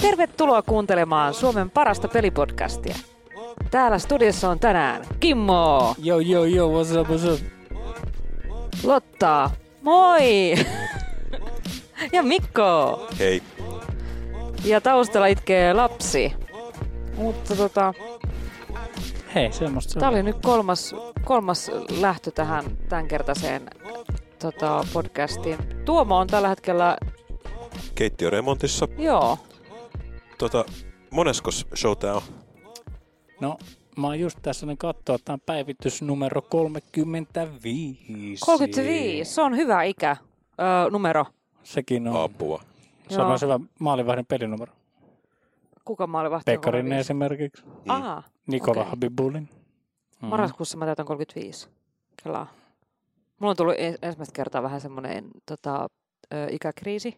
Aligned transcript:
Tervetuloa 0.00 0.62
kuuntelemaan 0.62 1.34
Suomen 1.34 1.70
parasta 1.70 2.08
pelipodcastia. 2.08 2.94
Täällä 3.70 3.98
studiossa 3.98 4.50
on 4.50 4.58
tänään 4.58 5.04
Kimmo, 5.20 5.94
Yo, 6.06 6.18
yo, 6.20 6.44
yo, 6.44 6.68
what's 6.68 7.00
up, 7.00 7.08
what's 7.08 7.32
up? 7.32 7.40
Lotta, 8.84 9.50
moi! 9.82 10.54
ja 12.12 12.22
Mikko. 12.22 13.06
Hei. 13.18 13.42
Ja 14.64 14.80
taustalla 14.80 15.26
itkee 15.26 15.72
lapsi. 15.74 16.32
Mutta 17.16 17.56
tota, 17.56 17.94
Hei, 19.34 19.52
semmoista 19.52 19.92
se 19.92 20.00
tää 20.00 20.08
oli. 20.08 20.16
oli 20.16 20.22
nyt 20.22 20.36
kolmas, 20.42 20.94
kolmas 21.24 21.70
lähtö 22.00 22.30
tähän 22.30 22.64
tämänkertaiseen 22.88 23.70
tota, 24.38 24.84
podcastiin. 24.92 25.58
Tuomo 25.84 26.16
on 26.18 26.26
tällä 26.26 26.48
hetkellä, 26.48 26.96
Keittiöremontissa. 27.94 28.88
joo, 28.98 29.38
Tota, 30.38 30.64
moneskos 31.10 31.66
show 31.76 31.96
tää 31.96 32.14
on? 32.14 32.22
No, 33.40 33.58
mä 33.96 34.06
oon 34.06 34.20
just 34.20 34.38
tässä 34.42 34.66
nyt 34.66 34.78
katsoa, 34.78 35.14
että 35.14 35.32
on 35.32 35.40
päivitys 35.46 36.02
numero 36.02 36.42
35. 36.42 38.40
35, 38.46 39.34
se 39.34 39.42
on 39.42 39.56
hyvä 39.56 39.82
ikä, 39.82 40.16
öö, 40.60 40.90
numero. 40.90 41.24
Sekin 41.62 42.08
on. 42.08 42.22
Apua. 42.22 42.62
Se 43.08 43.20
on 43.20 43.28
myös 43.28 43.42
hyvä 43.42 43.60
maalivahdin 43.78 44.26
pelinumero. 44.26 44.72
Kuka 45.84 46.06
maali 46.06 46.30
vahti? 46.30 46.44
Pekkarinen 46.44 46.98
esimerkiksi. 46.98 47.62
Aha, 47.88 48.22
Nikola 48.46 48.80
okay. 48.80 48.90
Habibulin. 48.90 49.48
Mm. 50.22 50.28
Marraskuussa 50.28 50.76
mä 50.78 50.84
täytän 50.86 51.06
35. 51.06 51.68
Kelaa. 52.22 52.46
Mulla 53.38 53.50
on 53.50 53.56
tullut 53.56 53.74
en- 53.78 53.98
ensimmäistä 54.02 54.32
kertaa 54.32 54.62
vähän 54.62 54.80
semmoinen 54.80 55.24
tota, 55.46 55.88
ö, 56.34 56.46
ikäkriisi. 56.50 57.16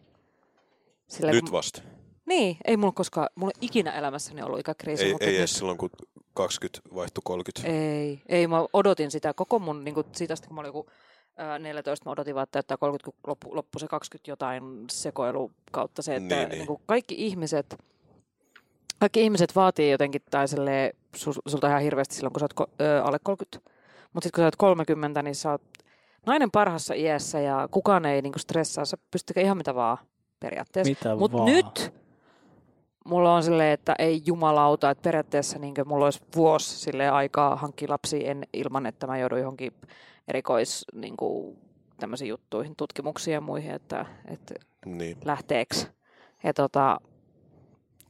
Sillä 1.11 1.31
Nyt 1.31 1.41
kun- 1.43 1.51
vasta. 1.51 1.81
Niin, 2.25 2.57
ei 2.65 2.77
mulla 2.77 2.91
koskaan, 2.93 3.29
mulla 3.35 3.51
ikinä 3.61 3.91
elämässäni 3.91 4.41
ollut 4.41 4.59
ikäkriisi. 4.59 5.03
Ei, 5.03 5.11
mutta 5.11 5.25
ei 5.25 5.31
nyt- 5.31 5.39
edes 5.39 5.53
silloin, 5.53 5.77
kun 5.77 5.89
20 6.33 6.95
vaihtui 6.95 7.21
30. 7.25 7.67
Ei, 7.67 8.21
ei, 8.29 8.47
mä 8.47 8.65
odotin 8.73 9.11
sitä 9.11 9.33
koko 9.33 9.59
mun, 9.59 9.83
niin 9.83 9.93
kuin 9.93 10.07
siitä 10.11 10.33
asti 10.33 10.47
kun 10.47 10.55
mä 10.55 10.61
olin 10.61 10.69
joku 10.69 10.89
ää, 11.37 11.59
14, 11.59 12.05
mä 12.09 12.11
odotin 12.11 12.35
vaan, 12.35 12.43
että 12.43 12.51
täyttää 12.51 12.77
30, 12.77 13.05
kun 13.05 13.13
loppu, 13.27 13.55
loppu 13.55 13.79
se 13.79 13.87
20 13.87 14.31
jotain 14.31 14.63
sekoilu 14.91 15.51
kautta 15.71 16.01
se, 16.01 16.15
että 16.15 16.35
Niin, 16.35 16.49
niin, 16.49 16.57
niin. 16.57 16.67
Kuin 16.67 16.81
kaikki 16.85 17.15
ihmiset, 17.17 17.75
kaikki 18.99 19.21
ihmiset 19.21 19.55
vaatii 19.55 19.91
jotenkin 19.91 20.21
tai 20.31 20.47
silleen, 20.47 20.93
sul, 21.15 21.33
sulta 21.47 21.67
ihan 21.69 21.81
hirveästi 21.81 22.15
silloin, 22.15 22.33
kun 22.33 22.39
sä 22.39 22.43
oot 22.43 22.53
ko, 22.53 22.67
ö, 22.81 23.03
alle 23.03 23.17
30. 23.23 23.69
Mutta 24.13 24.25
sitten 24.25 24.37
kun 24.37 24.41
sä 24.41 24.45
oot 24.45 24.55
30, 24.55 25.21
niin 25.21 25.35
sä 25.35 25.51
oot 25.51 25.61
nainen 26.25 26.51
parhassa 26.51 26.93
iässä 26.93 27.39
ja 27.39 27.67
kukaan 27.71 28.05
ei 28.05 28.21
niin 28.21 28.33
kuin 28.33 28.41
stressaa, 28.41 28.85
sä 28.85 28.97
pystyt 29.11 29.25
tekemään 29.25 29.45
ihan 29.45 29.57
mitä 29.57 29.75
vaan 29.75 29.97
periaatteessa. 30.41 30.89
Mitä 30.91 31.15
Mutta 31.15 31.37
vaan. 31.37 31.51
nyt 31.51 31.93
mulla 33.05 33.35
on 33.35 33.43
silleen, 33.43 33.71
että 33.73 33.95
ei 33.99 34.21
jumalauta, 34.25 34.89
että 34.89 35.01
periaatteessa 35.01 35.59
niin 35.59 35.73
mulla 35.85 36.05
olisi 36.05 36.21
vuosi 36.35 36.79
sille 36.79 37.09
aikaa 37.09 37.55
hankkia 37.55 37.89
lapsi 37.89 38.27
en, 38.27 38.43
ilman, 38.53 38.85
että 38.85 39.07
mä 39.07 39.17
joudun 39.17 39.39
johonkin 39.39 39.71
erikois 40.27 40.85
niin 40.93 41.17
kuin, 41.17 41.57
tämmöisiin 41.99 42.29
juttuihin, 42.29 42.75
tutkimuksiin 42.75 43.33
ja 43.33 43.41
muihin, 43.41 43.71
että, 43.71 44.05
että 44.27 44.53
Niin. 44.85 45.17
lähteeks. 45.25 45.87
Ja 46.43 46.53
tota, 46.53 46.97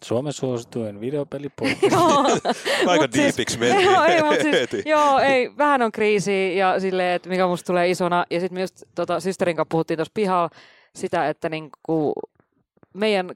Suomen 0.04 0.34
suosituin 0.34 1.00
videopeli 1.00 1.48
Aika 2.88 3.04
Mut 3.04 3.14
siis- 3.14 3.36
diipiksi 3.38 3.60
mentiin. 3.60 3.86
joo, 3.92 4.04
ei, 4.04 4.24
mut 4.24 4.36
siis, 4.42 4.86
joo, 4.86 5.20
ei, 5.20 5.58
vähän 5.58 5.82
on 5.82 5.92
kriisi 5.92 6.58
ja 6.58 6.80
silleen, 6.80 7.16
että 7.16 7.30
mikä 7.30 7.48
musta 7.48 7.68
tulee 7.68 7.90
isona. 7.90 8.26
Ja 8.30 8.40
sitten 8.40 8.58
myös 8.58 8.74
tota, 8.96 9.20
systerin 9.20 9.56
kanssa 9.56 9.70
puhuttiin 9.72 9.98
tuossa 9.98 10.12
pihalla 10.14 10.50
sitä, 10.96 11.30
että 11.30 11.50
niinku, 11.50 12.14
meidän 12.94 13.32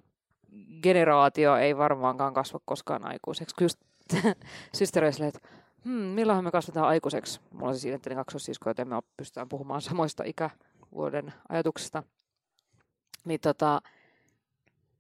generaatio 0.83 1.55
ei 1.55 1.77
varmaankaan 1.77 2.33
kasva 2.33 2.59
koskaan 2.65 3.07
aikuiseksi. 3.07 3.55
Just 3.61 3.79
systeri 4.73 5.07
että 5.07 5.39
hmm, 5.83 5.93
milloinhan 5.93 6.43
me 6.43 6.51
kasvetaan 6.51 6.87
aikuiseksi. 6.87 7.39
Mulla 7.51 7.67
on 7.67 7.73
siis 7.73 7.85
identtinen 7.85 8.17
kaksossisko, 8.17 8.69
joten 8.69 8.87
me 8.87 8.95
pystytään 9.17 9.49
puhumaan 9.49 9.81
samoista 9.81 10.23
ikävuoden 10.23 11.33
ajatuksista. 11.49 12.03
Niin 13.25 13.39
tota, 13.39 13.81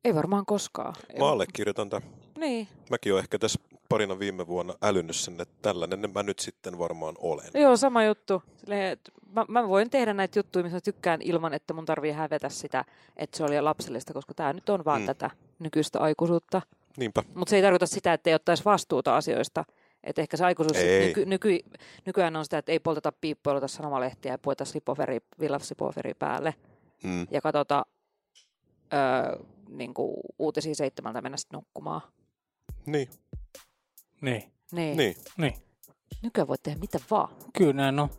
ei 0.03 0.15
varmaan 0.15 0.45
koskaan. 0.45 0.95
Mä 1.19 1.27
allekirjoitan 1.27 1.89
tämän. 1.89 2.09
Niin, 2.37 2.67
Mäkin 2.89 3.13
olen 3.13 3.23
ehkä 3.23 3.39
tässä 3.39 3.59
parina 3.89 4.19
viime 4.19 4.47
vuonna 4.47 4.73
älynnyt 4.81 5.15
sen, 5.15 5.41
että 5.41 5.55
tällainen 5.61 6.09
mä 6.13 6.23
nyt 6.23 6.39
sitten 6.39 6.77
varmaan 6.79 7.15
olen. 7.17 7.45
Joo, 7.53 7.77
sama 7.77 8.03
juttu. 8.03 8.43
Silleen, 8.57 8.97
mä, 9.31 9.45
mä 9.47 9.67
voin 9.67 9.89
tehdä 9.89 10.13
näitä 10.13 10.39
juttuja, 10.39 10.63
missä 10.63 10.75
mä 10.77 10.81
tykkään 10.81 11.21
ilman, 11.21 11.53
että 11.53 11.73
mun 11.73 11.85
tarvii 11.85 12.11
hävetä 12.11 12.49
sitä, 12.49 12.85
että 13.17 13.37
se 13.37 13.43
oli 13.43 13.61
lapsellista, 13.61 14.13
koska 14.13 14.33
tämä 14.33 14.53
nyt 14.53 14.69
on 14.69 14.85
vaan 14.85 15.01
Mm. 15.01 15.05
tätä 15.05 15.29
nykyistä 15.59 15.99
aikuisuutta. 15.99 16.61
Niinpä. 16.97 17.23
Mutta 17.35 17.49
se 17.49 17.55
ei 17.55 17.61
tarkoita 17.61 17.85
sitä, 17.85 18.13
että 18.13 18.29
ei 18.29 18.33
ottaisi 18.33 18.65
vastuuta 18.65 19.15
asioista. 19.17 19.65
Että 20.03 20.21
ehkä 20.21 20.37
se 20.37 20.45
aikuisuus 20.45 20.77
nyky, 21.07 21.25
nyky, 21.25 21.59
nykyään 22.05 22.35
on 22.35 22.45
sitä, 22.45 22.57
että 22.57 22.71
ei 22.71 22.79
polteta 22.79 23.11
piippuja, 23.21 23.55
ota 23.55 23.67
sanomalehtiä 23.67 24.31
ja 24.31 24.37
pueta 24.37 24.65
slipoferi, 24.65 25.19
villafsipoferi 25.39 26.13
päälle 26.13 26.55
Mm. 27.03 27.27
ja 27.31 27.41
katsota 27.41 27.85
öö, 28.93 29.43
niin 29.69 29.93
uutisia 30.39 30.75
seitsemältä 30.75 31.21
mennä 31.21 31.37
sitten 31.37 31.57
nukkumaan. 31.57 32.01
Niin. 32.85 33.09
Niin, 34.25 34.43
Niin. 34.71 34.97
niin. 34.97 35.15
niin. 35.37 35.53
Nykyään 36.21 36.47
voit 36.47 36.63
tehdä 36.63 36.79
mitä 36.79 36.99
vaan. 37.11 37.35
Kyllä 37.57 37.73
näin 37.73 37.99
on. 37.99 38.09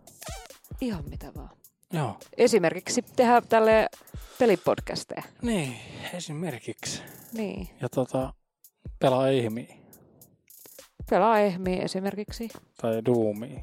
Ihan 0.80 1.04
mitä 1.08 1.32
vaan. 1.36 1.50
Joo. 1.92 2.18
Esimerkiksi 2.36 3.02
tehdä 3.16 3.40
tälle 3.40 3.88
pelipodcasteja. 4.38 5.22
Niin, 5.42 5.76
esimerkiksi. 6.14 7.02
Niin. 7.32 7.68
Ja 7.80 7.88
tota, 7.88 8.32
pelaa 8.98 9.28
ihmiä. 9.28 9.74
Pelaa 11.10 11.38
ehmiä 11.38 11.82
esimerkiksi. 11.82 12.48
Tai 12.80 13.02
duumia. 13.06 13.60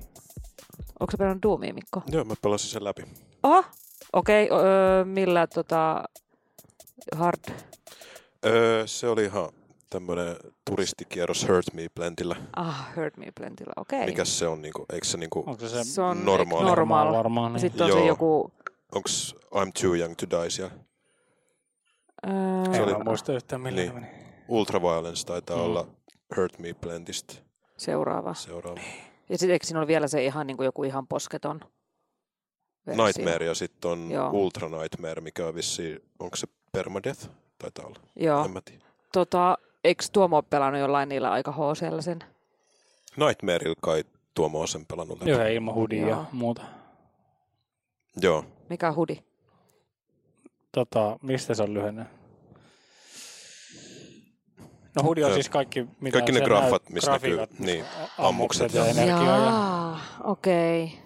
Onko 1.00 1.12
se 1.12 1.18
pelannut 1.18 1.44
Doomia, 1.44 1.74
Mikko? 1.74 2.02
Joo, 2.08 2.24
mä 2.24 2.34
pelasin 2.42 2.70
sen 2.70 2.84
läpi. 2.84 3.04
Oho, 3.44 3.64
okei. 4.14 4.46
Okay, 4.46 4.66
öö, 4.66 5.06
millä 5.06 5.48
tota, 5.48 6.04
hard? 7.16 7.40
Öö, 8.46 8.88
se 8.88 9.08
oli 9.08 9.24
ihan 9.24 9.50
tämmönen 9.94 10.36
turistikierros 10.70 11.48
Hurt 11.48 11.74
Me 11.74 11.88
Plantillä. 11.96 12.36
Ah, 12.56 12.96
Hurt 12.96 13.18
Me 13.18 13.26
Plantilla, 13.40 13.74
okei. 13.78 13.98
Okay. 14.00 14.10
Mikäs 14.10 14.40
se 14.40 14.48
on 14.48 14.62
niinku, 14.62 14.86
eikö 14.94 15.06
se 15.08 15.18
niinku, 15.18 15.44
Onko 15.48 15.68
se, 15.68 15.84
Se 15.84 16.02
on 16.02 16.26
normaali? 16.26 16.66
normaal. 16.66 17.14
varmaan? 17.14 17.54
Niin. 17.54 17.60
Sitten 17.62 17.84
on 17.84 17.90
Joo. 17.90 18.00
se 18.00 18.06
joku... 18.06 18.52
onks 18.96 19.36
I'm 19.56 19.72
Too 19.82 19.96
Young 19.96 20.16
to 20.16 20.42
Die 20.42 20.50
siellä? 20.50 20.72
Öö, 22.28 22.32
Se 22.74 22.78
En 22.78 22.84
oli- 22.84 22.94
mä 22.98 23.04
muista 23.04 23.34
yhtään 23.34 23.62
millään 23.62 23.88
Niin. 23.88 23.94
meni. 24.04 24.08
Ultraviolence 24.48 25.26
taitaa 25.26 25.58
Mm. 25.58 25.64
olla 25.64 25.88
Hurt 26.38 26.60
Me 26.60 26.74
Plantista 26.74 27.34
seuraava. 27.78 28.34
seuraava. 28.34 28.80
Ja 29.30 29.38
sitten 29.38 29.54
eikö 29.54 29.66
siinä 29.66 29.80
ole 29.80 29.88
vielä 29.88 30.08
se 30.08 30.26
ihan, 30.26 30.48
niin 30.48 30.58
kuin 30.58 30.66
joku 30.66 30.84
ihan 30.84 31.08
posketon 31.08 31.60
versio? 32.88 33.06
Nightmare 33.06 33.46
ja 33.46 33.54
sitten 33.56 33.92
on 33.92 34.12
Joo. 34.12 34.30
Ultra 34.32 34.70
Nightmare, 34.70 35.22
mikä 35.22 35.48
on 35.48 35.56
vissiin, 35.56 36.00
onko 36.20 36.36
se 36.36 36.48
Permadeath? 36.72 37.30
Taitaa 37.58 37.86
olla, 37.86 38.00
Joo. 38.16 38.46
en 38.46 38.52
mä 38.52 38.62
tiedä. 38.66 38.84
Tota, 39.14 39.58
eikö 39.84 40.04
Tuomo 40.12 40.36
ole 40.36 40.44
pelannut 40.50 40.82
jollain 40.82 41.10
niillä 41.10 41.32
aika 41.32 41.52
HCllä 41.52 42.02
sen? 42.02 42.20
Nightmareilla 43.18 43.76
kai 43.82 44.04
Tuomo 44.34 44.62
on 44.62 44.68
sen 44.68 44.86
pelannut 44.86 45.20
läpi. 45.20 45.32
Joo, 45.32 45.42
ja 45.42 45.48
ilman 45.48 45.76
hudia 45.76 46.08
ja 46.08 46.26
muuta. 46.32 46.62
Joo. 48.22 48.46
Mikä 48.70 48.88
on 48.88 48.96
hudi? 48.96 49.24
Tota, 50.72 51.20
mistä 51.22 51.54
se 51.54 51.64
on 51.64 51.74
lyhenne? 51.74 52.06
No 54.96 55.04
hudi 55.04 55.24
on 55.24 55.32
Ö, 55.32 55.34
siis 55.34 55.50
kaikki, 55.50 55.88
mitä 56.00 56.14
kaikki 56.14 56.32
ne 56.32 56.42
graffat, 56.42 56.90
missä 56.90 57.12
näkyy, 57.12 57.38
niin, 57.60 57.86
ammukset 57.86 58.20
ammukset 58.20 58.74
ja 58.74 58.84
ja- 58.86 58.90
energia. 58.92 59.24
Ja, 59.24 59.38
Jaa, 59.38 60.00
okei. 60.24 60.84
Okay. 60.84 60.98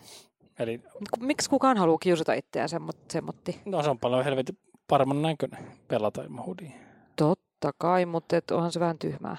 eli 0.59 0.81
Miksi 1.19 1.49
kukaan 1.49 1.77
haluaa 1.77 1.97
kiusata 1.97 2.33
itseään 2.33 2.69
semmot, 2.69 2.97
semmotti? 3.11 3.61
no, 3.65 3.83
se 3.83 3.89
on 3.89 3.99
paljon 3.99 4.23
helvetin 4.23 4.57
paremman 4.87 5.21
näköinen 5.21 5.67
pelata 5.87 6.23
ilman 6.23 6.45
hudia. 6.45 6.71
Totta 7.15 7.46
kai, 7.77 8.05
mutta 8.05 8.37
et 8.37 8.51
onhan 8.51 8.71
se 8.71 8.79
vähän 8.79 8.97
tyhmää. 8.99 9.37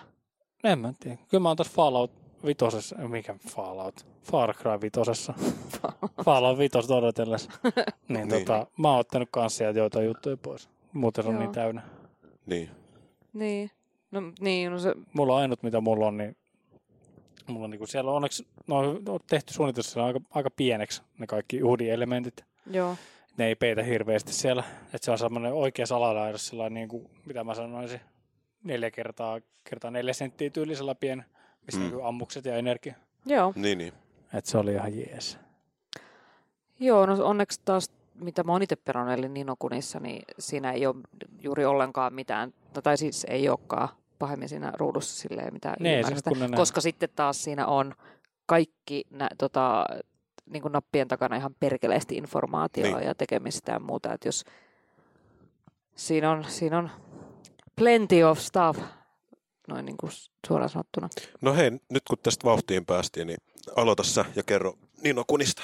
En 0.64 0.78
mä 0.78 0.92
tiedä. 1.00 1.18
Kyllä 1.30 1.42
mä 1.42 1.48
oon 1.48 1.56
tuossa 1.56 1.72
Fallout 1.74 2.10
vitosessa, 2.46 2.96
mikä 2.96 3.34
Fallout? 3.48 4.06
Far 4.22 4.54
Cry 4.54 4.80
vitosessa. 4.82 5.34
Fallout 6.24 6.58
vitos 6.58 6.90
odotellessa. 6.90 7.50
niin, 8.08 8.28
Niin. 8.28 8.28
tota, 8.28 8.66
mä 8.78 8.90
oon 8.90 8.98
ottanut 9.00 9.28
kans 9.32 9.56
sieltä 9.56 9.78
joitain 9.78 10.06
juttuja 10.06 10.36
pois. 10.36 10.68
Muuten 10.92 11.24
se 11.24 11.28
on 11.28 11.34
Joo. 11.34 11.42
niin 11.42 11.52
täynnä. 11.52 11.82
Niin. 12.46 12.70
Niin. 13.32 13.70
No 14.10 14.20
niin, 14.40 14.72
no 14.72 14.78
se, 14.78 14.94
Mulla 15.12 15.34
on 15.34 15.40
ainut, 15.40 15.62
mitä 15.62 15.80
mulla 15.80 16.06
on, 16.06 16.16
niin 16.16 16.36
mulla 17.46 17.64
on 17.64 17.70
niinku 17.70 17.86
siellä 17.86 18.10
on 18.10 18.16
onneksi 18.16 18.46
no, 18.66 18.78
on 18.78 19.20
tehty 19.30 19.54
suunnitelma 19.54 19.88
siellä 19.88 20.06
aika, 20.06 20.20
aika 20.34 20.50
pieneksi 20.50 21.02
ne 21.18 21.26
kaikki 21.26 21.62
UHD-elementit. 21.62 22.44
joo. 22.70 22.96
Ne 23.38 23.46
ei 23.46 23.54
peitä 23.54 23.82
hirveästi 23.82 24.32
siellä. 24.32 24.64
Että 24.84 25.04
se 25.04 25.10
on 25.10 25.18
semmoinen 25.18 25.52
oikea 25.52 25.86
salalaidus, 25.86 26.48
sellainen 26.48 26.74
niin 26.74 26.88
kuin, 26.88 27.10
mitä 27.24 27.44
mä 27.44 27.54
sanoisin, 27.54 28.00
neljä 28.64 28.90
kertaa, 28.90 29.40
kertaa 29.64 29.90
neljä 29.90 30.12
senttiä 30.12 30.50
tyylisellä 30.50 30.94
pieni, 30.94 31.22
missä 31.66 31.80
Mm. 31.80 31.92
mm. 31.92 32.04
ammukset 32.04 32.44
ja 32.44 32.56
energia. 32.56 32.94
Joo. 33.26 33.52
Niin, 33.56 33.78
niin. 33.78 33.92
Että 34.34 34.50
se 34.50 34.58
oli 34.58 34.72
ihan 34.72 34.98
jees. 34.98 35.38
Joo, 36.80 37.06
no 37.06 37.24
onneksi 37.24 37.60
taas 37.64 37.90
mitä 38.20 38.42
mä 38.42 38.52
oon 38.52 38.62
itse 38.62 38.76
pelannut, 38.76 39.18
eli 39.18 39.28
Ninokunissa, 39.28 40.00
niin 40.00 40.22
siinä 40.38 40.72
ei 40.72 40.86
ole 40.86 40.96
juuri 41.40 41.64
ollenkaan 41.64 42.14
mitään, 42.14 42.54
no 42.74 42.82
tai 42.82 42.96
siis 42.96 43.26
ei 43.28 43.48
olekaan 43.48 43.88
pahemmin 44.18 44.48
siinä 44.48 44.72
ruudussa 44.76 45.20
silleen 45.20 45.52
mitään 45.52 45.76
ylimääräistä, 45.80 46.30
ne 46.30 46.56
koska 46.56 46.80
sitten 46.80 47.08
taas 47.16 47.44
siinä 47.44 47.66
on 47.66 47.94
kaikki 48.46 49.04
nä, 49.10 49.28
tota, 49.38 49.86
niin 50.50 50.62
kuin 50.62 50.72
nappien 50.72 51.08
takana 51.08 51.36
ihan 51.36 51.54
perkeleesti 51.60 52.16
informaatiota 52.16 52.96
Niin. 52.96 53.06
ja 53.06 53.14
tekemistä 53.14 53.72
ja 53.72 53.80
muuta, 53.80 54.12
että 54.12 54.28
jos 54.28 54.44
siinä 55.94 56.30
on, 56.30 56.44
siinä 56.48 56.78
on 56.78 56.90
plenty 57.76 58.22
of 58.22 58.38
stuff, 58.38 58.78
noin 59.68 59.84
niin 59.86 59.96
kuin 59.96 60.12
suoraan 60.46 60.70
sanottuna. 60.70 61.08
No 61.40 61.54
hei, 61.54 61.70
nyt 61.70 62.02
kun 62.08 62.18
tästä 62.22 62.44
vauhtiin 62.44 62.86
päästiin, 62.86 63.26
niin 63.26 63.38
aloita 63.76 64.02
sä 64.02 64.24
ja 64.36 64.42
kerro 64.42 64.74
Nino 65.02 65.24
Kunista. 65.26 65.62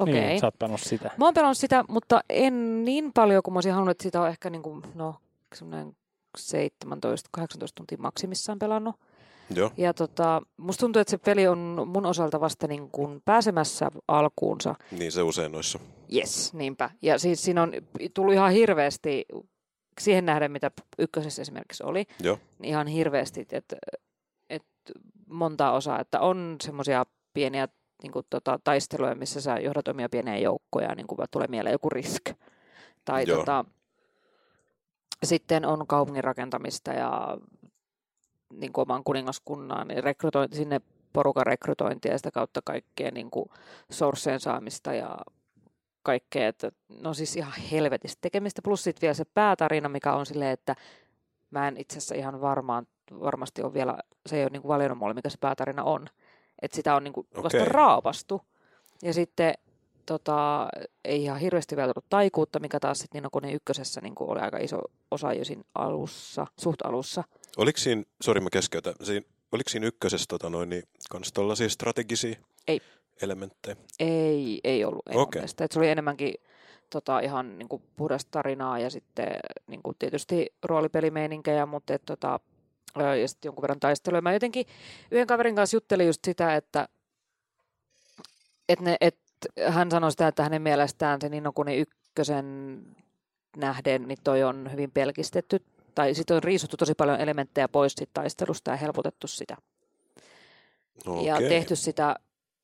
Okei. 0.00 0.14
Niin, 0.14 0.40
sä 0.40 0.46
oot 0.46 0.58
pelannut 0.58 0.80
sitä. 0.80 1.10
Mä 1.18 1.24
oon 1.24 1.34
pelannut 1.34 1.58
sitä, 1.58 1.84
mutta 1.88 2.20
en 2.30 2.84
niin 2.84 3.12
paljon 3.12 3.42
kuin 3.42 3.52
mä 3.52 3.56
olisin 3.56 3.72
halunnut, 3.72 3.90
että 3.90 4.02
sitä 4.02 4.20
on 4.20 4.28
ehkä 4.28 4.50
niin 4.50 4.62
kuin, 4.62 4.82
no, 4.94 5.14
semmoinen 5.54 5.96
17-18 6.38 6.40
tuntia 7.74 7.98
maksimissaan 8.00 8.58
pelannut. 8.58 8.96
Joo, 9.54 9.70
Ja 9.76 9.94
tota, 9.94 10.42
musta 10.56 10.80
tuntuu, 10.80 11.00
että 11.00 11.10
se 11.10 11.18
peli 11.18 11.46
on 11.46 11.82
mun 11.86 12.06
osalta 12.06 12.40
vasta 12.40 12.66
niin 12.66 12.90
kuin 12.90 13.22
pääsemässä 13.24 13.90
alkuunsa. 14.08 14.74
niin 14.90 15.12
se 15.12 15.22
usein 15.22 15.52
noissa. 15.52 15.78
Yes, 16.14 16.54
niinpä. 16.54 16.90
Ja 17.02 17.18
siis 17.18 17.44
siinä 17.44 17.62
on 17.62 17.72
tullut 18.14 18.34
ihan 18.34 18.52
hirveästi, 18.52 19.24
siihen 20.00 20.26
nähden 20.26 20.52
mitä 20.52 20.70
ykkösessä 20.98 21.42
esimerkiksi 21.42 21.84
oli, 21.84 22.04
Joo, 22.22 22.38
niin 22.58 22.68
ihan 22.68 22.86
hirveästi, 22.86 23.46
että, 23.52 23.76
että 24.50 24.92
monta 25.26 25.70
osaa, 25.70 26.00
että 26.00 26.20
on 26.20 26.56
semmoisia 26.62 27.06
pieniä 27.34 27.68
niin 28.02 28.12
kuin, 28.12 28.26
tota, 28.30 28.60
taisteluja, 28.64 29.14
missä 29.14 29.40
sä 29.40 29.58
johdat 29.58 29.88
omia 29.88 30.08
pieniä 30.08 30.38
joukkoja, 30.38 30.94
niin 30.94 31.06
kuin 31.06 31.18
tulee 31.30 31.48
mieleen 31.48 31.72
joku 31.72 31.90
risk. 31.90 32.30
Tai 33.04 33.24
Joo. 33.26 33.38
tota, 33.38 33.64
sitten 35.24 35.66
on 35.66 35.86
kaupungin 35.86 36.24
rakentamista 36.24 36.92
ja 36.92 37.38
niin 38.52 38.72
kuin 38.72 38.82
oman 38.82 39.04
kuningaskunnan 39.04 39.88
niin 39.88 40.04
rekrytointi, 40.04 40.56
sinne 40.56 40.80
porukan 41.12 41.46
rekrytointia 41.46 42.12
ja 42.12 42.18
sitä 42.18 42.30
kautta 42.30 42.60
kaikkea 42.64 43.10
niin 43.10 43.30
kuin 43.30 43.50
sourceen 43.90 44.40
saamista 44.40 44.94
ja 44.94 45.18
kaikkea. 46.02 46.48
Että, 46.48 46.70
no 47.02 47.14
siis 47.14 47.36
ihan 47.36 47.60
helvetistä 47.72 48.18
tekemistä. 48.20 48.62
Plus 48.62 48.84
sitten 48.84 49.00
vielä 49.02 49.14
se 49.14 49.24
päätarina, 49.24 49.88
mikä 49.88 50.12
on 50.12 50.26
silleen, 50.26 50.50
että 50.50 50.76
mä 51.50 51.68
en 51.68 51.76
itse 51.76 51.98
asiassa 51.98 52.14
ihan 52.14 52.40
varmaan, 52.40 52.86
varmasti 53.20 53.62
on 53.62 53.74
vielä, 53.74 53.98
se 54.26 54.36
ei 54.36 54.42
ole 54.42 54.50
niin 54.50 54.62
kuin 54.62 54.68
valinnut 54.68 54.98
mulle, 54.98 55.14
mikä 55.14 55.28
se 55.28 55.38
päätarina 55.40 55.84
on. 55.84 56.06
Että 56.62 56.76
sitä 56.76 56.96
on 56.96 57.04
niin 57.04 57.12
kuin 57.12 57.26
vasta 57.36 57.58
Okei. 57.58 57.68
raapastu. 57.68 58.42
Ja 59.02 59.14
sitten 59.14 59.54
tota, 60.06 60.68
ei 61.04 61.22
ihan 61.22 61.40
hirveästi 61.40 61.76
vielä 61.76 61.92
tullut 61.94 62.10
taikuutta, 62.10 62.60
mikä 62.60 62.80
taas 62.80 62.98
sitten 62.98 63.18
Nino 63.18 63.28
Kuni 63.32 63.52
ykkösessä 63.52 64.00
niin 64.00 64.14
kuin 64.14 64.30
oli 64.30 64.40
aika 64.40 64.58
iso 64.58 64.78
osa 65.10 65.32
jo 65.32 65.44
siinä 65.44 65.62
alussa, 65.74 66.46
suht 66.60 66.86
alussa. 66.86 67.24
Oliko 67.56 67.78
siinä, 67.78 68.02
sori 68.22 68.40
mä 68.40 68.50
keskeytän, 68.50 68.94
siinä, 69.02 69.26
oliko 69.52 69.70
siinä 69.70 69.86
ykkösessä 69.86 70.26
tota 70.28 70.50
noin, 70.50 70.70
niin, 70.70 70.82
kans 71.10 71.32
tollaisia 71.32 71.68
strategisia 71.68 72.36
Ei. 72.68 72.80
elementtejä? 73.22 73.76
Ei, 74.00 74.60
ei 74.64 74.84
ollut 74.84 75.08
ei 75.08 75.16
mielestä. 75.34 75.64
Et 75.64 75.72
se 75.72 75.78
oli 75.78 75.88
enemmänkin 75.88 76.34
tota, 76.90 77.20
ihan 77.20 77.58
niin 77.58 77.68
kuin 77.68 77.82
puhdasta 77.96 78.30
tarinaa 78.30 78.78
ja 78.78 78.90
sitten 78.90 79.26
niin 79.66 79.82
kuin 79.82 79.96
tietysti 79.98 80.54
roolipelimeininkäjä, 80.62 81.66
mutta 81.66 81.94
et, 81.94 82.02
tota, 82.06 82.40
ja 83.20 83.28
sitten 83.28 83.48
jonkun 83.48 83.62
verran 83.62 83.80
taistelua. 83.80 84.20
Mä 84.20 84.32
jotenkin 84.32 84.66
yhden 85.10 85.26
kaverin 85.26 85.54
kanssa 85.54 85.76
juttelin 85.76 86.06
just 86.06 86.24
sitä, 86.24 86.56
että 86.56 86.88
et 88.68 88.80
ne, 88.80 88.96
et 89.00 89.18
hän 89.68 89.90
sanoi 89.90 90.10
sitä, 90.10 90.28
että 90.28 90.42
hänen 90.42 90.62
mielestään 90.62 91.20
se 91.20 91.28
Nino 91.28 91.52
Kuni 91.52 91.76
ykkösen 91.76 92.78
nähden, 93.56 94.08
niin 94.08 94.18
toi 94.24 94.42
on 94.42 94.72
hyvin 94.72 94.90
pelkistetty. 94.90 95.62
Tai 95.96 96.14
sitten 96.14 96.36
on 96.36 96.42
riisuttu 96.42 96.76
tosi 96.76 96.94
paljon 96.94 97.20
elementtejä 97.20 97.68
pois 97.68 97.92
sit 97.92 98.10
taistelusta 98.12 98.70
ja 98.70 98.76
helpotettu 98.76 99.26
sitä 99.26 99.56
Okei. 101.06 101.26
ja 101.26 101.36
tehty 101.38 101.76
sitä 101.76 102.16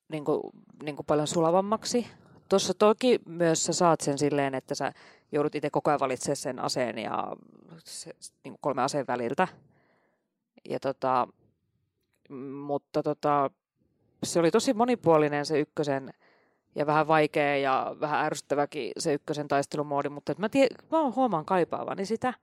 niin 0.08 0.25
kuin, 0.25 0.40
niin 0.82 0.96
kuin 0.96 1.06
paljon 1.06 1.26
sulavammaksi. 1.26 2.06
Tuossa 2.49 2.75
toki 2.75 3.20
myös 3.26 3.64
sä 3.64 3.73
saat 3.73 4.00
sen 4.00 4.19
silleen, 4.19 4.55
että 4.55 4.75
sä 4.75 4.93
joudut 5.32 5.55
itse 5.55 5.70
koko 5.70 5.90
ajan 5.90 6.00
valitsemaan 6.00 6.37
sen 6.37 6.58
aseen 6.58 6.99
ja 6.99 7.37
se, 7.84 8.11
niin 8.44 8.52
kuin 8.52 8.58
kolme 8.61 8.82
aseen 8.82 9.06
väliltä. 9.06 9.49
Ja 10.69 10.81
tota, 10.81 11.29
mutta 12.67 13.02
tota, 13.02 13.50
se 14.25 14.40
oli 14.40 14.50
tosi 14.50 14.75
monipuolinen 14.75 15.46
se 15.46 15.61
ykkösen 15.61 16.11
ja 16.75 16.87
vähän 16.87 17.08
vaikea 17.08 17.56
ja 17.56 17.96
vähän 18.00 18.25
ärsyttäväkin 18.25 18.93
se 18.99 19.14
ykkösen 19.14 19.49
taistelumoodi, 19.49 20.08
mutta 20.08 20.34
mä, 20.38 20.49
tie, 20.49 20.67
mä 20.90 21.11
huomaan 21.11 21.44
kaipaavani 21.44 22.06
sitä. 22.06 22.34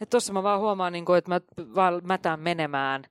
Että 0.00 0.10
tossa 0.16 0.32
mä 0.32 0.42
vaan 0.42 0.60
huomaan, 0.60 0.92
niin 0.92 1.04
kuin, 1.04 1.18
että 1.18 1.30
mä 1.30 1.40
vaan 1.74 2.00
mätään 2.04 2.40
menemään. 2.40 3.04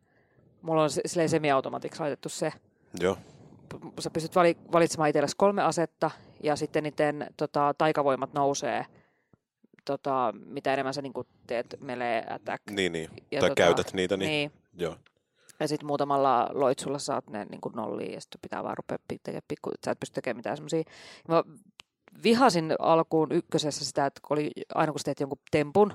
Mulla 0.61 0.83
on 0.83 0.89
silleen 0.89 1.29
semiautomatiksi 1.29 1.99
laitettu 1.99 2.29
se. 2.29 2.53
Joo, 2.99 3.17
Sä 3.99 4.09
pystyt 4.09 4.35
vali, 4.35 4.57
valitsemaan 4.71 5.09
itsellesi 5.09 5.35
kolme 5.37 5.61
asetta 5.63 6.11
ja 6.43 6.55
sitten 6.55 6.83
niiden 6.83 7.27
tota, 7.37 7.73
taikavoimat 7.77 8.33
nousee, 8.33 8.85
tota, 9.85 10.33
mitä 10.45 10.73
enemmän 10.73 10.93
sä 10.93 11.01
niin 11.01 11.13
kuin 11.13 11.27
teet 11.47 11.75
melee 11.79 12.23
attack. 12.29 12.63
niin, 12.71 12.91
niin. 12.91 13.09
Ja 13.31 13.39
tai 13.39 13.49
tota, 13.49 13.63
käytät 13.63 13.93
niitä, 13.93 14.17
niin, 14.17 14.29
Niin. 14.29 14.51
joo. 14.77 14.95
Ja 15.59 15.67
sitten 15.67 15.87
muutamalla 15.87 16.49
loitsulla 16.53 16.99
saat 16.99 17.29
ne 17.29 17.45
niin 17.45 17.61
kuin 17.61 17.75
nolliin 17.75 18.13
ja 18.13 18.21
sitten 18.21 18.41
pitää 18.41 18.63
vaan 18.63 18.77
rupea 18.77 18.97
tekemään 19.07 19.41
pikku, 19.47 19.71
sä 19.85 19.91
et 19.91 19.99
pysty 19.99 20.13
tekemään 20.13 20.37
mitään 20.37 20.57
semmoisia. 20.57 20.83
Mä 21.27 21.43
vihasin 22.23 22.73
alkuun 22.79 23.31
ykkösessä 23.31 23.85
sitä, 23.85 24.05
että 24.05 24.21
kun 24.27 24.37
oli, 24.37 24.51
aina 24.75 24.91
kun 24.91 24.99
sä 24.99 25.03
teet 25.05 25.19
jonkun 25.19 25.39
tempun, 25.51 25.93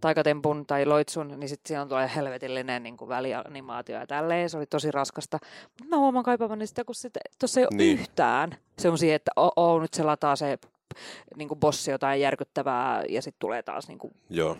taikatempun 0.00 0.66
tai 0.66 0.86
loitsun, 0.86 1.28
niin 1.40 1.48
sitten 1.48 1.68
siinä 1.68 1.86
tulee 1.86 2.10
helvetillinen 2.16 2.82
niin 2.82 2.96
kuin 2.96 3.08
välianimaatio 3.08 3.96
ja 3.98 4.06
tälleen. 4.06 4.50
Se 4.50 4.56
oli 4.56 4.66
tosi 4.66 4.90
raskasta. 4.90 5.38
Mutta 5.64 5.84
mä 5.84 5.96
huomaan 5.96 6.24
kaipaavani 6.24 6.66
sitä, 6.66 6.84
kun 6.84 6.94
tuossa 7.38 7.60
ei 7.60 7.64
ole 7.70 7.76
Niin. 7.76 7.98
yhtään 7.98 8.56
semmoisia, 8.78 9.14
että 9.14 9.30
oo, 9.36 9.52
oo, 9.56 9.80
nyt 9.80 9.94
se 9.94 10.02
lataa 10.02 10.36
se 10.36 10.58
niin 11.36 11.48
kuin 11.48 11.60
bossi 11.60 11.90
jotain 11.90 12.20
järkyttävää 12.20 13.04
ja 13.08 13.22
sitten 13.22 13.40
tulee 13.40 13.62
taas 13.62 13.88
niin 13.88 13.98
kuin 13.98 14.14
Joo, 14.30 14.56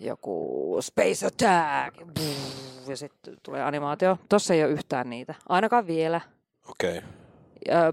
joku 0.00 0.78
space 0.80 1.26
attack 1.26 1.96
Brrr, 1.96 2.90
ja 2.90 2.96
sitten 2.96 3.36
tulee 3.42 3.62
animaatio. 3.62 4.18
Tossa 4.28 4.54
ei 4.54 4.64
ole 4.64 4.72
yhtään 4.72 5.10
niitä, 5.10 5.34
ainakaan 5.48 5.86
vielä. 5.86 6.20
okei. 6.68 6.98
Okay. 6.98 7.10
Ja 7.68 7.92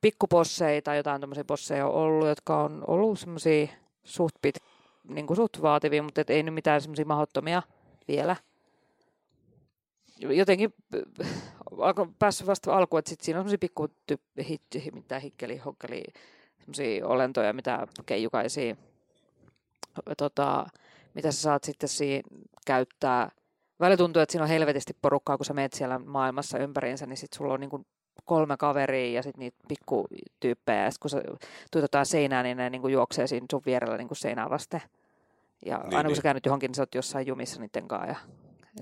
pikkubosseja 0.00 0.82
tai 0.82 0.96
jotain 0.96 1.20
tämmöisiä 1.20 1.44
bosseja 1.44 1.86
on 1.86 1.92
ollut, 1.94 2.28
jotka 2.28 2.62
on 2.62 2.84
ollut 2.86 3.18
semmoisia 3.18 3.66
suht, 4.04 4.34
pit, 4.42 4.54
niin 5.08 5.26
kuin 5.26 5.36
suht 5.36 5.62
vaativia, 5.62 6.02
mutta 6.02 6.20
et 6.20 6.30
ei 6.30 6.42
nyt 6.42 6.54
mitään 6.54 6.80
semmoisia 6.80 7.04
mahdottomia 7.04 7.62
vielä. 8.08 8.36
Jotenkin 10.18 10.74
äh, 11.20 11.28
alko- 11.78 12.08
päässyt 12.18 12.46
vasta 12.46 12.76
alkuun, 12.76 12.98
että 12.98 13.08
sit 13.08 13.20
siinä 13.20 13.38
on 13.38 13.42
semmoisia 13.42 13.58
pikku 13.58 13.88
typ- 14.12 14.44
hit, 14.48 14.62
mitä 14.92 15.18
hikkeli, 15.18 15.56
hokkeli, 15.56 16.04
semmoisia 16.58 17.06
olentoja, 17.06 17.52
mitä 17.52 17.86
keijukaisia, 18.06 18.76
tota, 20.16 20.66
mitä 21.14 21.32
sä 21.32 21.40
saat 21.40 21.64
sitten 21.64 21.88
siinä 21.88 22.22
käyttää. 22.66 23.30
Välillä 23.80 23.96
tuntuu, 23.96 24.22
että 24.22 24.32
siinä 24.32 24.42
on 24.42 24.48
helvetisti 24.48 24.96
porukkaa, 25.02 25.36
kun 25.36 25.46
sä 25.46 25.54
meet 25.54 25.72
siellä 25.72 25.98
maailmassa 25.98 26.58
ympäriinsä, 26.58 27.06
niin 27.06 27.16
sit 27.16 27.32
sulla 27.32 27.54
on 27.54 27.60
niin 27.60 27.70
kuin 27.70 27.86
kolme 28.24 28.56
kaveria 28.56 29.12
ja 29.12 29.22
sitten 29.22 29.40
niitä 29.40 29.56
pikkutyyppejä. 29.68 30.84
Ja 30.84 30.90
sit 30.90 30.98
kun 30.98 31.10
sä 31.10 31.22
tuijotetaan 31.72 32.06
seinään, 32.06 32.44
niin 32.44 32.56
ne 32.56 32.70
niin 32.70 32.82
kuin 32.82 32.92
juoksee 32.92 33.26
siinä 33.26 33.46
sun 33.50 33.62
vierellä 33.66 33.96
niin 33.96 34.08
kuin 34.08 34.18
seinää 34.18 34.50
vasten. 34.50 34.82
Ja 35.66 35.76
Niin, 35.78 35.84
aina 35.86 36.02
kun 36.02 36.06
niin. 36.06 36.16
sä 36.16 36.22
käännyt 36.22 36.46
johonkin, 36.46 36.68
niin 36.68 36.74
sä 36.74 36.82
oot 36.82 36.94
jossain 36.94 37.26
jumissa 37.26 37.60
niiden 37.60 37.88
kanssa. 37.88 38.08
Ja, 38.08 38.16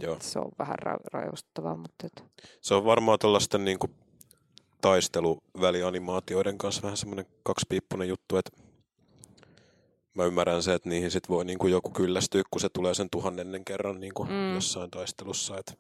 Joo. 0.01 0.17
se 0.21 0.39
on 0.39 0.51
vähän 0.59 0.77
ra- 0.87 1.05
rajoistavaa, 1.13 1.77
mutta 1.77 2.07
et, 2.07 2.25
Se 2.61 2.75
on 2.75 2.85
varmaan 2.85 3.19
tuollaisten 3.19 3.65
niin 3.65 3.79
taisteluvälianimaatioiden 4.81 6.59
kanssa 6.59 6.83
vähän 6.83 6.97
semmoinen 6.97 7.27
kaksipiippunen 7.43 8.09
juttu, 8.09 8.37
että 8.37 8.51
mä 10.15 10.25
ymmärrän 10.25 10.63
se, 10.63 10.75
että 10.75 10.89
niihin 10.89 11.11
sit 11.11 11.29
voi 11.29 11.45
niin 11.45 11.59
kuin 11.59 11.73
joku 11.73 11.91
kyllästyä, 11.91 12.43
kun 12.51 12.61
se 12.61 12.69
tulee 12.69 12.95
sen 12.95 13.11
tuhannennen 13.11 13.65
kerran 13.65 14.01
niin 14.01 14.15
kuin 14.15 14.29
Mm. 14.29 14.35
mm. 14.35 14.55
jossain 14.55 14.91
taistelussa. 14.91 15.59
Että 15.59 15.73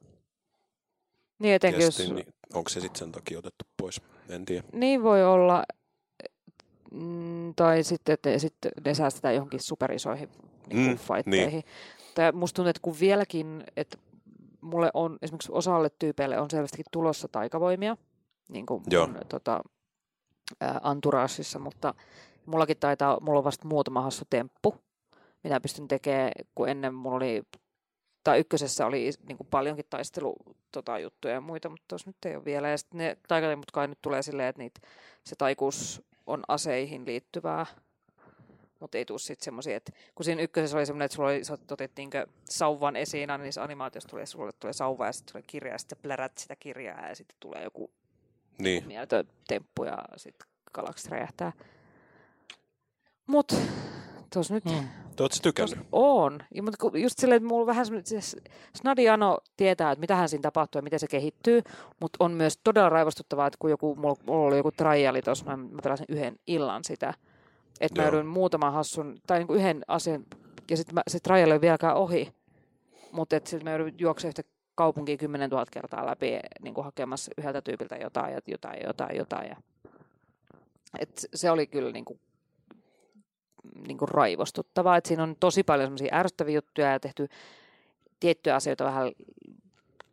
niin 1.40 1.54
etenkin 1.54 1.82
jos, 1.82 1.96
kesti, 1.96 2.14
niin 2.14 2.34
onko 2.54 2.68
se 2.68 2.80
sitten 2.80 2.98
sen 2.98 3.12
takia 3.12 3.38
otettu 3.38 3.64
pois? 3.76 4.00
En 4.28 4.44
tiedä. 4.44 4.64
niin 4.72 5.02
voi 5.02 5.24
olla, 5.24 5.64
mm, 6.92 7.54
tai 7.54 7.82
sitten, 7.82 8.12
että 8.12 8.38
sitten 8.38 8.72
ne 8.84 8.94
säästetään 8.94 9.34
johonkin 9.34 9.60
superisoihin 9.62 10.28
niin 10.66 10.90
Mm, 10.90 10.98
fighteihin. 10.98 11.64
Tai 12.14 12.32
musta 12.32 12.56
tuntuu, 12.56 12.70
että 12.70 12.82
kun 12.82 12.96
vieläkin, 13.00 13.64
että 13.76 13.98
mulle 14.60 14.90
on 14.94 15.18
esimerkiksi 15.22 15.52
osalle 15.52 15.90
tyypeille 15.98 16.40
on 16.40 16.50
selvästikin 16.50 16.86
tulossa 16.90 17.28
taikavoimia, 17.28 17.96
niin 18.48 18.66
kuin 18.66 18.82
Joo. 18.90 19.06
mun, 19.06 19.20
tota, 19.28 19.60
Anturaasissa, 20.82 21.58
mutta 21.58 21.94
mullakin 22.46 22.76
taitaa, 22.76 23.20
mulla 23.20 23.38
on 23.38 23.44
vasta 23.44 23.68
muutama 23.68 24.02
hassu 24.02 24.24
temppu, 24.30 24.74
mitä 25.44 25.60
pystyn 25.60 25.88
tekemään, 25.88 26.32
kun 26.54 26.68
ennen 26.68 26.94
mulla 26.94 27.16
oli, 27.16 27.42
tai 28.24 28.38
ykkösessä 28.38 28.86
oli 28.86 29.10
niin 29.28 29.36
kuin 29.36 29.46
paljonkin 29.50 29.84
taistelu 29.90 30.36
tota, 30.72 30.98
juttuja 30.98 31.34
ja 31.34 31.40
muita, 31.40 31.68
mutta 31.68 31.84
tuossa 31.88 32.10
nyt 32.10 32.24
ei 32.24 32.36
ole 32.36 32.44
vielä. 32.44 32.68
Ja 32.68 32.78
sitten 32.78 32.98
ne 32.98 33.16
taikatemput 33.28 33.70
kai 33.70 33.88
nyt 33.88 34.02
tulee 34.02 34.22
silleen, 34.22 34.48
että 34.48 34.62
niitä, 34.62 34.80
se 35.24 35.36
taikuus 35.36 36.02
on 36.26 36.42
aseihin 36.48 37.06
liittyvää. 37.06 37.66
Mutta 38.80 38.98
ei 38.98 39.04
tule 39.04 39.18
sitten 39.18 39.44
semmoisia, 39.44 39.76
että 39.76 39.92
kun 40.14 40.24
siinä 40.24 40.42
ykkösessä 40.42 40.76
oli 40.76 40.86
semmoinen, 40.86 41.04
että 41.04 41.16
sulla 41.16 41.28
oli, 41.28 41.44
sä 41.44 41.58
otit 41.70 41.92
niinkö 41.96 42.26
sauvan 42.44 42.96
esiin, 42.96 43.30
aina 43.30 43.44
niissä 43.44 43.62
animaatioissa 43.62 44.08
tulee, 44.08 44.26
sulle 44.26 44.52
tulee 44.52 44.72
sauva 44.72 45.06
ja 45.06 45.12
sitten 45.12 45.32
tulee 45.32 45.44
kirja 45.46 45.72
ja 45.72 45.78
sitten 45.78 45.98
plärät 46.02 46.38
sitä 46.38 46.56
kirjaa 46.56 47.08
ja 47.08 47.14
sitten 47.14 47.36
tulee 47.40 47.64
joku 47.64 47.90
Niin, 48.58 48.86
mieletön 48.86 49.28
temppu 49.48 49.84
ja 49.84 50.04
sitten 50.16 50.48
galaksit 50.72 51.10
räjähtää. 51.10 51.52
Mut 53.26 53.52
tuossa 54.32 54.54
nyt 54.54 54.64
Mm. 54.64 54.88
ootko 55.20 55.36
sä 55.36 55.42
tykännyt? 55.42 55.78
Tos 55.78 55.86
on. 55.92 56.42
Ja, 56.54 56.62
mutta 56.62 56.98
just 56.98 57.18
silleen, 57.18 57.36
että 57.36 57.48
mulla 57.48 57.60
on 57.60 57.66
vähän 57.66 57.86
siis 58.04 58.36
Snadiano 58.76 59.38
tietää, 59.56 59.92
että 59.92 60.00
mitähän 60.00 60.28
siinä 60.28 60.42
tapahtuu 60.42 60.78
ja 60.78 60.82
miten 60.82 61.00
se 61.00 61.06
kehittyy, 61.06 61.62
mutta 62.00 62.24
on 62.24 62.32
myös 62.32 62.58
todella 62.64 62.88
raivostuttavaa, 62.88 63.46
että 63.46 63.56
kun 63.58 63.70
joku, 63.70 63.94
mulla, 63.94 64.16
mulla 64.26 64.46
oli 64.46 64.56
joku 64.56 64.70
triali 64.72 65.22
tuossa, 65.22 65.44
mä, 65.44 65.56
mä 65.56 65.78
pelasin 65.82 66.06
yhden 66.08 66.36
illan 66.46 66.84
sitä, 66.84 67.14
että 67.80 68.02
mä 68.02 68.08
joudun 68.08 68.26
muutaman 68.26 68.72
hassun, 68.72 69.18
tai 69.26 69.38
niin 69.38 69.56
yhden 69.56 69.82
asian, 69.88 70.24
ja 70.70 70.76
sitten 70.76 71.02
se 71.08 71.20
triali 71.20 71.52
ei 71.52 71.60
vieläkään 71.60 71.96
ohi, 71.96 72.32
mutta 73.12 73.36
sitten 73.44 73.64
mä 73.64 73.70
joudun 73.70 73.92
juoksemaan 73.98 74.30
yhtä 74.30 74.42
kaupunkia 74.74 75.16
10 75.16 75.50
000 75.50 75.64
kertaa 75.70 76.06
läpi 76.06 76.38
niin 76.62 76.74
kuin 76.74 76.84
hakemassa 76.84 77.32
yhdeltä 77.38 77.62
tyypiltä 77.62 77.96
jotain 77.96 78.32
ja 78.32 78.40
jotain, 78.46 78.78
jotain, 78.86 79.16
jotain. 79.16 79.48
Ja... 79.48 79.56
Et 80.98 81.26
se 81.34 81.50
oli 81.50 81.66
kyllä 81.66 81.92
niin 81.92 82.04
kuin 82.04 82.20
niin 83.86 83.98
kuin 83.98 84.08
raivostuttavaa. 84.08 84.96
Et 84.96 85.06
siinä 85.06 85.22
on 85.22 85.36
tosi 85.40 85.62
paljon 85.62 85.86
semmoisia 85.86 86.14
ärsyttäviä 86.16 86.54
juttuja 86.54 86.92
ja 86.92 87.00
tehty 87.00 87.28
tiettyjä 88.20 88.56
asioita 88.56 88.84
vähän, 88.84 89.12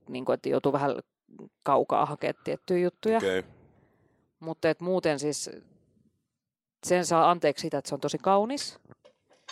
niin 0.10 0.26
kuin, 0.26 0.34
että 0.34 0.50
joutuu 0.50 0.74
vähän 0.74 0.96
kaukaa 1.64 2.06
hakemaan 2.06 2.44
tiettyjä 2.44 2.80
juttuja. 2.80 3.18
Okay. 3.18 3.44
Mutta 4.40 4.70
et 4.70 4.82
muuten 4.82 5.20
siis 5.20 5.50
sen 6.84 7.06
saa 7.06 7.32
anteeksi 7.32 7.62
sitä, 7.62 7.78
että 7.78 7.90
se 7.90 7.96
on 7.96 8.02
tosi 8.02 8.18
kaunis. 8.18 8.80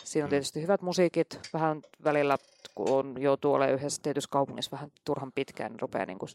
Siinä 0.03 0.25
on 0.25 0.27
Mm. 0.27 0.29
tietysti 0.29 0.61
hyvät 0.61 0.81
musiikit. 0.81 1.39
Vähän 1.53 1.81
välillä, 2.03 2.37
kun 2.75 2.89
on, 2.89 3.21
joutuu 3.21 3.53
olemaan 3.53 3.79
yhdessä 3.79 4.01
tietyssä 4.01 4.29
kaupungissa 4.31 4.71
vähän 4.71 4.91
turhan 5.05 5.31
pitkään, 5.31 5.71
niin 5.71 5.79
rupeaa 5.79 6.05
niin 6.05 6.19
kuin 6.19 6.29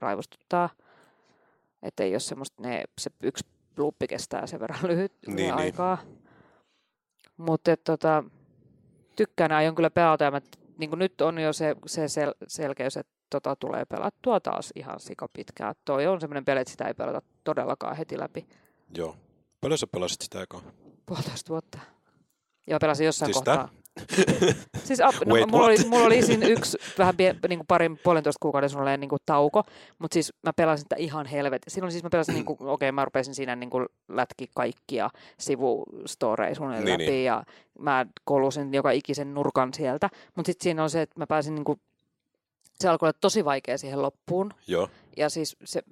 raivostuttaa. 0.00 0.68
Että 1.82 2.02
ei 2.02 2.12
ole 2.12 2.20
semmoista, 2.20 2.62
ne, 2.62 2.84
se 2.98 3.10
yksi 3.22 3.44
luppi 3.76 4.06
kestää 4.06 4.46
sen 4.46 4.60
verran 4.60 4.80
lyhyt 4.82 5.12
Niin, 5.26 5.36
niin, 5.36 5.56
niin. 5.56 5.74
Mutta 7.36 7.76
tota, 7.76 8.24
tykkään 9.16 9.52
aion 9.52 9.74
kyllä 9.74 9.90
pelata. 9.90 10.24
Ja 10.24 10.30
mä, 10.30 10.40
niin 10.78 10.90
nyt 10.96 11.20
on 11.20 11.38
jo 11.38 11.52
se, 11.52 11.76
se 11.86 12.08
sel, 12.08 12.34
selkeys, 12.48 12.96
että 12.96 13.12
tota 13.30 13.56
tulee 13.56 13.84
pelattua 13.84 14.40
taas 14.40 14.72
ihan 14.74 15.00
sikapitkään. 15.00 15.74
Toi 15.84 16.06
on 16.06 16.20
semmoinen 16.20 16.44
peli, 16.44 16.60
että 16.60 16.70
sitä 16.70 16.84
ei 16.84 16.94
pelata 16.94 17.22
todellakaan 17.44 17.96
heti 17.96 18.18
läpi. 18.18 18.46
Joo. 18.96 19.16
Paljon 19.60 19.78
sä 19.78 19.86
pelasit 19.86 20.20
sitä 20.20 20.38
aikaa? 20.38 20.60
Puolitoista 21.06 21.48
vuotta. 21.48 21.78
Joo, 22.66 22.78
pelasin 22.78 23.06
jossain 23.06 23.26
Siis 23.26 23.36
kohtaa. 23.36 23.68
Siis 24.84 24.98
no, 24.98 25.34
Wait, 25.34 25.50
mulla, 25.50 25.64
oli, 25.66 25.76
mulla 25.88 26.06
oli 26.06 26.22
siinä 26.22 26.46
yksi 26.46 26.78
vähän 26.98 27.16
pie, 27.16 27.34
niin 27.48 27.58
kuin 27.58 27.66
parin 27.66 27.98
puolentoista 28.02 28.38
kuukauden 28.42 28.70
suunnilleen 28.70 29.00
niin 29.00 29.08
kuin 29.08 29.22
tauko, 29.26 29.62
mutta 29.98 30.14
siis 30.14 30.32
mä 30.42 30.52
pelasin 30.52 30.82
sitä 30.84 30.96
ihan 30.98 31.26
helvetin. 31.26 31.72
Silloin 31.72 31.92
siis 31.92 32.04
mä 32.04 32.10
pelasin, 32.10 32.34
niin 32.34 32.44
kuin, 32.44 32.56
okei 32.60 32.70
okay, 32.70 32.92
mä 32.92 33.04
rupesin 33.04 33.34
siinä 33.34 33.56
niin 33.56 33.70
kuin 33.70 33.86
lätki 34.08 34.48
kaikkia 34.54 35.10
sivustoreja 35.38 36.54
suunnilleen 36.54 36.84
Niin, 36.84 36.92
läpi 36.92 37.12
niin. 37.12 37.24
ja 37.24 37.44
mä 37.78 38.06
kolusin 38.24 38.74
joka 38.74 38.90
ikisen 38.90 39.34
nurkan 39.34 39.74
sieltä. 39.74 40.08
Mutta 40.34 40.48
sitten 40.48 40.64
siinä 40.64 40.82
on 40.82 40.90
se, 40.90 41.02
että 41.02 41.20
mä 41.20 41.26
pääsin 41.26 41.54
niin 41.54 41.64
kuin, 41.64 41.80
se 42.74 42.88
alkoi 42.88 43.06
olla 43.06 43.18
tosi 43.20 43.44
vaikea 43.44 43.78
siihen 43.78 44.02
loppuun. 44.02 44.50
Joo. 44.66 44.88
Ja 45.16 45.28
siis 45.28 45.56
se, 45.64 45.82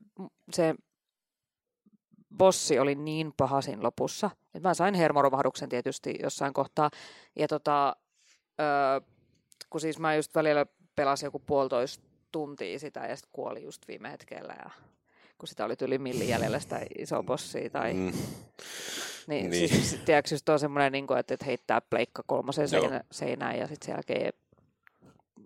se 0.53 0.75
bossi 2.37 2.79
oli 2.79 2.95
niin 2.95 3.33
paha 3.37 3.61
siinä 3.61 3.83
lopussa, 3.83 4.31
että 4.55 4.69
mä 4.69 4.75
sain 4.75 4.95
hermoromahduksen 4.95 5.69
tietysti 5.69 6.15
jossain 6.23 6.53
kohtaa. 6.53 6.91
Ja 7.37 7.49
tota, 7.49 7.97
öö, 8.61 9.01
kun 9.71 9.81
siis 9.81 9.99
mä 9.99 10.15
just 10.15 10.35
välillä 10.35 10.67
pelasin 10.97 11.27
joku 11.27 11.39
puolitoista 11.39 12.05
tuntia 12.33 12.79
sitä 12.79 13.01
ja 13.01 13.17
sitten 13.17 13.33
kuoli 13.33 13.63
just 13.63 13.89
viime 13.89 14.11
hetkellä. 14.11 14.55
Ja 14.65 14.71
kun 15.39 15.49
sitä 15.49 15.65
oli 15.65 15.75
yli 15.83 15.99
millin 15.99 16.29
jäljellä 16.29 16.59
sitä 16.59 16.81
isoa 16.99 17.23
bossia. 17.23 17.71
Tai, 17.71 17.95
mm. 17.95 18.13
Niin, 19.27 19.51
niin. 19.51 19.69
Siis, 19.69 20.01
tiedätkö, 20.05 20.35
just 20.35 20.49
on 20.49 20.59
semmoinen, 20.59 20.93
niin 20.93 21.07
kuin, 21.07 21.19
että, 21.19 21.37
heittää 21.47 21.81
pleikka 21.81 22.23
seinä, 22.67 23.05
seinään 23.11 23.59
ja 23.59 23.67
sitten 23.67 23.87
sen 23.87 23.93
jälkeen 23.93 24.33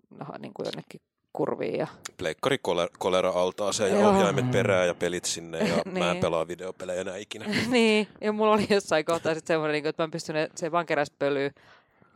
no, 0.09 0.25
niin 0.39 0.53
kuin 0.53 0.65
jonnekin 0.65 1.01
kurviin. 1.33 1.79
Ja, 1.79 1.87
Pleikkari 2.17 2.57
kolera, 2.61 2.89
kolera 2.99 3.29
altaaseen 3.29 3.91
ja 3.93 3.99
Joo. 3.99 4.09
ohjaimet 4.09 4.51
perään 4.51 4.87
ja 4.87 4.93
pelit 4.95 5.25
sinne 5.25 5.57
ja 5.57 5.75
mä 5.85 5.91
en 5.91 6.11
Niin. 6.11 6.21
pelaa 6.21 6.47
videopelejä 6.47 7.01
enää 7.01 7.17
ikinä. 7.17 7.45
niin, 7.67 8.07
ja 8.21 8.31
mulla 8.31 8.53
oli 8.53 8.67
jossain 8.69 9.05
kohtaa 9.05 9.33
sitten 9.33 9.53
semmoinen, 9.53 9.73
niin 9.73 9.83
kuin, 9.83 9.89
että 9.89 10.03
mä 10.03 10.05
en 10.05 10.11
pystynyt, 10.11 10.57
se 10.57 10.71
vaan 10.71 10.85
keräsi 10.85 11.13
pölyä. 11.19 11.51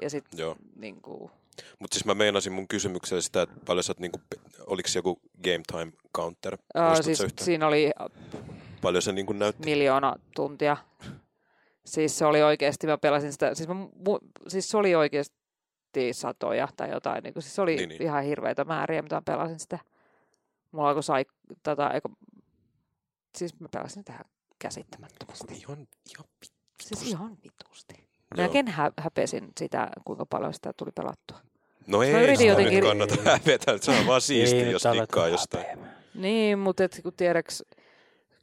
Ja 0.02 0.10
sitten 0.10 0.40
niin 0.76 1.02
kuin, 1.02 1.32
Mutta 1.80 1.96
siis 1.96 2.06
mä 2.06 2.14
meinasin 2.14 2.54
mun 2.54 2.68
kysymyksellä 2.68 3.22
sitä, 3.22 3.42
että 3.42 3.56
paljon 3.66 3.84
sä 3.84 3.92
oot 3.92 4.00
niinku, 4.00 4.20
oliko 4.68 4.90
se 4.90 5.00
joku 5.00 5.20
game 5.44 5.62
time 5.72 5.92
counter? 6.16 6.58
Muistatko 6.76 7.04
siis 7.04 7.20
yhtään? 7.22 7.46
siinä 7.46 7.68
oli 7.68 7.92
Paljon 8.82 9.02
se 9.02 9.12
niinku 9.12 9.34
näytti? 9.34 9.66
miljoona 9.66 10.16
tuntia. 10.36 10.78
Siis 11.86 12.18
se 12.18 12.26
oli 12.26 12.44
oikeasti, 12.44 12.88
mä 12.88 12.98
pelasin 12.98 13.32
sitä, 13.32 13.56
siis, 13.56 13.68
mä, 13.70 13.74
mu, 13.74 14.20
siis 14.48 14.70
se 14.70 14.78
oli 14.78 14.96
oikeasti 14.96 15.36
satoja 16.12 16.68
tai 16.78 16.90
jotain, 16.92 17.24
niin 17.24 17.34
kuin, 17.34 17.44
siis 17.44 17.56
se 17.56 17.62
oli 17.62 17.76
Niin, 17.76 17.90
niin, 17.90 18.02
ihan 18.02 18.24
hirveitä 18.24 18.64
määriä, 18.64 19.02
mitä 19.02 19.16
mä 19.16 19.22
pelasin 19.26 19.60
sitä. 19.60 19.80
Mulla 20.72 20.88
alkoi 20.90 21.04
sai, 21.04 21.26
tota, 21.64 21.90
eikö, 21.92 22.10
siis 23.36 23.60
mä 23.60 23.68
pelasin 23.72 24.02
sitä 24.02 24.14
ihan 24.14 24.26
käsittämättömästi. 24.60 25.54
Ihan, 25.54 25.78
ihan 26.10 26.26
vittu. 26.42 26.58
Siis 26.84 27.08
ihan 27.08 27.38
vitusti. 27.44 28.08
Melkein 28.38 28.68
hä- 28.68 28.92
häpesin 29.00 29.52
sitä, 29.60 29.90
kuinka 30.06 30.26
paljon 30.26 30.54
sitä 30.54 30.74
tuli 30.78 30.92
pelattua. 30.96 31.38
No 31.88 32.04
ei, 32.04 32.12
yritin 32.12 32.38
sitä 32.38 32.50
jotenkin- 32.52 32.74
nyt 32.80 32.84
kannata 32.88 33.16
hävetä. 33.32 33.78
Se 33.82 33.92
on 33.92 34.08
vaan 34.08 34.22
siisti, 34.22 34.56
Ei 34.58 34.64
nyt 34.64 34.72
jos 34.72 34.84
tikkaa 34.92 35.28
jostain. 35.28 35.66
Niin, 36.14 36.60
mutta 36.60 36.84
et, 36.84 37.00
kun 37.04 37.14
tiedäks, 37.14 37.64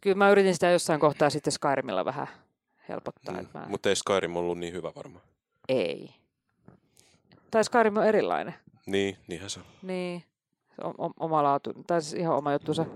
kyllä 0.00 0.16
mä 0.16 0.30
yritin 0.30 0.54
sitä 0.54 0.70
jossain 0.70 1.00
kohtaa 1.00 1.30
sitten 1.30 1.52
Skyrimilla 1.52 2.04
vähän 2.04 2.26
helpottaa. 2.88 3.34
Mm. 3.42 3.48
Mä... 3.54 3.66
Mutta 3.68 3.88
ei 3.88 3.96
Skyrim 3.96 4.36
ollut 4.36 4.58
niin 4.58 4.72
hyvä 4.72 4.92
varmaan. 4.96 5.24
Ei. 5.68 6.14
Tai 7.50 7.64
Skyrim 7.64 7.96
on 7.96 8.06
erilainen. 8.06 8.54
Niin, 8.86 9.16
niinhän 9.28 9.50
se 9.50 9.60
on. 9.60 9.66
Niin, 9.82 10.24
on 10.84 10.94
o- 10.98 11.12
oma 11.20 11.42
laatu, 11.42 11.72
tai 11.86 12.02
siis 12.02 12.14
ihan 12.20 12.36
oma 12.36 12.52
juttusa. 12.52 12.86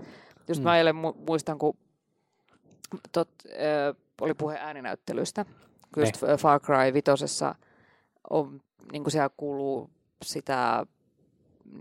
Just 0.47 0.61
Mm. 0.61 0.63
mä 0.63 0.77
eilen 0.77 0.95
mu- 0.95 1.23
muistan, 1.27 1.57
kun 1.57 1.77
tot, 3.11 3.29
äh, 3.47 3.95
oli 4.21 4.33
puhe 4.33 4.57
ääninäyttelystä, 4.59 5.45
kun 5.93 6.03
just 6.03 6.21
Niin. 6.21 6.37
Far 6.37 6.59
Cry 6.59 6.93
vitosessa 6.93 7.55
on, 8.29 8.61
niin 8.91 9.03
kuin 9.03 9.11
siellä 9.11 9.29
kuuluu 9.37 9.89
sitä 10.23 10.85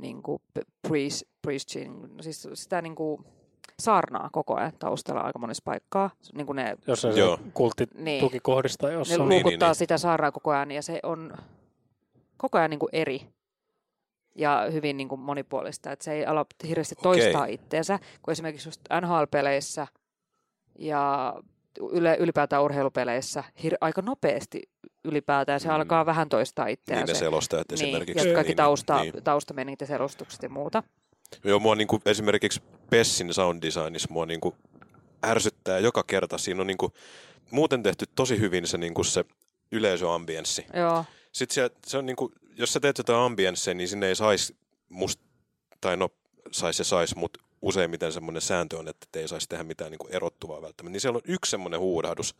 niin 0.00 0.22
kuin 0.22 0.42
preach, 0.88 1.22
preaching, 1.42 2.02
no 2.16 2.22
siis 2.22 2.48
sitä 2.54 2.82
niin 2.82 2.94
kuin 2.94 3.24
saarnaa 3.80 4.28
koko 4.32 4.54
ajan 4.56 4.72
taustalla 4.78 5.20
aika 5.20 5.38
monessa 5.38 5.62
paikkaa. 5.64 6.10
Niin 6.34 6.46
kuin 6.46 6.56
ne, 6.56 6.76
Jos 6.86 7.04
on 7.04 7.16
Joo. 7.16 7.36
se 7.36 7.42
kultti 7.54 7.88
niin, 7.94 8.20
tukikohdista 8.20 8.86
ne 8.86 8.92
jossain. 8.92 9.18
niin, 9.28 9.44
luukuttaa 9.44 9.68
niin. 9.68 9.74
sitä 9.74 9.98
saarnaa 9.98 10.32
koko 10.32 10.50
ajan 10.50 10.70
ja 10.70 10.82
se 10.82 11.00
on 11.02 11.32
koko 12.36 12.58
ajan 12.58 12.70
niin 12.70 12.78
kuin 12.80 12.90
eri 12.92 13.26
ja 14.38 14.66
hyvin 14.72 14.96
niin 14.96 15.08
kuin 15.08 15.20
monipuolista. 15.20 15.92
Että 15.92 16.04
se 16.04 16.12
ei 16.12 16.26
ala 16.26 16.46
hirveästi 16.68 16.94
toistaa 17.02 17.46
itteensä, 17.46 17.98
kun 18.22 18.32
esimerkiksi 18.32 18.68
just 18.68 18.80
NHL-peleissä 19.00 19.86
ja 20.78 21.34
yle, 21.92 22.16
ylipäätään 22.20 22.62
urheilupeleissä 22.62 23.44
hir- 23.64 23.76
aika 23.80 24.02
nopeasti 24.02 24.62
ylipäätään 25.04 25.60
se 25.60 25.68
Mm. 25.68 25.74
alkaa 25.74 26.06
vähän 26.06 26.28
toistaa 26.28 26.64
Niin 26.64 26.72
itseään. 26.72 27.06
ne 27.06 27.14
se, 27.14 27.18
selostajat 27.18 27.66
niin, 27.70 27.74
esimerkiksi. 27.84 28.28
ja 28.28 28.34
kaikki 28.34 28.50
Niin, 28.50 28.56
tausta, 28.56 29.00
niin. 29.00 29.22
taustamenit 29.24 29.80
ja 29.80 29.86
selostukset 29.86 30.42
ja 30.42 30.48
muuta. 30.48 30.82
Joo, 31.44 31.58
mua 31.58 31.74
niinku 31.74 32.00
esimerkiksi 32.06 32.62
Pessin 32.90 33.34
sound 33.34 33.62
designissa 33.62 34.08
mua 34.12 34.26
niinku 34.26 34.54
ärsyttää 35.26 35.78
joka 35.78 36.02
kerta. 36.06 36.38
Siinä 36.38 36.60
on 36.60 36.66
niinku 36.66 36.92
muuten 37.50 37.82
tehty 37.82 38.04
tosi 38.14 38.38
hyvin 38.40 38.66
se, 38.66 38.78
niinku 38.78 39.04
se 39.04 39.24
yleisöambienssi. 39.72 40.66
Joo, 40.74 41.04
Sitten 41.34 41.54
se, 41.54 41.70
se 41.86 41.98
on 41.98 42.06
niinku, 42.06 42.32
jos 42.56 42.72
sä 42.72 42.80
teet 42.80 42.98
jotain 42.98 43.18
ambienssia, 43.18 43.74
niin 43.74 43.88
sinne 43.88 44.08
ei 44.08 44.16
saisi 44.16 44.56
must, 44.88 45.20
tai 45.80 45.96
no 45.96 46.08
saisi 46.50 46.80
ja 46.80 46.84
saisi, 46.84 47.18
mutta 47.18 47.40
useimmiten 47.62 48.12
semmoinen 48.12 48.42
sääntö 48.42 48.78
on, 48.78 48.88
että 48.88 49.18
ei 49.20 49.28
saisi 49.28 49.48
tehdä 49.48 49.64
mitään 49.64 49.90
niinku 49.90 50.08
erottuvaa 50.10 50.62
välttämättä. 50.62 50.92
Niin 50.92 51.00
siellä 51.00 51.16
on 51.16 51.22
yksi 51.24 51.50
semmoinen 51.50 51.80
huudahdus. 51.80 52.34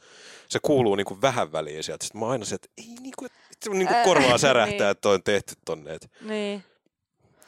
Se 0.48 0.58
kuuluu 0.62 0.94
niinku 0.94 1.18
vähän 1.22 1.52
väliin 1.52 1.84
sieltä. 1.84 2.04
Sitten 2.04 2.20
mä 2.20 2.28
aina 2.28 2.44
se, 2.44 2.54
että 2.54 2.68
ei 2.78 2.94
niinku, 3.00 3.24
että 3.24 3.38
se 3.64 3.70
on 3.70 3.78
niinku 3.78 3.94
Ää, 3.94 4.04
korvaa 4.10 4.38
särähtää, 4.38 4.78
niin. 4.78 4.90
että 4.90 5.00
toi 5.00 5.14
on 5.14 5.22
tehty 5.22 5.54
tonne. 5.64 5.98
Niin. 6.20 6.64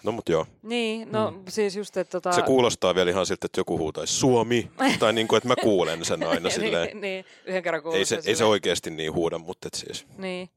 No 0.02 0.12
mut 0.12 0.28
joo. 0.28 0.46
Niin, 0.62 1.12
no 1.12 1.30
Mm. 1.30 1.42
siis 1.48 1.76
just, 1.76 1.96
että 1.96 2.10
tota... 2.10 2.32
Se 2.32 2.42
kuulostaa 2.42 2.94
vielä 2.94 3.10
ihan 3.10 3.26
siltä, 3.26 3.46
että 3.46 3.60
joku 3.60 3.78
huutaisi 3.78 4.12
Suomi, 4.12 4.70
tai 4.98 5.12
niin 5.12 5.28
kuin, 5.28 5.36
että 5.36 5.48
mä 5.48 5.54
kuulen 5.62 6.04
sen 6.04 6.22
aina 6.22 6.50
silleen. 6.50 6.86
niin, 6.86 7.00
niin, 7.00 7.24
yhden 7.46 7.62
kerran 7.62 7.82
Ei 7.94 8.04
se, 8.04 8.14
ei 8.16 8.22
se 8.22 8.32
silleen. 8.34 8.50
oikeasti 8.50 8.90
niin 8.90 9.12
huuda, 9.12 9.38
mutta 9.38 9.68
et 9.68 9.74
siis. 9.74 10.06
Niin. 10.18 10.50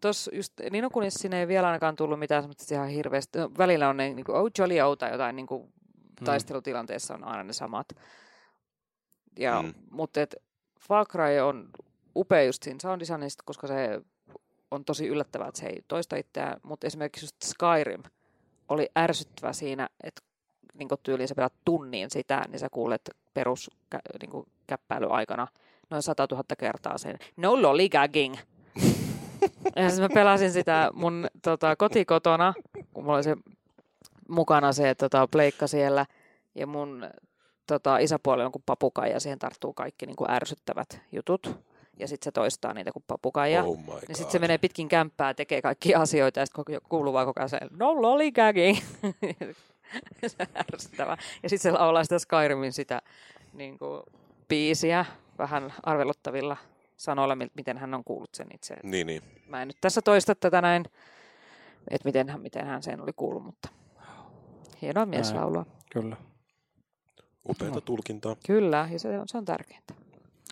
Tos 0.00 0.30
just, 0.32 0.52
niin 0.70 0.90
kun 0.92 1.04
sinne 1.08 1.40
ei 1.40 1.48
vielä 1.48 1.66
ainakaan 1.66 1.96
tullut 1.96 2.18
mitään 2.18 2.42
semmoista 2.42 2.74
ihan 2.74 2.88
hirveästi. 2.88 3.38
No, 3.38 3.50
välillä 3.58 3.88
on 3.88 3.96
ne 3.96 4.14
niin 4.14 4.24
kuin, 4.24 4.36
oh, 4.36 4.50
jolly 4.58 4.80
oh, 4.80 4.98
tai 4.98 5.12
jotain 5.12 5.36
niin 5.36 5.46
kuin, 5.46 5.72
taistelutilanteessa 6.24 7.14
on 7.14 7.24
aina 7.24 7.42
ne 7.42 7.52
samat. 7.52 7.88
Ja, 9.38 9.62
Mm. 9.62 9.68
mm. 9.68 9.74
Mutta 9.90 10.20
et 10.20 10.36
Far 10.80 11.06
Cry 11.06 11.38
on 11.40 11.70
upea 12.16 12.42
just 12.42 12.62
siinä 12.62 12.78
sound 12.82 13.00
designista, 13.00 13.42
koska 13.46 13.66
se 13.66 14.00
on 14.70 14.84
tosi 14.84 15.06
yllättävää, 15.06 15.48
että 15.48 15.60
se 15.60 15.66
ei 15.66 15.84
toista 15.88 16.16
itseään, 16.16 16.60
mutta 16.62 16.86
esimerkiksi 16.86 17.24
just 17.24 17.36
Skyrim 17.42 18.02
oli 18.68 18.88
ärsyttävä 18.98 19.52
siinä, 19.52 19.88
että 20.04 20.22
niin 20.74 20.88
tyyliin 21.02 21.28
sä 21.28 21.34
pelaat 21.34 21.54
tunnin 21.64 22.10
sitä, 22.10 22.42
niin 22.48 22.58
sä 22.58 22.68
kuulet 22.70 23.10
perus 23.34 23.70
niin 24.20 24.44
noin 25.90 26.02
100 26.02 26.26
000 26.30 26.44
kertaa 26.58 26.98
sen 26.98 27.18
no 27.36 27.62
lollygagging. 27.62 28.34
Ja 29.76 29.88
siis 29.88 30.00
mä 30.00 30.08
pelasin 30.14 30.52
sitä 30.52 30.90
mun 30.94 31.26
tota, 31.42 31.76
kotikotona, 31.76 32.54
kun 32.94 33.04
mulla 33.04 33.16
oli 33.16 33.24
se 33.24 33.36
mukana 34.28 34.72
se 34.72 34.94
tota, 34.94 35.28
pleikka 35.32 35.66
siellä, 35.66 36.06
ja 36.54 36.66
mun 36.66 37.06
tota, 37.66 37.98
isäpuoli 37.98 38.44
on 38.44 38.52
kuin 38.52 38.62
papukai, 38.66 39.10
ja 39.10 39.20
siihen 39.20 39.38
tarttuu 39.38 39.72
kaikki 39.72 40.06
niin 40.06 40.16
kuin 40.16 40.30
ärsyttävät 40.30 41.00
jutut 41.12 41.58
ja 41.98 42.08
sitten 42.08 42.24
se 42.24 42.32
toistaa 42.32 42.74
niitä 42.74 42.92
kuin 42.92 43.04
papukaija. 43.06 43.64
Oh 43.64 43.78
ja 44.08 44.14
sitten 44.14 44.32
se 44.32 44.38
menee 44.38 44.58
pitkin 44.58 44.88
kämppää, 44.88 45.34
tekee 45.34 45.62
kaikki 45.62 45.94
asioita 45.94 46.40
ja 46.40 46.46
sitten 46.46 46.80
kuuluu 46.88 47.12
vaan 47.12 47.26
koko 47.26 47.40
ajan 47.40 47.48
se 47.48 47.58
no 47.70 48.02
lollygagging. 48.02 48.78
se 50.26 50.46
ärsyttävä. 50.56 51.16
Ja 51.42 51.48
sitten 51.48 51.72
se 51.72 51.78
laulaa 51.78 52.04
sitä 52.04 52.18
Skyrimin 52.18 52.72
sitä 52.72 53.02
niin 53.52 53.78
kuin, 53.78 54.02
biisiä 54.48 55.04
vähän 55.38 55.72
arveluttavilla 55.82 56.56
sanoilla, 56.96 57.36
miten 57.54 57.78
hän 57.78 57.94
on 57.94 58.04
kuullut 58.04 58.34
sen 58.34 58.46
itse. 58.54 58.76
Niin, 58.82 59.06
niin. 59.06 59.22
Mä 59.48 59.62
en 59.62 59.68
nyt 59.68 59.76
tässä 59.80 60.02
toista 60.02 60.34
tätä 60.34 60.60
näin, 60.60 60.84
että 61.90 62.08
miten, 62.08 62.40
miten 62.40 62.66
hän 62.66 62.82
sen 62.82 63.00
oli 63.00 63.12
kuullut, 63.16 63.44
mutta 63.44 63.68
hienoa 64.82 65.06
mieslaulua. 65.06 65.66
Kyllä. 65.92 66.16
Upeata 67.48 67.74
no. 67.74 67.80
tulkintaa. 67.80 68.36
Kyllä, 68.46 68.88
ja 68.92 68.98
se 68.98 69.18
on, 69.18 69.28
se 69.28 69.38
on 69.38 69.44
tärkeintä. 69.44 69.94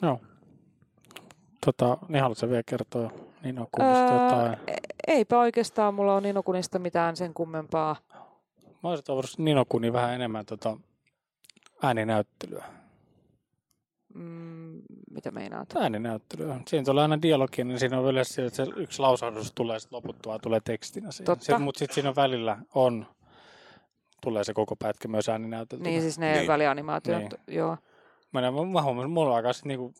Joo. 0.03 0.21
Tota, 1.67 1.99
niin 2.09 2.23
haluatko 2.23 2.49
vielä 2.49 2.63
kertoa 2.67 3.11
Ninokunista 3.43 4.15
öö, 4.15 4.25
jotain? 4.25 4.57
E- 4.67 4.77
eipä 5.07 5.39
oikeastaan 5.39 5.95
mulla 5.95 6.15
on 6.15 6.23
Ninokunista 6.23 6.79
mitään 6.79 7.17
sen 7.17 7.35
kummempaa. 7.35 7.97
Mä 8.83 8.89
olisin 8.89 9.05
toivonut 9.05 9.39
Ninokuni 9.39 9.93
vähän 9.93 10.15
enemmän 10.15 10.47
tota 10.47 10.77
ääninäyttelyä. 11.83 12.65
Mm, 14.15 14.83
mitä 15.11 15.31
meinaat? 15.31 15.77
Ääninäyttelyä. 15.77 16.61
Siinä 16.69 16.85
tulee 16.85 17.03
aina 17.03 17.23
dialogi, 17.23 17.65
niin 17.65 17.79
siinä 17.79 17.99
on 17.99 18.11
yleensä 18.11 18.47
että 18.47 18.65
se 18.65 18.73
yksi 18.77 19.01
lausahdus 19.01 19.53
tulee, 19.55 19.81
sitten 19.81 19.97
loputtua 19.97 20.39
tulee 20.39 20.61
tekstinä. 20.65 21.09
Totta. 21.25 21.59
Mutta 21.59 21.79
sitten 21.79 21.95
siinä 21.95 22.15
välillä 22.17 22.59
on, 22.75 23.07
tulee 24.21 24.45
se 24.45 24.55
koko 24.55 24.77
pätkä 24.77 25.09
myös 25.09 25.29
ääninäyteltynä. 25.29 25.91
Niin, 25.91 26.03
siis 26.03 26.19
ne 26.19 26.33
niin. 26.33 26.47
välianimaatiot, 26.47 27.19
niin. 27.19 27.57
joo. 27.57 27.77
Mä, 28.33 28.41
mä, 28.41 28.65
mä 28.73 28.83
huomasin, 28.83 29.11
mulla 29.11 29.31
on 29.31 29.37
aika 29.37 29.51
niinku 29.65 29.95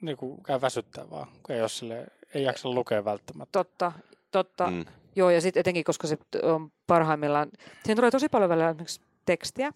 niin 0.00 0.16
kuin 0.16 0.42
käy 0.42 0.60
väsyttää 0.60 1.10
vaan, 1.10 1.28
kun 1.42 1.54
ei, 1.54 1.68
sille, 1.68 2.06
ei 2.34 2.42
jaksa 2.42 2.68
lukea 2.68 3.04
välttämättä. 3.04 3.52
Totta, 3.52 3.92
totta. 4.30 4.70
Mm. 4.70 4.84
Joo, 5.16 5.30
ja 5.30 5.40
sitten 5.40 5.60
etenkin, 5.60 5.84
koska 5.84 6.06
se 6.06 6.18
on 6.42 6.72
parhaimmillaan, 6.86 7.48
siihen 7.82 7.96
tulee 7.96 8.10
tosi 8.10 8.28
paljon 8.28 8.50
välillä 8.50 8.68
esimerkiksi 8.68 9.00
tekstiä, 9.26 9.72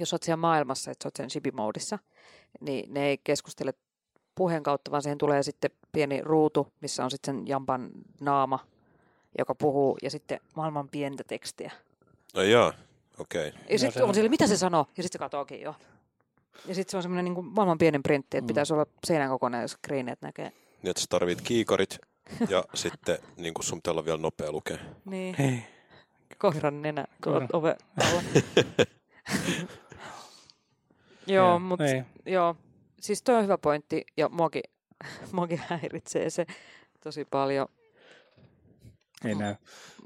jos 0.00 0.12
olet 0.12 0.22
siellä 0.22 0.36
maailmassa, 0.36 0.90
että 0.90 1.06
olet 1.06 1.16
sen 1.16 1.30
shibi-moodissa, 1.30 1.98
niin 2.60 2.94
ne 2.94 3.06
ei 3.06 3.18
keskustele 3.24 3.74
puheen 4.34 4.62
kautta, 4.62 4.90
vaan 4.90 5.02
siihen 5.02 5.18
tulee 5.18 5.42
sitten 5.42 5.70
pieni 5.92 6.20
ruutu, 6.22 6.72
missä 6.80 7.04
on 7.04 7.10
sitten 7.10 7.34
sen 7.34 7.46
jampan 7.46 7.90
naama, 8.20 8.58
joka 9.38 9.54
puhuu, 9.54 9.98
ja 10.02 10.10
sitten 10.10 10.40
maailman 10.56 10.88
pientä 10.88 11.24
tekstiä. 11.24 11.72
No 12.34 12.42
joo, 12.42 12.72
okei. 13.18 13.48
Okay. 13.48 13.60
Ja 13.70 13.78
sitten 13.78 14.00
no, 14.00 14.08
on 14.08 14.14
siellä, 14.14 14.30
mitä 14.30 14.46
se 14.46 14.56
sanoo, 14.56 14.86
ja 14.96 15.02
sitten 15.02 15.18
se 15.18 15.24
katoakin 15.24 15.60
jo. 15.60 15.74
Ja 16.66 16.74
sitten 16.74 16.90
se 16.90 16.96
on 16.96 17.02
semmoinen 17.02 17.24
niin 17.24 17.44
maailman 17.44 17.78
pienin 17.78 18.02
printti, 18.02 18.36
että 18.36 18.44
mm. 18.44 18.46
pitäisi 18.46 18.72
olla 18.72 18.86
seinän 19.04 19.28
kokoinen 19.28 19.68
screen, 19.68 20.08
että 20.08 20.26
näkee. 20.26 20.52
Niin, 20.82 20.90
että 20.90 21.00
sä 21.00 21.06
tarvit 21.08 21.40
kiikarit 21.40 21.98
ja 22.48 22.64
sitten 22.74 23.18
niin 23.36 23.54
kuin 23.54 23.64
sun 23.64 23.78
pitää 23.78 23.92
olla 23.92 24.04
vielä 24.04 24.18
nopea 24.18 24.52
lukea. 24.52 24.78
Niin. 25.04 25.34
Hei. 25.38 25.64
Koiran 26.38 26.82
nenä 26.82 27.04
tuolla 27.22 27.48
ove 27.52 27.76
alla. 28.00 28.22
joo, 31.34 31.58
mutta 31.58 31.84
joo. 32.26 32.56
Siis 33.00 33.22
toi 33.22 33.34
on 33.34 33.42
hyvä 33.42 33.58
pointti 33.58 34.04
ja 34.16 34.28
muakin, 34.28 34.62
muakin 35.32 35.60
häiritsee 35.66 36.30
se 36.30 36.46
tosi 37.00 37.24
paljon. 37.24 37.68
Ei 39.24 39.34
näy. 39.34 39.54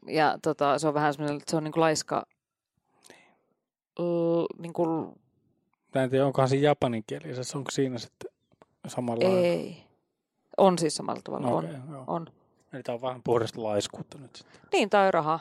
Ja 0.07 0.39
tota, 0.43 0.79
se 0.79 0.89
on 0.89 0.95
vähän 0.95 1.15
semmoinen, 1.15 1.37
että 1.37 1.51
se 1.51 1.57
on 1.57 1.65
niin 1.65 1.73
kuin 1.73 1.81
laiska, 1.81 2.27
l, 3.99 4.45
niin 4.59 4.73
kuin 4.73 5.13
Mä 5.95 6.03
en 6.03 6.11
tiedä, 6.11 6.27
onkohan 6.27 6.49
se 6.49 6.57
japaninkielisessä, 6.57 7.59
onko 7.59 7.71
siinä 7.71 7.99
sitten 7.99 8.31
samalla 8.87 9.25
Ei. 9.25 9.85
On 10.57 10.79
siis 10.79 10.97
samalla 10.97 11.21
tavalla, 11.25 11.49
okay, 11.49 11.75
on. 11.75 11.91
Joo. 11.91 12.05
on. 12.07 12.27
Eli 12.73 12.83
tämä 12.83 12.95
on 12.95 13.03
vähän 13.03 13.23
puhdasta 13.23 13.63
laiskuutta 13.63 14.19
nyt 14.19 14.37
sitten. 14.37 14.61
Niin, 14.73 14.91
tai 14.91 15.11
raha. 15.11 15.41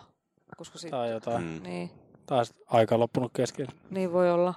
Koska 0.57 0.77
sit... 0.77 0.91
Tai 0.91 1.11
jotain. 1.11 1.43
Mm. 1.43 1.63
Niin. 1.63 1.91
Taas 2.25 2.53
aika 2.67 2.99
loppunut 2.99 3.31
kesken. 3.33 3.67
Niin 3.89 4.13
voi 4.13 4.31
olla. 4.31 4.53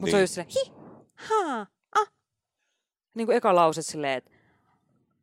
Mutta 0.00 0.16
niin. 0.16 0.28
se 0.28 0.40
on 0.40 0.46
just 0.46 0.52
silleen, 0.52 0.52
hi, 0.54 0.72
ha, 1.14 1.66
ah. 2.00 2.12
Niin 3.14 3.26
kuin 3.26 3.36
eka 3.36 3.54
lause 3.54 3.82
silleen, 3.82 4.18
että 4.18 4.30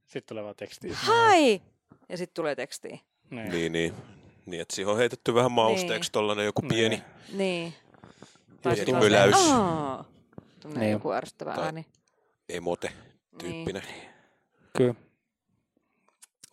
sitten 0.05 0.27
tulee 0.27 0.43
vaan 0.43 0.55
teksti. 0.55 0.89
Hai! 0.93 1.61
Ja 2.09 2.17
sitten 2.17 2.35
tulee 2.35 2.55
teksti. 2.55 3.01
Niin. 3.29 3.51
niin, 3.51 3.71
niin. 3.71 3.93
Niin, 4.45 4.61
että 4.61 4.75
siihen 4.75 4.91
on 4.91 4.97
heitetty 4.97 5.33
vähän 5.33 5.51
mausteeksi 5.51 6.07
niin. 6.07 6.11
tollanen 6.11 6.45
joku 6.45 6.61
pieni. 6.61 6.95
Niin. 6.95 7.37
niin. 7.37 7.73
Tai 8.61 8.75
pieni 8.75 8.93
möläys. 8.93 9.35
Niin. 10.75 10.91
joku 10.91 11.11
ärsyttävä 11.11 11.53
tai 11.53 11.65
ääni. 11.65 11.85
Emote-tyyppinen. 12.49 13.83
Niin. 13.83 14.09
Kyllä. 14.77 14.95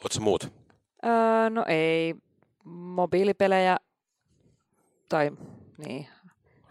Oletko 0.01 0.21
muut? 0.21 0.53
Öö, 1.05 1.51
no 1.51 1.65
ei. 1.69 2.15
Mobiilipelejä 2.65 3.77
tai 5.09 5.31
niin, 5.87 6.09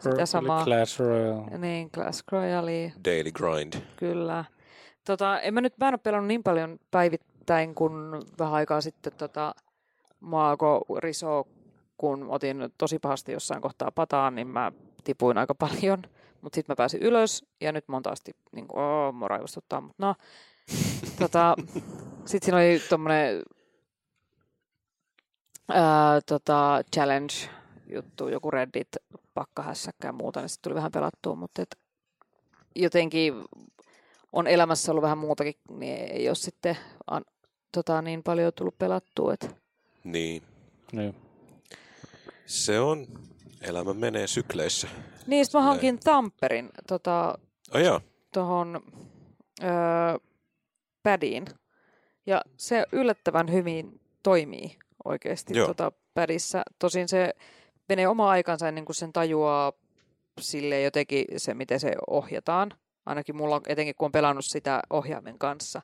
sitä 0.03 0.25
samaa. 0.25 0.65
Clash 0.65 0.99
Royale. 0.99 1.57
Niin, 1.57 1.91
Clash 1.91 2.23
Royale. 2.31 2.93
Daily 3.05 3.31
Grind. 3.31 3.73
Kyllä. 3.95 4.45
Tota, 5.05 5.39
en 5.39 5.53
mä 5.53 5.61
nyt, 5.61 5.77
mä 5.77 5.87
en 5.87 5.93
ole 5.93 5.99
pelannut 6.03 6.27
niin 6.27 6.43
paljon 6.43 6.79
päivittäin 6.91 7.75
kuin 7.75 7.93
vähän 8.39 8.53
aikaa 8.53 8.81
sitten 8.81 9.13
tota, 9.17 9.55
Maago 10.19 10.85
Riso, 10.99 11.47
kun 11.97 12.25
otin 12.29 12.69
tosi 12.77 12.99
pahasti 12.99 13.31
jossain 13.31 13.61
kohtaa 13.61 13.91
pataan, 13.91 14.35
niin 14.35 14.47
mä 14.47 14.71
tipuin 15.03 15.37
aika 15.37 15.55
paljon. 15.55 16.01
Mutta 16.41 16.55
sitten 16.55 16.73
mä 16.73 16.75
pääsin 16.75 17.01
ylös 17.01 17.45
ja 17.61 17.71
nyt 17.71 17.87
mä 17.87 17.95
oon 17.95 18.03
taas 18.03 18.23
niin 18.51 18.67
kuin, 18.67 18.83
oh, 18.83 19.13
mua 19.13 19.27
raivostuttaa. 19.27 19.81
Mutta 19.81 20.05
no, 20.05 20.15
tota, 21.19 21.55
sitten 22.25 22.45
siinä 22.45 22.57
oli 22.57 22.81
tommonen 22.89 23.43
ää, 25.69 26.21
tota, 26.21 26.81
challenge 26.95 27.33
juttu, 27.87 28.27
joku 28.27 28.51
Reddit, 28.51 28.87
pakkahässäkkä 29.33 30.07
ja 30.07 30.11
muuta, 30.11 30.39
niin 30.39 30.49
sitten 30.49 30.69
tuli 30.69 30.75
vähän 30.75 30.91
pelattua, 30.91 31.35
mutta 31.35 31.61
et 31.61 31.79
jotenkin 32.75 33.33
on 34.31 34.47
elämässä 34.47 34.91
ollut 34.91 35.01
vähän 35.01 35.17
muutakin, 35.17 35.53
niin 35.69 36.11
ei 36.11 36.29
ole 36.29 36.35
sitten 36.35 36.77
an, 37.07 37.25
tota, 37.71 38.01
niin 38.01 38.23
paljon 38.23 38.53
tullut 38.55 38.77
pelattua. 38.77 39.33
Et. 39.33 39.55
Niin. 40.03 40.43
niin. 40.91 41.15
Se 42.45 42.79
on, 42.79 43.07
elämä 43.61 43.93
menee 43.93 44.27
sykleissä. 44.27 44.87
Niin, 45.27 45.45
mä 45.53 45.61
hankin 45.61 45.99
Tamperin 45.99 46.69
tota, 46.87 47.37
oh, 47.73 48.01
tuohon 48.33 48.81
pädiin. 51.03 51.45
Ja 52.25 52.41
se 52.57 52.85
yllättävän 52.91 53.51
hyvin 53.51 54.01
toimii 54.23 54.77
oikeasti 55.05 55.53
tota, 55.53 55.91
pädissä. 56.13 56.63
Tosin 56.79 57.07
se 57.07 57.33
menee 57.91 58.07
oma 58.07 58.29
aikansa 58.29 58.67
ennen 58.67 58.85
kuin 58.85 58.95
sen 58.95 59.13
tajuaa 59.13 59.73
sille 60.39 60.81
jotenkin 60.81 61.25
se, 61.37 61.53
miten 61.53 61.79
se 61.79 61.91
ohjataan. 62.07 62.73
Ainakin 63.05 63.35
mulla, 63.35 63.61
etenkin 63.67 63.95
kun 63.97 64.05
on 64.05 64.11
pelannut 64.11 64.45
sitä 64.45 64.81
ohjaimen 64.89 65.37
kanssa. 65.37 65.81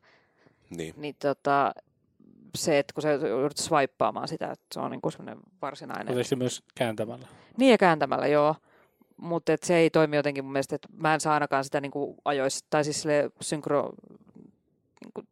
Niin. 0.69 0.93
niin 0.97 1.15
tota, 1.19 1.73
se, 2.55 2.79
että 2.79 2.93
kun 2.93 3.01
se 3.01 3.13
joudut 3.13 3.57
swipeaamaan 3.57 4.27
sitä, 4.27 4.51
että 4.51 4.65
se 4.73 4.79
on 4.79 4.91
niin 4.91 5.01
kuin 5.01 5.11
semmoinen 5.11 5.37
varsinainen... 5.61 6.07
Mutta 6.15 6.29
se 6.29 6.35
myös 6.35 6.63
kääntämällä? 6.75 7.27
Niin 7.57 7.71
ja 7.71 7.77
kääntämällä, 7.77 8.27
joo. 8.27 8.55
Mutta 9.17 9.55
se 9.63 9.75
ei 9.75 9.89
toimi 9.89 10.15
jotenkin 10.15 10.45
mun 10.45 10.53
mielestä, 10.53 10.75
että 10.75 10.87
mä 10.93 11.13
en 11.13 11.19
saa 11.19 11.33
ainakaan 11.33 11.63
sitä 11.63 11.81
niin 11.81 11.91
kuin 11.91 12.17
ajoissa, 12.25 12.65
tai 12.69 12.83
siis 12.83 13.01
sille 13.01 13.29
synkro... 13.41 13.93
Niin 15.03 15.11
kuin, 15.13 15.27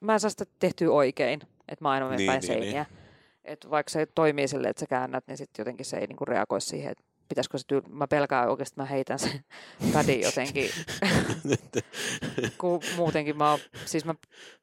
mä 0.00 0.12
en 0.12 0.20
saa 0.20 0.30
sitä 0.30 0.44
tehtyä 0.58 0.90
oikein, 0.90 1.40
että 1.68 1.84
mä 1.84 1.90
aina 1.90 2.06
menen 2.06 2.18
niin, 2.18 2.26
päin 2.26 2.40
niin, 2.40 2.46
seiniä. 2.46 2.86
Niin. 2.90 2.99
Että 3.44 3.70
vaikka 3.70 3.90
se 3.90 4.06
toimii 4.06 4.48
sille, 4.48 4.68
että 4.68 4.80
sä 4.80 4.86
käännät, 4.86 5.24
niin 5.26 5.36
sitten 5.36 5.62
jotenkin 5.62 5.86
se 5.86 5.96
ei 5.96 6.06
niin 6.06 6.16
kuin 6.16 6.28
reagoi 6.28 6.60
siihen, 6.60 6.92
että 6.92 7.04
pitäisikö 7.28 7.58
se 7.58 7.64
tyyl... 7.66 7.82
Mä 7.88 8.06
pelkään 8.06 8.48
oikeasti, 8.48 8.72
että 8.72 8.82
mä 8.82 8.86
heitän 8.86 9.18
sen 9.18 9.44
pädin 9.92 10.20
jotenkin. 10.20 10.70
kun 12.58 12.80
muutenkin 12.96 13.36
mä, 13.36 13.58
siis 13.84 14.04
mä, 14.04 14.14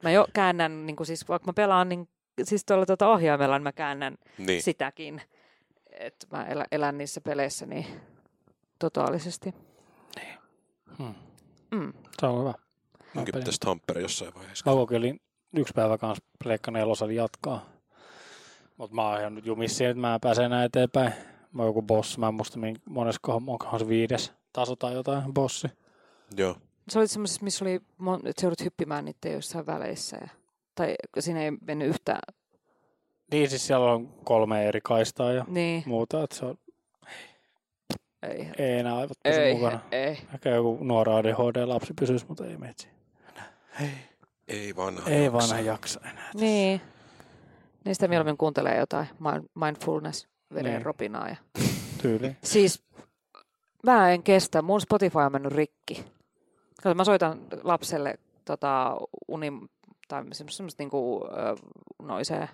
mä 0.02 0.10
jo 0.10 0.26
käännän, 0.32 0.86
niin 0.86 0.96
kuin 0.96 1.06
siis 1.06 1.28
vaikka 1.28 1.46
mä 1.46 1.52
pelaan, 1.52 1.88
niin 1.88 2.08
siis 2.42 2.64
tuolla 2.64 2.86
tuota 2.86 3.08
ohjaimella 3.08 3.58
niin 3.58 3.62
mä 3.62 3.72
käännän 3.72 4.18
niin. 4.38 4.62
sitäkin. 4.62 5.22
Että 5.90 6.26
mä 6.30 6.46
elän, 6.46 6.66
elän 6.72 6.98
niissä 6.98 7.20
peleissä 7.20 7.66
niin 7.66 7.86
totaalisesti. 8.78 9.54
Niin. 10.16 10.34
Hmm. 10.98 11.14
Mm. 11.70 11.92
Se 12.20 12.26
on 12.26 12.40
hyvä. 12.40 12.54
Munkin 13.14 13.32
pelin. 13.32 13.44
pitäisi 13.44 13.60
Tampere 13.60 14.00
jossain 14.00 14.34
vaiheessa. 14.34 14.70
Mä 14.70 14.76
kokeilin 14.76 15.20
yksi 15.56 15.72
päivä 15.74 15.98
kanssa 15.98 16.24
Pleikka 16.44 16.70
nelosali 16.70 17.14
jatkaa. 17.14 17.77
Mutta 18.78 18.94
mä 18.94 19.08
oon 19.08 19.20
ihan 19.20 19.34
nyt 19.34 19.46
jumissa, 19.46 19.84
että 19.88 20.00
mä 20.00 20.18
pääsen 20.22 20.44
enää 20.44 20.64
eteenpäin. 20.64 21.12
Mä 21.52 21.62
oon 21.62 21.68
joku 21.68 21.82
boss, 21.82 22.18
mä 22.18 22.28
en 22.28 22.34
muista 22.34 22.58
min- 22.58 22.82
moneskohan, 22.88 23.42
onkohan 23.46 23.80
se 23.80 23.88
viides 23.88 24.32
taso 24.52 24.76
tai 24.76 24.94
jotain 24.94 25.34
bossi. 25.34 25.68
Joo. 26.36 26.56
Se 26.88 26.98
oli 26.98 27.08
semmoisessa, 27.08 27.44
missä 27.44 27.64
oli, 27.64 27.74
että 28.24 28.46
joudut 28.46 28.64
hyppimään 28.64 29.04
niiden 29.04 29.32
jossain 29.32 29.66
väleissä. 29.66 30.16
Ja, 30.20 30.28
tai 30.74 30.94
siinä 31.18 31.40
ei 31.42 31.50
mennyt 31.66 31.88
yhtään. 31.88 32.20
Niin 33.32 33.50
siis 33.50 33.66
siellä 33.66 33.92
on 33.92 34.08
kolme 34.24 34.66
eri 34.68 34.80
kaistaa 34.80 35.32
ja 35.32 35.44
Niin, 35.48 35.82
muuta, 35.86 36.22
että 36.22 36.36
se 36.36 36.44
on, 36.44 36.58
ei. 38.22 38.48
ei 38.58 38.78
enää 38.78 38.96
aivot 38.96 39.18
pysy 39.22 39.40
Ei, 39.40 39.54
mukana. 39.54 39.80
ei. 39.92 40.18
Ehkä 40.34 40.50
joku 40.50 40.78
nuora 40.84 41.16
ADHD-lapsi 41.16 41.94
pysyisi, 42.00 42.26
mutta 42.28 42.46
ei 42.46 42.56
metsi. 42.56 42.88
Ei 44.48 44.76
vanha. 44.76 45.10
Ei 45.10 45.24
jaksa. 45.24 45.38
vanha 45.38 45.60
jaksa 45.60 46.00
enää. 46.10 46.30
Niin. 46.34 46.80
Niistä 47.88 48.08
mieluummin 48.08 48.36
kuuntelee 48.36 48.78
jotain 48.78 49.06
mind- 49.20 49.48
mindfulness 49.64 50.28
veden 50.54 50.72
Niin. 50.72 50.82
ropinaa. 50.86 51.28
Ja. 51.28 51.36
Tyyli. 52.02 52.36
Siis 52.44 52.82
mä 53.82 54.10
en 54.12 54.22
kestä, 54.22 54.62
mun 54.62 54.80
Spotify 54.80 55.18
on 55.18 55.32
mennyt 55.32 55.52
rikki. 55.52 56.04
Kato, 56.82 56.94
mä 56.94 57.04
soitan 57.04 57.38
lapselle 57.62 58.18
tota, 58.44 58.96
uni, 59.28 59.52
tai 60.08 60.24
semmoista, 60.32 60.64
niinku, 60.78 61.24
ö, 61.26 61.56
noisee, 62.02 62.48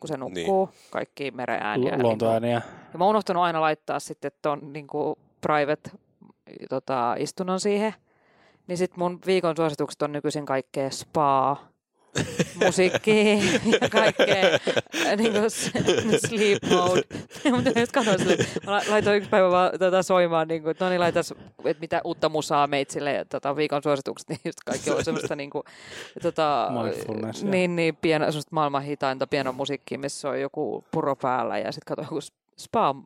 kun 0.00 0.08
se 0.08 0.16
nukkuu, 0.16 0.66
niin. 0.66 0.90
kaikki 0.90 1.30
meren 1.30 1.62
ääniä. 1.62 1.96
Lu- 1.96 2.02
luontoääniä. 2.02 2.62
Ja 2.92 2.98
mä 2.98 3.04
oon 3.04 3.10
unohtanut 3.10 3.42
aina 3.42 3.60
laittaa 3.60 4.00
sitten 4.00 4.32
ton 4.42 4.72
niinku 4.72 5.18
private 5.40 5.90
tota, 6.68 7.14
istunnon 7.18 7.60
siihen. 7.60 7.94
Niin 8.66 8.78
sit 8.78 8.96
mun 8.96 9.18
viikon 9.26 9.56
suositukset 9.56 10.02
on 10.02 10.12
nykyisin 10.12 10.46
kaikkea 10.46 10.90
spaa, 10.90 11.68
musiikkia 12.64 13.34
ja 13.82 13.88
kaikkea 13.88 14.58
niin 15.16 15.32
kuin 15.32 15.50
sleep 16.20 16.62
mode. 16.70 17.02
Mutta 17.56 17.80
just 17.80 17.92
katsoin 17.92 18.18
sille, 18.18 18.36
mä 18.66 18.72
la- 18.72 18.82
laitoin 18.88 19.16
yksi 19.16 19.30
päivä 19.30 19.50
vaan 19.50 19.78
tota 19.78 20.02
soimaan, 20.02 20.48
niin 20.48 20.62
kuin, 20.62 20.70
että 20.70 20.84
no 20.84 20.88
niin 20.88 21.00
laitas, 21.00 21.34
että 21.64 21.80
mitä 21.80 22.00
uutta 22.04 22.28
musaa 22.28 22.66
meitsille 22.66 23.12
ja 23.12 23.24
tota, 23.24 23.56
viikon 23.56 23.82
suositukset, 23.82 24.28
niin 24.28 24.40
just 24.44 24.58
kaikki 24.66 24.90
on 24.90 25.04
semmoista 25.04 25.36
niin 25.36 25.50
kuin, 25.50 25.62
tota, 26.22 26.70
niin, 27.42 27.76
niin 27.76 27.96
pieno, 27.96 28.24
semmoista 28.24 28.54
maailman 28.54 28.82
hitainta 28.82 29.26
pieno 29.26 29.52
musiikkia, 29.52 29.98
missä 29.98 30.28
on 30.28 30.40
joku 30.40 30.84
puro 30.90 31.16
päällä 31.16 31.58
ja 31.58 31.72
sitten 31.72 31.96
katsoin 31.96 32.16
joku 32.16 32.20
spa 32.58 32.90
uh, 32.90 32.96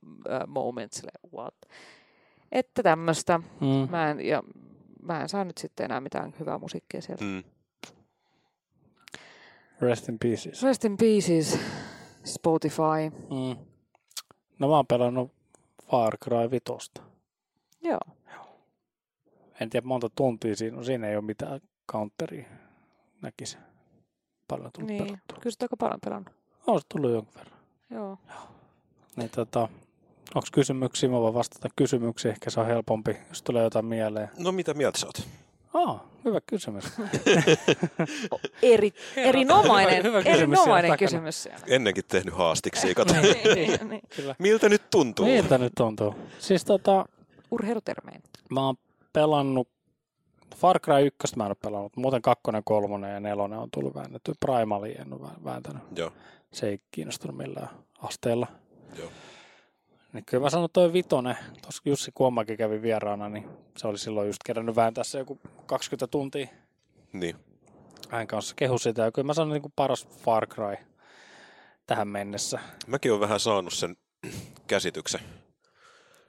moment, 0.47 0.93
sille, 0.93 1.13
what? 1.37 1.55
Että 2.53 2.83
tämmöistä. 2.83 3.41
Mm. 3.61 3.89
Mä 3.91 4.11
en, 4.11 4.27
ja 4.27 4.43
mä 5.03 5.21
en 5.21 5.29
saa 5.29 5.45
nyt 5.45 5.59
sitten 5.59 5.85
enää 5.85 6.01
mitään 6.01 6.35
hyvää 6.41 6.59
musiikkia 6.59 7.03
sieltä. 7.03 7.25
Mm. 7.25 7.43
Rest 9.81 10.09
in 10.09 10.19
pieces. 10.19 10.63
Rest 10.63 10.85
in 10.85 10.97
pieces, 10.97 11.59
Spotify. 12.25 13.11
Mm. 13.31 13.57
No 14.59 14.69
mä 14.69 14.77
oon 14.77 14.87
pelannut 14.87 15.33
Far 15.91 16.17
Cry 16.19 16.51
5. 16.51 16.65
Joo. 17.83 18.01
En 19.61 19.71
tiedä 19.71 19.87
monta 19.87 20.09
tuntia 20.15 20.57
siinä 20.57 20.79
on. 20.79 20.85
Siinä 20.85 21.09
ei 21.09 21.17
ole 21.17 21.25
mitään 21.25 21.61
counteria 21.93 22.45
näkisi. 23.23 23.59
Paljon 24.49 24.71
tullut 24.73 24.89
Niin, 24.91 25.05
pelattua. 25.05 25.39
kyllä 25.41 25.51
sitä 25.53 25.65
aika 25.65 25.77
paljon 25.77 26.01
pelannut. 26.05 26.35
On 26.67 26.81
se 26.81 26.87
tullut 26.89 27.11
jonkun 27.11 27.35
verran. 27.35 27.59
Joo. 27.91 28.19
Niin 29.17 29.31
tota, 29.31 29.61
onko 30.35 30.49
kysymyksiä? 30.53 31.09
Mä 31.09 31.21
voin 31.21 31.35
vastata 31.35 31.69
kysymyksiin. 31.77 32.33
Ehkä 32.33 32.51
se 32.51 32.61
on 32.61 32.67
helpompi, 32.67 33.17
jos 33.29 33.43
tulee 33.43 33.65
jotain 33.65 33.85
mieleen. 33.87 34.31
No 34.39 34.53
mitä 34.53 34.75
mieltä 34.75 34.99
sä 34.99 35.07
oot? 35.07 35.29
Aa, 35.75 36.09
hyvä 36.25 36.41
kysymys. 36.47 36.85
Eri, 38.63 38.93
erinomainen, 39.17 40.03
hyvä 40.03 40.19
kysymys 40.23 40.39
erinomainen 40.39 40.83
siellä 40.83 40.97
kysymys 40.97 41.43
siellä. 41.43 41.61
Ennenkin 41.67 42.05
tehnyt 42.09 42.35
haastiksi. 42.35 42.95
Kato. 42.95 43.13
niin, 43.15 43.37
niin, 43.55 43.89
niin. 43.89 44.03
Kyllä. 44.17 44.35
Miltä 44.39 44.69
nyt 44.69 44.83
tuntuu? 44.91 45.27
Miltä 45.27 45.59
nyt 45.59 45.73
tuntuu? 45.77 46.15
Siis 46.39 46.65
tota, 46.65 47.05
Urheilutermein. 47.51 48.23
mä 48.51 48.67
oon 48.67 48.77
pelannut 49.13 49.69
Far 50.57 50.81
Cry 50.81 51.07
1 51.25 51.37
mä 51.37 51.45
en 51.45 51.49
ole 51.51 51.57
pelannut, 51.63 51.97
muuten 51.97 52.23
kakkonen, 52.23 52.63
kolmonen 52.65 53.15
ja 53.15 53.21
nelonen 53.21 53.59
on 53.59 53.69
tullut 53.71 53.95
väännetty. 53.95 54.33
Primalia 54.41 55.03
en 55.03 55.13
ole 55.13 55.21
vä- 55.21 55.45
vääntänyt. 55.45 55.83
Joo. 55.97 56.13
Se 56.53 56.69
ei 56.69 56.81
kiinnostunut 56.91 57.37
millään 57.37 57.69
asteella. 58.03 58.47
Joo. 58.99 59.09
Niin 60.15 60.25
kyllä 60.25 60.43
mä 60.43 60.51
sanon 60.51 60.69
toi 60.73 60.93
vitonen, 60.93 61.37
tuossa 61.63 61.83
Jussi 61.85 62.11
Kuomakin 62.15 62.57
kävi 62.57 62.83
vieraana, 62.83 63.29
niin 63.29 63.49
se 63.77 63.89
oli 63.89 63.99
silloin 63.99 64.27
just 64.27 64.43
kerännyt 64.45 64.77
vääntää 64.77 65.05
se 65.05 65.19
joku 65.19 65.41
20 65.67 66.07
tuntia. 66.07 66.47
Niin. 67.13 67.37
Hän 68.09 68.27
kanssa 68.27 68.55
kehu 68.55 68.79
sitä 68.79 69.03
ja 69.03 69.13
kyllä 69.13 69.27
mä 69.27 69.35
sanon 69.35 69.53
niin 69.53 69.63
kuin 69.63 69.73
paras 69.77 70.09
Far 70.09 70.47
Cry 70.47 70.77
tähän 71.87 72.09
mennessä. 72.09 72.59
Mäkin 72.87 73.13
olen 73.13 73.21
vähän 73.21 73.41
saanut 73.41 73.73
sen 73.73 73.97
käsityksen. 74.67 75.21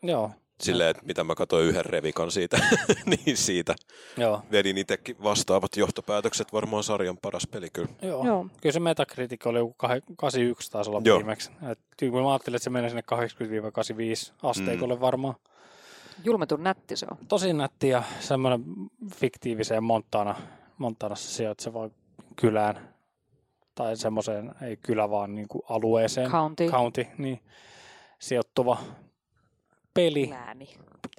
Joo, 0.03 0.31
Silleen, 0.61 0.89
että 0.89 1.03
mitä 1.05 1.23
mä 1.23 1.35
katsoin 1.35 1.65
yhden 1.65 1.85
revikan 1.85 2.31
siitä, 2.31 2.57
niin 3.25 3.37
siitä 3.37 3.75
joo, 4.17 4.41
vedin 4.51 4.77
itsekin 4.77 5.15
vastaavat 5.23 5.77
johtopäätökset. 5.77 6.53
Varmaan 6.53 6.83
sarjan 6.83 7.17
paras 7.17 7.47
peli 7.47 7.69
kyllä. 7.69 7.89
joo. 8.01 8.25
Joo. 8.25 8.47
Kyllä 8.61 8.73
se 8.73 8.79
Metacritic 8.79 9.45
oli 9.45 9.59
joku 9.59 9.75
kah- 9.83 10.15
81 10.15 10.71
taisi 10.71 10.89
olla 10.89 11.01
Joo. 11.05 11.17
viimeksi. 11.17 11.51
Et 11.71 11.79
kyllä 11.97 12.21
mä 12.21 12.31
ajattelin, 12.31 12.55
että 12.55 12.63
se 12.63 12.69
menee 12.69 12.89
sinne 12.89 13.03
80-85 14.31 14.33
asteikolle 14.43 14.95
mm. 14.95 15.01
varmaan. 15.01 15.35
Julmetun 16.23 16.63
nätti 16.63 16.95
se 16.95 17.07
on. 17.11 17.17
Tosi 17.27 17.53
nätti 17.53 17.89
ja 17.89 18.03
semmoinen 18.19 18.63
fiktiiviseen 19.15 19.83
Montana, 19.83 20.35
Montanassa 20.77 21.31
sijaitsevaan 21.31 21.91
kylään. 22.35 22.95
Tai 23.75 23.97
semmoiseen, 23.97 24.55
ei 24.61 24.77
kylä 24.77 25.09
vaan 25.09 25.35
niin 25.35 25.47
kuin 25.47 25.61
alueeseen. 25.69 26.31
County. 26.31 26.69
County, 26.69 27.07
niin 27.17 27.39
sijoittuva 28.19 28.77
peli. 29.95 30.29
Lääni. 30.29 30.69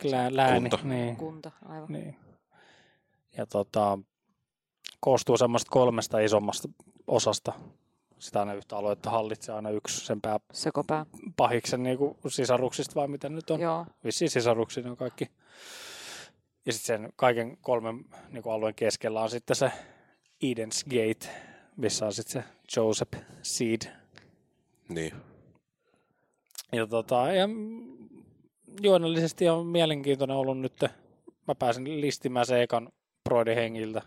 Lää, 0.05 0.37
lääni. 0.37 0.71
Kunta. 0.71 0.87
Niin, 0.89 1.17
Kunta, 1.17 1.51
aivan. 1.65 1.93
niin. 1.93 2.17
Ja 3.37 3.47
tota, 3.47 3.99
koostuu 5.01 5.37
semmoista 5.37 5.71
kolmesta 5.71 6.19
isommasta 6.19 6.69
osasta. 7.07 7.53
Sitä 8.19 8.41
aina 8.41 8.55
yhtä 8.55 8.77
aluetta 8.77 9.11
hallitsee 9.11 9.55
aina 9.55 9.71
yksi 9.71 10.07
sen 10.07 10.21
Sekopää. 10.53 11.07
pääpahiksen 11.37 11.83
niin 11.83 11.99
kuin 11.99 12.17
sisaruksista 12.29 12.95
vai 12.95 13.09
mitä 13.09 13.29
nyt 13.29 13.51
on. 13.51 13.61
Joo. 13.61 13.87
Vissiin 14.05 14.31
sisaruksia 14.31 14.83
ne 14.83 14.91
on 14.91 14.97
kaikki. 14.97 15.31
Ja 16.67 16.73
sitten 16.73 17.01
sen 17.03 17.13
kaiken 17.17 17.59
kolmen 17.61 18.05
niin 18.31 18.43
kuin 18.43 18.53
alueen 18.53 18.75
keskellä 18.75 19.21
on 19.21 19.31
sitten 19.31 19.57
se 19.57 19.73
Eden's 20.45 20.85
Gate, 20.91 21.29
missä 21.77 22.07
on 22.07 22.13
sitten 22.13 22.43
se 22.43 22.49
Joseph 22.81 23.19
Seed. 23.43 23.83
Niin. 24.89 25.13
Ja 26.73 26.87
tota, 26.87 27.33
ja 27.33 27.49
juonellisesti 28.83 29.49
on 29.49 29.67
mielenkiintoinen 29.67 30.37
ollut 30.37 30.59
nyt. 30.61 30.85
Mä 31.49 31.55
pääsin 31.55 32.01
listimään 32.01 32.47
se 32.47 32.63
ekan 32.63 32.89
Broidin 33.25 33.55
hengiltä. 33.55 34.03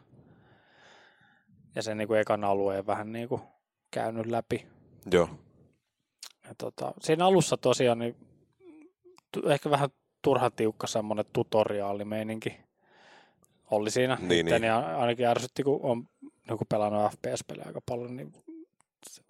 Ja 1.76 1.82
sen 1.84 1.98
niin 1.98 2.08
kuin 2.08 2.20
ekan 2.20 2.44
alueen 2.44 2.88
vähän 2.88 3.12
niin 3.12 3.30
kuin 3.30 3.42
käynyt 3.92 4.26
läpi. 4.26 4.66
Joo. 5.12 5.30
Ja 6.48 6.56
tota, 6.58 6.94
siinä 7.02 7.26
alussa 7.26 7.58
tosiaan 7.58 8.00
niin 8.00 8.16
ehkä 9.46 9.70
vähän 9.70 9.90
turhan 10.22 10.52
tiukka 10.56 10.88
semmoinen 10.88 11.26
tutoriaalimeininki 11.34 12.60
oli 13.72 13.92
siinä. 13.92 14.18
Niin, 14.22 14.48
Itteni 14.48 14.60
niin. 14.62 14.72
a- 14.74 14.98
ainakin 14.98 15.26
ärsytti, 15.26 15.64
kun 15.64 15.80
on 15.84 16.08
joku 16.50 16.66
pelannut 16.70 17.12
FPS-pelejä 17.12 17.68
aika 17.68 17.82
paljon, 17.86 18.16
niin 18.16 18.34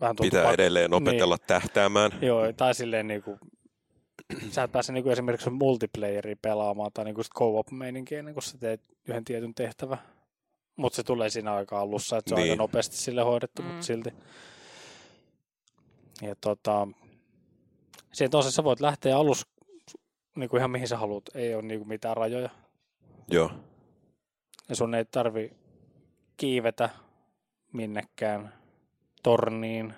vähän 0.02 0.16
Pitää 0.22 0.44
pak- 0.44 0.54
edelleen 0.54 0.94
opetella 0.94 1.36
niin. 1.36 1.48
tähtäämään. 1.48 2.12
Joo, 2.22 2.54
tai 2.54 2.76
silleen 2.76 3.08
niinku, 3.08 3.38
sä 4.52 4.64
et 4.64 4.72
pääse 4.72 4.94
niinku 4.94 5.10
esimerkiksi 5.10 5.50
multiplayeria 5.50 6.36
pelaamaan 6.42 6.92
tai 6.94 7.06
niinku 7.06 7.24
sit 7.24 7.34
co-op-meininkiä 7.34 8.20
ennen 8.20 8.34
kuin 8.34 8.44
sä 8.44 8.58
teet 8.58 8.82
yhden 9.08 9.26
tietyn 9.26 9.56
tehtävän. 9.56 9.98
Mutta 10.76 10.96
se 10.96 11.04
tulee 11.04 11.30
siinä 11.30 11.54
aika 11.54 11.80
alussa, 11.80 12.18
että 12.18 12.30
se 12.30 12.36
on 12.36 12.42
Niin. 12.42 12.52
aika 12.52 12.64
nopeasti 12.64 12.98
sille 12.98 13.22
hoidettu, 13.24 13.62
mm. 13.62 13.68
Mutta 13.68 13.86
silti. 13.86 14.14
Ja 16.22 16.36
tota, 16.42 16.88
siinä 18.14 18.30
tosiaan 18.30 18.52
sä 18.52 18.64
voit 18.64 18.80
lähteä 18.80 19.18
alus 19.18 19.48
niinku 20.36 20.58
ihan 20.58 20.72
mihin 20.72 20.88
sä 20.88 20.98
haluat, 20.98 21.24
ei 21.36 21.56
ole 21.56 21.64
niinku 21.64 21.86
mitään 21.86 22.18
rajoja. 22.18 22.50
Joo. 23.32 23.52
Ja 24.70 24.76
sun 24.76 24.96
ei 24.96 25.06
tarvi 25.06 25.54
kiivetä 26.38 26.90
minnekään 27.74 28.54
torniin 29.24 29.94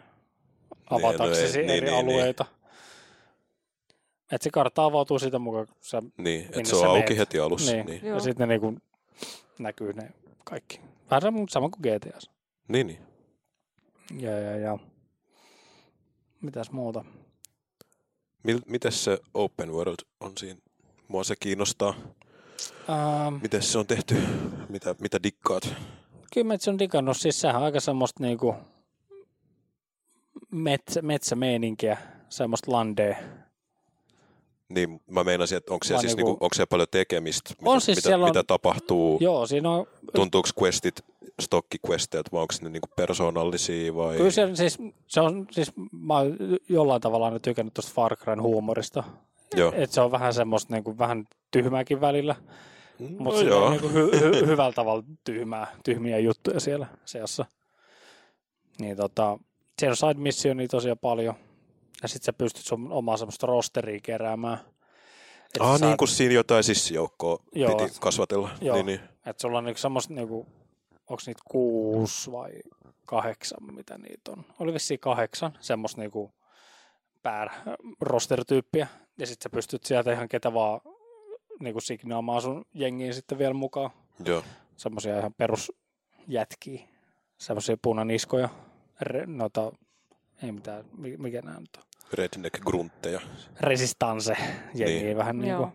avataksesi 0.90 1.58
niin, 1.58 1.70
eri 1.70 1.92
niin, 1.92 2.06
niin. 2.06 2.36
Alueita. 4.32 4.36
Et 4.36 4.42
se 4.42 4.50
kartta 4.50 4.84
avautuu 4.86 5.20
siitä 5.20 5.40
mukaan, 5.40 5.68
kun 5.68 5.76
sä, 5.82 6.02
Niin, 6.18 6.46
että 6.46 6.70
se 6.70 6.76
on 6.76 6.88
auki 6.88 7.00
meet. 7.10 7.18
heti 7.18 7.40
alussa. 7.40 7.72
niin. 7.72 7.86
Niin. 7.86 8.06
Joo. 8.06 8.14
ja 8.16 8.20
sitten 8.20 8.48
ne 8.50 8.54
niinku 8.60 8.80
näkyy 9.60 9.94
ne 9.94 10.12
kaikki. 10.44 10.80
Vähän 11.10 11.22
sama, 11.22 11.40
sama 11.50 11.70
kuin 11.70 11.82
GTAs. 11.98 12.30
niin, 12.68 12.88
niin. 12.88 13.00
Ja, 14.20 14.40
ja, 14.40 14.58
ja. 14.58 14.78
Mitäs 16.42 16.72
muuta? 16.72 17.06
Mil, 18.44 18.60
miten 18.68 18.92
se 18.92 19.20
open 19.34 19.72
world 19.72 19.96
on 20.20 20.32
siinä? 20.38 20.60
Mua 21.08 21.24
se 21.24 21.36
kiinnostaa. 21.40 21.94
Ähm, 22.90 23.36
Miten 23.42 23.62
se 23.64 23.78
on 23.78 23.88
tehty? 23.88 24.16
Mitä, 24.70 24.96
mitä 25.00 25.24
dikkaat? 25.24 25.74
kyllä 26.34 26.48
mä 26.48 26.58
se 26.60 26.70
on 26.70 26.80
digannut. 26.80 27.18
Siis 27.18 27.42
sehän 27.42 27.56
on 27.56 27.64
aika 27.64 27.80
semmoista 27.80 28.24
niinku 28.24 28.56
metsä, 30.52 31.02
metsämeininkiä, 31.02 31.98
semmoista 32.30 32.72
landea. 32.72 33.16
Niin 34.74 35.02
mä 35.08 35.24
meinasin, 35.24 35.58
että 35.58 35.74
onko 35.74 35.84
siellä, 35.84 36.02
siis 36.02 36.16
niinku- 36.16 36.32
niinku, 36.32 36.46
onko 36.46 36.54
siellä 36.54 36.68
paljon 36.70 36.88
tekemistä, 36.92 37.54
On 37.66 37.76
mitä, 37.76 37.86
siis 37.86 38.06
mitä, 38.06 38.18
on- 38.18 38.24
mitä 38.24 38.44
tapahtuu, 38.44 39.18
Joo, 39.22 39.48
siinä 39.48 39.70
on, 39.70 39.88
tuntuuko 40.16 40.50
questit 40.62 41.02
stokkiquesteilta 41.42 42.30
vai 42.32 42.42
onko 42.42 42.54
ne 42.62 42.70
niinku 42.70 42.90
persoonallisia 42.96 43.96
vai... 43.96 44.18
kyllä 44.18 44.32
se, 44.32 44.56
siis, 44.56 44.78
se 45.08 45.22
on, 45.22 45.48
siis 45.52 45.72
mä 45.92 46.18
oon 46.18 46.38
jollain 46.70 47.02
tavalla 47.02 47.26
aina 47.26 47.40
tykännyt 47.40 47.74
tuosta 47.74 47.92
Far 47.96 48.16
Cryn 48.16 48.42
huumorista. 48.42 49.04
Että 49.74 49.94
se 49.94 50.02
on 50.02 50.12
vähän 50.12 50.34
semmoista 50.34 50.74
niinku, 50.74 50.98
vähän 50.98 51.28
tyhmääkin 51.52 52.02
välillä, 52.02 52.36
No 53.00 53.08
mutta 53.20 53.42
joo. 53.42 53.70
niinku 53.70 53.88
hy, 53.88 54.10
hy, 54.20 54.46
hyvällä 54.46 54.72
tavalla 54.74 55.04
tyhmää, 55.24 55.68
tyhmiä 55.84 56.20
juttuja 56.20 56.60
siellä 56.60 56.88
seassa. 57.06 57.46
Niin 58.80 58.98
tota, 58.98 59.40
siellä 59.80 59.92
on 59.92 59.98
side 59.98 60.14
missionia 60.24 60.68
tosiaan 60.68 60.98
paljon. 60.98 61.36
Ja 62.02 62.08
sit 62.08 62.24
sä 62.24 62.34
pystyt 62.34 62.66
sun 62.66 62.92
omaa 62.92 63.18
semmoista 63.18 63.48
rosteria 63.48 64.00
keräämään. 64.04 64.58
Et 65.56 65.62
Ah, 65.62 65.82
niin 65.82 65.98
kuin 65.98 66.08
siinä 66.08 66.34
jotain 66.34 66.64
sissijoukkoa 66.64 67.44
Joo. 67.56 67.76
piti 67.78 67.98
kasvatella. 68.00 68.50
Joo. 68.62 68.76
Niin, 68.76 68.86
niin. 68.86 69.00
Että 69.26 69.42
sulla 69.42 69.58
on 69.58 69.64
niinku 69.64 69.80
semmoista, 69.80 70.14
niinku, 70.14 70.48
onko 71.10 71.22
niitä 71.28 71.42
kuusi 71.46 72.32
vai 72.32 72.52
kahdeksan, 73.06 73.76
mitä 73.76 73.98
niitä 73.98 74.32
on. 74.32 74.46
Oli 74.60 74.74
vissiin 74.74 75.00
kahdeksan, 75.00 75.58
semmoista 75.60 76.02
niinku 76.02 76.34
pää 77.24 77.64
roster-tyyppiä. 78.02 78.88
Ja 79.18 79.28
sitten 79.28 79.44
sä 79.44 79.50
pystyt 79.50 79.84
sieltä 79.84 80.14
ihan 80.14 80.30
ketä 80.30 80.54
vaan 80.54 80.82
niinku 81.60 81.82
signaamaan 81.82 82.42
sun 82.42 82.66
jengiin 82.74 83.14
sitten 83.14 83.38
vielä 83.38 83.54
mukaan. 83.54 83.92
Joo. 84.26 84.44
Semmoisia 84.78 85.20
ihan 85.20 85.34
perusjätkiä, 85.34 86.82
semmoisia 87.38 87.78
punaniskoja, 87.82 88.50
re, 89.02 89.26
noita, 89.26 89.72
ei 90.44 90.52
mitään, 90.52 90.86
mi- 90.98 91.18
mikä 91.18 91.42
nämä 91.42 91.60
nyt 91.60 91.70
on. 91.78 91.84
Redneck 92.14 92.60
gruntteja. 92.66 93.22
Resistance 93.60 94.38
jengiä 94.76 95.04
Niin. 95.04 95.18
vähän 95.18 95.40
niin 95.40 95.56
kuin. 95.58 95.72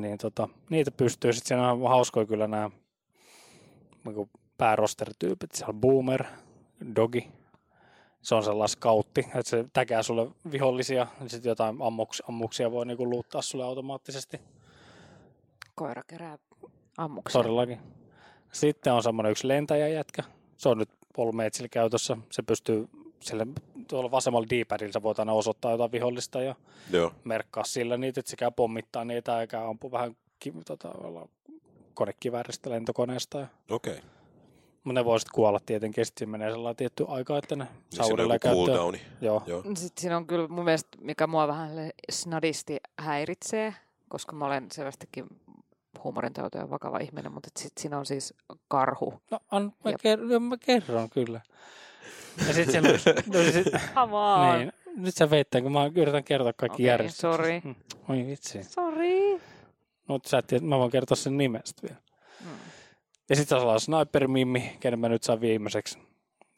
Niin, 0.00 0.18
tota, 0.18 0.48
niitä 0.70 0.90
pystyy. 0.90 1.32
Sitten 1.32 1.48
siinä 1.48 1.72
on 1.72 1.88
hauskoja 1.88 2.26
kyllä 2.26 2.46
nämä 2.46 2.70
niin 4.04 4.30
pääroster-tyypit. 4.58 5.50
Siellä 5.54 5.70
on 5.72 5.80
Boomer, 5.80 6.24
Dogi. 6.96 7.28
Se 8.22 8.34
on 8.34 8.42
sellainen 8.42 8.68
scoutti, 8.68 9.20
että 9.20 9.50
se 9.50 9.64
täkää 9.72 10.02
sulle 10.02 10.30
vihollisia. 10.52 11.06
Ja 11.20 11.28
sitten 11.28 11.50
jotain 11.50 11.76
ammuks, 11.82 12.22
ammuksia 12.28 12.70
voi 12.70 12.86
niinku 12.86 13.10
luuttaa 13.10 13.42
sulle 13.42 13.64
automaattisesti. 13.64 14.40
Koira 15.74 16.02
kerää 16.06 16.38
ammuksia. 16.98 17.42
Todellakin. 17.42 17.78
Sitten 18.52 18.92
on 18.92 19.02
semmoinen 19.02 19.30
yksi 19.32 19.48
lentäjäjätkä. 19.48 20.22
Se 20.56 20.68
on 20.68 20.78
nyt 20.78 20.90
ollut 21.16 21.34
käytössä. 21.70 22.16
Se 22.30 22.42
pystyy 22.42 22.88
sille 23.20 23.46
tuolla 23.88 24.10
vasemmalla 24.10 24.46
D-padilla 24.50 24.92
sä 24.92 25.02
voit 25.02 25.18
aina 25.18 25.32
osoittaa 25.32 25.70
jotain 25.70 25.92
vihollista 25.92 26.40
ja 26.40 26.54
Joo. 26.90 27.12
merkkaa 27.24 27.64
sillä 27.64 27.96
niitä, 27.96 28.20
että 28.20 28.30
sekä 28.30 28.50
pommittaa 28.50 29.04
niitä 29.04 29.40
eikä 29.40 29.68
ampu 29.68 29.92
vähän 29.92 30.16
ki, 30.38 30.52
tota, 30.66 30.90
olla 31.04 31.28
konekivääristä 31.94 32.70
lentokoneesta. 32.70 33.38
Ja, 33.38 33.46
Okei. 33.70 33.92
Okay. 33.92 34.04
mutta 34.84 35.00
ne 35.00 35.04
voi 35.04 35.20
sitten 35.20 35.34
kuolla 35.34 35.60
tietenkin, 35.66 36.06
sitten 36.06 36.20
siinä 36.20 36.30
menee 36.30 36.50
sellainen 36.50 36.76
tietty 36.76 37.04
aika, 37.08 37.38
että 37.38 37.56
ne 37.56 37.64
Niin 37.64 37.74
saa 37.74 37.90
siinä 37.90 38.04
on 38.04 38.10
uudelleen 38.10 38.40
käyttöön. 38.40 39.00
Joo. 39.20 39.42
Joo. 39.46 39.62
Sitten 39.62 40.00
siinä 40.00 40.16
on 40.16 40.26
kyllä 40.26 40.48
mun 40.48 40.64
mielestä, 40.64 40.98
mikä 41.00 41.26
mua 41.26 41.48
vähän 41.48 41.70
snadisti 42.10 42.76
häiritsee, 42.98 43.74
koska 44.08 44.36
mä 44.36 44.46
olen 44.46 44.66
selvästikin 44.72 45.26
huumorintautoja 46.04 46.70
vakava 46.70 46.98
ihminen, 46.98 47.32
mutta 47.32 47.48
sitten 47.58 47.82
siinä 47.82 47.98
on 47.98 48.06
siis 48.06 48.34
karhu. 48.68 49.14
No, 49.30 49.38
an, 49.50 49.72
mä, 49.84 49.90
Jep. 49.90 50.00
ker- 50.00 50.40
mä 50.40 50.56
kerron 50.56 51.10
kyllä. 51.10 51.40
Ja 52.48 52.54
siellä 52.54 52.88
on, 52.88 52.94
no, 53.26 53.52
sit, 53.52 53.66
Come 53.94 54.16
on. 54.16 54.58
niin, 54.58 54.72
nyt 54.96 55.14
sä 55.14 55.30
veit 55.30 55.50
tämän, 55.50 55.62
kun 55.62 55.72
mä 55.72 55.90
yritän 55.94 56.24
kertoa 56.24 56.52
kaikki 56.52 56.74
Okei, 56.74 56.86
järjestykset. 56.86 57.20
sorry. 57.30 57.60
Mm, 57.64 57.74
Oi 58.08 58.26
vitsi. 58.26 58.64
Sorry. 58.64 59.40
Mutta 60.08 60.28
sä 60.28 60.38
et 60.38 60.46
tiedä, 60.46 60.64
mä 60.64 60.78
voin 60.78 60.90
kertoa 60.90 61.16
sen 61.16 61.36
nimestä 61.38 61.82
vielä. 61.82 62.00
Mm. 62.44 62.50
Ja 63.30 63.36
sitten 63.36 63.60
se 63.60 63.64
on 63.66 63.80
sniperimimmi, 63.80 64.76
kenen 64.80 64.98
mä 64.98 65.08
nyt 65.08 65.22
saan 65.22 65.40
viimeiseksi. 65.40 65.98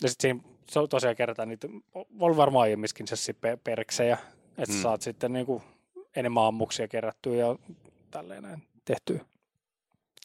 Ja 0.02 0.08
sitten 0.08 0.22
siinä 0.40 0.54
se 0.70 0.78
on 0.78 0.88
tosiaan 0.88 1.16
kerätään 1.16 1.48
niitä, 1.48 1.68
on 2.18 2.36
varmaan 2.36 2.62
aiemminkin 2.62 3.06
se 3.14 3.32
pe- 3.32 3.58
perksejä, 3.64 4.18
että 4.58 4.72
Mm. 4.72 4.76
mm. 4.78 4.82
saat 4.82 5.02
sitten 5.02 5.32
niinku 5.32 5.62
enemmän 6.16 6.44
ammuksia 6.44 6.88
kerättyä 6.88 7.34
ja 7.34 7.56
tälleen 8.10 8.42
näin 8.42 8.62
tehtyä. 8.84 9.20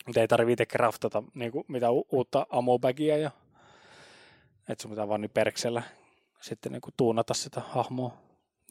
Mutta 0.05 0.21
ei 0.21 0.27
tarvitse 0.27 0.63
itse 0.63 0.71
craftata 0.77 1.23
niinku 1.33 1.65
mitään 1.67 1.93
u- 1.93 2.07
uutta 2.11 2.47
ammobagia 2.49 3.17
ja 3.17 3.31
että 4.69 4.81
sun 4.81 4.91
pitää 4.91 5.07
vaan 5.07 5.21
niin 5.21 5.31
perksellä 5.31 5.81
sitten 6.41 6.71
niinku 6.71 6.89
tuunata 6.97 7.33
sitä 7.33 7.61
hahmoa. 7.69 8.17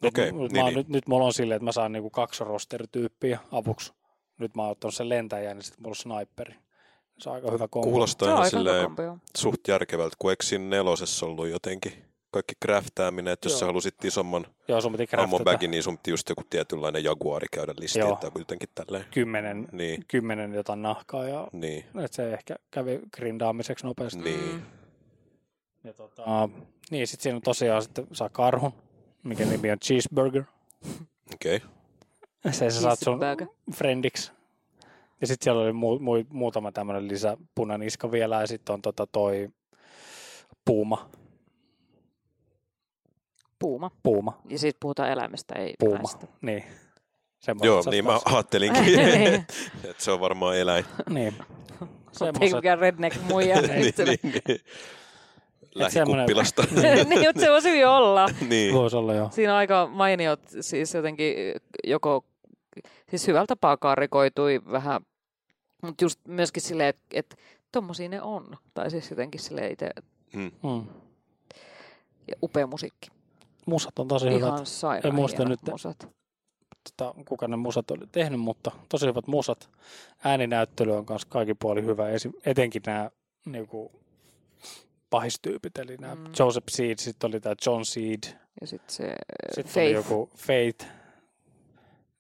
Nyt 0.02 0.12
Okei, 0.12 0.32
mä- 0.32 0.38
niin, 0.38 0.52
mä, 0.52 0.58
oon 0.58 0.66
niin. 0.66 0.76
Nyt, 0.76 0.88
nyt 0.88 1.06
mulla 1.08 1.24
on 1.24 1.32
silleen, 1.32 1.56
että 1.56 1.64
mä 1.64 1.72
saan 1.72 1.92
niinku 1.92 2.10
kaksi 2.10 2.44
roster-tyyppiä 2.44 3.38
avuksi. 3.52 3.92
Nyt 4.38 4.54
mä 4.54 4.62
oon 4.62 4.70
ottanut 4.70 4.94
sen 4.94 5.08
lentäjän 5.08 5.56
ja 5.56 5.62
sitten 5.62 5.82
mulla 5.82 5.92
on 5.92 5.96
sniperi. 6.24 6.54
Se 7.18 7.28
on 7.28 7.34
aika 7.34 7.50
hyvä 7.50 7.68
kombo. 7.68 7.88
Kuulostaa 7.90 8.28
ihan 8.34 8.50
silleen 8.50 8.90
suht 9.36 9.68
järkevältä, 9.68 10.16
kun 10.18 10.30
eikö 10.30 10.44
siinä 10.46 10.64
nelosessa 10.64 11.26
ollut 11.26 11.48
jotenkin 11.48 11.92
kaikki 12.30 12.54
craftaaminen, 12.64 13.32
että 13.32 13.46
jos 13.46 13.52
Joo. 13.52 13.58
sä 13.60 13.66
halusit 13.66 14.04
isomman 14.04 14.46
Joo, 14.68 14.80
sun 14.80 14.92
piti 14.92 15.06
bagin, 15.44 15.70
niin 15.70 15.82
sun 15.82 15.96
piti 15.98 16.10
just 16.10 16.28
joku 16.28 16.42
tietynlainen 16.50 17.04
jaguari 17.04 17.46
käydä 17.52 17.74
listiin 17.78 18.16
tai 18.20 18.30
jotenkin 18.38 18.68
tälleen. 18.74 19.04
kymmenen, 19.10 19.68
Niin, 19.72 20.04
kymmenen 20.08 20.54
jotain 20.54 20.82
nahkaa 20.82 21.28
ja 21.28 21.48
niin, 21.52 21.84
että 22.04 22.14
se 22.16 22.32
ehkä 22.34 22.56
kävi 22.70 23.00
grindaamiseksi 23.12 23.86
nopeasti. 23.86 24.22
niin. 24.22 24.62
Ja 25.84 25.92
tota, 25.92 26.48
niin, 26.90 27.06
sitten 27.06 27.22
siinä 27.22 27.36
on 27.36 27.42
tosiaan 27.42 27.82
sitten 27.82 28.06
saa 28.12 28.28
karhun, 28.28 28.72
mikä 29.22 29.44
nimi 29.44 29.70
on 29.70 29.78
Cheeseburger. 29.78 30.42
Okei. 31.34 31.56
Okay. 31.56 32.52
Se 32.52 32.70
sä 32.70 32.80
saat 32.80 32.98
sun 32.98 33.18
Cheeseburger. 33.18 33.46
friendiksi. 33.74 34.32
Ja 35.20 35.26
sitten 35.26 35.44
siellä 35.44 35.62
oli 35.62 35.70
mu- 35.72 36.00
mu- 36.00 36.26
muutama 36.28 36.72
tämmöinen 36.72 37.08
lisä 37.08 37.36
punaniska 37.54 38.10
vielä 38.12 38.40
ja 38.40 38.46
sitten 38.46 38.72
on 38.72 38.82
tota 38.82 39.06
toi 39.06 39.48
puuma. 40.64 41.10
Puuma. 43.58 43.90
Puuma. 44.02 44.40
Ja 44.48 44.58
siitä 44.58 44.76
puhutaan 44.80 45.10
eläimestä, 45.10 45.54
ei 45.54 45.74
Puuma. 45.78 45.96
naisesta. 45.96 46.26
Niin. 46.40 46.64
Semmoiset 47.40 47.66
Joo, 47.66 47.82
niin 47.90 48.04
mä 48.04 48.20
ajattelinkin, 48.24 48.84
niin. 48.96 49.34
että 49.90 50.04
se 50.04 50.10
on 50.10 50.20
varmaan 50.20 50.56
eläin. 50.58 50.84
niin. 51.08 51.34
Ei 51.80 51.88
Semmoiset. 52.12 52.56
mikään 52.56 52.78
redneck 52.78 53.22
muija. 53.22 53.60
niin, 53.62 53.70
niin, 53.98 54.18
niin. 54.48 54.60
Lähikuppilasta. 55.74 56.62
niin, 57.08 57.26
mutta 57.28 57.40
se 57.40 57.50
voisi 57.50 57.68
hyvin 57.70 57.86
olla. 57.88 58.28
niin. 58.48 58.74
Voisi 58.74 58.96
olla 58.96 59.14
joo. 59.14 59.28
Siinä 59.32 59.52
on 59.52 59.58
aika 59.58 59.86
mainiot, 59.92 60.40
siis 60.60 60.94
jotenkin 60.94 61.34
joko, 61.84 62.24
siis 63.10 63.26
hyvällä 63.26 63.46
tapaa 63.46 63.76
karikoitui 63.76 64.62
vähän, 64.72 65.02
mutta 65.82 66.04
just 66.04 66.20
myöskin 66.28 66.62
silleen, 66.62 66.88
että 66.88 67.04
et, 67.12 67.36
tommosia 67.72 68.08
ne 68.08 68.22
on. 68.22 68.56
Tai 68.74 68.90
siis 68.90 69.10
jotenkin 69.10 69.40
silleen 69.40 69.72
itse, 69.72 69.90
Mm. 70.34 70.50
Mm. 70.62 70.84
ja 72.28 72.34
upea 72.42 72.66
musiikki. 72.66 73.08
Musat 73.66 73.98
on 73.98 74.08
tosi 74.08 74.26
hyvät. 74.28 74.48
Ihan 74.48 74.66
sairaan 74.66 75.06
En 75.08 75.14
muista 75.14 75.44
nyt. 75.44 75.60
Musat. 75.70 76.08
tota, 76.96 77.14
kuka 77.28 77.48
ne 77.48 77.56
musat 77.56 77.90
oli 77.90 78.06
tehnyt, 78.12 78.40
mutta 78.40 78.70
tosi 78.88 79.06
hyvät 79.06 79.26
musat. 79.26 79.68
Ääninäyttely 80.24 80.96
on 80.96 81.04
myös 81.08 81.24
kaikki 81.24 81.54
puoli 81.54 81.82
hyvä, 81.84 82.04
etenkin 82.46 82.82
nämä 82.86 83.10
niinku, 83.44 83.92
pahistyypit, 85.14 85.78
eli 85.78 85.96
nämä 85.96 86.14
Mm. 86.14 86.24
Joseph 86.38 86.66
Seed, 86.70 86.98
sitten 86.98 87.28
oli 87.28 87.40
tämä 87.40 87.54
John 87.66 87.84
Seed, 87.84 88.18
Ja 88.60 88.66
sitten 88.66 88.94
se 88.94 89.14
sitten 89.54 89.82
oli 89.82 89.92
Faith. 89.94 90.08
joku 90.10 90.30
Faith. 90.36 90.86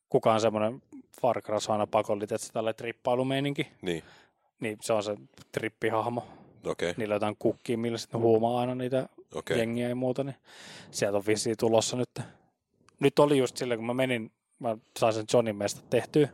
Kuka 0.08 0.32
on 0.34 0.40
semmoinen 0.40 0.82
Far 1.20 1.42
Cry 1.42 1.56
aina 1.68 1.86
pakollinen, 1.86 2.24
että 2.34 2.38
se 2.46 2.52
tällainen 2.52 2.76
trippailumeininki, 2.76 3.66
Niin, 3.82 4.02
niin 4.60 4.78
se 4.80 4.92
on 4.92 5.02
se 5.02 5.16
trippihahmo. 5.52 6.26
okei, 6.66 6.94
Niillä 6.96 7.12
on 7.12 7.16
jotain 7.16 7.36
kukkia, 7.38 7.78
millä 7.78 7.98
sitten 7.98 8.20
huumaa 8.20 8.60
aina 8.60 8.74
niitä 8.74 9.08
okei. 9.34 9.58
jengiä 9.58 9.88
ja 9.88 9.94
muuta, 9.94 10.24
niin 10.24 10.36
sieltä 10.90 11.16
on 11.18 11.26
vissiin 11.26 11.56
tulossa 11.58 11.96
nyt. 11.96 12.10
Nyt 13.00 13.18
oli 13.18 13.38
just 13.38 13.56
silleen, 13.56 13.78
kun 13.78 13.86
mä 13.86 13.94
menin, 13.94 14.32
mä 14.58 14.76
sain 14.98 15.12
sen 15.14 15.24
Johnin 15.32 15.56
meistä 15.56 15.80
tehtyä, 15.90 16.28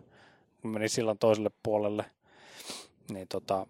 kun 0.63 0.71
mä 0.71 0.75
menin 0.75 0.89
silloin 0.91 1.19
toiselle 1.19 1.51
puolelle, 1.63 2.05
niin 3.13 3.29
tota, 3.29 3.67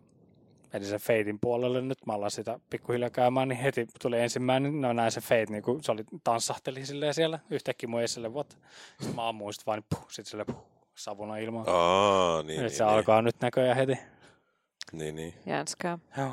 menin 0.72 0.88
sen 0.88 1.00
Fadein 1.00 1.38
puolelle 1.40 1.80
nyt, 1.82 2.06
mä 2.06 2.12
alan 2.12 2.30
sitä 2.30 2.60
pikkuhiljaa 2.70 3.10
käymään, 3.10 3.48
niin 3.48 3.58
heti 3.58 3.86
tuli 4.02 4.20
ensimmäinen, 4.20 4.80
no 4.80 4.92
näin 4.92 5.12
se 5.12 5.20
Fade, 5.20 5.46
niin 5.48 5.62
kuin 5.62 5.82
se 5.82 5.92
oli, 5.92 6.04
tanssahteli 6.24 6.86
silleen 6.86 7.14
siellä, 7.14 7.38
yhtäkkiä 7.50 7.88
mun 7.88 8.00
esille, 8.02 8.28
what? 8.28 8.58
Sitten 8.98 9.14
mä 9.14 9.28
ammuin 9.28 9.54
sit 9.54 9.66
vaan, 9.66 9.78
niin 9.78 9.86
puh, 9.90 10.10
sit 10.10 10.26
sille 10.26 10.44
puh, 10.44 10.64
savuna 10.94 11.36
ilmaan. 11.36 11.64
Aa, 11.68 12.42
niin, 12.42 12.46
Niin, 12.46 12.60
niin, 12.60 12.70
se 12.70 12.84
niin, 12.84 12.94
alkaa 12.94 13.22
nyt 13.22 13.36
näköjään 13.40 13.76
heti. 13.76 13.98
niin, 14.92 15.14
niin. 15.16 15.34
Jänskää. 15.46 15.98
Joo. 16.16 16.32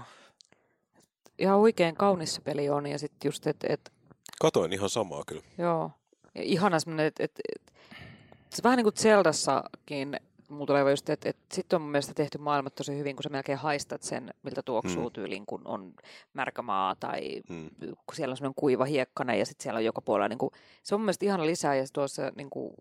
Ihan 1.40 1.58
oikein 1.58 1.96
kaunis 1.96 2.36
se 2.36 2.42
peli 2.42 2.70
on 2.70 2.86
ja 2.88 3.00
sitten 3.00 3.28
just, 3.30 3.48
että 3.48 3.68
et, 3.70 3.92
Katoin 4.42 4.74
ihan 4.74 4.90
samaa 4.90 5.24
kyllä. 5.28 5.44
joo. 5.58 5.92
Ja 6.36 6.44
ihana 6.44 6.80
semmoinen, 6.80 7.06
että 7.06 7.24
et, 7.24 7.32
et, 7.56 7.74
se 8.50 8.64
vähän 8.64 8.78
niin 8.78 8.84
kuin 8.86 8.96
Zeldassakin 8.96 10.20
mulla 10.50 10.66
tulee 10.66 10.84
vaan 10.84 10.92
just, 10.94 11.10
että, 11.10 11.30
että 11.30 11.56
sitten 11.56 11.78
on 11.78 11.82
mun 11.82 11.92
mielestä 11.92 12.14
tehty 12.14 12.38
maailmat 12.38 12.76
tosi 12.76 12.98
hyvin, 12.98 13.16
kun 13.16 13.24
sä 13.24 13.30
melkein 13.30 13.58
haistat 13.58 14.04
sen, 14.04 14.34
miltä 14.44 14.62
tuoksuu 14.64 15.04
Mm. 15.04 15.12
tyyliin, 15.14 15.46
kun 15.46 15.62
on 15.66 15.94
märkä 16.34 16.62
maa 16.62 16.96
tai 16.96 17.42
Mm. 17.50 17.70
kun 17.80 18.16
siellä 18.16 18.34
on 18.34 18.38
semmoinen 18.38 18.56
kuiva 18.56 18.86
hiekkana 18.86 19.36
ja 19.36 19.46
sitten 19.46 19.64
siellä 19.64 19.78
on 19.78 19.86
joka 19.86 20.02
puolella, 20.02 20.28
niin 20.28 20.38
kuin, 20.40 20.52
se 20.84 20.96
on 20.96 21.02
mun 21.02 21.06
mielestä 21.06 21.26
ihana 21.26 21.46
lisää 21.46 21.76
ja 21.76 21.86
tuossa 21.94 22.32
niin 22.36 22.50
kuin, 22.50 22.74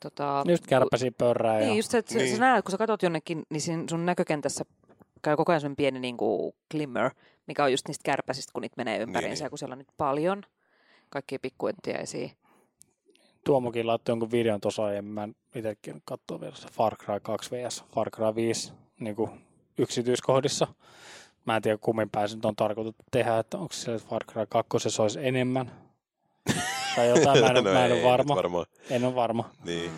tota, 0.00 0.44
Just 0.48 0.66
kärpäsi 0.66 1.10
pörrää 1.10 1.60
ja 1.60 1.66
Niin, 1.66 1.76
just 1.76 1.90
se, 1.90 1.98
että 1.98 2.14
niin. 2.14 2.24
Niin. 2.24 2.36
sä 2.36 2.40
näet, 2.40 2.64
kun 2.64 2.70
sä 2.70 2.78
katot 2.78 3.02
jonnekin, 3.02 3.42
niin 3.50 3.60
siinä 3.60 3.84
sun 3.90 4.06
näkökentässä 4.06 4.64
käy 5.22 5.36
koko 5.36 5.52
ajan 5.52 5.76
pieni 5.76 5.98
niin 6.00 6.16
kuin 6.16 6.52
glimmer, 6.70 7.10
mikä 7.46 7.64
on 7.64 7.70
just 7.72 7.88
niistä 7.88 8.02
kärpäsistä, 8.04 8.52
kun 8.52 8.62
niitä 8.62 8.74
menee 8.76 8.98
ympäriinsä, 8.98 9.42
Niin. 9.42 9.46
ja 9.46 9.50
kun 9.50 9.58
siellä 9.58 9.72
on 9.72 9.78
nyt 9.78 9.88
paljon 9.96 10.42
kaikkia 11.10 11.38
pikkuenttiäisiä. 11.42 12.30
Tuomokin 13.44 13.86
laittoi 13.86 14.12
jonkun 14.12 14.30
videon 14.30 14.60
tuossa 14.60 14.84
aiemmin. 14.84 15.12
Mä 15.14 15.28
itsekin 15.54 16.02
katsoin 16.04 16.40
vielä 16.40 16.54
se 16.54 16.68
Far 16.68 16.96
Cry 16.96 17.20
2 17.20 17.50
vs 17.50 17.84
Far 17.94 18.10
Cry 18.10 18.34
5 18.34 18.72
niin 19.00 19.16
kuin 19.16 19.30
yksityiskohdissa. 19.78 20.66
Mä 21.44 21.56
en 21.56 21.62
tiedä 21.62 21.78
kummin 21.80 22.10
nyt 22.34 22.44
on 22.44 22.56
tarkoitettu 22.56 23.04
tehdä, 23.10 23.38
että 23.38 23.58
onko 23.58 23.72
se 23.72 23.94
että 23.94 24.08
Far 24.08 24.24
Cry 24.24 24.46
2 24.48 24.90
se 24.90 25.02
olisi 25.02 25.18
enemmän. 25.22 25.70
tai 26.96 27.08
jotain, 27.08 27.40
mä 27.40 27.46
en, 27.46 27.54
no 27.64 27.72
mä 27.72 27.84
en 27.84 27.92
ei, 27.92 28.02
ole 28.02 28.10
varma. 28.10 28.34
nyt 28.34 28.36
varmaan. 28.36 28.66
En 28.90 29.04
ole 29.04 29.14
varma. 29.14 29.50
Niin. 29.64 29.90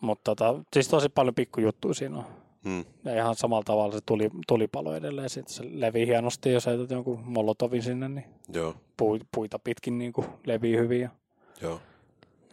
Mutta 0.00 0.34
tota, 0.34 0.62
siis 0.72 0.88
tosi 0.88 1.08
paljon 1.08 1.34
pikkujuttuja 1.34 1.94
siinä 1.94 2.16
on. 2.16 2.24
Mm. 2.64 2.84
Ja 3.04 3.14
ihan 3.14 3.34
samalla 3.34 3.62
tavalla 3.64 3.92
se 3.92 4.00
tuli, 4.06 4.30
tulipalo 4.46 4.94
edelleen. 4.94 5.30
Sitten 5.30 5.54
se 5.54 5.64
levii 5.70 6.06
hienosti, 6.06 6.52
jos 6.52 6.66
heität 6.66 6.90
jonkun 6.90 7.20
molotovin 7.24 7.82
sinne, 7.82 8.08
niin 8.08 8.24
Joo, 8.52 8.74
pui, 8.96 9.20
puita 9.34 9.58
pitkin 9.58 9.98
niin 9.98 10.12
kuin 10.12 10.26
levii 10.46 10.76
hyvin. 10.76 11.00
Ja, 11.00 11.10
joo. 11.62 11.80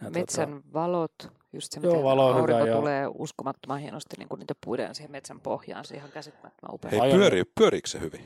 Ja 0.02 0.10
Metsän 0.10 0.62
valot, 0.72 1.32
just 1.52 1.72
se, 1.72 1.80
Joo, 1.82 2.02
valo 2.02 2.26
on 2.26 2.36
aurinko 2.36 2.58
hyvä, 2.58 2.68
joo. 2.68 2.78
tulee 2.78 3.06
uskomattoman 3.18 3.78
hienosti 3.78 4.16
niin 4.18 4.28
kuin 4.28 4.38
niitä 4.38 4.54
puiden 4.64 4.94
siihen 4.94 5.10
metsän 5.10 5.40
pohjaan, 5.40 5.84
se 5.84 5.96
ihan 5.96 6.10
käsittämättömän 6.10 6.74
upea. 6.74 6.90
Hei, 6.90 7.12
pyöri, 7.12 7.42
pyöriikö 7.54 7.88
se 7.88 8.00
hyvin? 8.00 8.20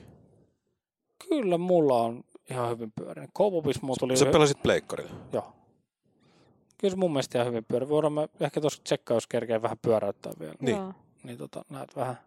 Kyllä 1.29 1.59
mulla 1.59 2.03
on 2.03 2.25
ihan 2.51 2.71
hyvin 2.71 2.93
pyörinyt. 2.93 3.31
Koupupis 3.33 3.83
mulla 3.83 3.97
tuli... 4.01 4.17
Sä 4.17 4.27
pelasit 4.27 4.63
pleikkarilla. 4.63 5.15
Joo. 5.33 5.53
Kyllä 6.79 6.93
se 6.93 6.97
mun 6.97 7.13
mielestä 7.13 7.39
ihan 7.39 7.49
hyvin 7.49 7.65
pyöri. 7.65 7.89
Voidaan 7.89 8.13
me 8.13 8.29
ehkä 8.41 8.61
tuossa 8.61 8.83
tsekkaa, 8.85 9.17
jos 9.17 9.27
kerkee 9.27 9.63
vähän 9.63 9.79
pyöräyttää 9.83 10.33
vielä. 10.41 10.55
Niin. 10.61 10.77
Joo. 10.77 10.93
Niin 11.23 11.39
tota, 11.39 11.65
näet 11.71 11.97
vähän. 11.97 12.19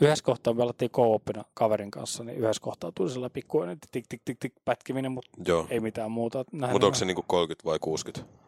Yhdessä 0.00 0.24
kohtaa 0.24 0.54
me 0.54 0.58
pelattiin 0.58 0.90
co 0.90 1.20
kaverin 1.54 1.90
kanssa, 1.90 2.24
niin 2.24 2.38
yhdessä 2.38 2.62
kohtaa 2.62 2.92
tuli 2.94 3.10
sellainen 3.10 3.32
pikkuinen 3.32 3.78
tik 3.90 4.04
tik 4.08 4.20
tik 4.24 4.36
tik 4.40 4.52
pätkiminen, 4.64 5.12
mutta 5.12 5.30
Joo. 5.46 5.66
ei 5.70 5.80
mitään 5.80 6.10
muuta. 6.10 6.44
Näin 6.52 6.72
Mutta 6.72 6.86
onko 6.86 6.98
se 6.98 7.04
niinku 7.04 7.24
30 7.26 7.64
vai 7.64 7.78
60? 7.78 8.45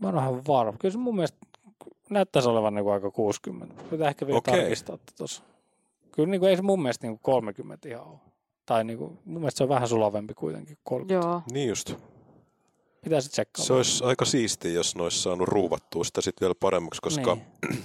Mä 0.00 0.08
oon 0.08 0.18
ihan 0.18 0.46
varma. 0.46 0.78
Kyllä 0.78 0.92
se 0.92 0.98
mun 0.98 1.14
mielestä 1.14 1.38
näyttäisi 2.10 2.48
olevan 2.48 2.74
niin 2.74 2.92
aika 2.92 3.10
60. 3.10 3.74
Pitää 3.90 4.08
ehkä 4.08 4.26
vielä 4.26 4.38
Okei. 4.38 4.54
tarkistaa 4.60 4.98
tuossa. 5.18 5.42
Kyllä 6.12 6.28
niin 6.28 6.40
kuin, 6.40 6.50
ei 6.50 6.56
se 6.56 6.62
mun 6.62 6.82
mielestä 6.82 7.06
niin 7.06 7.18
kuin 7.18 7.34
30 7.34 7.88
ihan 7.88 8.06
ole. 8.06 8.18
Tai 8.66 8.84
niin 8.84 8.98
kuin, 8.98 9.18
mun 9.24 9.40
mielestä 9.40 9.58
se 9.58 9.64
on 9.64 9.68
vähän 9.68 9.88
sulavempi 9.88 10.34
kuitenkin 10.34 10.76
kuin 10.84 10.98
30. 11.00 11.26
Joo. 11.28 11.42
Niin 11.52 11.68
just. 11.68 11.94
Pitäisi 13.04 13.30
tsekkaa. 13.30 13.64
Se 13.64 13.72
olisi 13.72 14.04
aika 14.04 14.24
siistiä, 14.24 14.70
jos 14.72 14.96
ne 14.96 15.02
olisi 15.02 15.22
saanut 15.22 15.48
ruuvattua 15.48 16.04
sitä 16.04 16.20
sitten 16.20 16.46
vielä 16.46 16.54
paremmaksi, 16.60 17.00
koska 17.02 17.34
Niin. 17.34 17.84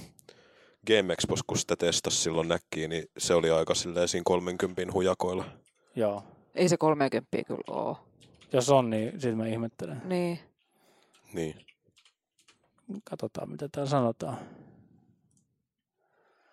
Game 0.86 1.12
Expos, 1.12 1.42
kun 1.42 1.58
sitä 1.58 1.76
testasi 1.76 2.16
silloin 2.16 2.48
näkkiin, 2.48 2.90
niin 2.90 3.04
se 3.18 3.34
oli 3.34 3.50
aika 3.50 3.74
silleen 3.74 4.08
siinä 4.08 4.22
30 4.26 4.82
hujakoilla. 4.92 5.44
Joo. 5.96 6.22
Ei 6.54 6.68
se 6.68 6.76
30 6.76 7.44
kyllä 7.46 7.60
ole. 7.68 7.96
Jos 8.52 8.70
on, 8.70 8.90
niin 8.90 9.12
sitten 9.12 9.36
mä 9.36 9.46
ihmettelen. 9.46 10.02
Niin. 10.04 10.38
Niin. 11.32 11.54
Katsotaan, 13.04 13.50
mitä 13.50 13.68
täällä 13.68 13.90
sanotaan. 13.90 14.36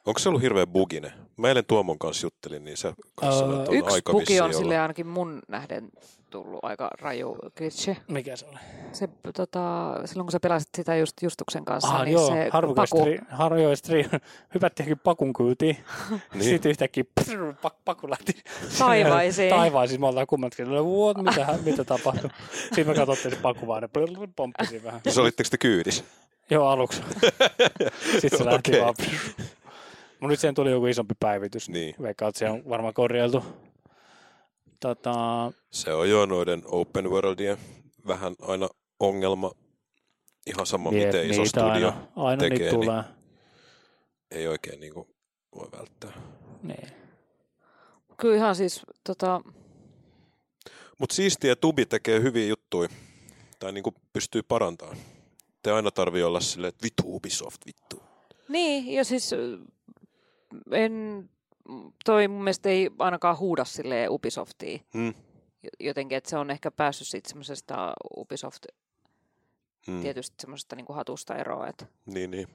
Onko 0.05 0.19
se 0.19 0.29
ollut 0.29 0.41
hirveän 0.41 0.67
bugine? 0.67 1.13
Mä 1.37 1.47
eilen 1.47 1.65
Tuomon 1.65 1.99
kanssa 1.99 2.25
juttelin, 2.25 2.63
niin 2.65 2.77
se 2.77 2.93
kanssa 3.15 3.45
Öö, 3.45 3.51
on 3.51 3.75
Yksi 3.75 3.95
aika 3.95 4.11
bugi 4.11 4.41
on 4.41 4.53
sille 4.53 4.79
ainakin 4.79 5.07
mun 5.07 5.41
nähden 5.47 5.89
tullut 6.29 6.59
aika 6.63 6.89
raju 7.01 7.37
glitchi. 7.57 7.97
Mikä 8.07 8.35
se 8.35 8.45
oli? 8.45 8.57
Se, 8.91 9.09
tota, 9.35 9.93
silloin 10.05 10.25
kun 10.25 10.31
sä 10.31 10.39
pelasit 10.39 10.69
sitä 10.77 10.95
just 10.95 11.21
Justuksen 11.21 11.65
kanssa, 11.65 11.89
Ah, 11.89 12.03
niin 12.03 12.13
joo, 12.13 12.27
se 12.27 12.49
paku, 12.75 12.97
stri, 12.97 13.19
harvoin 13.29 13.77
stri, 13.77 14.05
hypättiinkin 14.53 14.99
pakun 14.99 15.33
kyytiin. 15.33 15.77
Niin. 16.33 16.43
Sitten 16.43 16.69
yhtäkkiä 16.69 17.03
prrr, 17.15 17.53
pak, 17.61 17.75
paku 17.85 18.09
lähti 18.09 18.33
taivaisiin. 18.79 19.49
taivaisiin. 19.59 20.01
Me 20.01 20.07
ollaan 20.07 20.27
kummatkin, 20.27 20.67
what, 20.69 21.17
mitä, 21.17 21.59
mitä 21.65 21.83
tapahtui. 21.83 22.29
Sitten 22.59 22.87
me 22.87 22.93
katsottiin 22.93 23.35
se 23.35 23.41
paku 23.41 23.67
vaan, 23.67 23.83
ja 23.83 23.89
prrr, 23.89 24.27
pomppisi 24.35 24.83
vähän. 24.83 25.01
No, 25.05 25.11
se 25.11 25.21
olitteko 25.21 25.49
te 25.51 25.57
kyydissä? 25.57 26.03
Joo, 26.51 26.67
aluksi. 26.67 27.01
Sitten 28.21 28.37
se 28.37 28.45
lähti 28.45 28.71
Okei. 28.71 28.81
vaan. 28.81 28.95
Mutta 30.19 30.27
nyt 30.27 30.39
siihen 30.39 30.55
tuli 30.55 30.71
joku 30.71 30.85
isompi 30.85 31.13
päivitys. 31.19 31.69
Niin. 31.69 31.95
Veikkaan, 32.01 32.29
että 32.29 32.39
se 32.39 32.49
on 32.49 32.69
varmaan 32.69 32.93
korjailtu. 32.93 33.45
Tota, 34.79 35.13
Se 35.71 35.93
on 35.93 36.09
jo 36.09 36.25
noiden 36.25 36.61
open 36.65 37.09
worldien 37.09 37.57
vähän 38.07 38.35
aina 38.41 38.69
ongelma. 38.99 39.51
Ihan 40.47 40.65
sama, 40.65 40.91
jep, 40.91 41.05
miten 41.05 41.29
iso 41.29 41.45
studio 41.45 41.71
aina, 41.71 42.07
aina 42.15 42.39
tekee, 42.39 42.57
niitä 42.59 42.71
niin- 42.77 42.85
tulee. 42.85 43.03
ei 44.31 44.47
oikein 44.47 44.79
niin 44.79 44.93
kuin 44.93 45.07
voi 45.55 45.67
välttää. 45.71 46.11
Niin. 46.63 46.87
Kyllä 48.17 48.35
ihan 48.35 48.55
siis, 48.55 48.81
tota, 49.03 49.41
Mutta 50.99 51.15
siistiä 51.15 51.55
Tubi 51.55 51.85
tekee 51.85 52.21
hyviä 52.21 52.45
juttuja. 52.47 52.89
Tai 53.59 53.71
niin 53.71 53.83
kuin 53.83 53.95
pystyy 54.13 54.43
parantamaan. 54.43 54.97
Te 55.67 55.71
aina 55.71 55.91
tarvii 55.91 56.23
olla 56.23 56.39
silleen, 56.39 56.69
että 56.69 56.83
vittu 56.83 57.03
Ubisoft, 57.05 57.65
vittu. 57.65 58.03
niin, 58.49 58.93
ja 58.93 59.03
siis 59.05 59.31
en, 60.71 61.29
toi 62.05 62.27
mun 62.27 62.43
mielestä 62.43 62.69
ei 62.69 62.89
ainakaan 62.99 63.37
huuda 63.37 63.65
silleen 63.65 64.09
Ubisoftiin 64.11 64.81
Hmm. 64.93 65.13
jotenkin, 65.79 66.17
että 66.17 66.29
se 66.29 66.37
on 66.37 66.51
ehkä 66.51 66.71
päässyt 66.71 67.07
siitä 67.07 67.29
semmoisesta 67.29 67.93
Ubisoft 68.17 68.65
Hmm. 69.87 70.01
tietysti 70.01 70.35
semmoisesta 70.39 70.75
niin 70.75 70.85
hatusta 70.89 71.35
eroa. 71.35 71.67
Et, 71.67 71.85
Niin, 72.05 72.31
niin. 72.31 72.47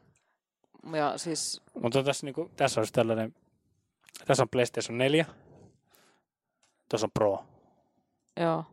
Niin. 0.84 0.94
ja 0.96 1.18
siis, 1.18 1.62
Mutta 1.82 2.02
tässä, 2.02 2.26
niinku, 2.26 2.50
tässä 2.56 2.80
olisi 2.80 2.92
tällainen, 2.92 3.34
tässä 4.26 4.42
on 4.42 4.48
PlayStation 4.48 4.98
4, 4.98 5.24
tuossa 6.88 7.06
on 7.06 7.10
Pro. 7.14 7.44
joo. 8.40 8.64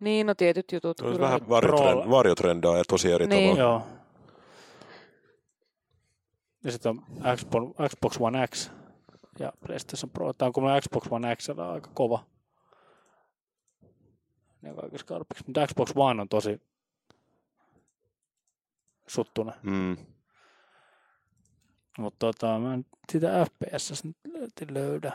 Niin, 0.00 0.26
no 0.26 0.34
tietyt 0.34 0.72
jutut. 0.72 1.00
On 1.00 1.06
kyllä. 1.06 1.20
vähän 1.20 1.48
varjotrend, 1.48 2.10
varjotrendaa 2.10 2.76
ja 2.78 2.84
tosi 2.88 3.12
eri 3.12 3.26
Niin. 3.26 3.56
tavalla. 3.56 3.72
Joo. 3.72 3.86
Ja 6.64 6.72
sitten 6.72 6.90
on 6.90 7.36
Xbox, 7.36 7.76
Xbox 7.90 8.16
One 8.20 8.46
X 8.46 8.70
ja 9.38 9.52
PlayStation 9.66 10.10
Pro. 10.10 10.32
Tämä 10.32 10.46
on 10.46 10.52
kun 10.52 10.64
Xbox 10.80 11.06
One 11.10 11.36
X 11.36 11.48
on 11.48 11.60
aika 11.60 11.90
kova. 11.94 12.24
Ne 14.62 14.74
kaikissa 14.74 15.06
karpiksi. 15.06 15.44
Mutta 15.46 15.66
Xbox 15.66 15.92
One 15.96 16.22
on 16.22 16.28
tosi 16.28 16.60
suttuna. 19.06 19.52
Mm. 19.62 19.96
Mutta 21.98 22.18
tota, 22.18 22.58
mä 22.58 22.74
en 22.74 22.86
sitä 23.12 23.44
FPS 23.44 24.04
nyt 24.04 24.70
löydä. 24.70 25.12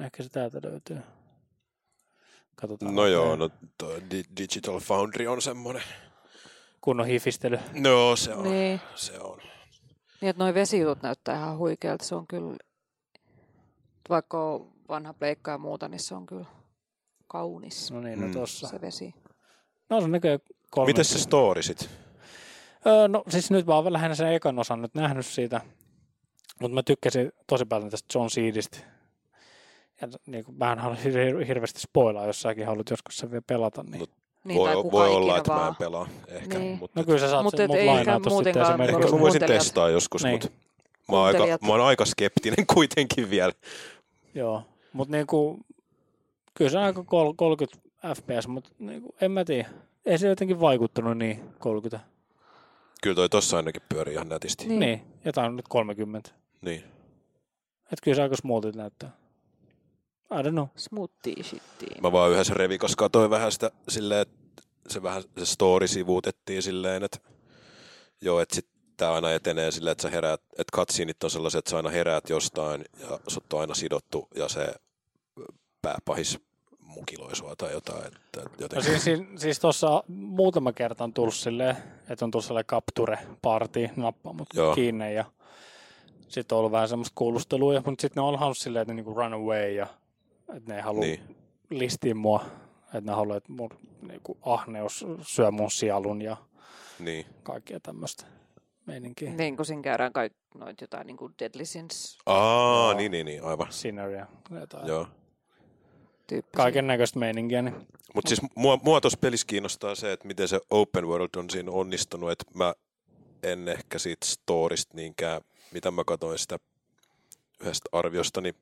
Ehkä 0.00 0.22
se 0.22 0.28
täältä 0.28 0.60
löytyy. 0.62 0.98
Katsotaan. 2.56 2.94
No 2.94 3.06
joo, 3.06 3.36
no 3.36 3.50
Digital 4.38 4.80
Foundry 4.80 5.26
on 5.26 5.42
semmoinen. 5.42 5.82
Kunnon 6.80 7.06
hifistely. 7.06 7.58
No 7.74 8.16
se 8.16 8.34
on. 8.34 8.44
Niin, 8.44 8.80
Se 8.94 9.18
on. 9.20 9.38
niin 10.20 10.28
että 10.30 10.44
noi 10.44 10.54
vesijutut 10.54 11.02
näyttää 11.02 11.36
ihan 11.36 11.58
huikealta. 11.58 12.04
Se 12.04 12.14
on 12.14 12.26
kyllä, 12.26 12.56
vaikka 14.08 14.44
on 14.54 14.72
vanha 14.88 15.12
pleikka 15.14 15.50
ja 15.50 15.58
muuta, 15.58 15.88
niin 15.88 16.00
se 16.00 16.14
on 16.14 16.26
kyllä 16.26 16.46
kaunis 17.26 17.90
No 17.90 18.00
niin, 18.00 18.20
no 18.20 18.26
Mm. 18.26 18.32
tossa. 18.32 18.68
se 18.68 18.80
vesi. 18.80 19.14
No 19.90 19.98
se 20.00 20.04
on 20.04 20.12
näköjään 20.12 20.40
kolme. 20.70 20.86
Miten 20.90 21.04
se 21.04 21.18
story 21.18 21.62
sit? 21.62 21.90
Öö, 22.86 23.08
no 23.08 23.22
siis 23.28 23.50
nyt 23.50 23.66
mä 23.66 23.74
oon 23.74 23.92
lähinnä 23.92 24.14
sen 24.14 24.32
ekan 24.32 24.58
osan 24.58 24.82
nyt 24.82 24.94
nähnyt 24.94 25.26
siitä. 25.26 25.60
Mutta 26.60 26.74
mä 26.74 26.82
tykkäsin 26.82 27.32
tosi 27.46 27.64
paljon 27.64 27.90
tästä 27.90 28.18
John 28.18 28.30
Seedistä. 28.30 28.78
Ja 30.00 30.08
niin 30.26 30.44
kuin, 30.44 30.58
mä 30.58 30.72
en 30.72 30.78
halua 30.78 30.96
hir- 30.96 31.44
hirveästi 31.46 31.80
spoilaa, 31.80 32.26
jos 32.26 32.42
säkin 32.42 32.66
haluat 32.66 32.90
joskus 32.90 33.16
sen 33.18 33.30
vielä 33.30 33.42
pelata. 33.46 33.82
Niin. 33.82 34.00
No, 34.00 34.06
Niin, 34.44 34.64
tai 34.64 34.74
voi 34.74 34.82
kuka 34.82 34.96
voi 34.96 35.08
olla, 35.14 35.38
että 35.38 35.52
mä 35.52 35.58
vaan. 35.58 35.68
en 35.68 35.74
pelaa 35.76 36.08
ehkä. 36.28 36.58
Niin. 36.58 36.78
Mutta 36.78 37.00
no 37.00 37.04
kyllä 37.04 37.18
sä 37.18 37.30
saat 37.30 37.42
Mut 37.42 37.54
sen 37.56 37.60
et 37.64 37.68
mut 37.68 37.76
lainaa 37.86 38.14
sitten 38.14 38.32
muutenkaan 38.32 38.66
esimerkiksi. 38.66 39.02
Ehkä 39.02 39.14
mä 39.16 39.20
voisin 39.20 39.40
testaa 39.46 39.88
joskus, 39.90 40.24
Niin. 40.24 40.32
mutta 40.34 40.48
mä 41.08 41.16
oon, 41.16 41.26
aika, 41.26 41.66
mä 41.66 41.72
oon 41.72 41.80
aika 41.80 42.04
skeptinen 42.04 42.66
kuitenkin 42.74 43.30
vielä. 43.30 43.52
Joo, 44.34 44.62
mutta 44.92 45.12
niinku, 45.12 45.58
kyllä 46.54 46.70
se 46.70 46.78
on 46.78 46.84
aika 46.84 47.02
kol- 47.04 47.32
30 47.36 47.78
fps, 48.14 48.48
mutta 48.48 48.70
niinku, 48.78 49.14
en 49.20 49.30
mä 49.30 49.44
tiedä. 49.44 49.68
Ei 50.06 50.18
se 50.18 50.28
jotenkin 50.28 50.60
vaikuttanut 50.60 51.18
niin 51.18 51.40
30. 51.58 52.06
Kyllä 53.02 53.14
toi 53.16 53.28
tossa 53.28 53.56
ainakin 53.56 53.82
pyörii 53.88 54.14
ihan 54.14 54.28
nätisti. 54.28 54.66
Niin. 54.68 54.80
Niin, 54.80 54.98
niin 54.98 55.02
jotain 55.24 55.46
on 55.48 55.56
nyt 55.56 55.68
30. 55.68 56.30
Niin. 56.60 56.84
Et 57.92 57.98
kyllä 58.02 58.14
se 58.14 58.22
aika 58.22 58.36
smoothit 58.36 58.76
näyttää. 58.76 59.10
I 60.30 60.42
don't 60.42 60.50
know. 60.50 60.66
Smoothie 60.76 61.42
shittiin. 61.42 62.02
Mä 62.02 62.12
vaan 62.12 62.30
yhdessä 62.32 62.54
revikas 62.54 62.96
katsoin 62.96 63.30
vähän 63.30 63.52
sitä 63.52 63.70
silleen, 63.88 64.20
että 64.20 64.36
se 64.88 65.02
vähän 65.02 65.22
se 65.38 65.46
story 65.46 65.88
sivuutettiin 65.88 66.62
silleen, 66.62 67.04
että 67.04 67.18
joo, 68.20 68.40
että 68.40 68.54
sit 68.54 68.66
tämä 68.96 69.12
aina 69.12 69.32
etenee 69.32 69.70
silleen, 69.70 69.92
että 69.92 70.02
sä 70.02 70.10
heräät, 70.10 70.40
että 70.52 70.72
katsiinit 70.72 71.24
on 71.24 71.30
sellaiset, 71.30 71.58
että 71.58 71.70
sä 71.70 71.76
aina 71.76 71.90
heräät 71.90 72.30
jostain 72.30 72.84
ja 73.00 73.20
sut 73.28 73.52
on 73.52 73.60
aina 73.60 73.74
sidottu 73.74 74.28
ja 74.34 74.48
se 74.48 74.74
pääpahis 75.82 76.38
mukiloi 76.78 77.36
sua 77.36 77.56
tai 77.56 77.72
jotain. 77.72 78.06
Että 78.06 78.40
No 78.40 78.50
jotenkin, 78.58 78.90
siis, 78.90 79.04
siis, 79.04 79.20
siis 79.36 79.60
tuossa 79.60 80.02
muutama 80.08 80.72
kerta 80.72 81.04
on 81.04 81.12
tullut 81.12 81.34
silleen, 81.34 81.76
että 82.08 82.24
on 82.24 82.30
tullut 82.30 82.44
sellainen 82.44 82.66
capture 82.66 83.18
party, 83.42 83.88
nappaa 83.96 84.32
mut 84.32 84.48
Joo. 84.54 84.74
kiinni 84.74 85.14
ja 85.14 85.24
sitten 86.28 86.56
on 86.56 86.58
ollut 86.58 86.72
vähän 86.72 86.88
semmoista 86.88 87.12
kuulustelua, 87.14 87.82
mutta 87.86 88.02
sitten 88.02 88.20
ne 88.20 88.26
on 88.28 88.38
halunnut 88.38 88.58
silleen, 88.58 88.82
että 88.82 88.92
ne 88.92 88.96
niinku 88.96 89.14
run 89.14 89.32
away 89.34 89.72
ja 89.72 89.86
että 90.54 90.72
ne 90.72 90.76
ei 90.76 90.82
halua 90.82 91.00
Niin. 91.00 91.20
niin. 91.28 91.36
listia 91.70 92.14
mua, 92.14 92.44
että 92.84 93.00
ne 93.10 93.12
haluaa, 93.12 93.36
että 93.36 93.52
mun 93.52 93.70
niinku, 94.08 94.38
ahneus 94.42 95.06
syö 95.22 95.50
mun 95.50 95.70
sielun 95.70 96.22
ja 96.22 96.36
niin. 96.98 97.26
kaikkea 97.42 97.80
tämmöistä 97.80 98.26
meininkiä. 98.86 99.30
Niin 99.32 99.56
kuin 99.56 99.66
siinä 99.66 99.82
käydään 99.82 100.12
kaikki 100.12 100.38
noit 100.54 100.80
jotain 100.80 101.06
niin 101.06 101.16
kuin 101.16 101.34
Deadly 101.38 101.64
Sins 101.64 102.18
Aa, 102.26 102.94
niin, 102.94 103.12
niin, 103.12 103.26
niin, 103.26 103.44
aivan. 103.44 103.66
Sinner 103.72 104.10
ja 104.10 104.26
jotain. 104.60 104.86
Joo. 104.86 105.06
tyyppisiä. 106.26 106.56
Kaiken 106.56 106.86
näköistä 106.86 107.18
meininkiä. 107.18 107.62
Niin. 107.62 107.86
Mutta 108.14 108.28
siis 108.28 108.40
mua, 108.54 108.78
mua 108.82 109.00
tuossa 109.00 109.18
pelissä 109.18 109.46
kiinnostaa 109.46 109.94
se, 109.94 110.12
että 110.12 110.26
miten 110.26 110.48
se 110.48 110.60
open 110.70 111.06
world 111.06 111.28
on 111.36 111.50
siinä 111.50 111.70
onnistunut, 111.70 112.30
että 112.30 112.44
mä 112.54 112.74
en 113.42 113.68
ehkä 113.68 113.98
siitä 113.98 114.26
storista 114.26 114.96
niinkään, 114.96 115.40
mitä 115.72 115.90
mä 115.90 116.04
katsoin 116.04 116.38
sitä 116.38 116.58
yhdestä 117.60 117.88
arviosta, 117.92 118.40
niin 118.40 118.54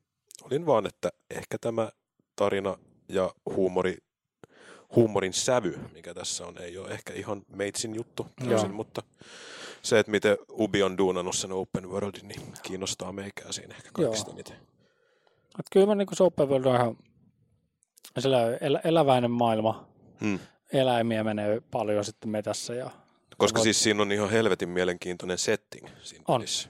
olin 0.45 0.65
vaan, 0.65 0.85
että 0.85 1.09
ehkä 1.29 1.57
tämä 1.61 1.91
tarina 2.35 2.77
ja 3.09 3.33
huumori, 3.45 3.97
huumorin 4.95 5.33
sävy, 5.33 5.79
mikä 5.93 6.13
tässä 6.13 6.47
on, 6.47 6.57
ei 6.57 6.77
ole 6.77 6.89
ehkä 6.89 7.13
ihan 7.13 7.41
meitsin 7.55 7.95
juttu 7.95 8.27
täysin, 8.49 8.73
mutta 8.73 9.03
se, 9.81 9.99
että 9.99 10.11
miten 10.11 10.37
Ubi 10.51 10.83
on 10.83 10.97
duunannut 10.97 11.35
sen 11.35 11.51
open 11.51 11.89
worldin, 11.89 12.27
niin 12.27 12.41
kiinnostaa 12.63 13.11
meikää 13.11 13.51
siinä 13.51 13.75
ehkä 13.75 13.89
kaikista 13.93 14.29
Joo. 14.29 14.33
eniten. 14.35 14.55
Et 15.59 15.65
kyllä 15.71 15.85
mä 15.85 15.95
niinku 15.95 16.15
se 16.15 16.23
open 16.23 16.49
world 16.49 16.65
on 16.65 16.75
ihan 16.75 16.97
elä, 18.61 18.79
eläväinen 18.83 19.31
maailma. 19.31 19.87
Hmm. 20.21 20.39
Eläimiä 20.73 21.23
menee 21.23 21.61
paljon 21.71 22.05
sitten 22.05 22.29
metässä 22.29 22.73
ja 22.73 22.91
Koska 23.37 23.61
siis 23.61 23.83
siinä 23.83 24.01
on 24.01 24.11
ihan 24.11 24.29
helvetin 24.29 24.69
mielenkiintoinen 24.69 25.37
setting 25.37 25.87
siinä 26.01 26.23
On. 26.27 26.39
pelissä. 26.39 26.69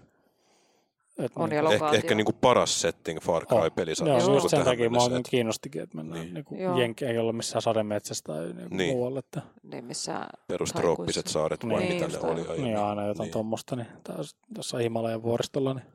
Et 1.20 1.32
On 1.36 1.50
niinku- 1.50 1.56
ja 1.68 1.72
Eh, 1.72 1.74
lokaatio. 1.74 1.98
ehkä 1.98 2.16
niin 2.16 2.26
kuin 2.26 2.36
paras 2.42 2.82
setting 2.82 3.20
Far. 3.22 3.46
Cry-pelisarjassa. 3.46 4.08
Joo, 4.08 4.20
Joo. 4.20 4.34
just 4.34 4.50
sen 4.50 4.64
takia 4.66 4.90
mä 4.90 4.98
mennessä, 4.98 5.12
oon 5.14 5.24
kiinnostikin, 5.30 5.82
että 5.82 5.96
mennään 5.98 6.20
Niin. 6.22 6.26
niin. 6.26 6.34
niinku 6.34 6.56
Joo. 6.56 6.78
jenki 6.80 7.06
ei 7.06 7.18
ole 7.18 7.34
missään 7.34 7.62
sademetsässä 7.62 8.24
tai 8.28 8.54
niinku 8.54 8.76
Niin. 8.76 8.96
muualla. 8.96 9.20
Että, 9.20 9.42
Niin 9.64 9.86
missä 9.86 10.28
Perustroopiset 10.48 11.28
saaret 11.28 11.66
vai 11.70 11.80
Niin, 11.80 11.94
mitä 12.04 12.08
ne 12.08 12.20
oli 12.32 12.42
aiemmin. 12.42 12.64
niin 12.64 12.78
aina 12.78 13.02
jotain 13.02 13.08
Niin. 13.18 13.22
niin. 13.24 13.32
tuommoista, 13.34 13.76
niin 13.76 13.88
taas 14.04 14.36
tuossa 14.56 14.78
Himalajan 14.78 15.24
vuoristolla. 15.24 15.74
Niin. 15.74 15.86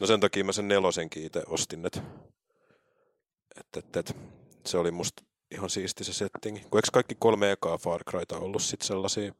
No 0.00 0.06
sen 0.06 0.20
takia 0.20 0.44
mä 0.44 0.52
sen 0.52 0.68
nelosenkin 0.68 1.24
itse 1.26 1.42
ostin, 1.46 1.86
että 1.86 2.00
et, 3.60 3.76
et, 3.76 3.96
et, 3.96 4.16
se 4.66 4.78
oli 4.78 4.90
musta 4.90 5.22
ihan 5.50 5.70
siisti 5.70 6.04
se 6.04 6.12
setting. 6.12 6.56
Kun 6.70 6.78
eikö 6.78 6.88
kaikki 6.92 7.14
kolme 7.18 7.52
ekaa 7.52 7.78
Far 7.78 8.04
Cryta 8.10 8.38
ollut 8.38 8.62
sit 8.62 8.82
sellaisia, 8.82 9.32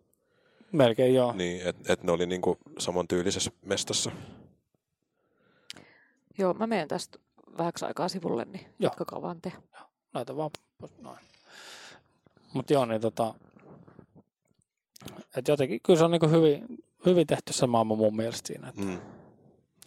Melkein 0.72 1.14
joo. 1.14 1.32
niin 1.32 1.66
että 1.66 1.92
et 1.92 2.02
ne 2.02 2.12
oli 2.12 2.26
niinku 2.26 2.58
samantyylisessä 2.78 3.50
mestassa. 3.66 4.10
Joo, 6.38 6.54
mä 6.54 6.66
menen 6.66 6.88
tästä 6.88 7.18
vähäksi 7.58 7.84
aikaa 7.84 8.08
sivulle, 8.08 8.44
niin 8.44 8.60
Joo. 8.64 8.72
jatkakaa 8.80 9.22
vaan 9.22 9.40
te. 9.40 9.52
Laita 10.14 10.36
vaan 10.36 10.50
pois. 10.78 10.92
Noin. 10.98 11.18
Mutta 12.54 12.72
joo, 12.72 12.86
niin 12.86 13.00
tota, 13.00 13.34
et 15.36 15.48
jotenkin, 15.48 15.80
kyllä 15.82 15.98
se 15.98 16.04
on 16.04 16.10
niinku 16.10 16.28
hyvin, 16.28 16.64
hyvin 17.06 17.26
tehty 17.26 17.52
se 17.52 17.66
maailma 17.66 17.94
mun 17.94 18.16
mielestä 18.16 18.46
siinä. 18.48 18.68
Että, 18.68 18.80
Mm. 18.82 18.98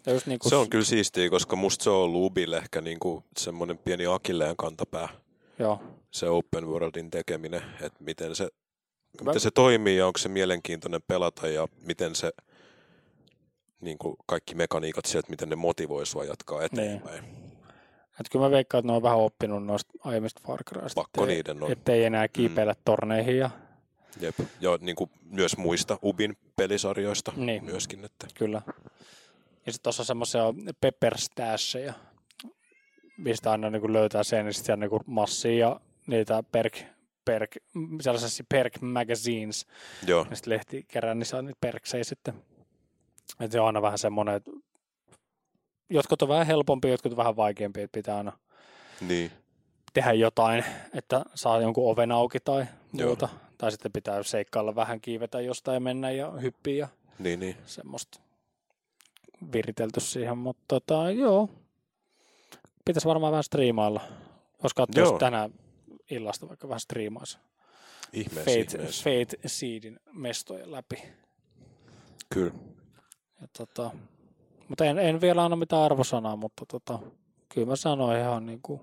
ja 0.06 0.14
just 0.14 0.28
niinku, 0.28 0.50
Se 0.50 0.56
on 0.56 0.70
kyllä 0.70 0.86
siistiä, 0.86 1.30
koska 1.30 1.56
musta 1.56 1.84
se 1.84 1.90
on 1.90 1.96
ollut 1.96 2.32
Ubille 2.32 2.58
ehkä 2.58 2.82
niinku 2.82 3.24
semmoinen 3.38 3.78
pieni 3.78 4.06
akilleen 4.06 4.58
kantapää. 4.58 5.10
Joo, 5.60 5.84
se 6.12 6.30
open 6.30 6.68
worldin 6.68 7.12
tekeminen, 7.12 7.62
että 7.82 8.04
miten 8.04 8.36
se, 8.36 8.50
miten 9.22 9.40
se 9.40 9.52
toimii 9.52 9.98
ja 9.98 10.08
onko 10.08 10.18
se 10.18 10.30
mielenkiintoinen 10.30 11.02
pelata 11.08 11.48
ja 11.48 11.68
miten 11.82 12.16
se 12.16 12.32
niin 13.82 13.98
kuin 13.98 14.16
kaikki 14.26 14.56
mekaniikat 14.56 15.06
sieltä, 15.06 15.30
miten 15.30 15.50
ne 15.50 15.56
motivoi 15.56 16.06
sua 16.06 16.24
jatkaa 16.24 16.64
eteenpäin. 16.64 17.24
että 18.10 18.30
kyllä 18.32 18.46
mä 18.46 18.52
veikkaan, 18.52 18.80
että 18.80 18.92
ne 18.92 18.96
on 18.96 19.04
vähän 19.04 19.18
oppinut 19.20 19.66
noista 19.66 19.94
aiemmista 20.04 20.42
Far 20.48 20.64
Crysta. 20.64 21.02
Pakko 21.02 21.22
ettei- 21.24 21.36
niiden 21.36 21.64
on. 21.64 21.72
Ettei 21.72 22.04
enää 22.04 22.28
kiipeillä 22.28 22.76
torneihin 22.86 23.38
ja 23.38 23.50
Jep. 24.20 24.36
Ja 24.62 24.78
niin 24.82 24.96
kuin 24.96 25.10
myös 25.30 25.58
muista 25.58 25.98
Ubin 26.04 26.38
pelisarjoista 26.56 27.32
Niin. 27.36 27.64
myöskin. 27.66 28.06
Että, 28.06 28.28
Kyllä. 28.36 28.62
Ja 29.66 29.72
sitten 29.72 29.84
tuossa 29.84 30.02
on 30.02 30.06
semmoisia 30.06 30.44
pepper 30.82 31.18
stasheja, 31.18 31.94
mistä 33.18 33.52
aina 33.52 33.70
niin 33.70 33.94
löytää 33.94 34.24
sen, 34.24 34.46
ja 34.46 34.54
sitten 34.54 34.80
niin 34.80 34.90
massia 35.06 35.58
ja 35.68 35.80
niitä 36.08 36.44
perk, 36.52 36.78
perk, 37.26 37.58
sellaisessa 38.02 38.44
perk 38.50 38.82
magazines, 38.82 39.66
joo, 40.08 40.26
ja 40.30 40.36
sitten 40.36 40.54
lehti 40.54 40.86
kerää, 40.88 41.16
niin 41.16 41.26
saa 41.26 41.42
niitä 41.42 41.58
perksejä 41.62 42.04
sitten. 42.04 42.34
Et 43.40 43.52
se 43.52 43.60
on 43.60 43.68
aina 43.68 43.82
vähän 43.82 43.98
semmoinen, 43.98 44.36
että 44.36 44.52
jotkut 45.90 46.22
on 46.22 46.28
vähän 46.28 46.48
helpompia, 46.48 46.92
jotkut 46.92 47.12
on 47.12 47.18
vähän 47.18 47.36
vaikeampia, 47.36 47.84
että 47.84 47.98
pitää 47.98 48.18
aina 48.18 48.32
niin. 49.02 49.32
tehdä 49.94 50.14
jotain, 50.14 50.66
että 50.94 51.26
saa 51.36 51.62
jonkun 51.62 51.92
oven 51.92 52.12
auki 52.12 52.40
tai 52.40 52.66
Joo. 52.94 53.08
muuta. 53.08 53.30
Tai 53.58 53.72
sitten 53.72 53.92
pitää 53.92 54.24
seikkailla 54.24 54.76
vähän, 54.76 55.02
kiivetä 55.02 55.42
jostain 55.42 55.74
ja 55.74 55.80
mennä 55.80 56.12
ja 56.12 56.32
hyppiä 56.32 56.76
ja 56.76 56.88
Niin, 57.20 57.40
niin. 57.40 57.58
semmoista 57.66 58.20
viritelty 59.52 60.00
siihen, 60.00 60.38
mutta 60.38 60.64
tota, 60.68 61.12
joo. 61.12 61.50
Pitäisi 62.86 63.08
varmaan 63.08 63.32
vähän 63.32 63.44
striimailla. 63.44 64.02
Jos 64.64 64.74
katsoo 64.74 65.04
Joo. 65.04 65.12
jos 65.12 65.20
tänään 65.20 65.54
illasta 66.12 66.48
vaikka 66.48 66.70
vähän 66.70 66.80
striimaisi. 66.80 67.38
Ihmeessä, 68.14 68.52
Fate, 68.52 68.78
ihmeessä. 68.78 69.04
Fate 69.04 69.38
Seedin 69.46 70.00
mestojen 70.14 70.72
läpi. 70.72 71.04
Kyllä. 72.34 72.54
Ja 73.42 73.48
tota, 73.58 73.92
mutta 74.70 74.86
en, 74.86 75.00
en, 75.00 75.22
vielä 75.22 75.44
anna 75.44 75.56
mitään 75.56 75.82
arvosanaa, 75.82 76.36
mutta 76.36 76.66
tota, 76.66 77.00
kyllä 77.50 77.68
mä 77.68 77.76
sanoin 77.76 78.20
ihan 78.20 78.46
niin 78.46 78.60
kuin 78.62 78.82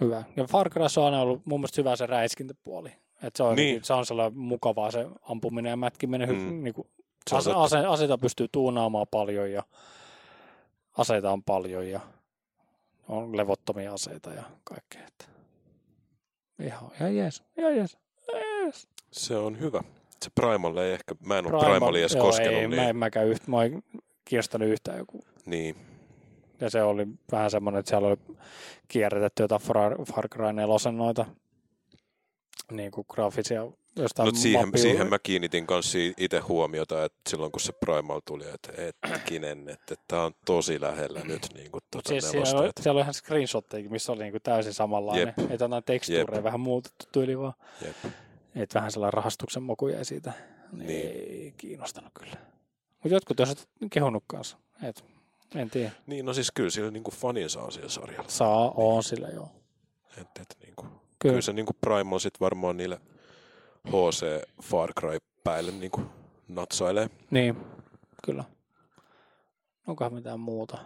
hyvä. 0.00 0.24
Ja 0.36 0.44
Far 0.44 0.70
Cry 0.70 0.82
on 0.96 1.04
aina 1.04 1.20
ollut 1.20 1.46
mun 1.46 1.60
mielestä 1.60 1.80
hyvä 1.80 1.96
se 1.96 2.06
räiskintäpuoli. 2.06 2.92
Et 3.22 3.36
se, 3.36 3.42
on, 3.42 3.56
Niin. 3.56 3.72
niin. 3.74 3.84
se 3.84 3.92
on 3.92 4.06
sellainen 4.06 4.38
mukavaa 4.38 4.90
se 4.90 5.06
ampuminen 5.22 5.70
ja 5.70 5.76
mätkiminen. 5.76 6.28
Mm. 6.28 6.64
Niin 6.64 6.74
kuin, 6.74 6.88
ase, 7.32 7.52
ase, 7.52 7.78
aseita 7.78 8.18
pystyy 8.18 8.46
tuunaamaan 8.52 9.06
paljon 9.10 9.52
ja 9.52 9.62
aseita 10.98 11.30
on 11.32 11.42
paljon 11.42 11.90
ja 11.90 12.00
on 13.10 13.36
levottomia 13.36 13.92
aseita 13.92 14.30
ja 14.30 14.42
kaikkea. 14.64 15.06
Että 15.06 15.24
ihan, 16.62 16.90
ihan 16.94 17.16
jees, 17.16 17.42
ihan 17.58 17.76
jees. 17.76 17.98
jees. 18.32 18.88
Se 19.12 19.36
on 19.36 19.60
hyvä. 19.60 19.82
Se 20.22 20.30
Primal 20.34 20.76
ei 20.76 20.92
ehkä, 20.92 21.14
mä 21.26 21.38
en 21.38 21.46
ole 21.46 21.62
Primal- 21.62 21.70
Primalia 21.70 22.00
edes 22.00 22.14
joo, 22.14 22.24
koskenut, 22.24 22.54
ei, 22.54 22.68
niin, 22.68 22.82
Mä 22.82 22.88
en 22.88 22.96
mäkään 22.96 23.26
yhtä, 23.26 23.50
mä 23.50 23.64
en 23.64 23.82
kiinnostanut 24.24 24.68
yhtään 24.68 24.98
joku 24.98 25.20
niin. 25.46 25.76
Ja 26.60 26.70
se 26.70 26.82
oli 26.82 27.06
vähän 27.32 27.50
semmoinen, 27.50 27.80
että 27.80 27.88
siellä 27.88 28.08
oli 28.08 28.36
kierrätetty 28.88 29.42
jotain 29.42 29.60
Far, 29.60 30.04
Far 30.14 30.28
Cry 30.28 30.52
4 30.52 30.92
noita 30.92 31.26
niin 32.72 32.90
kuin 32.90 33.04
graafisia 33.10 33.66
jostain 33.96 34.26
Mutta 34.26 34.40
siihen, 34.40 34.68
mappi- 34.68 34.78
siihen 34.78 35.08
mä 35.08 35.18
kiinnitin 35.18 35.66
kanssa 35.66 35.98
itse 36.16 36.38
huomiota, 36.38 37.04
että 37.04 37.30
silloin 37.30 37.52
kun 37.52 37.60
se 37.60 37.72
Primal 37.72 38.20
tuli, 38.24 38.44
että 38.54 38.72
hetkinen, 39.08 39.68
että 39.68 39.94
tämä 40.08 40.24
on 40.24 40.32
tosi 40.44 40.80
lähellä 40.80 41.20
nyt 41.24 41.46
niin 41.54 41.70
kuin 41.70 41.84
tuota 41.90 42.08
siis 42.08 42.30
siellä, 42.30 42.60
oli, 42.60 42.70
siellä 42.80 42.98
oli 42.98 43.02
ihan 43.02 43.14
screenshotteja, 43.14 43.90
missä 43.90 44.12
oli 44.12 44.22
niin 44.22 44.32
kuin 44.32 44.42
täysin 44.42 44.74
samanlainen. 44.74 45.34
Jep. 45.38 45.50
Että 45.50 45.64
jotain 45.64 45.84
tekstuureja 45.84 46.34
Jep. 46.34 46.44
vähän 46.44 46.60
muutettu 46.60 47.06
tyyli 47.12 47.38
vaan. 47.38 47.54
Jep. 47.84 47.96
Että 48.54 48.78
vähän 48.78 48.90
sellainen 48.90 49.12
rahastuksen 49.12 49.62
moku 49.62 49.88
jäi 49.88 50.04
siitä. 50.04 50.32
Niin. 50.72 50.86
Niin. 50.86 51.06
Ei 51.06 51.54
kiinnostanut 51.56 52.10
kyllä. 52.14 52.36
Mutta 53.02 53.14
jotkut 53.14 53.40
on 53.40 53.46
sitten 53.46 53.90
kehunut 53.90 54.24
kanssa. 54.26 54.56
Et, 54.82 55.04
en 55.54 55.70
tiedä. 55.70 55.90
Niin, 56.06 56.26
no 56.26 56.34
siis 56.34 56.50
kyllä 56.54 56.70
sillä 56.70 56.90
niin 56.90 57.04
kuin 57.04 57.14
fanin 57.14 57.50
saa 57.50 57.70
sillä 57.70 57.88
sarjalla. 57.88 58.28
Saa, 58.28 58.70
on 58.76 59.02
sillä 59.02 59.28
joo. 59.28 59.48
Et, 60.16 60.28
et, 60.40 60.56
niin 60.62 60.74
kuin, 60.76 60.88
Kyllä. 60.88 61.02
kyllä 61.18 61.40
se 61.40 61.52
niin 61.52 61.66
kuin 61.66 61.76
Primal 61.80 62.18
sit 62.18 62.40
varmaan 62.40 62.76
niille 62.76 63.00
HC 63.88 64.42
Far 64.62 64.92
Cry 65.00 65.18
päille 65.44 65.72
niin 65.72 65.90
kuin 65.90 66.06
natsailee. 66.48 67.10
Niin, 67.30 67.56
kyllä. 68.24 68.44
Onkohan 69.86 70.14
mitään 70.14 70.40
muuta? 70.40 70.78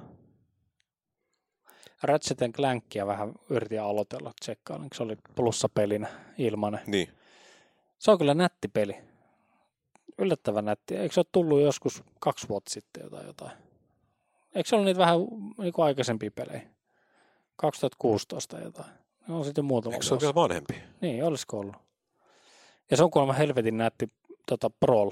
Ratchet 2.02 2.38
Clankia 2.52 3.06
vähän 3.06 3.32
yritin 3.50 3.82
aloitella 3.82 4.32
tsekkaan, 4.40 4.88
se 4.94 5.02
oli 5.02 5.16
plussapelinä 5.36 6.08
ilmanen. 6.38 6.80
Niin, 6.86 7.08
Se 7.98 8.10
on 8.10 8.18
kyllä 8.18 8.34
nätti 8.34 8.68
peli. 8.68 8.96
Yllättävän 10.18 10.64
nätti. 10.64 10.96
Eikö 10.96 11.14
se 11.14 11.20
ole 11.20 11.26
tullut 11.32 11.60
joskus 11.60 12.02
kaksi 12.20 12.48
vuotta 12.48 12.70
sitten 12.70 13.02
jotain 13.02 13.26
jotain? 13.26 13.52
Eikö 14.54 14.68
se 14.68 14.74
ollut 14.74 14.86
niitä 14.86 14.98
vähän 14.98 15.18
niin 15.58 15.72
kuin 15.72 15.86
aikaisempia 15.86 16.30
pelejä? 16.30 16.62
2016 17.56 18.58
jotain. 18.58 18.88
Ne 19.28 19.34
on 19.34 19.44
sitten 19.44 19.64
muutama 19.64 19.94
eikö 19.94 20.06
se 20.06 20.14
ole 20.14 20.20
vielä 20.20 20.34
vanhempi? 20.34 20.74
Niin, 21.00 21.24
olisiko 21.24 21.58
ollut. 21.58 21.76
Ja 22.90 22.96
se 22.96 23.04
on 23.04 23.10
kuulemma 23.10 23.32
helvetin 23.32 23.76
nätti 23.76 24.08
tota, 24.46 24.70
Prol 24.70 25.10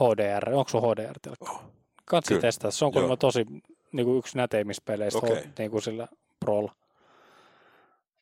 HDR. 0.00 0.50
Onko 0.54 0.68
sun 0.68 0.82
HDR-telkkari? 0.82 1.50
Oh. 1.50 1.62
Katsi 2.04 2.28
Kyllä. 2.28 2.40
testata. 2.40 2.70
Se 2.70 2.84
on 2.84 2.88
Joo. 2.88 2.92
kuulemma 2.92 3.16
tosi 3.16 3.46
niin 3.92 4.06
kuin 4.06 4.18
yksi 4.18 4.36
näteimmistä 4.36 4.82
peleistä 4.84 5.18
okay. 5.18 5.42
niin 5.58 5.70
kuin 5.70 5.82
sillä 5.82 6.08
Prolla. 6.40 6.74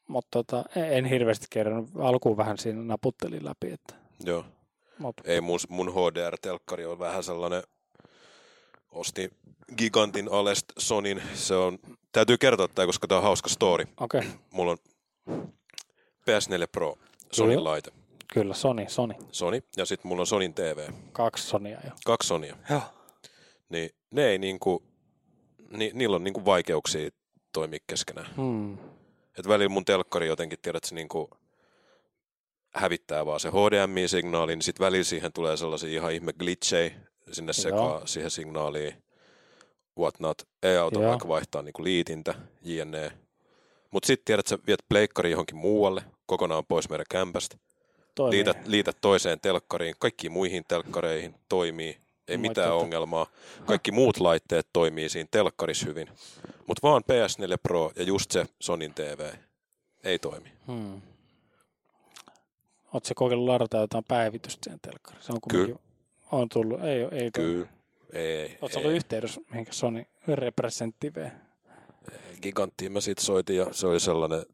Mutta 0.09 0.28
tota, 0.30 0.64
en 0.76 1.05
hirveästi 1.05 1.46
kerran. 1.51 1.88
Alkuun 1.99 2.36
vähän 2.36 2.59
siinä 2.59 2.82
naputtelin 2.82 3.44
läpi. 3.44 3.72
Että, 3.72 3.94
Joo. 4.24 4.44
mut, 4.99 5.16
Ei 5.24 5.40
mun, 5.40 5.59
mun 5.68 5.88
HDR-telkkari 5.88 6.86
on 6.86 6.99
vähän 6.99 7.22
sellainen, 7.22 7.62
osti 8.90 9.30
Gigantin 9.76 10.28
Alest 10.32 10.64
Sonin. 10.78 11.22
Se 11.34 11.55
on, 11.55 11.78
täytyy 12.12 12.38
kertoa 12.38 12.68
tämä, 12.68 12.86
koska 12.86 13.07
tämä 13.07 13.18
on 13.18 13.24
hauska 13.24 13.49
story. 13.49 13.84
Okei, 14.01 14.20
okay. 14.20 14.30
Mulla 14.51 14.72
on 14.72 14.78
PS4 16.20 16.68
Pro, 16.72 16.99
Sonin 17.32 17.55
Joo. 17.55 17.64
laite. 17.64 17.92
Kyllä. 18.35 18.55
Sony, 18.55 18.85
Sony. 18.89 19.14
Sony, 19.33 19.61
ja 19.76 19.85
sitten 19.85 20.09
mulla 20.09 20.22
on 20.22 20.26
Sonin 20.26 20.55
TV. 20.55 20.89
Kaksi 21.12 21.47
Sonia 21.47 21.81
jo. 21.85 21.91
Kaksi 22.05 22.29
Sonia. 22.29 22.57
Joo. 22.70 22.83
Niin 23.68 23.91
ne 24.11 24.26
ei 24.26 24.39
niinku, 24.39 24.83
ni, 25.70 25.91
niillä 25.95 26.16
on 26.16 26.24
niinku 26.24 26.45
vaikeuksia 26.45 27.11
toimia 27.53 27.79
keskenään. 27.87 28.35
Hmm. 28.37 28.79
Et 29.39 29.49
välillä 29.49 29.68
mun 29.68 29.85
telkkari 29.85 30.26
jotenkin, 30.26 30.59
tiedät, 30.62 30.85
se 30.85 30.95
niinku 30.95 31.31
hävittää 32.74 33.26
vaan 33.26 33.41
se 33.41 33.49
HDMI-signaali, 33.49 34.57
niin 34.57 34.62
sitten 34.62 34.85
välillä 34.87 35.05
siihen 35.05 35.33
tulee 35.33 35.57
sellaisia 35.57 35.91
ihan 35.91 36.12
ihme 36.12 36.33
glitchejä 36.33 36.91
sinne 37.33 37.53
sekaan 37.53 38.09
siihen 38.09 38.31
signaaliin. 38.31 39.03
Whatnot. 39.99 40.43
Ei 40.62 40.76
auta 40.76 41.01
Joo. 41.01 41.09
vaikka 41.09 41.29
vaihtaa 41.29 41.62
niinku 41.62 41.85
liitintä, 41.85 42.35
jne. 42.62 43.12
Mutta 43.91 44.07
sitten 44.07 44.24
tiedät, 44.24 44.47
sä 44.47 44.59
viet 44.66 44.85
pleikkari 44.89 45.31
johonkin 45.31 45.57
muualle, 45.57 46.05
kokonaan 46.26 46.66
pois 46.68 46.89
meidän 46.89 47.07
kämpästä. 47.11 47.57
Toimii. 48.18 48.36
Liität, 48.36 48.66
liität 48.66 48.96
toiseen 49.00 49.40
telkkariin, 49.40 49.94
kaikkiin 49.98 50.32
muihin 50.32 50.64
telkkareihin 50.68 51.34
toimii, 51.48 51.98
ei 52.28 52.36
Moi, 52.36 52.48
mitään 52.48 52.68
tota. 52.68 52.82
ongelmaa. 52.82 53.26
Kaikki 53.66 53.92
muut 53.92 54.20
laitteet 54.20 54.66
toimii 54.72 55.08
siinä 55.08 55.28
telkkarissa 55.30 55.86
hyvin. 55.86 56.08
Mutta 56.66 56.88
vaan 56.88 57.02
PS4 57.02 57.58
Pro 57.62 57.92
ja 57.96 58.02
just 58.02 58.30
se 58.30 58.46
Sonin 58.60 58.94
TV 58.94 59.30
ei 60.04 60.18
toimi. 60.18 60.52
Hmm. 60.66 61.02
Oletko 62.92 63.12
kokeillut 63.14 63.48
ladata 63.48 63.76
jotain 63.76 64.04
päivitystä 64.08 64.64
siihen 64.64 64.80
telkkariin? 64.80 65.22
Se 65.22 65.32
on 65.32 65.40
kumminkin, 65.40 65.78
on 66.32 66.48
tullut, 66.48 66.84
ei, 66.84 67.00
ei 67.22 67.30
tullut. 67.30 67.32
Kyllä. 67.32 67.66
Ei, 68.12 68.58
Oletko 68.60 68.78
ei. 68.80 68.84
ollut 68.84 68.96
yhteydessä 68.96 69.40
mihinkä 69.50 69.72
Sony 69.72 70.04
representative? 70.28 71.32
Giganttiin 72.42 72.92
mä 72.92 73.00
sit 73.00 73.18
soitin 73.18 73.56
ja 73.56 73.66
se 73.72 73.86
oli 73.86 74.00
sellainen, 74.00 74.46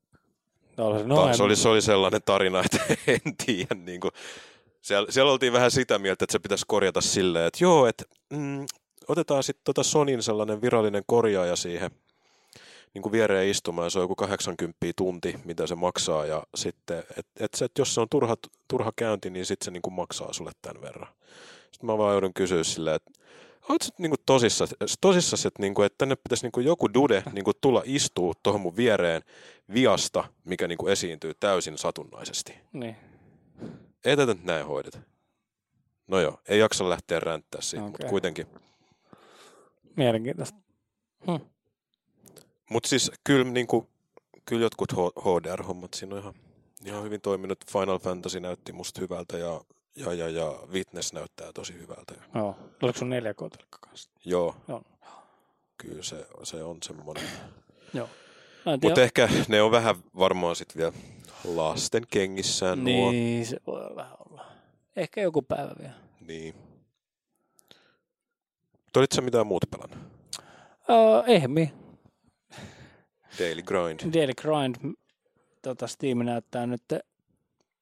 No, 0.77 0.99
se, 0.99 1.05
no, 1.05 1.35
se, 1.35 1.43
oli, 1.43 1.57
se 1.57 1.69
oli 1.69 1.83
sellainen 1.83 2.21
tarina, 2.25 2.61
että 2.61 2.79
en 3.25 3.37
tiedä. 3.47 3.75
Niin 3.75 4.01
kuin, 4.01 4.13
siellä, 4.83 5.13
siellä 5.13 5.33
oltiin 5.33 5.53
vähän 5.53 5.71
sitä 5.71 5.99
mieltä, 5.99 6.25
että 6.25 6.33
se 6.33 6.39
pitäisi 6.39 6.65
korjata 6.69 7.01
silleen, 7.01 7.47
että 7.47 7.65
joo, 7.65 7.87
että 7.87 8.05
mm, 8.31 8.67
otetaan 9.09 9.43
sitten 9.43 9.65
tota 9.65 9.83
Sonin 9.83 10.23
sellainen 10.23 10.63
virallinen 10.63 11.03
korjaaja 11.07 11.57
siihen 11.57 11.91
niin 12.95 13.03
kuin 13.03 13.13
viereen 13.13 13.49
istumaan, 13.49 13.91
se 13.91 13.99
on 13.99 14.03
joku 14.03 14.15
80 14.15 14.77
tunti, 14.97 15.39
mitä 15.45 15.67
se 15.67 15.75
maksaa, 15.75 16.27
ja 16.27 16.43
sitten, 16.55 17.03
et 17.41 17.55
se, 17.55 17.65
et 17.65 17.79
jos 17.79 17.95
se 17.95 18.01
on 18.01 18.09
turha, 18.09 18.37
turha 18.69 18.93
käynti, 18.97 19.31
niin 19.31 19.47
sitten 19.47 19.65
se 19.65 19.71
niin 19.71 19.83
kuin 19.83 19.95
maksaa 19.95 20.33
sulle 20.33 20.53
tämän 20.63 20.83
verran. 20.83 21.09
Sitten 21.71 21.87
mä 21.87 21.99
vaan 21.99 22.13
joudun 22.13 22.35
kysyä 22.35 22.65
silleen, 22.65 22.97
että 22.97 23.13
ootko 23.69 23.89
niinku 23.99 24.17
tosissas, 24.27 24.75
tosissas 25.01 25.47
että, 25.47 25.63
niinku, 25.63 25.83
että 25.83 25.99
tänne 25.99 26.17
pitäisi 26.17 26.45
niinku 26.45 26.61
joku 26.61 26.95
dude 26.95 27.23
niinku 27.33 27.53
tulla 27.61 27.83
istuu 27.85 28.35
tuohon 28.43 28.61
mun 28.61 28.77
viereen 28.77 29.23
viasta, 29.75 30.25
mikä 30.45 30.69
niinku 30.69 30.87
esiintyy 30.87 31.35
täysin 31.41 31.79
satunnaisesti. 31.79 32.55
Niin. 32.73 32.97
Ei 34.05 34.17
tätä 34.17 34.35
nyt 34.35 34.45
näin 34.45 34.67
hoideta. 34.67 34.99
No 36.07 36.21
joo, 36.21 36.41
ei 36.49 36.59
jaksa 36.59 36.91
lähteä 36.91 37.21
ränttää 37.21 37.61
siitä, 37.61 37.85
okay. 37.85 37.91
mutta 37.91 38.07
kuitenkin. 38.07 38.47
Mielenkiintoista. 39.97 40.59
Hmm. 41.27 41.41
Mutta 42.71 42.89
siis 42.89 43.13
kyllä, 43.25 43.45
niinku, 43.45 43.89
kyllä 44.45 44.63
jotkut 44.63 44.93
HDR-hommat 44.93 45.95
siinä 45.95 46.15
on 46.15 46.21
ihan, 46.21 46.35
ihan 46.85 47.05
hyvin 47.05 47.21
toiminut. 47.21 47.59
Final 47.73 47.99
Fantasy 47.99 48.41
näytti 48.41 48.73
musta 48.73 49.01
hyvältä 49.01 49.39
ja, 49.39 49.61
ja, 49.97 50.15
ja, 50.15 50.29
ja 50.29 50.59
Witness 50.73 51.13
näyttää 51.13 51.53
tosi 51.53 51.75
hyvältä. 51.75 52.15
Joo. 52.35 52.57
Oliko 52.83 52.99
sun 52.99 53.11
4 53.11 53.35
k 53.35 53.39
kanssa? 53.81 54.11
Joo, 54.25 54.57
Joo. 54.69 54.83
kyllä 55.79 56.03
se, 56.03 56.27
se 56.43 56.63
on 56.63 56.79
semmoinen. 56.83 57.25
Joo. 57.95 58.09
Mutta 58.83 59.03
ehkä 59.03 59.29
ne 59.49 59.63
on 59.63 59.71
vähän 59.71 59.97
varmaan 60.19 60.57
sitten 60.57 60.77
vielä 60.79 60.93
lasten 61.45 62.03
kengissään 62.11 62.85
nuo. 62.85 63.11
Niin, 63.11 63.47
se 63.47 63.57
voi 63.67 63.97
vähän 63.97 64.17
olla. 64.31 64.47
Ehkä 64.97 65.21
joku 65.21 65.43
päivä 65.43 65.73
vielä. 65.79 65.95
Niin. 66.21 66.55
Olitko 68.97 69.23
mitään 69.23 69.47
muuta 69.47 69.67
pelannut? 69.71 69.99
Uh, 70.89 71.25
ehmi. 71.27 71.73
Daily 73.39 73.63
Grind. 73.63 74.01
Daily 74.15 74.33
Grind. 74.35 74.95
Tota 75.63 75.87
Steam 75.87 76.19
näyttää 76.19 76.67
nyt 76.67 76.83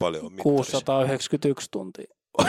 Paljon 0.03 0.24
on 0.26 0.32
mittarissa. 0.32 0.80
691 0.84 1.68
tuntia. 1.70 2.14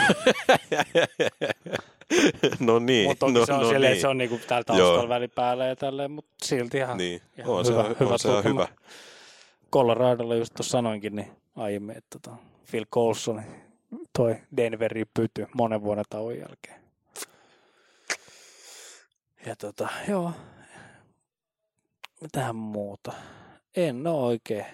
no 2.60 2.78
niin. 2.78 3.08
Mutta 3.08 3.26
no, 3.30 3.46
se 3.46 3.52
on 3.52 3.60
no 3.60 3.64
silleen, 3.64 3.80
niin. 3.80 3.92
että 3.92 4.00
se 4.00 4.08
on 4.08 4.18
niinku 4.18 4.40
täällä 4.48 4.64
taustalla 4.64 5.08
välipäällä 5.08 5.66
ja 5.66 5.76
tälleen, 5.76 6.10
mutta 6.10 6.34
silti 6.42 6.78
ihan 6.78 6.96
Niin, 6.98 7.20
ihan 7.38 7.50
on 7.50 7.66
hyvä- 7.66 7.82
se, 7.82 7.96
hyvä 8.00 8.12
on 8.12 8.18
se 8.18 8.28
ihan 8.28 8.44
hyvä. 8.44 8.68
Coloradolla 9.72 10.34
just 10.34 10.54
tuossa 10.54 10.70
sanoinkin 10.70 11.16
niin 11.16 11.32
aiemmin, 11.56 11.96
että 11.96 12.18
tota 12.20 12.36
Phil 12.70 12.84
Coulson 12.92 13.42
toi 14.16 14.36
Denveri 14.56 15.04
pyty 15.14 15.46
monen 15.54 15.82
vuoden 15.82 16.04
tauon 16.10 16.38
jälkeen. 16.38 16.80
Ja 19.46 19.56
tota, 19.56 19.88
joo. 20.08 20.32
Mitähän 22.20 22.56
muuta? 22.56 23.12
En 23.76 24.06
oo 24.06 24.26
oikein. 24.26 24.66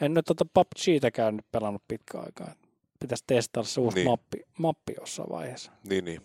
En 0.00 0.14
nyt 0.14 0.24
tota 0.24 0.44
PUBGtä 0.54 1.10
käynyt 1.10 1.46
pelannut 1.52 1.82
pitkään 1.88 2.24
aikaa. 2.24 2.54
Pitäisi 3.00 3.24
testailla 3.26 3.68
se 3.68 3.80
uusi 3.80 3.94
Niin. 3.96 4.08
mappi, 4.10 4.40
mappi 4.58 4.94
jossain 5.00 5.28
vaiheessa. 5.30 5.72
Niin, 5.88 6.04
niin. 6.04 6.20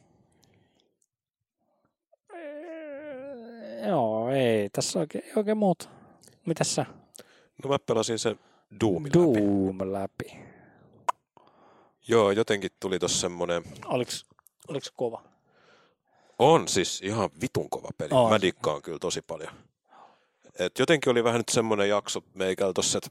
Joo, 3.87 4.29
ei 4.29 4.69
tässä 4.69 4.99
oikein, 4.99 5.23
ei 5.25 5.31
oikein 5.35 5.57
muuta. 5.57 5.89
Mitäs 6.45 6.75
sä? 6.75 6.85
No 7.63 7.69
mä 7.69 7.79
pelasin 7.79 8.19
sen 8.19 8.39
Doomin 8.81 9.11
läpi. 9.15 9.39
Doom 9.39 9.77
läpi. 9.93 10.39
Joo, 12.07 12.31
jotenkin 12.31 12.71
tuli 12.79 12.99
tossa 12.99 13.19
semmonen... 13.19 13.63
Oliks, 13.85 14.25
oliks 14.67 14.91
kova? 14.95 15.23
On 16.39 16.67
siis 16.67 17.01
ihan 17.01 17.29
vitun 17.41 17.69
kova 17.69 17.89
peli. 17.97 18.09
On. 18.11 18.29
Mä 18.29 18.41
dikkaan 18.41 18.81
kyllä 18.81 18.99
tosi 18.99 19.21
paljon. 19.21 19.53
Et 20.59 20.79
jotenkin 20.79 21.11
oli 21.11 21.23
vähän 21.23 21.39
nyt 21.39 21.49
semmoinen 21.49 21.89
jakso 21.89 22.23
meikällä 22.33 22.73
tossa, 22.73 22.97
että 22.97 23.09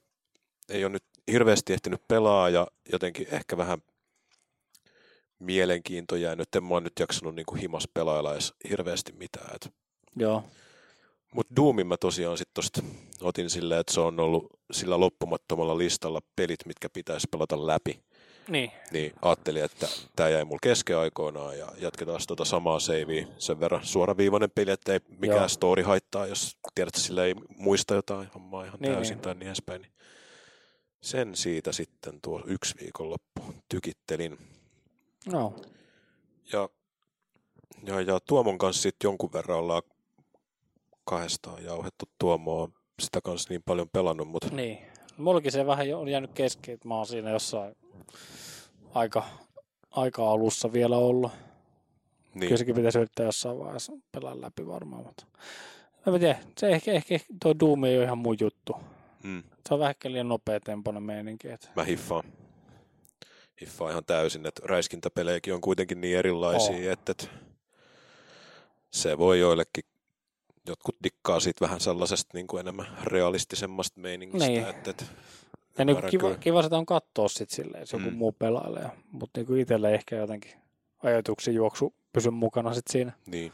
ei 0.68 0.84
ole 0.84 0.92
nyt 0.92 1.04
hirveästi 1.32 1.72
ehtinyt 1.72 2.08
pelaa 2.08 2.48
ja 2.48 2.66
jotenkin 2.92 3.26
ehkä 3.30 3.56
vähän 3.56 3.78
mielenkiinto 5.38 6.16
jäänyt. 6.16 6.54
En 6.56 6.64
mä 6.64 6.74
oon 6.74 6.84
nyt 6.84 6.98
jaksanut 7.00 7.34
niinku 7.34 7.54
himas 7.54 7.88
pelailla 7.94 8.32
edes 8.32 8.54
hirveästi 8.68 9.12
mitään. 9.12 9.54
Et 9.54 9.74
Joo. 10.16 10.44
Mutta 11.34 11.56
Doomin 11.56 11.86
mä 11.86 11.96
tosiaan 11.96 12.38
sitten 12.38 12.54
tosta 12.54 12.82
otin 13.20 13.50
silleen, 13.50 13.80
että 13.80 13.92
se 13.92 14.00
on 14.00 14.20
ollut 14.20 14.46
sillä 14.72 15.00
loppumattomalla 15.00 15.78
listalla 15.78 16.20
pelit, 16.36 16.66
mitkä 16.66 16.88
pitäisi 16.92 17.28
pelata 17.30 17.66
läpi. 17.66 18.00
Niin. 18.48 18.72
Niin 18.90 19.12
ajattelin, 19.22 19.64
että 19.64 19.88
tämä 20.16 20.28
jäi 20.28 20.44
mulla 20.44 20.58
kesken 20.62 20.98
aikoinaan 20.98 21.58
ja 21.58 21.72
jatketaan 21.78 22.20
tota 22.28 22.44
samaa 22.44 22.80
savea 22.80 23.26
sen 23.38 23.60
verran 23.60 23.86
suoraviivainen 23.86 24.50
peli, 24.50 24.70
että 24.70 24.92
ei 24.92 25.00
mikään 25.18 25.38
Joo. 25.38 25.48
story 25.48 25.82
haittaa, 25.82 26.26
jos 26.26 26.56
tiedät, 26.74 26.88
että 26.88 27.06
sillä 27.06 27.24
ei 27.24 27.34
muista 27.56 27.94
jotain 27.94 28.28
hommaa 28.34 28.64
ihan 28.64 28.80
Niin, 28.80 28.92
täysin 28.92 29.14
niin. 29.14 29.22
tai 29.22 29.34
niin 29.34 29.46
edespäin. 29.46 29.82
Niin 29.82 29.92
sen 31.01 31.36
siitä 31.36 31.72
sitten 31.72 32.20
tuo 32.22 32.42
yksi 32.46 32.74
viikonloppu 32.80 33.42
tykittelin. 33.68 34.38
No. 35.26 35.55
Ja, 36.53 36.68
ja, 37.82 38.01
ja 38.01 38.20
Tuomon 38.20 38.59
kanssa 38.59 38.82
sitten 38.82 39.09
jonkun 39.09 39.32
verran 39.32 39.59
ollaan 39.59 39.82
kahdestaan 41.05 41.64
jauhettu 41.64 42.05
Tuomo 42.18 42.62
on 42.62 42.72
sitä 43.01 43.20
kanssa 43.20 43.51
niin 43.51 43.62
paljon 43.62 43.88
pelannut, 43.88 44.28
mutta 44.28 44.49
Niin. 44.49 44.78
Mullakin 45.16 45.53
se 45.53 45.66
vähän 45.66 45.94
on 45.94 46.09
jäänyt 46.09 46.32
kesken, 46.32 46.74
että 46.74 46.88
mä 46.88 46.94
oon 46.94 47.07
siinä 47.07 47.30
jossain 47.30 47.76
aika, 48.94 49.24
aika 49.90 50.30
alussa 50.30 50.72
vielä 50.72 50.96
ollut. 50.96 51.32
Niin. 52.34 52.40
Kyllä 52.40 52.57
sekin 52.57 52.74
pitäisi 52.74 52.99
yrittää 52.99 53.26
jossain 53.26 53.59
vaiheessa 53.59 53.92
pelaa 54.12 54.40
läpi 54.40 54.66
varmaan, 54.66 55.05
mutta 55.05 55.26
en 56.07 56.20
tiedä, 56.20 56.38
se 56.59 56.68
ehkä, 56.68 56.92
ehkä, 56.92 57.14
ehkä 57.14 57.34
tuo 57.42 57.55
Doom 57.61 57.84
ei 57.84 57.96
ole 57.96 58.05
ihan 58.05 58.18
mun 58.18 58.36
juttu. 58.40 58.76
Mm, 59.28 59.42
Se 59.68 59.74
on 59.74 59.80
vähän 59.80 59.94
liian 60.04 60.28
nopea 60.28 60.60
tempoinen 60.60 61.02
meininki. 61.02 61.48
Että... 61.48 61.68
mä 61.76 61.84
hiffaan. 61.84 62.24
Hiffaan 63.60 63.90
ihan 63.90 64.04
täysin, 64.04 64.46
että 64.46 64.62
räiskintäpelejäkin 64.64 65.54
on 65.54 65.60
kuitenkin 65.60 66.00
niin 66.00 66.18
erilaisia, 66.18 66.76
On. 66.86 66.92
että, 66.92 67.12
että 67.12 67.26
se 68.90 69.18
voi 69.18 69.40
joillekin, 69.40 69.84
jotkut 70.66 70.96
dikkaa 71.02 71.40
siitä 71.40 71.60
vähän 71.66 71.80
sellaisesta 71.80 72.30
niin 72.34 72.46
kuin 72.46 72.60
enemmän 72.60 72.86
realistisemmasta 73.04 74.00
meiningistä, 74.00 74.48
Niin. 74.48 74.66
että, 74.66 74.90
että 74.90 75.04
Ja 75.78 75.84
niin 75.84 75.96
kiva, 76.10 76.22
kyllä. 76.28 76.36
kiva 76.38 76.62
sitä 76.62 76.78
on 76.78 76.86
katsoa 76.86 77.28
sit 77.28 77.50
silleen, 77.50 77.80
jos 77.80 77.92
joku 77.92 78.10
Mm. 78.10 78.16
muu 78.16 78.32
pelailee. 78.32 78.90
Mutta 79.12 79.40
niin 79.40 79.58
itselle 79.60 79.94
ehkä 79.94 80.16
jotenkin 80.16 80.52
ajatuksen 81.02 81.54
juoksu 81.54 81.94
pysy 82.12 82.30
mukana 82.30 82.74
sit 82.74 82.86
siinä. 82.90 83.12
Niin. 83.26 83.52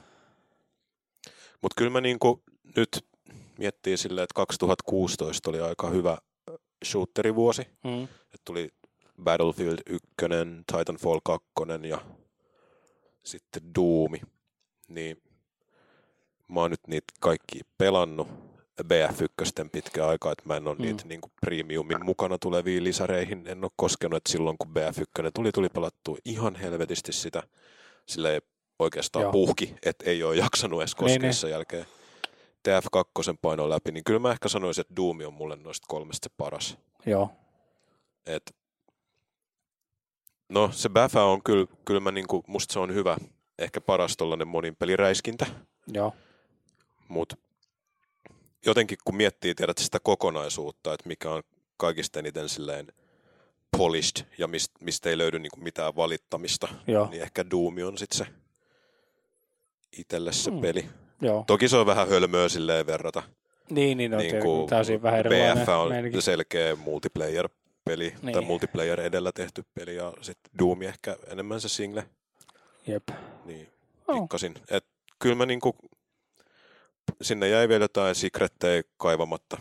Mutta 1.62 1.74
kyllä 1.78 1.90
mä 1.90 2.00
niinku 2.00 2.42
nyt 2.76 3.04
miettii 3.58 3.96
silleen, 3.96 4.24
että 4.24 4.34
2016 4.34 5.50
oli 5.50 5.60
aika 5.60 5.90
hyvä 5.90 6.18
shooterivuosi. 6.84 7.62
Mm. 7.84 8.02
Et 8.04 8.40
tuli 8.44 8.70
Battlefield 9.24 9.78
1, 9.86 10.06
Titanfall 10.66 11.20
2 11.24 11.46
ja 11.88 12.00
sitten 13.22 13.74
Doomi. 13.74 14.20
Niin 14.88 15.22
mä 16.48 16.60
oon 16.60 16.70
nyt 16.70 16.86
niitä 16.86 17.12
kaikki 17.20 17.60
pelannut 17.78 18.28
BF1 18.82 19.68
pitkään 19.72 20.08
aikaa, 20.08 20.32
että 20.32 20.44
mä 20.46 20.56
en 20.56 20.68
ole 20.68 20.76
Mm. 20.76 20.82
niitä 20.82 21.04
niin 21.04 21.20
premiumin 21.40 22.04
mukana 22.04 22.38
tuleviin 22.38 22.84
lisäreihin, 22.84 23.46
en 23.46 23.64
ole 23.64 23.70
koskenut, 23.76 24.16
että 24.16 24.32
silloin 24.32 24.58
kun 24.58 24.70
BF1 24.70 25.30
tuli, 25.34 25.52
tuli 25.52 25.68
pelattua 25.68 26.16
ihan 26.24 26.56
helvetisti 26.56 27.12
sitä, 27.12 27.42
sillä 28.06 28.30
ei 28.30 28.40
oikeastaan 28.78 29.22
Joo. 29.22 29.32
puhki, 29.32 29.74
että 29.82 30.10
ei 30.10 30.22
ole 30.22 30.36
jaksanut 30.36 30.80
edes 30.80 30.94
koskea 30.94 31.18
niin. 31.18 31.34
sen 31.34 31.50
jälkeen. 31.50 31.86
TF2 32.68 33.36
paino 33.42 33.68
läpi, 33.70 33.92
niin 33.92 34.04
kyllä 34.04 34.18
mä 34.20 34.30
ehkä 34.32 34.48
sanoisin, 34.48 34.80
että 34.80 34.96
Doom 34.96 35.18
on 35.26 35.34
mulle 35.34 35.56
noista 35.56 35.86
kolmesta 35.88 36.28
se 36.30 36.34
paras. 36.36 36.78
Joo. 37.06 37.30
Et, 38.26 38.56
no 40.48 40.72
se 40.72 40.88
Baffa 40.88 41.24
on 41.24 41.42
kyllä, 41.42 41.66
kyllä 41.84 42.00
mä 42.00 42.10
niinku, 42.10 42.44
musta 42.46 42.72
se 42.72 42.78
on 42.78 42.94
hyvä, 42.94 43.16
ehkä 43.58 43.80
paras 43.80 44.16
tollanen 44.16 44.48
monin 44.48 44.76
peliräiskintä, 44.76 45.46
Joo. 45.92 46.14
mutta 47.08 47.36
jotenkin 48.66 48.98
kun 49.04 49.16
miettii 49.16 49.54
tiedät 49.54 49.78
sitä 49.78 50.00
kokonaisuutta, 50.00 50.94
että 50.94 51.08
mikä 51.08 51.30
on 51.30 51.42
kaikista 51.76 52.18
eniten 52.18 52.48
silleen 52.48 52.92
polished 53.76 54.26
ja 54.38 54.46
mist, 54.48 54.72
mistä 54.80 55.10
ei 55.10 55.18
löydy 55.18 55.38
niinku 55.38 55.60
mitään 55.60 55.96
valittamista, 55.96 56.68
Joo. 56.86 57.08
niin 57.10 57.22
ehkä 57.22 57.50
Doom 57.50 57.74
on 57.86 57.98
sitten 57.98 58.18
se 58.18 58.26
itelle 59.98 60.32
se 60.32 60.50
Mm. 60.50 60.60
peli. 60.60 60.88
Joo. 61.24 61.44
Toki 61.46 61.68
se 61.68 61.76
on 61.76 61.86
vähän 61.86 62.08
hölmöä 62.08 62.48
silleen 62.48 62.86
verrata. 62.86 63.22
Niin, 63.70 63.98
niin, 63.98 64.10
niin 64.10 64.40
kuin 64.42 64.68
täysin 64.68 65.02
vähän 65.02 65.20
erilainen 65.20 65.58
BF 65.58 65.68
on 65.68 65.88
meininki. 65.88 66.20
selkeä 66.20 66.76
multiplayer-peli 66.76 68.14
niin. 68.22 68.32
tai 68.32 68.42
multiplayer 68.42 69.00
edellä 69.00 69.32
tehty 69.34 69.64
peli 69.74 69.96
ja 69.96 70.12
sitten 70.20 70.52
Doom 70.58 70.82
ehkä 70.82 71.16
enemmän 71.26 71.60
se 71.60 71.68
single, 71.68 72.04
Jep. 72.86 73.08
niin 73.44 73.68
Oh. 74.08 74.20
tikkasin. 74.20 74.54
Et 74.70 74.84
kyllä 75.18 75.34
mä 75.34 75.46
niinku, 75.46 75.76
sinne 77.22 77.48
jäi 77.48 77.68
vielä 77.68 77.84
jotain 77.84 78.14
secrettejä 78.14 78.82
kaivamatta, 78.96 79.56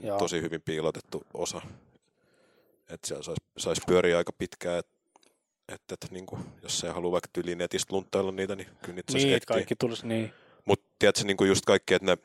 Joo. 0.00 0.18
tosi 0.18 0.42
hyvin 0.42 0.62
piilotettu 0.62 1.26
osa. 1.34 1.60
Että 2.90 3.06
siellä 3.06 3.22
saisi 3.22 3.40
sais 3.58 3.80
pyöriä 3.86 4.18
aika 4.18 4.32
pitkään, 4.38 4.78
että 4.78 4.92
et, 5.68 6.04
et, 6.04 6.10
niinku, 6.10 6.38
jos 6.62 6.84
ei 6.84 6.90
halua 6.92 7.12
vaikka 7.12 7.28
tyyliin 7.32 7.58
netistä 7.58 7.94
lunttailla 7.94 8.32
niitä, 8.32 8.56
niin 8.56 8.68
kyllä 8.82 8.94
niitä 8.94 9.12
saisi 9.12 9.26
Niin, 9.26 9.40
kaikki 9.46 9.74
tulisi 9.76 10.06
niin. 10.06 10.32
Tiedätkö 10.98 11.24
niinku 11.24 11.44
just 11.44 11.64
kaikki, 11.64 11.94
että 11.94 12.06
ne 12.06 12.18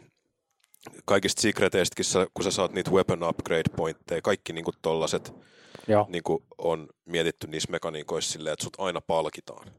kaikista 1.06 1.42
secreteistäkin, 1.42 2.06
kun 2.34 2.44
sä 2.44 2.52
saat 2.52 2.72
niitä 2.72 2.92
weapon 2.92 3.24
upgrade 3.24 3.64
pointteja, 3.76 4.22
kaikki 4.22 4.54
niinku 4.54 4.72
tollaset 4.82 5.34
Joo. 5.88 6.06
niinku 6.10 6.44
on 6.58 6.88
mietitty 7.06 7.48
niissä 7.48 7.72
mekaniikoissa 7.72 8.32
silleen, 8.32 8.54
että 8.54 8.64
sut 8.64 8.76
aina 8.78 9.02
palkitaan 9.02 9.72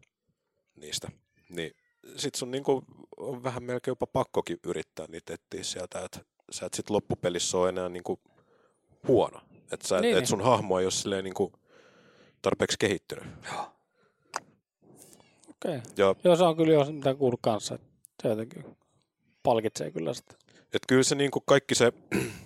niistä. 0.76 1.08
Niin 1.48 1.72
sit 2.16 2.34
sun 2.34 2.50
niinku 2.50 2.84
on 3.16 3.42
vähän 3.42 3.62
melkein 3.62 3.92
jopa 3.92 4.06
pakkokin 4.06 4.58
yrittää 4.66 5.06
niitä 5.08 5.34
etsiä 5.34 5.62
sieltä, 5.62 6.04
että 6.04 6.20
sä 6.50 6.66
et 6.66 6.74
sit 6.74 6.90
loppupelissä 6.90 7.58
ole 7.58 7.68
enää 7.68 7.88
niinku 7.88 8.20
huono. 9.08 9.40
Että 9.72 9.88
sä, 9.88 9.94
Niin, 9.94 10.02
niin, 10.02 10.16
et 10.16 10.20
niin. 10.20 10.28
sun 10.28 10.40
hahmo 10.44 10.78
ei 10.78 10.84
ole 10.86 10.90
silleen 10.90 11.24
niinku 11.24 11.52
tarpeeksi 12.42 12.76
kehittynyt. 12.78 13.24
Okei. 15.50 15.76
Okay. 15.76 15.80
Ja 15.96 16.14
Joo, 16.24 16.36
se 16.36 16.44
on 16.44 16.56
kyllä 16.56 16.72
jo 16.72 16.84
mitä 16.84 17.14
kuullut 17.14 17.40
kanssa. 17.42 17.78
Se 18.22 18.28
jotenkin 18.28 18.76
palkitsee 19.42 19.90
kyllä 19.90 20.14
sitten. 20.14 20.36
Et 20.72 20.82
kyllä 20.88 21.02
se 21.02 21.14
niinku 21.14 21.40
kaikki 21.40 21.74
se 21.74 21.92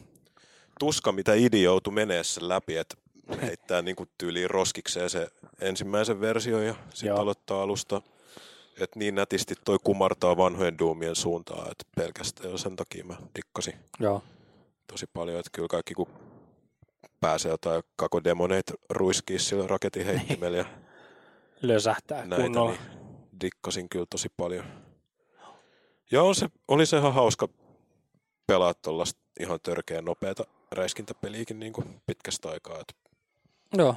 tuska, 0.80 1.12
mitä 1.12 1.34
idi 1.34 1.62
joutui 1.62 1.92
menee 1.92 2.24
sen 2.24 2.48
läpi, 2.48 2.76
että 2.76 2.96
heittää 3.42 3.82
niinku 3.82 4.06
tyyliin 4.18 4.50
roskikseen 4.50 5.10
se 5.10 5.28
ensimmäisen 5.60 6.20
versio 6.20 6.60
ja 6.62 6.74
sitten 6.94 7.16
aloittaa 7.16 7.62
alusta. 7.62 8.02
Että 8.80 8.98
niin 8.98 9.14
nätisti 9.14 9.54
toi 9.64 9.76
kumartaa 9.84 10.36
vanhojen 10.36 10.78
duumien 10.78 11.16
suuntaan, 11.16 11.70
että 11.70 11.84
pelkästään 11.96 12.50
jo 12.50 12.58
sen 12.58 12.76
takia 12.76 13.04
mä 13.04 13.16
dikkasin 13.36 13.74
Joo. 14.00 14.22
tosi 14.86 15.06
paljon. 15.12 15.38
Että 15.38 15.50
kyllä 15.52 15.68
kaikki 15.68 15.94
kun 15.94 16.08
pääsee 17.20 17.50
jotain 17.50 17.82
kakodemoneita 17.96 18.74
ruiskii 18.90 19.38
sillä 19.38 19.66
raketin 19.66 20.06
heittimellä 20.16 20.56
ja 20.58 20.64
Lösähtää 21.62 22.26
näitä, 22.26 22.42
kunnolla. 22.42 22.70
niin 22.70 22.80
dikkasin 23.40 23.88
kyllä 23.88 24.06
tosi 24.10 24.28
paljon. 24.36 24.64
Ja 26.14 26.22
on 26.22 26.34
se, 26.34 26.48
oli 26.68 26.86
se 26.86 26.98
ihan 26.98 27.14
hauska 27.14 27.48
pelaa 28.46 28.74
tuollaista 28.74 29.20
ihan 29.40 29.58
törkeä 29.62 30.02
nopeata 30.02 30.44
räiskintäpeliäkin 30.72 31.58
niin 31.60 31.72
kuin 31.72 32.00
pitkästä 32.06 32.50
aikaa. 32.50 32.80
Et 32.80 32.96
Joo. 33.76 33.96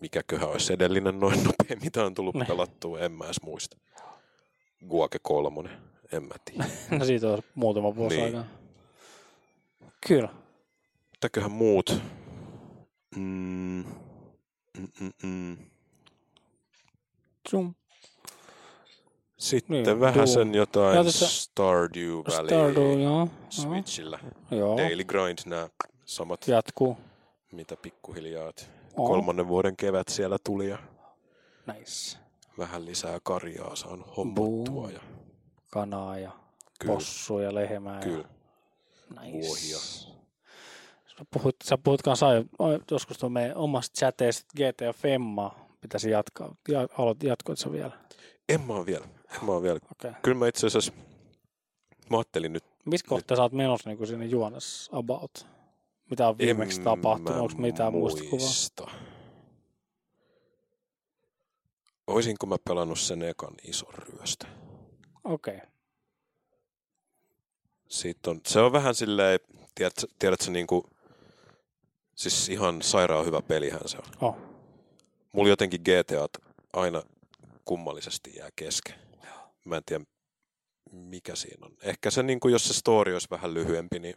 mikäköhän 0.00 0.48
olisi 0.48 0.72
edellinen 0.72 1.20
noin 1.20 1.44
nopea, 1.44 1.76
mitä 1.82 2.04
on 2.04 2.14
tullut 2.14 2.34
Ne. 2.34 2.44
pelattua, 2.44 3.00
en 3.00 3.12
mä 3.12 3.24
edes 3.24 3.42
muista. 3.42 3.76
Guake 4.88 5.18
kolmonen, 5.22 5.78
en 6.12 6.22
mä 6.22 6.34
tiedä. 6.44 6.64
No 6.98 7.04
siitä 7.04 7.28
on 7.28 7.42
muutama 7.54 7.96
vuosi 7.96 8.16
Niin. 8.16 8.24
aikaa. 8.26 8.44
Kyllä. 10.08 10.28
Mitäköhän 11.12 11.52
muut? 11.52 12.00
Mm, 13.16 13.84
mm, 14.78 14.88
mm, 15.00 15.12
mm. 15.22 15.56
Zoom. 17.50 17.74
Sitten 19.42 19.82
Niin, 19.82 20.00
vähän 20.00 20.14
Doom. 20.14 20.26
sen 20.26 20.54
jotain 20.54 20.96
Ja 20.96 21.04
tässä- 21.04 21.26
Stardew 21.28 22.14
Valley 22.14 22.48
Stardew, 22.48 23.00
joo. 23.00 23.28
Switchillä. 23.50 24.18
Joo. 24.50 24.76
Daily 24.78 25.04
Grind, 25.04 25.38
nämä 25.46 25.68
samat, 26.04 26.48
Jatkuu. 26.48 26.96
mitä 27.52 27.76
pikkuhiljaa. 27.76 28.52
Oo. 28.96 29.08
Kolmannen 29.08 29.48
vuoden 29.48 29.76
kevät 29.76 30.08
siellä 30.08 30.36
tuli 30.44 30.68
ja 30.68 30.78
Nice. 31.66 32.18
vähän 32.58 32.84
lisää 32.86 33.18
karjaa 33.22 33.76
saanut 33.76 34.16
hommattua. 34.16 34.90
Ja 34.90 35.00
Kanaa 35.70 36.18
ja 36.18 36.30
kyllä, 36.78 36.94
possuja 36.94 37.44
ja 37.44 37.54
lehmää. 37.54 38.00
kyllä. 38.00 38.24
Ja... 39.16 39.20
Nice. 39.22 39.46
vuohia. 39.48 39.78
Sä 41.06 41.24
puhut, 41.30 41.56
sä 41.64 41.78
puhut 41.78 42.02
kanssa 42.02 42.26
joskus 42.90 43.18
tuon 43.18 43.32
meidän 43.32 43.56
omasta 43.56 43.98
chateista 43.98 44.46
GTA 44.56 44.92
Femma 44.92 45.54
pitäisi 45.80 46.10
jatkaa. 46.10 46.54
Ja, 46.68 46.88
aloit, 46.98 47.22
jatkoit 47.22 47.58
sä 47.58 47.72
vielä? 47.72 47.92
En 48.48 48.60
mä 48.60 48.86
vielä. 48.86 49.04
Mä 49.42 49.52
oon 49.52 49.62
vielä. 49.62 49.78
Okay. 49.92 50.12
Kyllä 50.22 50.38
mä 50.38 50.48
itse 50.48 50.66
asiassa, 50.66 50.92
mä 52.10 52.16
ajattelin 52.16 52.52
nyt, 52.52 52.64
Missä 52.84 53.06
kohtaa 53.08 53.36
sä 53.36 53.42
oot 53.42 53.52
menossa 53.52 53.90
niin 53.90 54.06
sinne 54.06 54.26
juonessa 54.26 54.96
about? 54.96 55.46
Mitä 56.10 56.28
on 56.28 56.38
viimeksi 56.38 56.80
en 56.80 56.84
tapahtunut? 56.84 57.40
Onko 57.40 57.54
mitään 57.62 57.92
muista. 57.92 58.90
Oisinko 62.06 62.46
mä 62.46 62.56
pelannut 62.68 63.00
sen 63.00 63.22
ekan 63.22 63.54
ison 63.64 63.94
ryöstö? 63.94 64.46
Okei. 65.24 65.56
Okay. 65.56 65.66
Siitä 67.88 68.30
on, 68.30 68.40
se 68.46 68.60
on 68.60 68.72
vähän 68.72 68.94
silleen, 68.94 69.40
tiedätkö, 69.74 70.06
tiedätkö 70.18 70.50
niin 70.50 70.66
kuin, 70.66 70.84
siis 72.14 72.48
ihan 72.48 72.82
sairaan 72.82 73.26
hyvä 73.26 73.42
pelihän 73.42 73.80
se 73.86 73.98
on. 73.98 74.28
Oh. 74.28 74.36
Mulla 75.32 75.48
jotenkin 75.48 75.80
GTA 75.80 76.40
aina 76.72 77.02
kummallisesti 77.64 78.32
jää 78.36 78.48
kesken. 78.56 78.94
Mä 79.64 79.76
en 79.76 79.82
tiedä, 79.86 80.04
mikä 80.92 81.34
siinä 81.36 81.66
on. 81.66 81.72
Ehkä 81.82 82.10
se, 82.10 82.22
niin 82.22 82.40
kuin, 82.40 82.52
jos 82.52 82.64
se 82.68 82.74
story 82.74 83.12
olisi 83.12 83.28
vähän 83.30 83.54
lyhyempi, 83.54 83.98
niin 83.98 84.14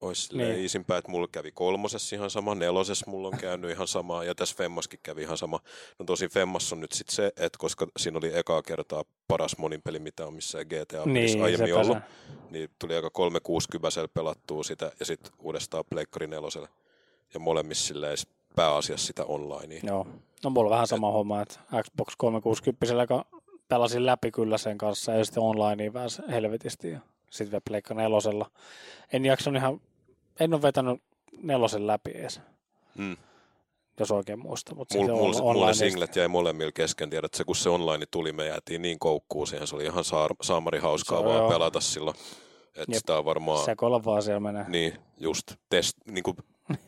olisi 0.00 0.36
Niin. 0.36 0.58
iisimpää, 0.58 0.98
että 0.98 1.10
mulla 1.10 1.28
kävi 1.32 1.52
kolmosessa 1.52 2.16
ihan 2.16 2.30
sama, 2.30 2.54
nelosessa 2.54 3.10
mulla 3.10 3.28
on 3.28 3.38
käynyt 3.38 3.70
ihan 3.70 3.88
sama, 3.88 4.24
ja 4.24 4.34
tässä 4.34 4.54
Femmaskin 4.58 5.00
kävi 5.02 5.22
ihan 5.22 5.38
sama. 5.38 5.60
No 5.98 6.04
tosin 6.04 6.30
Femmassa 6.30 6.74
on 6.76 6.80
nyt 6.80 6.92
sitten 6.92 7.14
se, 7.16 7.26
että 7.26 7.58
koska 7.58 7.86
siinä 7.98 8.18
oli 8.18 8.30
ekaa 8.38 8.62
kertaa 8.62 9.04
paras 9.28 9.58
monin 9.58 9.82
peli, 9.82 9.98
mitä 9.98 10.26
on 10.26 10.34
missään 10.34 10.66
GTA 10.66 11.04
Niin, 11.06 11.42
aiemmin 11.42 11.74
ollut, 11.74 11.98
se. 11.98 12.32
niin 12.50 12.70
tuli 12.78 12.94
aika 12.96 13.10
360 13.10 14.08
pelattua 14.14 14.62
sitä, 14.62 14.92
ja 15.00 15.06
sitten 15.06 15.32
uudestaan 15.38 15.84
Pleikkari 15.90 16.26
neloselle. 16.26 16.68
Ja 17.34 17.40
molemmissa 17.40 17.86
silleen 17.86 18.16
pääasiassa 18.56 19.06
sitä 19.06 19.24
onlinea. 19.24 19.80
Joo. 19.82 20.06
No 20.44 20.50
mulla 20.50 20.66
on 20.68 20.70
vähän 20.70 20.86
sama 20.86 21.12
homma, 21.12 21.42
että 21.42 21.58
Xbox 21.82 22.12
360 22.18 22.86
joka 23.02 23.24
pelasin 23.70 24.06
läpi 24.06 24.30
kyllä 24.30 24.58
sen 24.58 24.78
kanssa 24.78 25.12
ja 25.12 25.24
sitten 25.24 25.42
online 25.42 25.92
vähän 25.92 26.08
helvetisti 26.30 26.90
ja 26.90 27.00
sitten 27.30 27.50
vielä 27.50 27.62
Pleikka 27.68 27.94
nelosella. 27.94 28.50
En 29.12 29.24
jaksanut 29.26 29.58
ihan, 29.62 29.80
en 30.40 30.54
ole 30.54 30.62
vetänyt 30.62 31.02
nelosen 31.42 31.86
läpi 31.86 32.10
edes, 32.14 32.40
Mm. 32.94 33.16
jos 34.00 34.10
oikein 34.10 34.38
muista. 34.38 34.74
Mutta 34.74 34.94
Mulla, 34.98 35.06
sitten 35.06 35.24
mulla, 35.24 35.50
on- 35.50 35.56
mulla 35.56 35.72
singlet 35.74 36.16
jäi 36.16 36.28
molemmilla 36.28 36.72
kesken. 36.72 37.10
Tiedät, 37.10 37.34
se, 37.34 37.44
kun 37.44 37.56
se 37.56 37.68
online 37.68 38.06
tuli, 38.10 38.32
me 38.32 38.46
jäätiin 38.46 38.82
niin 38.82 38.98
koukkuun 38.98 39.46
siihen. 39.46 39.66
Se 39.66 39.74
oli 39.74 39.84
ihan 39.84 40.04
saar, 40.04 40.30
saamari 40.42 40.78
hauskaa 40.78 41.18
Se 41.18 41.24
vaan 41.24 41.36
joo. 41.38 41.48
pelata 41.50 41.80
silloin. 41.80 42.16
Että 42.76 42.98
sitä 42.98 43.18
on 43.18 43.24
varmaan, 43.24 43.64
sekoilla 43.64 44.04
vaan 44.04 44.22
siellä 44.22 44.40
menee. 44.40 44.64
niin 44.68 44.94
just, 45.18 45.52
test, 45.68 45.96
niin 46.06 46.22
kuin 46.22 46.36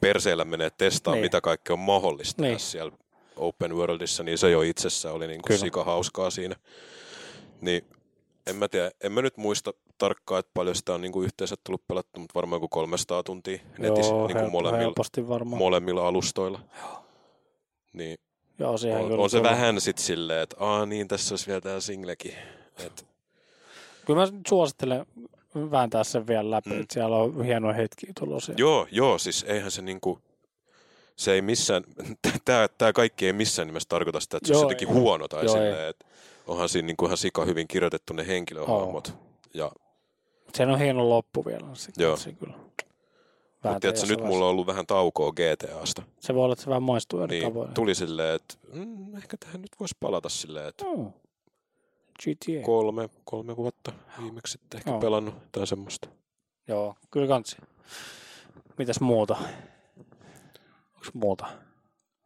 perseellä 0.00 0.44
menee 0.44 0.70
testaa, 0.78 1.14
Niin. 1.14 1.22
mitä 1.24 1.40
kaikkea 1.40 1.74
on 1.74 1.80
mahdollista 1.80 2.42
Niin. 2.42 2.60
siellä 2.60 2.92
open 3.42 3.76
worldissa, 3.76 4.22
niin 4.22 4.38
se 4.38 4.50
jo 4.50 4.62
itsessä 4.62 5.12
oli 5.12 5.26
niin 5.26 5.42
Kyllä. 5.46 5.60
sika 5.60 5.84
hauskaa 5.84 6.30
siinä. 6.30 6.56
Niin 7.60 7.84
en 8.46 8.56
mä 8.56 8.68
tiedä, 8.68 8.90
en 9.00 9.12
mä 9.12 9.22
nyt 9.22 9.36
muista 9.36 9.72
tarkkaan, 9.98 10.38
että 10.40 10.50
paljon 10.54 10.76
sitä 10.76 10.94
on 10.94 11.00
niin 11.00 11.12
kuin 11.12 11.24
yhteensä 11.24 11.56
tullut 11.64 11.82
pelattu, 11.88 12.20
mutta 12.20 12.34
varmaan 12.34 12.56
joku 12.56 12.68
300 12.68 13.22
tuntia 13.22 13.58
netissä 13.78 14.12
Joo, 14.12 14.26
niin 14.26 14.36
kuin 14.38 14.52
molemmilla, 14.52 15.44
molemmilla 15.44 16.08
alustoilla. 16.08 16.60
Niin 17.92 18.18
Joo, 18.58 18.70
on, 18.72 18.78
kyllä 18.80 19.22
on 19.22 19.30
se 19.30 19.36
tullut. 19.38 19.50
vähän 19.50 19.80
sit 19.80 19.98
silleen, 19.98 20.42
että 20.42 20.56
aa 20.60 20.86
niin, 20.86 21.08
tässä 21.08 21.32
olisi 21.32 21.46
vielä 21.46 21.60
tää 21.60 21.80
singlekin. 21.80 22.34
Et, 22.86 23.06
Kyllä 24.06 24.20
mä 24.20 24.38
suosittelen 24.48 25.06
vääntää 25.54 26.04
sen 26.04 26.26
vielä 26.26 26.50
läpi, 26.50 26.70
Mm. 26.70 26.76
mm. 26.76 26.82
että 26.82 26.94
siellä 26.94 27.16
on 27.16 27.44
hienoja 27.44 27.74
hetkiä 27.74 28.12
tulossa. 28.20 28.52
joo, 28.56 28.86
joo, 28.90 29.18
siis 29.18 29.44
eihän 29.48 29.70
se 29.70 29.82
niinku, 29.82 30.18
se 31.16 31.32
ei 31.32 31.42
missään, 31.42 31.84
tää 32.78 32.92
kaikki 32.94 33.26
ei 33.26 33.32
missään 33.32 33.68
nimessä 33.68 33.88
tarkoita 33.88 34.20
sitä, 34.20 34.36
että 34.36 34.46
se 34.46 34.52
olisi 34.52 34.64
jotenkin 34.64 34.88
huono 34.88 35.28
tai 35.28 35.44
Joo, 35.44 35.54
silleen, 35.54 35.88
että 35.88 36.06
onhan 36.46 36.68
siinä 36.68 36.86
niinku 36.86 37.04
ihan 37.06 37.16
sika 37.18 37.44
hyvin 37.44 37.68
kirjoitettu 37.68 38.12
ne 38.12 38.26
henkilöhahmot. 38.26 39.14
Ja 39.54 39.72
Sen 40.54 40.70
on 40.70 40.78
hieno 40.78 41.08
loppu 41.08 41.44
vielä. 41.46 41.66
Se, 41.72 41.92
Joo. 41.98 42.18
Kyllä. 42.40 42.54
Mutta 43.62 43.80
tiedätkö, 43.80 44.06
nyt 44.06 44.20
mulla 44.24 44.44
on 44.44 44.50
ollut 44.50 44.66
vähän 44.66 44.86
taukoa 44.86 45.32
GTAsta. 45.32 46.02
Se 46.20 46.34
voi 46.34 46.44
olla, 46.44 46.52
että 46.52 46.62
se 46.64 46.68
vähän 46.68 46.82
maistuu 46.82 47.20
eri 47.20 47.38
Niin 47.40 47.52
tavoin. 47.52 47.74
tuli 47.74 47.94
silleen, 47.94 48.34
että 48.34 48.54
mm, 48.72 49.16
ehkä 49.16 49.36
tähän 49.36 49.60
nyt 49.62 49.70
voisi 49.80 49.94
palata 50.00 50.28
silleen, 50.28 50.68
että 50.68 50.84
Mm. 50.84 51.12
GTA. 52.22 52.66
kolme, 52.66 53.08
kolme 53.24 53.56
vuotta 53.56 53.92
viimeksi 54.22 54.52
sitten 54.52 54.78
ehkä 54.78 54.90
Joo. 54.90 55.00
pelannut 55.00 55.34
tai 55.52 55.66
semmoista. 55.66 56.08
Joo, 56.68 56.94
kyllä 57.10 57.26
kansi. 57.26 57.56
Mitäs 58.78 59.00
muuta? 59.00 59.36
Onko 61.06 61.18
muuta? 61.18 61.46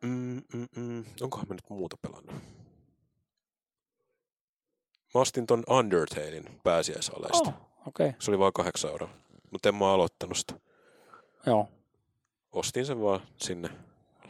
Mm, 0.03 0.43
mm, 0.55 0.67
mm. 0.77 1.05
Onkohan 1.21 1.47
mä 1.49 1.55
nyt 1.55 1.71
muuta 1.71 1.97
pelannut? 2.03 2.35
Mä 5.15 5.21
ostin 5.21 5.47
ton 5.47 5.65
Undertalein 5.71 6.61
pääsiäisaleista. 6.65 7.49
Oh, 7.49 7.55
Okei, 7.87 8.09
okay. 8.09 8.21
Se 8.21 8.31
oli 8.31 8.39
vaan 8.39 8.53
kahdeksan 8.53 8.91
euroa. 8.91 9.09
Mutta 9.51 9.69
en 9.69 9.75
mä 9.75 9.93
aloittanut 9.93 10.37
sitä. 10.37 10.55
joo. 11.47 11.69
Ostin 12.53 12.87
sen 12.87 13.01
vaan 13.03 13.21
sinne. 13.37 13.69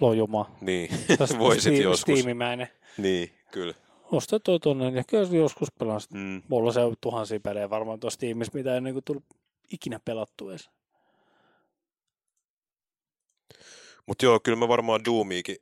Lojuma. 0.01 0.51
Niin, 0.61 0.90
voisit 1.38 1.72
Steam- 1.74 1.82
joskus. 1.82 2.18
Steamimäinen. 2.18 2.68
Niin, 2.99 3.30
kyllä. 3.53 3.74
Osta 4.12 4.40
toi 4.40 4.61
tonne 4.61 4.90
ja 4.90 5.05
kyllä 5.05 5.36
joskus 5.36 5.72
pelaan 5.78 6.01
sitä. 6.01 6.14
Mm. 6.14 6.42
Mulla 6.49 6.72
se 6.72 6.80
on 6.80 6.97
tuhansia 7.01 7.40
pelejä 7.40 7.70
varmaan 7.70 8.01
tuossa 8.01 8.14
Steamissa, 8.14 8.53
mitä 8.55 8.74
ei 8.74 8.80
niinku 8.80 9.03
tullut 9.03 9.24
ikinä 9.72 10.01
pelattua 10.05 10.51
edes. 10.51 10.70
Mutta 14.07 14.24
joo, 14.24 14.40
kyllä 14.40 14.59
mä 14.59 14.68
varmaan 14.68 15.04
Doomiikin, 15.04 15.57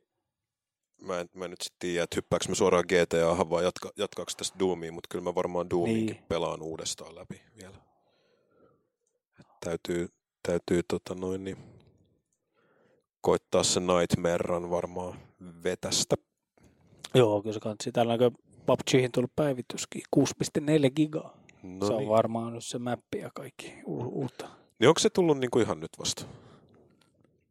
mä 1.01 1.19
en, 1.19 1.29
mä 1.33 1.45
en 1.45 1.51
nyt 1.51 1.61
sitten 1.61 1.79
tiedä, 1.79 2.03
että 2.03 2.15
hyppääkö 2.15 2.45
mä 2.49 2.55
suoraan 2.55 2.83
GTAhan 2.87 3.49
vai 3.49 3.63
jatka, 3.63 3.91
jatkaako 3.97 4.31
tästä 4.37 4.59
Doomia, 4.59 4.91
mutta 4.91 5.07
kyllä 5.11 5.23
mä 5.23 5.35
varmaan 5.35 5.69
Doomiikin 5.69 6.05
Niin. 6.15 6.23
pelaan 6.27 6.61
uudestaan 6.61 7.15
läpi 7.15 7.41
vielä. 7.61 7.75
Et 9.39 9.47
täytyy, 9.65 10.09
täytyy 10.47 10.81
tota 10.87 11.15
noin, 11.15 11.43
niin, 11.43 11.57
koittaa 13.21 13.63
se 13.63 13.79
Nightmarean 13.79 14.69
varmaan 14.69 15.19
vetästä. 15.63 16.15
Joo, 17.13 17.41
kyllä 17.41 17.53
se 17.53 17.59
kansi. 17.59 17.91
Täällä 17.91 18.13
on 18.13 18.35
PUBGihin 18.65 19.11
tullut 19.11 19.31
päivityskin. 19.35 20.01
6,4 20.15 20.89
gigaa. 20.95 21.37
No 21.63 21.87
se 21.87 21.93
on 21.93 21.99
niin. 21.99 22.09
varmaan 22.09 22.53
nyt 22.53 22.65
se 22.65 22.79
mappi 22.79 23.17
ja 23.17 23.31
kaikki 23.35 23.73
u- 23.85 24.19
uutta. 24.21 24.47
niin 24.79 24.87
onko 24.87 24.99
se 24.99 25.09
tullut 25.09 25.37
niinku 25.37 25.59
ihan 25.59 25.79
nyt 25.79 25.91
vasta? 25.99 26.25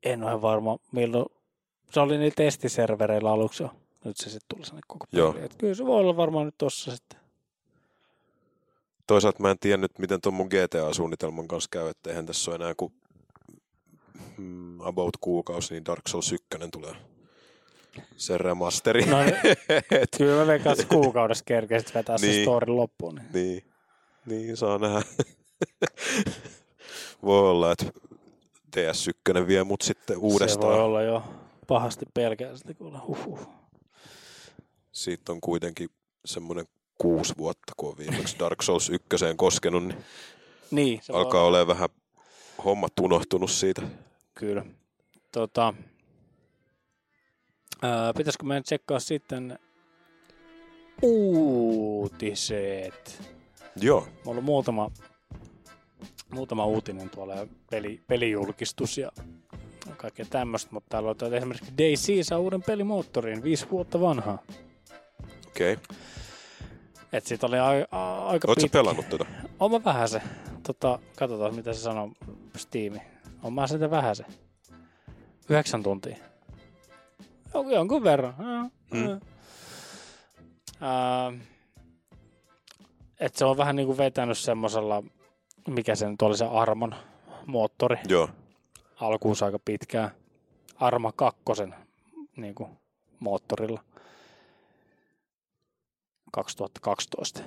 En 0.04 0.22
ole 0.22 0.42
varma, 0.42 0.78
milloin. 0.92 1.26
Se 1.90 2.00
oli 2.00 2.18
niillä 2.18 2.34
testiservereillä 2.36 3.30
aluksi 3.32 3.62
jo. 3.62 3.70
Nyt 4.04 4.16
se 4.16 4.22
sitten 4.30 4.56
tuli 4.56 4.66
sinne 4.66 4.80
koko 4.86 5.06
peli. 5.10 5.48
Kyllä 5.58 5.74
se 5.74 5.86
voi 5.86 6.00
olla 6.00 6.16
varmaan 6.16 6.46
nyt 6.46 6.58
tossa 6.58 6.96
sitten. 6.96 7.20
Toisaalta 9.06 9.42
mä 9.42 9.50
en 9.50 9.58
tiedä 9.58 9.76
nyt, 9.76 9.98
miten 9.98 10.20
tuon 10.20 10.34
mun 10.34 10.46
GTA-suunnitelman 10.46 11.48
kanssa 11.48 11.68
käy, 11.70 11.88
että 11.88 12.10
eihän 12.10 12.26
tässä 12.26 12.50
ole 12.50 12.56
enää 12.56 12.74
kuin 12.76 12.92
mm, 14.36 14.80
about 14.80 15.16
kuukausi, 15.20 15.74
niin 15.74 15.84
Dark 15.84 16.08
Souls 16.08 16.32
1 16.32 16.46
tulee. 16.72 16.94
Se 18.16 18.38
remasteri. 18.38 19.06
No 19.06 19.22
niin, 19.22 19.36
kyllä 20.18 20.40
mä 20.40 20.46
veikkaan, 20.46 20.80
että 20.80 20.94
kuukaudessa 20.94 21.44
kerkesit 21.44 21.94
vetää 21.94 22.16
niin. 22.20 22.34
se 22.34 22.42
story 22.42 22.72
loppuun. 22.72 23.14
Niin. 23.14 23.26
niin, 23.34 23.64
niin, 24.26 24.56
saa 24.56 24.78
nähdä. 24.78 25.02
Voi 27.24 27.50
olla, 27.50 27.72
että 27.72 27.84
DS1 28.76 29.46
vie 29.46 29.64
mut 29.64 29.82
sitten 29.82 30.16
Se 30.16 30.20
voi 30.22 30.30
uudestaan. 30.32 30.80
olla 30.80 31.02
jo 31.02 31.22
pahasti 31.66 32.06
pelkää 32.14 32.56
sitä 32.56 32.74
kuule. 32.74 32.98
Huhhuh. 32.98 33.48
Siitä 34.92 35.32
on 35.32 35.40
kuitenkin 35.40 35.88
semmoinen 36.24 36.66
kuusi 36.98 37.34
vuotta, 37.38 37.72
kun 37.76 37.88
on 37.88 37.98
viimeksi 37.98 38.38
Dark 38.38 38.62
Souls 38.62 38.90
1 38.90 39.08
koskenut, 39.36 39.82
niin 39.84 40.04
Niin, 40.70 41.00
se 41.02 41.12
alkaa 41.12 41.40
olla. 41.40 41.48
olemaan 41.58 41.78
vähän 41.78 41.88
hommat 42.64 42.92
unohtunut 43.00 43.50
siitä. 43.50 43.82
Kyllä. 44.34 44.64
Tota, 45.32 45.74
ää, 47.82 48.12
pitäisikö 48.14 48.44
meidän 48.46 48.62
tsekkaa 48.62 49.00
sitten 49.00 49.58
uutiset? 51.02 53.22
Joo, 53.80 54.08
Mulla 54.24 54.38
on 54.38 54.44
muutama, 54.44 54.90
muutama 56.34 56.66
uutinen 56.66 57.10
tuolla 57.10 57.34
ja 57.34 57.46
peli, 57.70 58.00
pelijulkistus 58.06 58.98
ja 58.98 59.10
kaikkea 59.96 60.26
tämmöistä, 60.30 60.68
mutta 60.72 60.88
täällä 60.90 61.10
on 61.10 61.34
esimerkiksi 61.34 61.72
DayZ 61.78 62.26
saa 62.26 62.38
uuden 62.38 62.62
pelimoottorin, 62.62 63.42
viisi 63.42 63.70
vuotta 63.70 64.00
vanhaa. 64.00 64.38
okei. 65.46 65.72
Okay. 65.72 65.96
Et 67.12 67.26
siitä 67.26 67.46
oli 67.46 67.58
a, 67.58 67.66
a, 67.90 68.26
aika 68.28 68.48
Oletko 68.48 68.54
pitkä. 68.54 68.78
pelannut 68.78 69.08
tätä? 69.08 69.24
Oon 69.60 69.70
mä 69.70 69.84
vähän 69.84 70.08
se. 70.08 70.22
Tota, 70.62 70.98
katsotaan 71.16 71.54
mitä 71.54 71.72
se 71.72 71.80
sanoo 71.80 72.10
Steam. 72.56 73.00
On 73.42 73.52
mä 73.52 73.66
sitä 73.66 73.90
vähän 73.90 74.16
se. 74.16 74.24
Yhdeksän 75.48 75.82
tuntia. 75.82 76.16
Jon- 77.54 77.72
Jonkun 77.72 78.04
verran. 78.04 78.34
Mm. 78.90 79.08
ja. 79.08 79.20
Ää, 80.80 81.32
et 83.20 83.34
se 83.34 83.44
on 83.44 83.56
vähän 83.56 83.76
niinku 83.76 83.96
vetänyt 83.96 84.38
semmosella, 84.38 85.02
mikä 85.68 85.94
se 85.94 86.08
nyt 86.08 86.22
oli 86.22 86.36
se 86.36 86.44
Armon 86.44 86.94
moottori. 87.46 87.96
Joo, 88.08 88.28
Alkuunsa 89.00 89.46
aika 89.46 89.58
pitkään. 89.58 90.10
Arma 90.76 91.12
kakkosen 91.12 91.74
niinku, 92.36 92.68
moottorilla. 93.20 93.80
2012. 96.32 97.40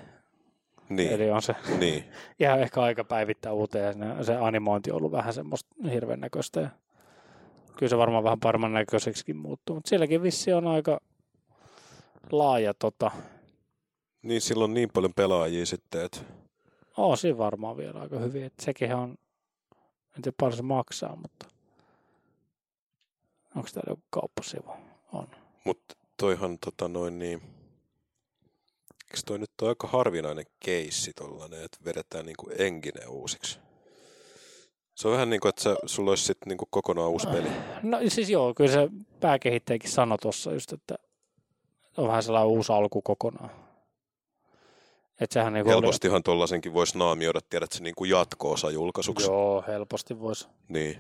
niin, 0.90 1.12
Eli 1.12 1.32
on 1.32 1.42
se 1.42 1.56
niin. 1.80 2.04
ihan 2.40 2.60
ehkä 2.60 2.82
aika 2.82 3.04
päivittää 3.04 3.54
uuteen. 3.54 4.00
ja 4.00 4.24
Se 4.24 4.36
animointi 4.36 4.92
on 4.92 4.98
ollut 4.98 5.12
vähän 5.12 5.34
semmoista 5.34 5.76
hirveän 5.92 6.20
näköistä. 6.20 6.60
Ja 6.60 6.70
kyllä 7.78 7.90
se 7.90 7.98
varmaan 7.98 8.24
vähän 8.24 8.40
paremman 8.40 8.74
näköiseksikin 8.74 9.38
muuttuu. 9.38 9.76
Mutta 9.76 9.90
sielläkin 9.90 10.24
vissi 10.24 10.54
on 10.54 10.68
aika 10.68 11.00
laaja 12.32 12.74
tota. 12.74 13.12
Niin, 14.22 14.42
sillä 14.42 14.64
on 14.64 14.74
niin 14.74 14.90
paljon 14.94 15.14
pelaajia 15.14 15.66
sitten, 15.66 16.06
että 16.06 16.20
On 16.98 17.18
siinä 17.18 17.38
varmaan 17.38 17.78
vielä 17.78 18.00
aika 18.00 18.20
hyvin. 18.20 18.44
Et 18.44 18.54
sekin 18.60 18.96
on, 18.96 19.18
en 20.16 20.22
tiedä 20.22 20.36
paljon 20.40 20.58
se 20.58 20.64
maksaa, 20.64 21.16
mutta 21.16 21.48
onko 23.56 23.70
täällä 23.74 23.92
joku 23.92 24.04
kauppasivu? 24.10 24.72
On. 25.14 25.28
Mutta 25.64 25.96
toihan 26.18 26.58
tota 26.60 26.88
noin 26.88 27.20
niin, 27.20 27.42
eikö 29.04 29.22
toi 29.26 29.40
nyt 29.40 29.52
ole 29.62 29.70
aika 29.70 29.88
harvinainen 29.88 30.46
keissi 30.60 31.14
tollanen, 31.14 31.64
että 31.64 31.78
vedetään 31.86 32.26
niinku 32.26 32.50
engine 32.58 33.06
uusiksi? 33.06 33.60
Se 34.96 35.08
on 35.08 35.14
vähän 35.14 35.30
niin 35.30 35.40
kuin, 35.40 35.50
että 35.50 35.64
sä, 35.64 35.76
sulla 35.86 36.12
olisi 36.12 36.24
sitten 36.24 36.48
niinku 36.48 36.68
kokonaan 36.70 37.10
uusi 37.10 37.28
peli. 37.28 37.50
No 37.84 38.00
siis 38.08 38.30
joo, 38.30 38.54
kyllä 38.54 38.72
se 38.72 38.90
pääkehittäjäkin 39.20 39.92
sanoi 39.92 40.18
tuossa 40.18 40.54
just, 40.54 40.74
että 40.74 40.96
on 41.98 42.08
vähän 42.08 42.24
sellainen 42.24 42.50
uusi 42.50 42.72
alku 42.72 43.02
kokonaan. 43.02 43.67
Että 45.22 45.34
sehän 45.34 45.54
oli- 45.56 45.70
Helpostihan 45.70 46.24
tollasenkin 46.24 46.74
voisi 46.74 46.98
naamioida, 46.98 47.40
tiedät 47.50 47.72
se 47.72 47.84
niinku 47.84 48.06
jatko-osa 48.06 48.72
julkaisuksi. 48.72 49.28
Joo, 49.28 49.64
helposti 49.68 50.20
voisi 50.20 50.48
Niin, 50.70 51.00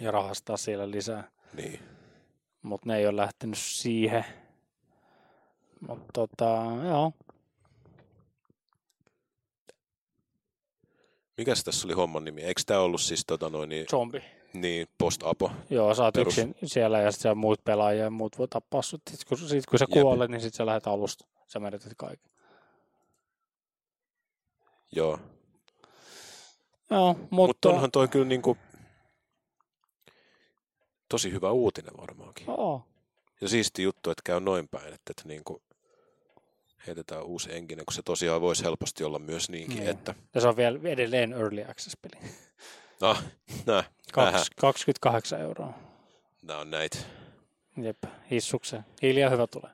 ja 0.00 0.10
rahastaa 0.10 0.56
siellä 0.56 0.90
lisää. 0.90 1.30
niin. 1.56 1.80
Mutta 2.62 2.88
ne 2.88 2.98
ei 2.98 3.06
ole 3.06 3.16
lähtenyt 3.16 3.58
siihen. 3.58 4.24
Mutta 5.88 6.06
tota, 6.12 6.62
joo. 6.88 7.12
Mikäs 11.36 11.64
tässä 11.64 11.86
oli 11.86 11.94
homman 11.94 12.24
nimi? 12.24 12.42
Eikö 12.42 12.62
tämä 12.66 12.80
ollut 12.80 13.00
siis 13.00 13.24
tota 13.26 13.50
noin 13.50 13.68
niin, 13.68 13.86
Zombi. 13.90 14.22
niin 14.52 14.86
post-apo? 14.98 15.50
Joo, 15.70 15.94
sä 15.94 16.04
oot 16.04 16.14
Perus. 16.14 16.38
yksin 16.38 16.54
siellä 16.64 17.00
ja 17.00 17.12
sitten 17.12 17.38
muut 17.38 17.64
pelaajia 17.64 18.04
ja 18.04 18.10
muut 18.10 18.38
voi 18.38 18.48
tappaa 18.48 18.82
sut. 18.82 19.02
Sitten 19.10 19.28
kun, 19.28 19.48
sit, 19.48 19.66
kun 19.66 19.78
sä 19.78 19.86
Jep. 19.90 20.02
kuolet, 20.02 20.30
niin 20.30 20.40
sitten 20.40 20.56
sä 20.56 20.66
lähdet 20.66 20.86
alusta. 20.86 21.26
Sä 21.46 21.60
menetät 21.60 21.92
kaiken. 21.96 22.30
Joo. 24.92 25.18
Joo, 26.90 27.14
Mutta 27.14 27.26
mutta... 27.30 27.68
Mut 27.68 27.74
onhan 27.74 27.90
toi 27.90 28.08
kyllä 28.08 28.24
niinku 28.26 28.56
tosi 31.08 31.32
hyvä 31.32 31.50
uutinen 31.50 31.96
varmaankin. 31.96 32.46
Joo. 32.46 32.82
Ja 33.40 33.48
siisti 33.48 33.82
juttu, 33.82 34.10
että 34.10 34.22
käy 34.24 34.40
noin 34.40 34.68
päin, 34.68 34.86
että, 34.94 35.10
että 35.10 35.22
niin 35.24 35.44
kuin 35.44 35.62
heitetään 36.86 37.22
uusi 37.22 37.54
enkinen, 37.54 37.84
kun 37.84 37.94
se 37.94 38.02
tosiaan 38.02 38.40
voisi 38.40 38.64
helposti 38.64 39.04
olla 39.04 39.18
myös 39.18 39.48
niinkin, 39.50 39.76
Niin. 39.78 39.90
että 39.90 40.14
Ja 40.34 40.40
se 40.40 40.48
on 40.48 40.56
vielä 40.56 40.78
edelleen 40.84 41.32
Early 41.32 41.64
Access-peli. 41.68 42.30
no, 43.00 43.16
nää. 43.66 43.84
Kaks, 44.12 44.50
28 44.60 45.40
euroa. 45.40 45.72
nää 46.42 46.58
on 46.58 46.70
näitä. 46.70 46.98
Jep, 47.82 47.98
hissukseen. 48.30 48.84
Hiljaa 49.02 49.30
hyvä 49.30 49.46
tulee. 49.46 49.70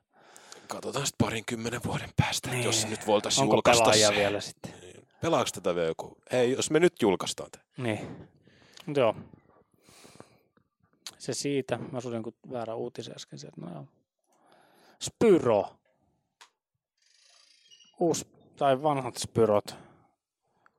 Katsotaan 0.68 1.06
sitten 1.06 1.26
parin 1.26 1.44
kymmenen 1.44 1.80
vuoden 1.86 2.10
päästä, 2.16 2.48
niin. 2.48 2.56
Niin. 2.56 2.64
jos 2.66 2.86
nyt 2.86 3.06
voitaisiin 3.06 3.42
Onko 3.42 3.54
julkaista 3.54 3.92
se. 3.92 4.14
vielä 4.16 4.40
sitten? 4.40 4.74
Pelaako 5.20 5.50
tätä 5.54 5.74
vielä 5.74 5.88
joku? 5.88 6.18
Hei, 6.32 6.52
jos 6.52 6.70
me 6.70 6.80
nyt 6.80 7.02
julkaistaan 7.02 7.50
tämä. 7.50 7.64
Niin. 7.76 8.28
Joo. 8.96 9.14
Se 11.18 11.34
siitä. 11.34 11.78
Mä 11.92 12.00
sulin 12.00 12.16
jonkun 12.16 12.34
väärä 12.52 12.74
uutisen 12.74 13.14
äsken 13.16 13.38
sieltä. 13.38 13.60
No 13.60 13.72
joo. 13.72 13.86
Spyro. 15.00 15.76
Uusi, 18.00 18.26
tai 18.56 18.82
vanhat 18.82 19.16
Spyrot. 19.16 19.74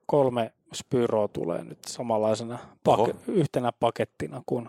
Kolme 0.06 0.52
Spyroa 0.74 1.28
tulee 1.28 1.64
nyt 1.64 1.78
samanlaisena 1.86 2.58
pake, 2.84 3.14
yhtenä 3.26 3.72
pakettina 3.80 4.42
kuin, 4.46 4.68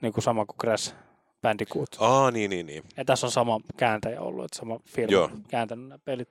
niin 0.00 0.12
kuin 0.12 0.24
sama 0.24 0.46
kuin 0.46 0.56
Crash 0.56 0.94
Bandicoot. 1.42 1.88
Aa, 1.98 2.30
niin, 2.30 2.50
niin, 2.50 2.66
niin. 2.66 2.84
Ja 2.96 3.04
tässä 3.04 3.26
on 3.26 3.30
sama 3.30 3.60
kääntäjä 3.76 4.20
ollut, 4.20 4.44
että 4.44 4.58
sama 4.58 4.80
firma 4.84 5.12
Joo. 5.12 5.30
kääntänyt 5.48 5.88
nämä 5.88 5.98
pelit. 6.04 6.28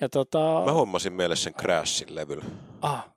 Ja 0.00 0.08
tota... 0.08 0.62
Mä 0.66 0.72
hommasin 0.72 1.12
meille 1.12 1.36
sen 1.36 1.54
Crashin 1.54 2.14
levyllä. 2.14 2.44
Ah, 2.82 3.08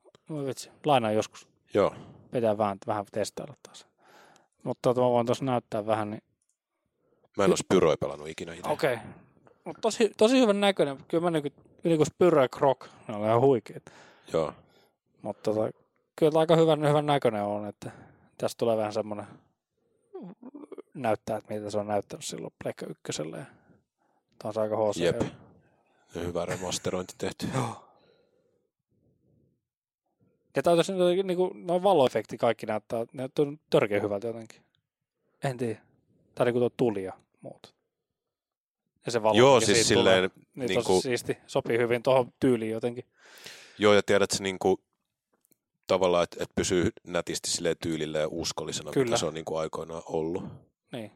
vitsi. 0.46 0.72
Lainaan 0.86 1.16
joskus. 1.16 1.48
Joo. 1.74 1.96
Pitää 2.32 2.58
vähän, 2.58 2.78
vähän 2.88 3.06
testailla 3.12 3.54
taas. 3.64 3.88
Mutta 4.64 4.80
tota, 4.82 5.02
mä 5.02 5.10
voin 5.10 5.26
tuossa 5.26 5.46
näyttää 5.46 5.86
vähän. 5.86 6.10
Niin... 6.10 6.24
Mä 7.38 7.44
en 7.44 7.50
ole 7.50 7.58
Spyroi 7.58 7.98
pelannut 7.98 8.28
ikinä 8.28 8.54
itse. 8.54 8.70
Okei. 8.70 8.94
Okay. 8.94 9.06
Mutta 9.66 9.82
tosi, 9.82 10.12
tosi 10.18 10.40
hyvän 10.40 10.62
näköinen. 10.62 10.98
Kyllä 11.08 11.24
mä 11.24 11.32
niinku, 11.32 11.50
niinku 11.84 12.06
Spyro 12.06 12.42
ja 12.42 12.50
Krok, 12.50 12.88
ne 13.08 13.16
on 13.16 13.26
ihan 13.26 13.42
huikeet. 13.42 13.92
Joo. 14.34 14.54
Mutta 15.22 15.54
tota, 15.54 15.72
kyllä 16.16 16.40
aika 16.40 16.56
hyvän, 16.56 16.88
hyvän 16.88 17.06
näköinen 17.06 17.44
on, 17.44 17.68
että 17.68 17.92
tästä 18.38 18.58
tulee 18.58 18.78
vähän 18.78 18.94
semmoinen 18.94 19.26
näyttää, 20.94 21.38
että 21.38 21.54
mitä 21.54 21.70
se 21.70 21.78
on 21.78 21.88
näyttänyt 21.88 22.26
silloin 22.26 22.54
Pleikka 22.64 22.86
ykkösellä. 22.86 23.38
Ja 23.38 23.46
Tämä 24.40 24.54
on 24.56 24.62
aika 24.62 24.76
HC. 24.78 24.98
Jep. 24.98 25.22
Ja 26.16 26.22
hyvä 26.22 26.46
remasterointi 26.46 27.14
tehty. 27.18 27.48
Ja 30.56 30.64
tämä 30.64 30.72
on 30.72 30.78
tosi, 30.78 30.94
niinku, 31.24 31.52
noin 31.56 31.84
valoefekti 31.84 32.38
kaikki 32.38 32.66
näyttää, 32.66 33.06
ne 33.14 33.30
on 33.40 33.60
törkeä 33.70 34.02
hyvältä 34.02 34.28
jotenkin. 34.28 34.62
En 35.44 35.58
tiedä. 35.58 35.82
Tai 36.36 36.46
niinku 36.46 36.60
tuo 36.60 36.70
tuli 36.70 37.04
ja 37.04 37.14
muut. 37.42 37.76
Ja 39.06 39.12
se 39.12 39.24
valo, 39.24 39.38
Joo, 39.38 39.60
siis 39.62 39.78
siitä 39.78 39.88
silleen, 39.88 40.30
tulee, 40.32 40.46
niin 40.56 40.68
niinku- 40.68 40.94
tosi 40.94 41.02
siisti. 41.02 41.38
Sopii 41.48 41.78
hyvin 41.78 42.04
tuohon 42.04 42.34
tyyliin 42.40 42.72
jotenkin. 42.72 43.04
joo 43.78 43.94
ja 43.94 44.04
tiedät 44.04 44.32
se 44.32 44.44
niinku, 44.44 44.80
tavallaan, 45.88 46.24
että 46.24 46.44
et 46.44 46.50
pysyy 46.56 46.90
nätisti 47.08 47.50
silleen 47.50 47.76
tyylillä 47.84 48.20
ja 48.20 48.28
uskollisena, 48.32 48.92
Kyllä. 48.92 49.06
mitä 49.06 49.18
se 49.18 49.26
on 49.26 49.34
niinku 49.34 49.56
aikoinaan 49.56 50.04
ollut. 50.06 50.44
Niin. 50.92 51.12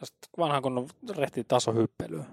Ja 0.00 0.06
sit 0.06 0.16
vanhan 0.38 0.62
kunnon 0.62 0.88
rehti 1.16 1.44
tasohyppelyä. 1.44 2.24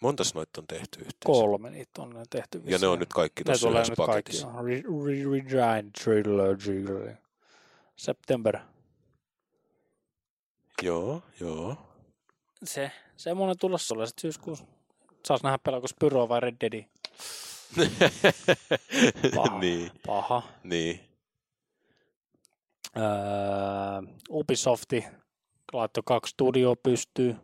Montas 0.00 0.34
noita 0.34 0.60
on 0.60 0.66
tehty 0.66 0.98
yhteensä? 0.98 1.18
Kolme 1.24 1.70
niitä 1.70 2.02
on 2.02 2.24
tehty. 2.30 2.62
Ja 2.64 2.78
ne 2.78 2.86
on 2.86 2.98
nyt 2.98 3.08
kaikki 3.08 3.44
tuossa 3.44 3.68
yhdessä 3.68 3.94
kaikki. 3.96 4.06
paketissa. 4.12 4.46
joo. 4.46 4.62
Re- 4.62 4.82
Re- 4.82 5.32
Regiant 5.32 5.92
Trilogy. 6.04 7.16
September. 7.96 8.58
Joo, 10.82 11.22
joo. 11.40 11.76
Se, 12.64 12.90
semmoinen 13.16 13.58
tulossa 13.58 13.94
tulee 13.94 14.06
sitten 14.06 14.22
syyskuussa. 14.22 14.64
Saas 15.26 15.42
nähdä 15.42 15.58
pelaako 15.58 15.86
Spyroa 15.88 16.28
vai 16.28 16.40
Red 16.40 16.56
Deadi. 16.60 16.86
Paha. 19.34 19.58
niin, 19.58 19.90
Paha. 20.06 20.42
niin. 20.62 21.00
Öö, 22.96 23.02
Ubisofti 24.30 25.04
laittoi 25.72 26.02
kaksi 26.06 26.30
studioa 26.30 26.76
pystyy. 26.82 27.36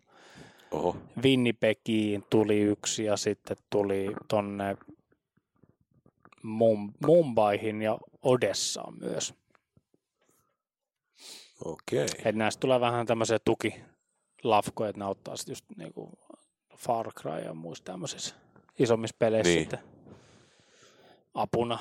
Oho. 0.74 0.96
Winnipegiin 1.22 2.24
tuli 2.30 2.60
yksi 2.60 3.04
ja 3.04 3.16
sitten 3.16 3.56
tuli 3.70 4.14
tonne 4.28 4.76
Mum- 6.42 6.92
Mumbaihin 7.06 7.82
ja 7.82 7.98
Odessaan 8.22 8.98
myös. 8.98 9.34
Okei. 11.64 12.06
Et 12.24 12.36
näistä 12.36 12.60
tulee 12.60 12.80
vähän 12.80 13.06
tämmöisiä 13.06 13.38
tukilafkoja, 13.44 14.90
että 14.90 14.98
ne 14.98 15.04
auttaa 15.04 15.36
sitten 15.36 15.52
just 15.52 15.64
niinku 15.76 16.10
Far 16.78 17.12
Cry 17.12 17.38
ja 17.44 17.54
muissa 17.54 17.84
tämmöisissä 17.84 18.34
isommissa 18.78 19.16
peleissä 19.18 19.50
Niin. 19.50 19.60
sitten 19.60 19.78
apuna. 21.34 21.78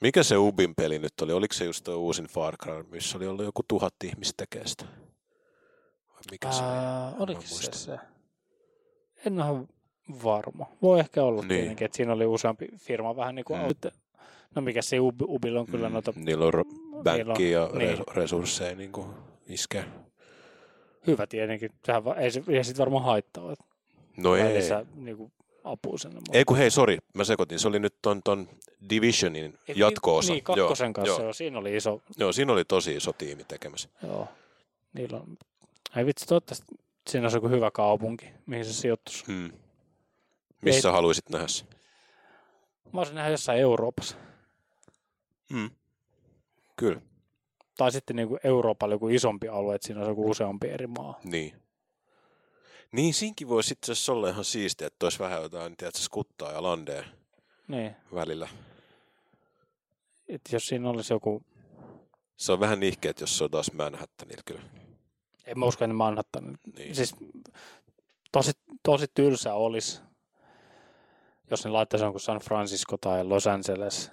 Mikä 0.00 0.22
se 0.22 0.36
Ubin 0.36 0.74
peli 0.74 0.98
nyt 0.98 1.20
oli? 1.22 1.32
Oliko 1.32 1.54
se 1.54 1.64
just 1.64 1.84
tuo 1.84 1.96
uusin 1.96 2.26
Far 2.26 2.56
Cry, 2.56 2.82
missä 2.82 3.18
oli 3.18 3.26
ollut 3.26 3.44
joku 3.44 3.62
tuhat 3.68 3.94
ihmistä 4.04 4.34
tekee 4.36 4.66
sitä? 4.66 4.84
Mikä 6.30 6.52
se 6.52 6.62
Ää, 6.62 7.08
oli? 7.08 7.14
oliko 7.18 7.40
se 7.44 7.72
se? 7.72 7.98
En 9.26 9.40
ole 9.40 9.66
varma. 10.24 10.66
Voi 10.82 11.00
ehkä 11.00 11.22
olla 11.22 11.40
Niin. 11.40 11.48
niin. 11.48 11.58
tietenkin, 11.60 11.84
että 11.84 11.96
siinä 11.96 12.12
oli 12.12 12.26
useampi 12.26 12.68
firma 12.78 13.16
vähän 13.16 13.34
niin 13.34 13.44
kuin 13.44 13.60
Mm. 13.60 13.66
mm. 13.66 13.90
No 14.54 14.62
mikä 14.62 14.82
se 14.82 15.00
Ubi, 15.00 15.24
Ubilla 15.28 15.60
on 15.60 15.66
kyllä 15.66 15.88
Mm, 15.88 15.92
noita 15.92 16.12
Niillä 16.16 16.44
on 16.46 16.54
ro- 16.54 16.64
ja 17.50 17.70
niin. 17.78 17.98
re- 17.98 18.12
resursseja 18.14 18.76
niin 18.76 18.92
kuin 18.92 19.06
iskee. 19.48 19.84
hyvä 21.06 21.26
tietenkin. 21.26 21.70
Sehän 21.84 22.04
va- 22.04 22.14
ei, 22.14 22.30
se, 22.30 22.42
ei 22.48 22.64
sit 22.64 22.78
varmaan 22.78 23.04
haittaa, 23.04 23.52
että 23.52 23.64
No 24.16 24.36
ei. 24.36 24.54
lisää 24.54 24.84
niin 24.94 25.16
kuin, 25.16 25.32
apua 25.64 25.98
sinne. 25.98 26.20
Ei 26.32 26.44
kun 26.44 26.56
hei, 26.56 26.70
sori, 26.70 26.98
mä 27.14 27.24
sekoitin. 27.24 27.58
Se 27.58 27.68
oli 27.68 27.78
nyt 27.78 27.94
ton, 28.02 28.20
ton 28.24 28.48
Divisionin 28.90 29.58
Et 29.68 29.76
jatko-osa. 29.76 30.32
Niin, 30.32 30.44
kakkosen 30.44 30.86
joo, 30.86 30.92
kanssa, 30.92 31.22
joo. 31.22 31.32
siinä 31.32 31.58
oli 31.58 31.76
iso, 31.76 32.02
joo, 32.16 32.32
siinä 32.32 32.52
oli 32.52 32.64
tosi 32.64 32.96
iso 32.96 33.12
tiimi 33.12 33.44
tekemässä. 33.44 33.88
joo. 34.02 34.28
Niillä 34.92 35.16
on, 35.16 35.36
ei 35.96 36.06
vitsi, 36.06 36.26
toivottavasti 36.26 36.66
siinä 37.08 37.24
olisi 37.24 37.36
joku 37.36 37.48
hyvä 37.48 37.70
kaupunki, 37.70 38.26
mihin 38.46 38.64
se 38.64 38.72
sijoittuisi. 38.72 39.24
Hmm. 39.26 39.50
Missä 40.62 40.88
Ei- 40.88 40.92
haluaisit 40.92 41.28
nähdä 41.30 41.48
se? 41.48 41.64
Mä 42.92 43.00
olisin 43.00 43.14
nähdä 43.14 43.30
jossain 43.30 43.60
Euroopassa. 43.60 44.16
Hmm. 45.52 45.70
Kyllä, 46.76 47.00
Tai 47.76 47.92
sitten 47.92 48.16
niin 48.16 48.28
kuin 48.28 48.40
Euroopalla 48.44 48.94
joku 48.94 49.08
isompi 49.08 49.48
alue, 49.48 49.74
että 49.74 49.86
siinä 49.86 50.00
olisi 50.00 50.10
joku 50.10 50.30
useampi 50.30 50.68
eri 50.68 50.86
maa. 50.86 51.20
niin. 51.24 51.62
Niin, 52.92 53.14
siinkin 53.14 53.48
voisi 53.48 53.72
itse 53.72 53.92
asiassa 53.92 54.12
olla 54.12 54.28
ihan 54.28 54.44
siistiä, 54.44 54.86
että 54.86 55.06
olisi 55.06 55.18
vähän 55.18 55.42
jotain, 55.42 55.76
tiedätkö, 55.76 56.00
skuttaa 56.00 56.52
ja 56.52 56.62
landea 56.62 57.04
Niin, 57.68 57.96
välillä. 58.14 58.48
että 60.28 60.56
jos 60.56 60.66
siinä 60.66 60.90
olisi 60.90 61.12
joku, 61.12 61.42
Se 62.36 62.52
on 62.52 62.60
vähän 62.60 62.80
nihkeä, 62.80 63.10
että 63.10 63.22
jos 63.22 63.38
se 63.38 63.44
on 63.44 63.50
taas 63.50 63.72
Manhattanilla 63.72 64.42
kyllä. 64.44 64.62
En 65.46 65.58
mä 65.58 65.66
usko, 65.66 65.84
että 65.84 65.94
Manhattan. 65.94 66.58
Niin. 66.76 66.94
Siis 66.94 67.16
tosi, 68.32 68.52
tosi 68.82 69.06
tylsä 69.14 69.54
olisi, 69.54 70.00
jos 71.50 71.64
ne 71.64 71.70
laittaisi 71.70 72.04
jonkun 72.04 72.20
San 72.20 72.38
Francisco 72.38 72.96
tai 72.96 73.24
Los 73.24 73.46
Angeles. 73.46 74.10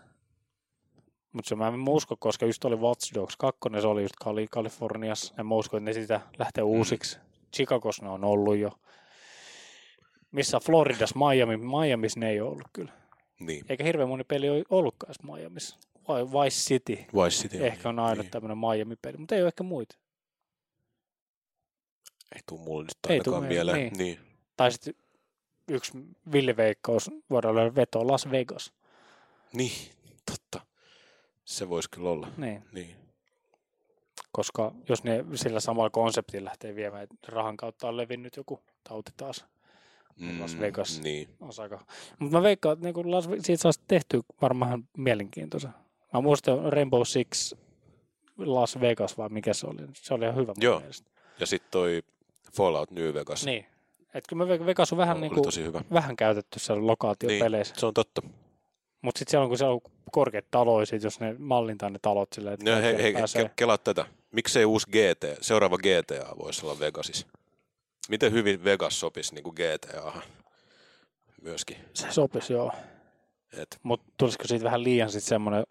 Mutta 1.33 1.49
se 1.49 1.55
mä 1.55 1.67
en 1.67 1.89
usko, 1.89 2.17
koska 2.19 2.45
just 2.45 2.65
oli 2.65 2.75
Watch 2.75 3.13
Dogs 3.13 3.37
2, 3.37 3.59
se 3.81 3.87
oli 3.87 4.01
just 4.01 4.15
Kali- 4.23 4.47
Kaliforniassa. 4.51 5.33
En 5.39 5.45
mä 5.45 5.55
usko, 5.55 5.77
että 5.77 5.89
ne 5.89 5.93
sitä 5.93 6.21
lähtee 6.39 6.63
uusiksi. 6.63 7.19
Chicagos 7.55 8.01
ne 8.01 8.09
on 8.09 8.23
ollut 8.23 8.57
jo. 8.57 8.71
Missä 10.31 10.59
Floridas, 10.59 11.13
Miami, 11.15 11.57
Miamiissa 11.57 12.19
ne 12.19 12.29
ei 12.29 12.41
ole 12.41 12.49
ollut 12.49 12.67
kyllä. 12.73 12.91
Niin. 13.39 13.65
Eikä 13.69 13.83
hirveän 13.83 14.09
moni 14.09 14.23
peli 14.23 14.49
ole 14.49 14.63
ollutkaan. 14.69 15.15
Vai 16.07 16.25
Vice 16.25 16.57
City 16.57 16.95
Vice 16.95 17.41
City 17.41 17.65
ehkä 17.65 17.89
on 17.89 17.99
aina 17.99 18.21
niin. 18.21 18.31
tämmöinen 18.31 18.57
Miami-peli, 18.57 19.17
mutta 19.17 19.35
ei 19.35 19.41
ole 19.41 19.47
ehkä 19.47 19.63
muita. 19.63 19.95
Ei 22.35 22.41
tuu 22.45 22.57
mulle 22.57 22.83
nyt 22.83 23.11
Ei 23.11 23.19
tuu 23.19 23.33
ainakaan 23.33 23.53
mieleen, 23.53 23.77
mieleen. 23.77 23.97
Niin. 23.97 24.19
Tai 24.57 24.71
sitten 24.71 24.93
yksi 25.67 25.91
villiveikkaus 26.31 27.11
voidaan 27.29 27.57
olla 27.57 27.75
veto 27.75 28.07
Las 28.07 28.31
Vegas. 28.31 28.73
niin, 29.53 29.91
totta. 30.31 30.65
Se 31.45 31.69
voisi 31.69 31.89
kyllä 31.89 32.09
olla. 32.09 32.27
Niin, 32.37 32.63
Niin. 32.71 32.95
koska 34.31 34.71
jos 34.89 35.03
ne 35.03 35.25
sillä 35.35 35.59
samalla 35.59 35.89
konseptilla 35.89 36.45
lähtee 36.45 36.75
viemään, 36.75 37.03
että 37.03 37.15
rahan 37.27 37.57
kautta 37.57 37.87
on 37.87 37.97
levinnyt 37.97 38.35
joku 38.37 38.59
tauti 38.83 39.11
taas. 39.17 39.45
Las 40.39 40.59
Vegas. 40.59 41.01
Niin. 41.01 41.29
On 41.39 41.49
aika... 41.57 41.85
Mutta 42.19 42.37
mä 42.37 42.43
veikkaan, 42.43 42.73
että 42.73 42.85
niin 42.85 43.11
Las... 43.11 43.29
siitä 43.39 43.61
saisi 43.61 43.81
tehty 43.87 44.21
varmaan 44.41 44.87
mielenkiintoisen. 44.97 45.71
Mä 46.13 46.21
muistan 46.21 46.73
Rainbow 46.73 47.01
Six 47.05 47.53
Las 48.37 48.79
Vegas 48.79 49.17
vai 49.17 49.29
mikä 49.29 49.53
se 49.53 49.67
oli. 49.67 49.81
Se 49.93 50.13
oli 50.13 50.23
ihan 50.25 50.35
hyvä 50.35 50.53
Joo. 50.57 50.79
mielestä. 50.79 51.09
Ja 51.39 51.45
sitten 51.45 51.71
toi 51.71 52.03
Fallout 52.57 52.91
New 52.91 53.13
Vegas 53.13 53.45
Niin. 53.45 53.65
Et 54.13 54.23
kyllä 54.29 54.43
veik- 54.45 54.65
Vegas 54.65 54.91
on 54.91 54.97
vähän, 54.97 55.17
oli 55.17 55.21
niin 55.29 55.33
kuin, 55.71 55.83
vähän 55.93 56.15
käytetty 56.15 56.59
siellä 56.59 56.87
lokaatiopeleissä. 56.87 57.75
Se 57.77 57.85
on 57.85 57.93
totta. 57.93 58.21
Mutta 59.01 59.19
sitten 59.19 59.31
siellä 59.31 59.43
on, 59.43 59.49
kun 59.49 59.57
siellä 59.57 59.73
on 59.73 59.81
korkeat 60.11 60.45
taloja, 60.51 60.85
sit 60.85 61.03
jos 61.03 61.19
ne 61.19 61.35
mallintaa 61.39 61.89
ne 61.89 61.99
talot 62.01 62.33
silleen, 62.33 62.53
että 62.53 62.69
Ja 62.69 62.75
hei, 62.75 63.01
hei, 63.03 63.13
pääsee. 63.13 63.43
ke- 63.45 63.49
kelaa 63.55 63.77
tätä. 63.77 64.05
miksei 64.31 64.65
uusi 64.65 64.87
GT, 64.91 65.37
seuraava 65.41 65.77
GTA 65.77 66.35
voisi 66.39 66.65
olla 66.65 66.79
Vegasissa? 66.79 67.27
Miten 68.09 68.31
hyvin 68.31 68.63
Vegas 68.63 68.99
sopisi 68.99 69.35
niin 69.35 69.43
kuin 69.43 69.53
GTA 69.55 70.11
myöskin? 71.41 71.77
Se 71.93 72.07
sopisi, 72.11 72.53
joo. 72.53 72.71
Et, 73.57 73.79
Mutta 73.83 74.11
tulisiko 74.17 74.47
siitä 74.47 74.65
vähän 74.65 74.83
liian 74.83 75.09
sitten 75.11 75.29
semmoinen, 75.29 75.63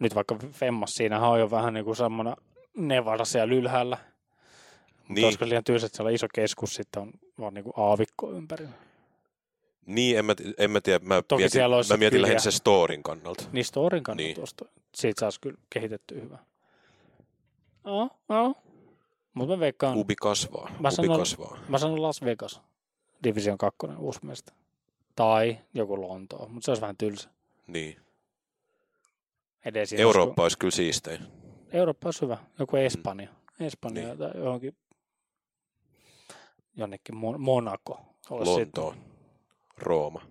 nyt 0.00 0.14
vaikka 0.14 0.36
Femmas, 0.52 0.94
siinähän 0.94 1.28
on 1.30 1.40
jo 1.40 1.50
vähän 1.50 1.74
niin 1.74 1.84
kuin 1.84 1.96
semmoinen 1.96 2.36
Nevada 2.76 3.24
siellä 3.24 3.54
ylhäällä. 3.54 3.98
Niin. 5.08 5.14
niin, 5.14 5.24
Olisiko 5.24 5.48
liian 5.48 5.64
tylsä, 5.64 5.86
että 5.86 5.96
siellä 5.96 6.08
on 6.08 6.14
iso 6.14 6.26
keskus, 6.34 6.74
sitten 6.74 7.02
on 7.02 7.12
vaan 7.40 7.54
niin 7.54 7.64
kuin 7.64 7.74
aavikko 7.76 8.32
ympäri. 8.32 8.66
niin 9.86 10.18
en, 10.18 10.24
mä, 10.24 10.34
en 10.58 10.70
mä 10.70 10.80
tiedä, 10.80 11.04
mä 11.04 11.22
Toki 11.28 11.40
mietin, 11.40 11.50
siellä 11.52 11.76
olisi 11.76 11.92
mä 11.92 11.96
mietin 11.96 12.22
lähinnä 12.22 12.40
sen 12.40 12.52
storin 12.52 13.02
kannalta. 13.02 13.44
Niin 13.52 13.64
storin 13.64 14.02
kannalta 14.02 14.22
Niin. 14.26 14.36
tuosta, 14.36 14.64
siitä 14.94 15.20
saisi 15.20 15.40
kyllä 15.40 15.58
kehitetty 15.70 16.20
hyvä. 16.20 16.38
Joo, 17.84 18.08
joo. 18.28 18.54
Mutta 19.34 19.54
mä 19.56 19.60
veikkaan, 19.60 19.96
Ubi 19.98 20.14
kasvaa, 20.20 20.70
Mä 20.80 20.88
Ubi 20.88 20.96
sanon- 20.96 21.18
kasvaa. 21.18 21.58
mä 21.68 21.78
sanon 21.78 22.02
Las 22.02 22.22
Vegas, 22.24 22.60
Division 23.24 23.58
2 23.58 23.78
uusi 23.98 24.20
mesta. 24.22 24.52
Tai 25.16 25.58
joku 25.74 26.00
Lontoo, 26.00 26.48
mutta 26.48 26.64
se 26.64 26.70
olisi 26.70 26.80
vähän 26.82 26.96
tylsä. 26.96 27.30
Niin. 27.66 27.96
Edes 29.64 29.92
Eurooppa 29.92 30.42
olisi 30.42 30.58
kyllä 30.58 30.70
siistein. 30.70 31.20
Eurooppa 31.72 32.06
olisi 32.08 32.20
hyvä. 32.22 32.38
Joku 32.58 32.76
Espanja. 32.76 33.28
Espanja 33.60 34.04
Niin. 34.06 34.18
tai 34.18 34.30
johonkin 34.34 34.76
jonnekin 36.76 37.14
Mon- 37.14 37.38
Monaco. 37.38 38.00
Lontoo, 38.30 38.94
Rooma. 39.78 40.22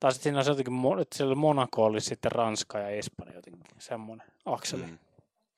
Tai 0.00 0.12
sitten 0.12 0.22
siinä 0.22 0.38
olisi 0.38 0.50
jotenkin, 0.50 0.72
Mo- 0.74 1.00
että 1.00 1.16
siellä 1.16 1.34
Monaco 1.34 1.84
olisi 1.84 2.06
sitten 2.06 2.32
Ranska 2.32 2.78
ja 2.78 2.88
Espanja 2.90 3.34
jotenkin. 3.34 3.62
Semmoinen 3.78 4.26
akseli. 4.44 4.82
Mm. 4.82 4.98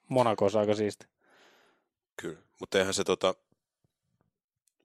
Monaco 0.09 0.45
olisi 0.45 0.59
aika 0.59 0.75
siisti. 0.75 1.07
kyllä, 2.23 2.39
mutta 2.61 2.79
eihän 2.79 2.95
se 2.95 3.05
tota, 3.05 3.35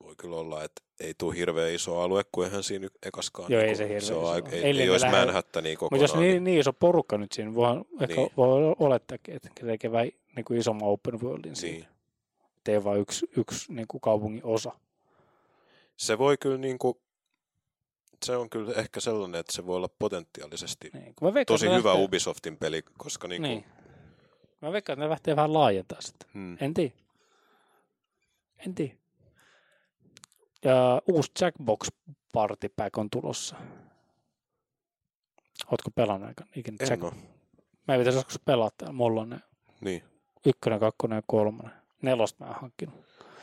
voi 0.04 0.16
kyllä 0.16 0.36
olla, 0.36 0.64
että 0.64 0.82
ei 1.00 1.14
tule 1.18 1.36
hirveän 1.36 1.74
iso 1.74 2.00
alue, 2.02 2.24
kun 2.32 2.46
eihän 2.46 2.64
siinä 2.64 2.88
ekaskaan. 3.06 3.52
Joo, 3.52 3.62
ei 3.62 3.66
niinku- 3.68 3.78
se 3.78 3.84
hirveän 3.84 4.02
se 4.02 4.14
on 4.14 4.22
iso 4.24 4.30
aika, 4.32 4.50
ei, 4.50 4.64
ei 4.64 4.74
ne 4.74 4.92
olisi 4.92 5.06
lähde- 5.06 5.18
Manhattania 5.26 5.72
Mutta 5.72 5.80
kokonaan. 5.80 6.02
jos 6.04 6.16
niin, 6.16 6.44
niin 6.44 6.60
iso 6.60 6.74
porukka 6.74 7.18
nyt 7.18 7.32
siinä, 7.32 7.54
voi, 7.56 7.68
ehkä 8.02 8.16
Niin. 8.16 8.32
voi 8.38 8.76
olettaa, 8.80 9.18
että 9.28 9.50
tekee 9.66 9.92
vähän 9.92 10.10
niin 10.36 10.46
kuin 10.46 10.60
isomman 10.60 10.90
open 10.90 11.22
worldin 11.22 11.56
siinä. 11.56 11.74
niin. 11.78 11.84
Että 11.86 11.97
ei 12.72 12.78
ole 12.78 12.84
vain 12.84 13.02
yksi, 13.02 13.30
yksi 13.38 13.74
niin 13.74 13.88
kuin 13.88 14.02
kaupungin 14.02 14.46
osa. 14.46 14.72
Se 15.98 16.18
voi 16.18 16.38
kyllä 16.38 16.58
niinku, 16.58 17.02
se 18.26 18.36
on 18.38 18.50
kyllä 18.50 18.74
ehkä 18.74 19.00
sellainen, 19.00 19.40
että 19.40 19.54
se 19.54 19.66
voi 19.66 19.76
olla 19.76 19.90
potentiaalisesti 20.00 20.90
Niin. 20.94 21.04
Veikkaan, 21.22 21.46
tosi 21.46 21.66
hyvä 21.70 21.90
lähtee- 21.90 22.04
Ubisoftin 22.06 22.58
peli, 22.58 22.82
koska 22.98 23.28
niinku, 23.28 23.48
Niin. 23.48 23.66
Mä 24.62 24.72
veikkaan, 24.72 24.94
että 24.94 25.06
ne 25.06 25.10
lähtee 25.10 25.36
vähän 25.36 25.54
laajentaa 25.54 26.02
sitä. 26.02 26.26
hmm, 26.34 26.58
En 26.62 26.74
tiedä. 26.74 26.94
En 28.58 28.76
tiedä. 28.76 28.94
Ja 30.64 31.02
uusi 31.08 31.32
Jackbox 31.42 31.88
Party 32.34 32.70
Pack 32.76 32.98
on 32.98 33.10
tulossa. 33.10 33.56
Ootko 35.72 35.92
pelannut 35.96 36.28
aika 36.28 36.44
ikinä 36.56 36.78
en 36.80 36.88
Jack? 36.90 37.02
Mä 37.88 37.94
en 37.94 38.00
pitäisi 38.02 38.18
joskus 38.20 38.40
täällä. 38.46 38.70
Mulla 38.94 39.22
on 39.22 39.30
ne 39.30 39.40
Niin. 39.82 40.04
ykkönen, 40.46 40.80
kakkonen 40.80 41.16
ja 41.16 41.22
kolmonen. 41.28 41.72
Nelosta 42.02 42.44
mä 42.44 42.52
oon 42.52 42.62
hankkinut. 42.62 42.96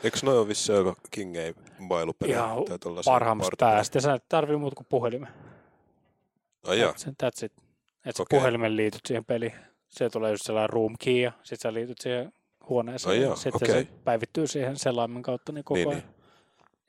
Eikö 0.03 0.17
noin 0.23 0.37
ole 0.37 0.47
vissi 0.47 0.73
aika 0.73 0.95
King 1.11 1.35
ei 1.35 1.53
bailupelejä? 1.87 2.37
Ihan 2.37 2.57
Parhaimmasta 3.05 3.49
partipelejä? 3.49 3.75
päästä. 3.75 3.99
Sä 3.99 4.13
et 4.13 4.29
tarvii 4.29 4.57
muuta 4.57 4.75
kuin 4.75 4.87
puhelimen. 4.89 5.29
Ai 6.67 6.79
jaa, 6.79 6.91
That's 6.91 7.09
it. 7.09 7.15
That's 7.23 7.45
it. 7.45 8.19
Okei. 8.19 8.39
puhelimen 8.39 8.75
liityt 8.75 9.01
siihen 9.05 9.25
peliin. 9.25 9.53
Se 9.89 10.09
tulee 10.09 10.31
just 10.31 10.45
sellainen 10.45 10.69
room 10.69 10.95
key 10.99 11.17
ja 11.21 11.31
sit 11.43 11.59
sä 11.59 11.73
liityt 11.73 11.97
siihen 11.97 12.33
huoneeseen. 12.69 13.11
Ai 13.11 13.17
ja 13.17 13.23
joo, 13.23 13.35
sitten 13.35 13.55
okei. 13.55 13.83
se 13.83 13.87
päivittyy 14.03 14.47
siihen 14.47 14.77
selaimen 14.77 15.21
kautta 15.21 15.51
niin 15.51 15.63
koko 15.63 15.75
niin, 15.75 15.87
ajan. 15.89 15.99
niin. 15.99 16.14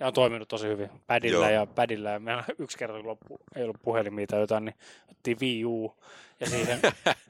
Ja 0.01 0.07
on 0.07 0.13
toiminut 0.13 0.49
tosi 0.49 0.67
hyvin. 0.69 0.91
Padilla 1.07 1.51
Joo. 1.51 1.61
ja 1.61 1.67
padilla. 1.67 2.11
Ja 2.11 2.21
meillä 2.21 2.45
yksi 2.59 2.79
kerta, 2.79 2.97
kun 2.97 3.07
loppu, 3.07 3.39
ei 3.57 3.63
ollut 3.63 3.83
puhelimia 3.83 4.27
tai 4.27 4.41
jotain, 4.41 4.65
niin 4.65 4.75
otettiin 5.11 5.41
Wii 5.41 5.65
U 5.65 5.97
ja 6.41 6.51
siihen 6.51 6.81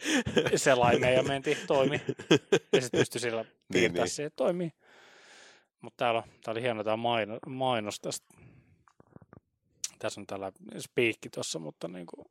selaimeen 0.57 1.15
ja 1.15 1.23
mentiin, 1.23 1.57
toimi. 1.67 2.01
Ja 2.73 2.81
sitten 2.83 3.01
pystyi 3.01 3.21
sillä 3.21 3.45
piirtämään 3.73 4.05
niin. 4.05 4.11
siihen, 4.11 4.33
toimii. 4.37 4.73
Mutta 5.81 6.05
täällä, 6.05 6.23
tää 6.45 6.53
oli 6.53 6.63
hieno 6.63 6.85
tämä 6.85 6.97
maino, 6.97 7.39
mainos 7.47 8.01
tästä. 8.01 8.35
Tässä 9.99 10.21
on 10.21 10.27
tällä 10.27 10.53
spiikki 10.79 11.31
tuossa, 11.31 11.59
mutta 11.59 11.89
niin 11.89 12.07
kuin 12.07 12.27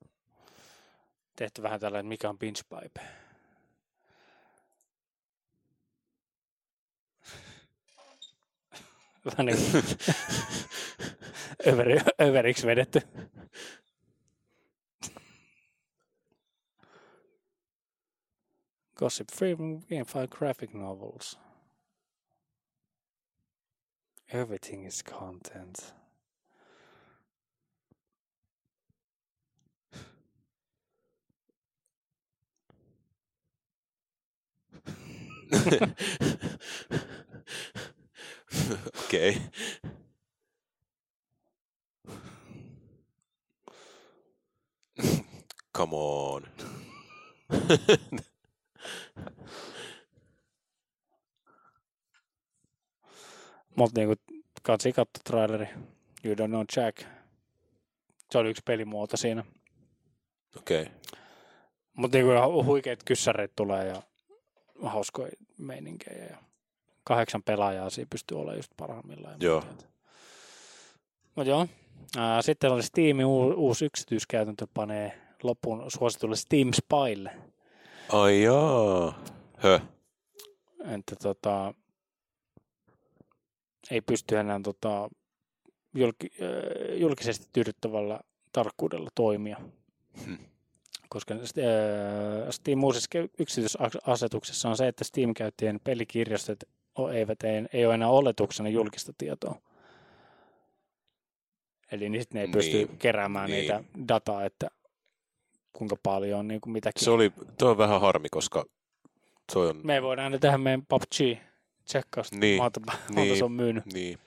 tehty 1.35 1.63
vähän 1.63 1.79
tällä, 1.79 1.99
että 1.99 2.09
mikä 2.09 2.29
on 2.29 2.37
pinch 2.37 2.63
pipe. 2.69 3.01
Vähän 9.25 9.45
niin 9.45 9.57
överi, 11.65 11.99
överiksi 12.21 12.67
vedetty. 12.67 13.01
Gossip 18.95 19.31
free 19.31 19.55
graphic 20.27 20.73
novels. 20.73 21.39
Everything 24.33 24.87
is 24.87 25.03
content. 25.03 25.93
Okei. 39.05 39.41
Come 45.77 45.95
on. 45.95 46.43
Mutta 53.75 53.99
niinku 54.01 54.15
kansi 54.63 54.93
katto 54.93 55.19
traileri. 55.23 55.67
You 56.23 56.35
don't 56.35 56.47
know 56.47 56.63
Jack. 56.77 57.01
Se 58.31 58.37
oli 58.37 58.49
yksi 58.49 58.61
pelimuoto 58.65 59.17
siinä. 59.17 59.43
Okei. 60.57 60.87
Mutta 61.93 62.17
niinku 62.17 62.31
ihan 62.31 62.51
huikeat 62.65 63.03
kyssäreet 63.03 63.51
tulee 63.55 63.87
ja 63.87 64.01
hauskoja 64.83 65.31
meininkejä. 65.57 66.25
Ja 66.25 66.37
kahdeksan 67.05 67.43
pelaajaa 67.43 67.89
siinä 67.89 68.07
pystyy 68.09 68.37
olemaan 68.37 68.57
just 68.57 68.71
parhaimmillaan. 68.77 69.35
Joo. 69.39 69.63
Mutta 71.35 71.49
joo. 71.49 71.67
Sitten 72.41 72.71
oli 72.71 72.83
Steamin 72.83 73.25
uu- 73.25 73.53
uusi 73.57 73.85
yksityiskäytäntö 73.85 74.67
panee 74.73 75.21
lopun 75.43 75.91
suositulle 75.91 76.35
Steam 76.35 76.71
Spylle. 76.73 77.31
Ai 78.09 78.43
jaa. 78.43 79.23
Hö. 79.63 79.79
Että 80.85 81.15
tota, 81.15 81.73
ei 83.91 84.01
pysty 84.01 84.37
enää 84.37 84.59
tota, 84.63 85.09
julki, 85.93 86.31
äh, 86.41 86.97
julkisesti 86.99 87.47
tyydyttävällä 87.53 88.19
tarkkuudella 88.51 89.09
toimia. 89.15 89.57
Hmm. 90.25 90.37
Koska 91.09 91.33
äh, 91.33 91.39
Steam 92.49 92.83
uusissa 92.83 93.09
yksityisasetuksessa 93.39 94.69
on 94.69 94.77
se, 94.77 94.87
että 94.87 95.03
Steam-käyttäjien 95.03 95.79
pelikirjastot 95.83 96.63
eivät, 97.13 97.43
ei, 97.43 97.63
ei 97.73 97.85
ole 97.85 97.93
enää 97.93 98.09
oletuksena 98.09 98.69
julkista 98.69 99.13
tietoa. 99.17 99.55
Eli 101.91 102.09
niin 102.09 102.23
ne 102.33 102.41
ei 102.41 102.47
pysty 102.47 102.77
Niin. 102.77 102.97
keräämään 102.97 103.49
Niin. 103.49 103.59
niitä 103.61 103.83
dataa, 104.07 104.45
että 104.45 104.67
kuinka 105.73 105.95
paljon 106.03 106.39
on 106.39 106.47
niin 106.47 106.61
kuin 106.61 106.73
mitäkin. 106.73 107.03
Se 107.05 107.11
oli, 107.11 107.31
toi 107.57 107.71
on 107.71 107.77
vähän 107.77 108.01
harmi, 108.01 108.29
koska 108.29 108.65
toi 109.53 109.69
on, 109.69 109.79
Me 109.83 110.01
voidaan 110.01 110.31
nyt 110.31 110.41
tehdä 110.41 110.57
meidän 110.57 110.85
PUBG 110.85 111.39
tsekkausta, 111.85 112.37
Niin. 112.37 112.61
monta 112.61 112.81
Niin. 113.15 113.37
se 113.37 113.43
on 113.45 113.51
myynyt. 113.51 113.85
niin. 113.85 114.19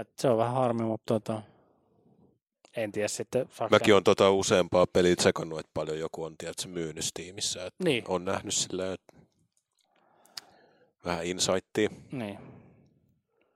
Et 0.00 0.08
se 0.18 0.28
on 0.28 0.38
vähän 0.38 0.54
harmi, 0.54 0.82
mutta 0.82 1.14
tota, 1.14 1.42
en 2.76 2.92
tiedä 2.92 3.08
sitten. 3.08 3.48
Saako 3.52 3.74
Mäkin 3.74 3.94
on 3.94 4.04
tota 4.04 4.30
useampaa 4.30 4.86
peliä 4.92 5.16
tsekannut, 5.16 5.58
että 5.60 5.70
paljon 5.74 5.98
joku 5.98 6.24
on 6.24 6.34
tiedätkö, 6.38 6.68
myynyt 6.68 7.04
Steamissa. 7.04 7.66
Että 7.66 7.84
Niin, 7.84 8.04
on 8.08 8.24
nähnyt 8.24 8.54
sillä, 8.54 8.92
että 8.92 9.12
vähän 11.06 11.26
insightia. 11.26 11.90
niin. 12.12 12.38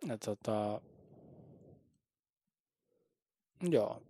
Ja 0.06 0.18
tota, 0.18 0.80
joo. 3.70 4.02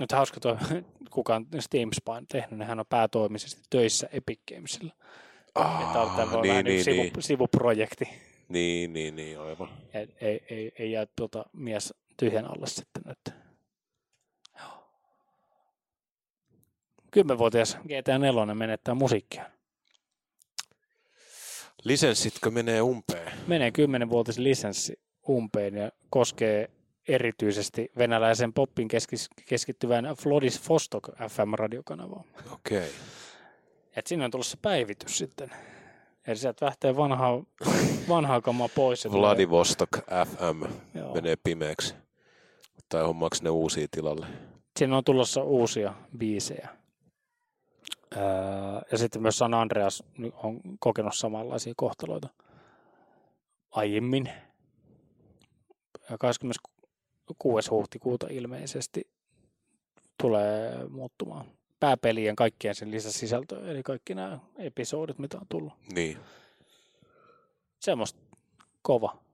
Nyt 0.00 0.12
hauska 0.12 0.40
tuo, 0.40 0.58
kuka 1.10 1.34
on 1.34 1.46
Steam 1.58 1.90
Spine 1.92 2.26
tehnyt, 2.28 2.58
niin 2.58 2.66
hän 2.68 2.80
on 2.80 2.86
päätoimisesti 2.88 3.62
töissä 3.70 4.08
Epic 4.12 4.40
Gamesilla. 4.54 4.94
Että 5.46 6.00
on 6.00 6.16
tämä 6.16 6.32
niin, 6.32 6.48
vähän 6.48 6.64
niin, 6.64 6.64
niin, 6.64 6.84
sivu, 6.84 7.02
niin, 7.02 7.12
sivuprojekti. 7.22 8.04
niin, 8.48 8.92
niin, 8.92 9.16
niin, 9.16 9.40
aivan. 9.40 9.68
Ei, 9.94 10.08
ei, 10.20 10.40
ei, 10.50 10.72
ei 10.78 10.92
jää 10.92 11.06
tuota 11.16 11.44
mies 11.52 11.94
tyhjän 12.16 12.44
alle 12.44 12.66
sitten 12.66 13.02
nyt. 13.06 13.34
Joo. 14.60 14.90
Kymmenvuotias 17.10 17.78
GTA 17.82 18.18
4 18.18 18.54
menettää 18.54 18.94
musiikkia. 18.94 19.57
Lisenssitkö 21.88 22.50
menee 22.50 22.82
umpeen? 22.82 23.32
Menee 23.46 23.70
10-vuotis 23.70 24.38
lisenssi 24.38 25.00
umpeen 25.28 25.74
ja 25.74 25.90
koskee 26.10 26.70
erityisesti 27.08 27.90
venäläisen 27.98 28.52
poppin 28.52 28.88
keskis- 28.88 29.28
keskittyvän 29.46 30.04
Flodis 30.22 30.68
Vostok 30.68 31.08
FM-radiokanavaa. 31.28 32.24
Okei. 32.52 32.78
Okay. 32.78 32.88
Et 33.96 34.06
sinne 34.06 34.24
on 34.24 34.30
tulossa 34.30 34.58
päivitys 34.62 35.18
sitten. 35.18 35.50
Eli 36.26 36.36
sieltä 36.36 36.66
lähtee 36.66 36.96
vanhaa, 36.96 37.42
vanhaa 38.08 38.40
kamaa 38.40 38.68
pois. 38.74 39.04
ja 39.04 39.10
tulee- 39.10 39.22
Vladivostok 39.22 39.88
FM 40.26 40.64
Joo. 40.98 41.14
menee 41.14 41.36
pimeäksi. 41.44 41.94
Tai 42.88 43.02
hommaako 43.04 43.36
ne 43.42 43.50
uusia 43.50 43.86
tilalle? 43.90 44.26
Siinä 44.78 44.96
on 44.96 45.04
tulossa 45.04 45.42
uusia 45.42 45.94
biisejä. 46.18 46.68
Ja 48.90 48.98
sitten 48.98 49.22
myös 49.22 49.38
San 49.38 49.54
Andreas 49.54 50.04
on 50.42 50.60
kokenut 50.78 51.16
samanlaisia 51.16 51.72
kohtaloita 51.76 52.28
aiemmin. 53.70 54.30
Ja 56.10 56.18
26. 56.18 57.70
huhtikuuta 57.70 58.26
ilmeisesti 58.30 59.10
tulee 60.22 60.88
muuttumaan 60.88 61.46
pääpelien 61.80 62.36
kaikkien 62.36 62.74
sen 62.74 62.90
lisäsisältöä, 62.90 63.70
eli 63.70 63.82
kaikki 63.82 64.14
nämä 64.14 64.38
episodit, 64.58 65.18
mitä 65.18 65.38
on 65.38 65.46
tullut. 65.48 65.72
Niin. 65.92 66.18
Semmoista 67.80 68.20
kova. 68.82 69.27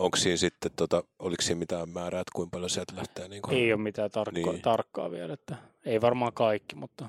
Onko 0.00 0.16
siinä 0.16 0.36
sitten, 0.36 0.70
tota, 0.76 1.04
oliko 1.18 1.42
siinä 1.42 1.58
mitään 1.58 1.88
määrää, 1.88 2.20
että 2.20 2.32
kuinka 2.34 2.50
paljon 2.50 2.70
sieltä 2.70 2.96
lähtee? 2.96 3.28
Niin 3.28 3.42
kuin... 3.42 3.56
Ei 3.56 3.72
ole 3.72 3.82
mitään 3.82 4.10
tarkko- 4.10 4.50
Niin. 4.52 4.62
tarkkaa 4.62 5.10
vielä, 5.10 5.32
että 5.32 5.56
ei 5.84 6.00
varmaan 6.00 6.32
kaikki, 6.32 6.76
mutta 6.76 7.08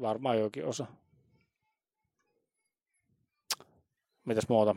varmaan 0.00 0.38
jokin 0.38 0.66
osa. 0.66 0.86
Mitäs 4.24 4.48
muuta? 4.48 4.76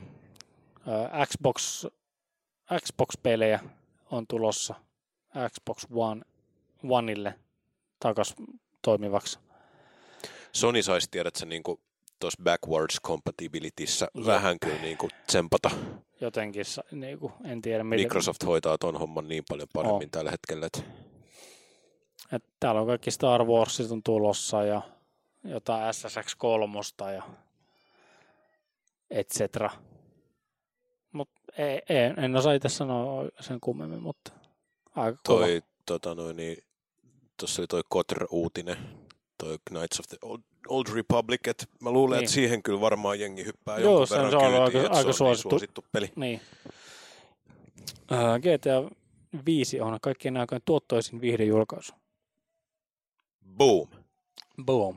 Xbox, 1.26 1.86
Xbox-pelejä 2.86 3.60
on 4.12 4.28
tulossa 4.28 4.76
Xbox 5.54 5.86
One, 5.92 6.22
Oneille 6.90 7.40
takas 8.00 8.36
toimivaksi. 8.82 9.40
Sony 10.52 10.84
saisi 10.84 11.08
tiedä, 11.12 11.28
että 11.28 11.40
se 11.40 11.46
niin 11.46 11.64
tuossa 12.20 12.44
backwards 12.44 12.98
compatibilityssä 13.02 14.08
Jep. 14.16 14.26
vähän 14.26 14.60
kyllä 14.60 14.82
niin 14.82 14.98
kuin 14.98 15.12
tsempata. 15.28 15.70
Jotenkin, 16.22 16.66
sa- 16.66 16.84
niinku, 16.92 17.32
en 17.46 17.62
tiedä 17.62 17.84
miten. 17.84 18.06
Microsoft 18.06 18.46
hoitaa 18.46 18.78
ton 18.78 19.00
homman 19.00 19.28
niin 19.28 19.44
paljon 19.50 19.68
paremmin 19.74 20.06
Oh. 20.08 20.12
tällä 20.12 20.32
hetkellä, 20.32 20.66
että 20.66 20.82
Et 22.32 22.44
täällä 22.60 22.82
on 22.82 22.88
kaikki 22.88 23.12
Star 23.12 23.44
Warsit 23.46 23.92
on 23.92 24.04
tulossa 24.04 24.64
ja 24.64 24.82
jotain 25.44 25.84
SSX3 25.96 27.12
ja 27.14 27.24
et 29.10 29.30
cetera. 29.30 29.70
Mut 31.12 31.30
ei, 31.58 31.82
ei, 31.90 32.14
en 32.18 32.36
osaa 32.36 32.54
itse 32.54 32.70
sanoa 32.70 33.24
sen 33.40 33.60
kummemmin, 33.60 34.02
mutta 34.02 34.32
aika 34.96 35.20
kova. 35.28 35.40
toi, 35.40 35.62
tota 35.86 36.16
noin, 36.16 36.36
niin, 36.38 36.58
tuossa 37.40 37.62
oli 37.62 37.68
toi 37.68 37.82
Kotr-uutinen, 37.90 38.78
toi 39.38 39.58
Knights 39.70 40.00
of 40.00 40.06
the 40.08 40.18
Old, 40.22 40.42
Old 40.68 40.86
Republic, 40.94 41.48
että 41.48 41.66
mä 41.82 41.92
luulen, 41.92 42.18
Niin. 42.18 42.24
että 42.24 42.34
siihen 42.34 42.64
kyllä 42.64 42.82
varmaan 42.82 43.20
jengi 43.20 43.46
hyppää 43.46 43.80
Joo, 43.80 44.00
jonkun 44.00 44.08
verran 44.18 44.32
se 44.32 44.38
on 44.38 44.72
kyytiin, 44.72 44.82
aika- 44.92 44.98
aika 44.98 44.98
se 44.98 45.00
on 45.00 45.06
niin 45.06 45.14
suosittu. 45.14 45.50
suosittu 45.50 45.86
peli. 45.92 46.12
Niin. 46.16 46.42
Ää, 48.12 48.40
GTA 48.40 48.96
5 49.46 49.82
on 49.82 49.98
kaikkien 50.02 50.38
aikojen 50.38 50.62
tuottoisin 50.66 51.22
viihdejulkaisu. 51.22 51.94
Boom. 53.58 53.88
Boom. 54.66 54.96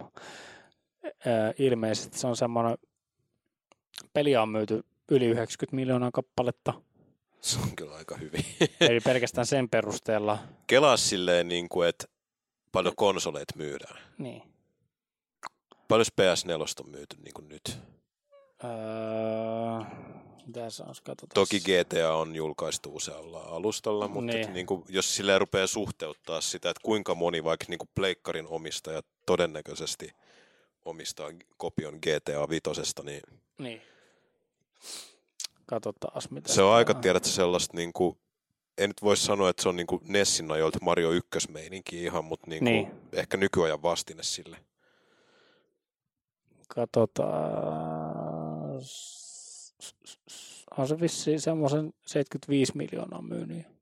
Ää, 1.27 1.53
ilmeisesti 1.59 2.19
se 2.19 2.27
on 2.27 2.37
semmoinen, 2.37 2.79
peliä 4.13 4.43
on 4.43 4.49
myyty 4.49 4.85
yli 5.11 5.27
90 5.27 5.77
miljoonaa 5.77 6.11
kappaletta. 6.11 6.75
Se 7.41 7.59
on 7.61 7.77
kyllä 7.77 7.97
aika 7.97 8.17
hyvin. 8.17 8.45
Eli 8.81 9.01
pelkästään 9.01 9.47
sen 9.47 9.69
perusteella. 9.69 10.39
Kelaa 10.67 10.97
silleen, 10.97 11.49
niin 11.49 11.69
kuin, 11.69 11.89
että 11.89 12.07
paljon 12.73 12.97
konsoleita 12.97 13.55
myydään. 13.57 13.99
Niin. 14.19 14.43
Paljon 15.89 16.07
PS4 16.21 16.81
on 16.81 16.91
myyty 16.91 17.17
niin 17.23 17.35
kuin 17.35 17.49
nyt. 17.49 17.79
Öö, 18.65 18.71
on, 20.81 20.95
katsotaan. 21.05 21.35
Toki 21.35 21.61
GTA 21.61 22.15
on 22.15 22.37
julkaistu 22.37 22.97
usealla 22.97 23.41
alustalla, 23.41 24.09
mutta 24.09 24.33
Niin. 24.33 24.41
niin. 24.43 24.53
Niin 24.55 24.67
kuin, 24.67 24.85
jos 24.89 25.17
sille 25.17 25.39
rupeaa 25.39 25.67
suhteuttaa 25.67 26.41
sitä, 26.41 26.71
että 26.71 26.81
kuinka 26.85 27.15
moni 27.15 27.45
vaikka 27.45 27.67
niin 27.69 27.79
kuin 27.79 27.91
pleikkarin 27.95 28.47
omistaja 28.47 29.03
todennäköisesti 29.27 30.11
omistaa 30.85 31.31
kopion 31.57 31.95
GTA 31.95 32.49
Vitosesta, 32.49 33.03
niin 33.03 33.23
Niin. 33.59 33.83
Katsotaan, 35.67 36.23
mitä 36.31 36.53
se 36.53 36.63
on 36.63 36.75
aika, 36.75 36.95
tiedätkö, 36.95 37.29
sellaista, 37.29 37.77
niin 37.77 37.93
kuin, 37.93 38.19
en 38.81 38.91
nyt 38.91 39.03
voi 39.03 39.17
sanoa, 39.17 39.51
että 39.51 39.63
se 39.63 39.69
on 39.69 39.77
niin 39.77 39.87
kuin 39.87 40.03
Nessin 40.09 40.51
ajoilta 40.51 40.79
Mario 40.83 41.11
1 41.11 41.53
meininki 41.53 42.03
ihan, 42.05 42.25
mutta 42.25 42.51
niin 42.51 42.59
kuin, 42.65 42.73
Niin. 42.73 42.91
ehkä 43.13 43.37
nykyajan 43.37 43.83
vastine 43.83 44.23
sille. 44.23 44.57
Katsotaan. 46.69 48.81
On 50.79 50.89
se 50.89 51.01
vissiin 51.01 51.41
semmoisen 51.41 51.93
75 52.07 52.73
miljoonaa 52.77 53.23
myynyt. 53.23 53.67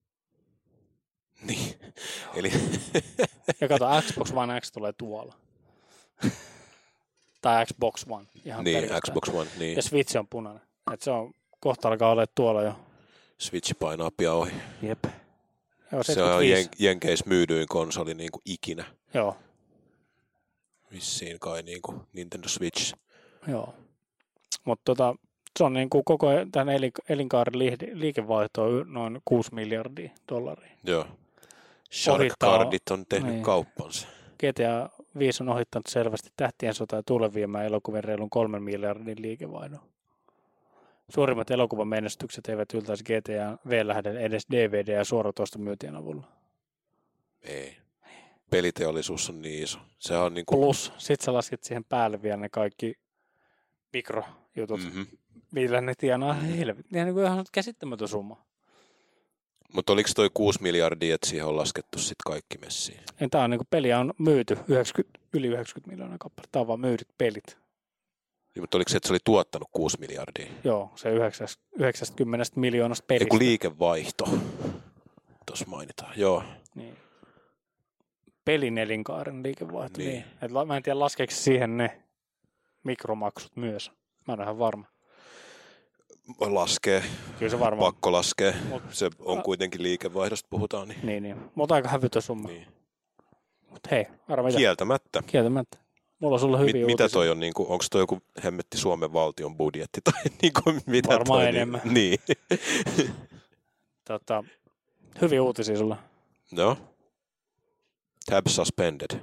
Niin. 1.46 1.74
Eli 2.34 2.53
Ja 3.61 3.68
kato, 3.68 3.86
Xbox 4.07 4.32
One 4.34 4.61
X 4.61 4.72
tulee 4.72 4.92
tuolla. 4.92 5.34
tai 7.42 7.66
Xbox 7.66 8.05
One. 8.09 8.26
Ihan 8.44 8.64
niin, 8.64 8.74
pelkästään. 8.80 9.01
Xbox 9.03 9.28
One, 9.34 9.51
niin. 9.59 9.76
Ja 9.76 9.82
Switch 9.82 10.16
on 10.16 10.28
punainen. 10.28 10.62
Et 10.92 11.03
se 11.03 11.11
on 11.11 11.32
kohta 11.61 11.88
alkaa 11.88 12.11
olla 12.11 12.26
tuolla 12.26 12.62
jo. 12.62 12.74
Switch 13.39 13.78
painaa 13.78 14.11
pian 14.16 14.34
ohi. 14.34 14.53
Jep. 14.82 15.05
Joo, 15.93 16.03
Se 16.03 16.22
on 16.22 16.28
75. 16.28 16.53
jen, 16.61 16.68
Jenkeis 16.78 17.26
myydyin 17.26 17.66
konsoli 17.68 18.14
niin 18.14 18.30
kuin 18.32 18.43
ikinä. 18.45 18.84
Joo, 19.14 19.36
Vissiin 20.93 21.39
kai 21.41 21.62
niin 21.62 21.82
kuin 21.82 22.01
Nintendo 22.12 22.49
Switch. 22.49 22.95
joo. 23.49 23.74
Mutta 24.64 24.82
tota, 24.84 25.14
se 25.59 25.64
on 25.64 25.72
niin 25.72 25.91
kuin 25.91 26.05
koko 26.05 26.28
tämän 26.53 26.68
elin, 26.74 26.93
elinkaaren 27.09 27.55
liike- 27.59 27.91
liikevaihto 27.93 28.62
on 28.64 28.93
noin 28.93 29.20
6 29.24 29.55
miljardia 29.55 30.11
dollaria. 30.32 30.70
Joo. 30.84 31.07
Shark 31.93 32.20
Ohittaa- 32.20 32.59
Cardit 32.59 32.82
on 32.91 33.07
tehnyt 33.07 33.32
niin. 33.32 33.43
kauppansa. 33.43 34.07
GTA 34.39 34.91
5 35.18 35.43
on 35.43 35.49
ohittanut 35.49 35.86
selvästi 35.86 36.30
tähtien 36.36 36.74
sota 36.74 36.97
ja 36.97 37.03
tuleviemään 37.03 37.66
elokuvien 37.66 38.05
reilun 38.05 38.30
kolmen 38.30 38.62
miljardin 38.62 39.23
liikevaihdon. 39.23 39.81
Suurimmat 41.14 41.51
elokuvan 41.51 41.89
menestykset 41.89 42.48
eivät 42.48 42.74
yltäisi 42.74 43.05
GTA 43.05 43.68
V-lähden 43.68 44.16
edes 44.16 44.47
DVD- 44.52 44.93
ja 44.93 45.05
suoratoista 45.05 45.59
myytien 45.59 45.97
avulla. 45.97 46.26
Ei. 47.43 47.76
Peliteollisuus 48.51 49.30
on 49.30 49.43
niin 49.43 49.62
iso. 49.62 49.78
Se 49.98 50.16
on 50.16 50.35
niin 50.35 50.47
kuin, 50.47 50.60
Plus, 50.60 50.93
sit 50.98 51.20
sä 51.20 51.32
laskit 51.32 51.64
siihen 51.64 51.85
päälle 51.85 52.22
vielä 52.22 52.36
ne 52.36 52.48
kaikki 52.48 52.94
mikrojutut, 53.93 54.80
mm. 54.80 54.86
mm-hmm. 54.86 55.06
millä 55.52 55.80
ne 55.80 55.94
tienaa 55.98 56.32
helvetin. 56.32 56.97
Ihan, 56.97 57.06
niin 57.06 57.14
kuin 57.14 57.26
ihan 57.26 57.44
käsittämätön 57.52 58.09
summa. 58.09 58.48
Mutta 59.72 59.93
oliko 59.93 60.09
toi 60.16 60.30
6 60.35 60.62
miljardia, 60.62 61.14
että 61.14 61.26
siihen 61.26 61.47
on 61.47 61.56
laskettu 61.56 61.98
sitten 61.98 62.14
kaikki 62.26 62.59
messiin? 62.59 63.01
Tää 63.30 63.44
on 63.44 63.51
niin 63.51 63.59
kuin 63.59 63.68
peliä 63.70 63.98
on 63.98 64.14
myyty 64.18 64.59
90, 64.68 65.20
yli 65.32 65.47
90 65.47 65.90
miljoonaa 65.90 66.18
kappaletta. 66.18 66.52
Tää 66.52 66.60
on 66.60 66.66
vaan 66.66 66.80
myydyt 66.80 67.09
pelit. 67.18 67.59
Niin, 68.59 68.62
mutta 68.62 68.78
oliko 68.78 68.89
se, 68.89 68.97
että 68.97 69.06
se 69.06 69.12
oli 69.12 69.18
tuottanut 69.24 69.68
6 69.72 69.97
miljardia? 70.01 70.47
Joo, 70.64 70.90
se 70.94 71.10
9, 71.10 71.48
90 71.78 72.47
miljoonasta 72.60 73.05
pelistä. 73.06 73.30
kun 73.30 73.39
liikevaihto. 73.39 74.28
Tuossa 75.47 75.64
mainitaan. 75.68 76.12
Joo. 76.16 76.43
Niin. 76.74 76.97
Pelin 78.44 78.78
elinkaaren 78.78 79.43
liikevaihto. 79.43 79.98
Niin. 79.98 80.10
Niin. 80.10 80.24
Et 80.43 80.51
mä 80.66 80.76
en 80.76 80.82
tiedä, 80.82 80.98
laskeeko 80.98 81.32
siihen 81.36 81.76
ne 81.76 82.02
mikromaksut 82.85 83.56
myös. 83.56 83.90
Mä 84.26 84.35
en 84.35 84.40
ole 84.40 84.44
ihan 84.44 84.59
varma. 84.59 84.86
Laskee. 86.40 87.02
Kyllä 87.39 87.51
se 87.51 87.60
varmaan. 87.60 87.93
Pakko 87.93 88.12
laskee. 88.12 88.55
Mut, 88.68 88.82
Se 88.90 89.10
on 89.18 89.43
kuitenkin 89.43 89.82
liikevaihdosta 89.82 90.48
puhutaan. 90.51 90.89
Niin. 90.89 91.06
niin, 91.06 91.22
niin. 91.22 91.36
Mutta 91.55 91.74
aika 91.74 91.89
hävytön 91.89 92.22
summa. 92.22 92.48
Niin. 92.48 92.60
niin. 92.60 92.72
Mutta 93.70 93.89
hei, 93.93 94.06
arva 94.28 94.47
mitä? 94.47 94.59
Kieltämättä. 94.59 95.22
Kieltämättä. 95.26 95.88
Mulla 96.19 96.35
on 96.35 96.40
sulle 96.40 96.59
hyviä 96.59 96.73
Mit, 96.73 96.86
mitä 96.86 97.09
toi 97.09 97.31
on, 97.31 97.40
niin 97.40 97.53
onko 97.59 97.85
toi 97.90 98.01
joku 98.03 98.19
hemmetti 98.45 98.78
Suomen 98.78 99.12
valtion 99.12 99.57
budjetti 99.57 100.01
tai 100.12 100.23
niin 100.43 100.53
kuin, 100.65 100.81
mitä 100.86 101.09
Varmaan 101.09 101.40
toi, 101.40 101.49
enemmän. 101.49 101.81
Niin. 101.85 102.19
niin. 102.28 103.15
Tota, 104.05 104.45
hyviä 105.20 105.43
uutisia 105.43 105.77
sulle. 105.77 105.97
no. 106.53 106.77
Tab 108.31 108.47
suspended. 108.47 109.20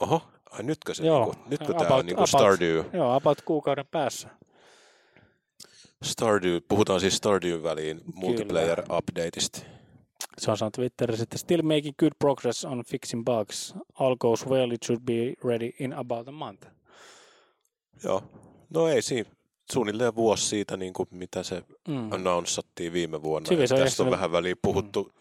Oho, 0.00 0.22
ai 0.50 0.62
nytkö 0.62 0.94
se, 0.94 1.06
Joo, 1.06 1.24
niinku, 1.24 1.48
nytkö 1.50 1.64
about- 1.72 1.78
tämä 1.78 1.94
on 1.94 2.06
niinku 2.06 2.20
about. 2.20 2.28
Stardew, 2.28 2.84
Joo, 2.92 3.12
about 3.14 3.40
kuukauden 3.42 3.86
päässä. 3.86 4.28
Stardew, 6.02 6.56
puhutaan 6.68 7.00
siis 7.00 7.16
Stardew 7.16 7.62
väliin 7.62 8.00
multiplayer 8.14 8.80
updateista. 8.92 9.58
Se 10.38 10.50
on 10.50 10.56
sanonut 10.58 10.72
Twitterissä, 10.74 11.22
että 11.22 11.38
still 11.38 11.62
making 11.62 11.94
good 11.98 12.12
progress 12.18 12.64
on 12.64 12.84
fixing 12.86 13.24
bugs. 13.24 13.74
All 13.94 14.16
goes 14.16 14.46
well, 14.46 14.70
it 14.70 14.82
should 14.84 15.00
be 15.04 15.34
ready 15.44 15.70
in 15.80 15.92
about 15.92 16.28
a 16.28 16.32
month. 16.32 16.68
Joo. 18.04 18.22
No 18.70 18.88
ei 18.88 19.02
siinä. 19.02 19.30
Suunnilleen 19.72 20.14
vuosi 20.14 20.44
siitä, 20.46 20.76
niin 20.76 20.92
kuin 20.92 21.08
mitä 21.10 21.42
se 21.42 21.62
Mm. 21.88 22.12
announcattiin 22.12 22.92
viime 22.92 23.22
vuonna. 23.22 23.46
Se 23.48 23.54
on 23.54 23.58
tästä 23.60 23.74
on 23.74 23.86
ehtinyt- 23.86 24.10
vähän 24.10 24.32
väliin 24.32 24.56
puhuttu 24.62 25.12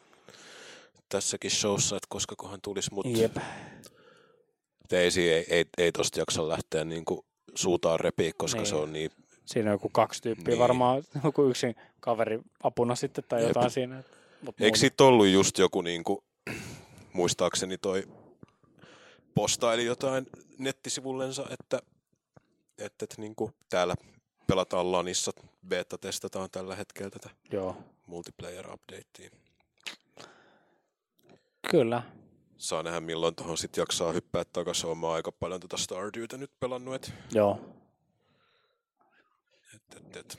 tässäkin 1.10 1.52
showssa, 1.52 1.96
että 1.96 2.08
koska 2.10 2.36
kohan 2.38 2.60
tulisi, 2.62 2.94
mutta 2.94 3.18
Jep. 3.22 3.38
ei, 4.92 5.10
ei, 5.18 5.46
ei, 5.50 5.66
ei 5.78 5.92
tosta 5.92 6.20
jaksa 6.20 6.48
lähteä 6.50 6.86
niin 6.86 7.06
kuin 7.06 7.22
suutaan 7.56 8.00
repiä, 8.00 8.32
koska 8.38 8.60
Niin. 8.60 8.68
se 8.68 8.76
on 8.76 8.94
niin 8.94 9.12
Siinä 9.46 9.70
on 9.70 9.74
joku 9.76 9.90
kaksi 9.90 10.22
tyyppiä, 10.22 10.52
Niin. 10.52 10.60
varmaan 10.60 11.04
joku 11.24 11.44
yksin 11.44 11.76
kaveri 12.00 12.40
apuna 12.64 12.96
sitten 12.96 13.24
tai 13.28 13.40
Jep. 13.40 13.48
jotain 13.48 13.72
siinä. 13.72 14.04
Mut 14.46 14.62
Eikö 14.62 14.78
siitä 14.78 15.04
ollut 15.04 15.28
just 15.28 15.58
joku, 15.58 15.82
niin 15.82 16.04
kuin, 16.04 16.20
muistaakseni 17.14 17.78
toi 17.78 18.08
postaili 19.36 19.86
jotain 19.86 20.26
nettisivullensa, 20.58 21.46
että, 21.50 21.80
että, 22.78 23.06
että 23.06 23.16
niin 23.18 23.36
kuin 23.36 23.54
täällä 23.70 23.96
pelataan 24.48 24.92
LANissa, 24.92 25.32
beta-testataan 25.68 26.50
tällä 26.52 26.76
hetkellä 26.76 27.10
tätä 27.10 27.30
Joo, 27.52 27.78
multiplayer-updatea. 28.08 29.32
kyllä. 31.72 32.04
Saa 32.58 32.84
nähdä 32.84 33.00
milloin 33.00 33.36
tuohon 33.36 33.58
sitten 33.58 33.82
jaksaa 33.82 34.12
hyppää 34.12 34.44
takaisin. 34.46 34.90
Olen 34.90 35.06
aika 35.06 35.32
paljon 35.32 35.60
tuota 35.60 35.78
Stardewtä 35.78 36.38
nyt 36.38 36.52
pelannut, 36.60 36.96
et, 36.96 37.14
Joo. 37.34 37.60
et, 39.76 39.96
et, 39.96 40.16
et. 40.16 40.38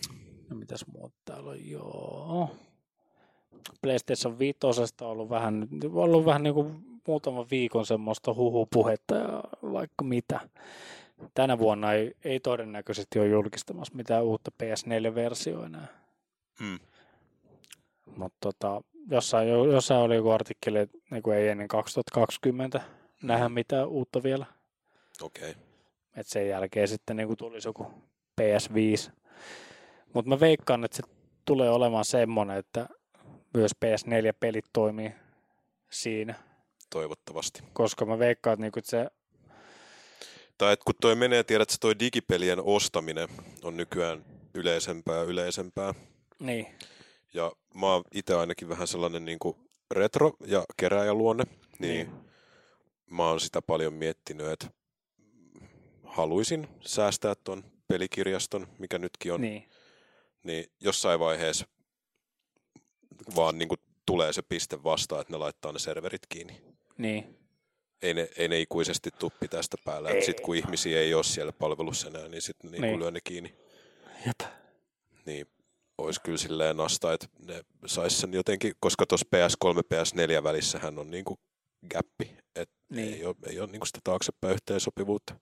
No 0.50 0.56
mitäs 0.56 0.84
muuta 0.86 1.16
täällä 1.24 1.50
on? 1.50 1.70
Joo. 1.70 2.50
PlayStation 3.82 4.38
5 4.38 4.58
on 5.00 5.08
ollut 5.08 5.30
vähän, 5.30 5.68
ollut 5.92 6.24
vähän 6.24 6.42
niin 6.42 6.54
kuin 6.54 6.84
muutaman 7.06 7.46
viikon 7.50 7.86
semmoista 7.86 8.34
huhupuhetta 8.34 9.14
ja 9.14 9.42
vaikka 9.62 10.04
mitä. 10.04 10.40
Tänä 11.34 11.58
vuonna 11.58 11.92
ei, 11.92 12.14
ei 12.24 12.40
todennäköisesti 12.40 13.18
ole 13.18 13.28
julkistamassa 13.28 13.94
mitään 13.94 14.24
uutta 14.24 14.50
PS4-versioa 14.62 15.66
enää. 15.66 15.86
Mm. 16.60 16.78
Mutta 18.16 18.36
tota, 18.40 18.80
jossain, 19.10 19.48
jossain 19.48 20.00
oli 20.00 20.14
joku 20.16 20.30
artikkeli, 20.30 20.78
että 20.78 20.98
niin 21.10 21.32
ei 21.36 21.48
ennen 21.48 21.68
2020 21.68 22.80
nähdä 23.22 23.48
mitään 23.48 23.88
uutta 23.88 24.22
vielä. 24.22 24.46
Okei. 25.22 25.50
Okay. 25.50 25.62
että 26.16 26.32
sen 26.32 26.48
jälkeen 26.48 26.88
sitten 26.88 27.16
niin 27.16 27.36
tulisi 27.36 27.68
joku 27.68 27.86
PS5. 28.40 29.10
Mutta 30.12 30.28
mä 30.28 30.40
veikkaan, 30.40 30.84
että 30.84 30.96
se 30.96 31.02
tulee 31.44 31.70
olemaan 31.70 32.04
semmoinen, 32.04 32.56
että 32.56 32.88
myös 33.54 33.72
PS4-pelit 33.84 34.64
toimii 34.72 35.12
siinä, 35.90 36.34
Toivottavasti. 36.90 37.62
koska 37.72 38.04
mä 38.06 38.18
veikkaan, 38.18 38.52
että, 38.54 38.62
niinku, 38.62 38.78
että 38.78 38.90
se, 38.90 39.06
Tai 40.58 40.72
että 40.72 40.84
kun 40.84 40.94
toi 41.00 41.14
menee, 41.14 41.44
tiedät, 41.44 41.68
että 41.70 41.76
toi 41.80 41.98
digipelien 41.98 42.60
ostaminen 42.60 43.28
on 43.62 43.76
nykyään 43.76 44.24
yleisempää 44.54 45.16
ja 45.16 45.22
yleisempää. 45.22 45.94
niin, 46.38 46.66
Ja 47.34 47.52
mä 47.74 47.86
oon 47.92 48.04
itse 48.14 48.34
ainakin 48.34 48.68
vähän 48.68 48.86
sellainen 48.86 49.24
niin 49.24 49.38
kuin 49.38 49.56
retro- 49.94 50.36
ja 50.46 50.64
keräjäluonne, 50.76 51.44
niin, 51.78 52.06
Niin. 52.10 52.10
mä 53.10 53.28
oon 53.28 53.40
sitä 53.40 53.62
paljon 53.62 53.92
miettinyt, 53.94 54.46
että 54.46 54.66
haluaisin 56.04 56.68
säästää 56.80 57.34
ton 57.34 57.64
pelikirjaston, 57.88 58.66
mikä 58.78 58.98
nytkin 58.98 59.32
on, 59.32 59.40
niin, 59.40 59.70
niin 60.42 60.64
jossain 60.80 61.20
vaiheessa 61.20 61.66
vaan 63.36 63.58
niin 63.58 63.68
kuin 63.68 63.78
tulee 64.06 64.32
se 64.32 64.42
piste 64.42 64.82
vastaan, 64.84 65.20
että 65.20 65.32
ne 65.32 65.36
laittaa 65.38 65.72
ne 65.72 65.78
serverit 65.78 66.22
kiinni. 66.28 66.62
niin, 66.98 67.36
Ei 68.02 68.14
ne, 68.14 68.28
ei 68.36 68.48
ne 68.48 68.60
ikuisesti 68.60 69.10
tuppi 69.18 69.48
tästä 69.48 69.76
päällä. 69.84 70.10
Sitten 70.10 70.44
kun 70.44 70.56
ihmisiä 70.56 71.00
ei 71.00 71.14
ole 71.14 71.24
siellä 71.24 71.52
palvelussa 71.52 72.08
enää, 72.08 72.28
niin 72.28 72.42
sitten 72.42 72.70
niin 72.70 72.82
Niin. 72.82 72.98
lyö 72.98 73.10
ne 73.10 73.20
kiinni. 73.24 73.54
jep, 74.26 74.50
niin 75.26 75.46
olisi 75.98 76.20
kyllä 76.20 76.38
silleen 76.38 76.76
nasta, 76.76 77.12
että 77.12 77.26
ne 77.38 77.62
sais 77.86 78.20
sen 78.20 78.34
jotenkin, 78.34 78.72
koska 78.80 79.06
tuossa 79.06 79.26
PS3 79.36 79.80
PS4 79.94 80.42
välissähän 80.42 80.98
on 80.98 81.10
niinku 81.10 81.38
gappi, 81.90 82.36
että 82.56 82.74
Niin. 82.90 83.14
ei 83.14 83.24
ole, 83.24 83.36
ei 83.46 83.60
ole 83.60 83.68
niinku 83.70 83.86
sitä 83.86 83.98
taaksepäin 84.04 84.54
yhteensopivuutta. 84.54 85.34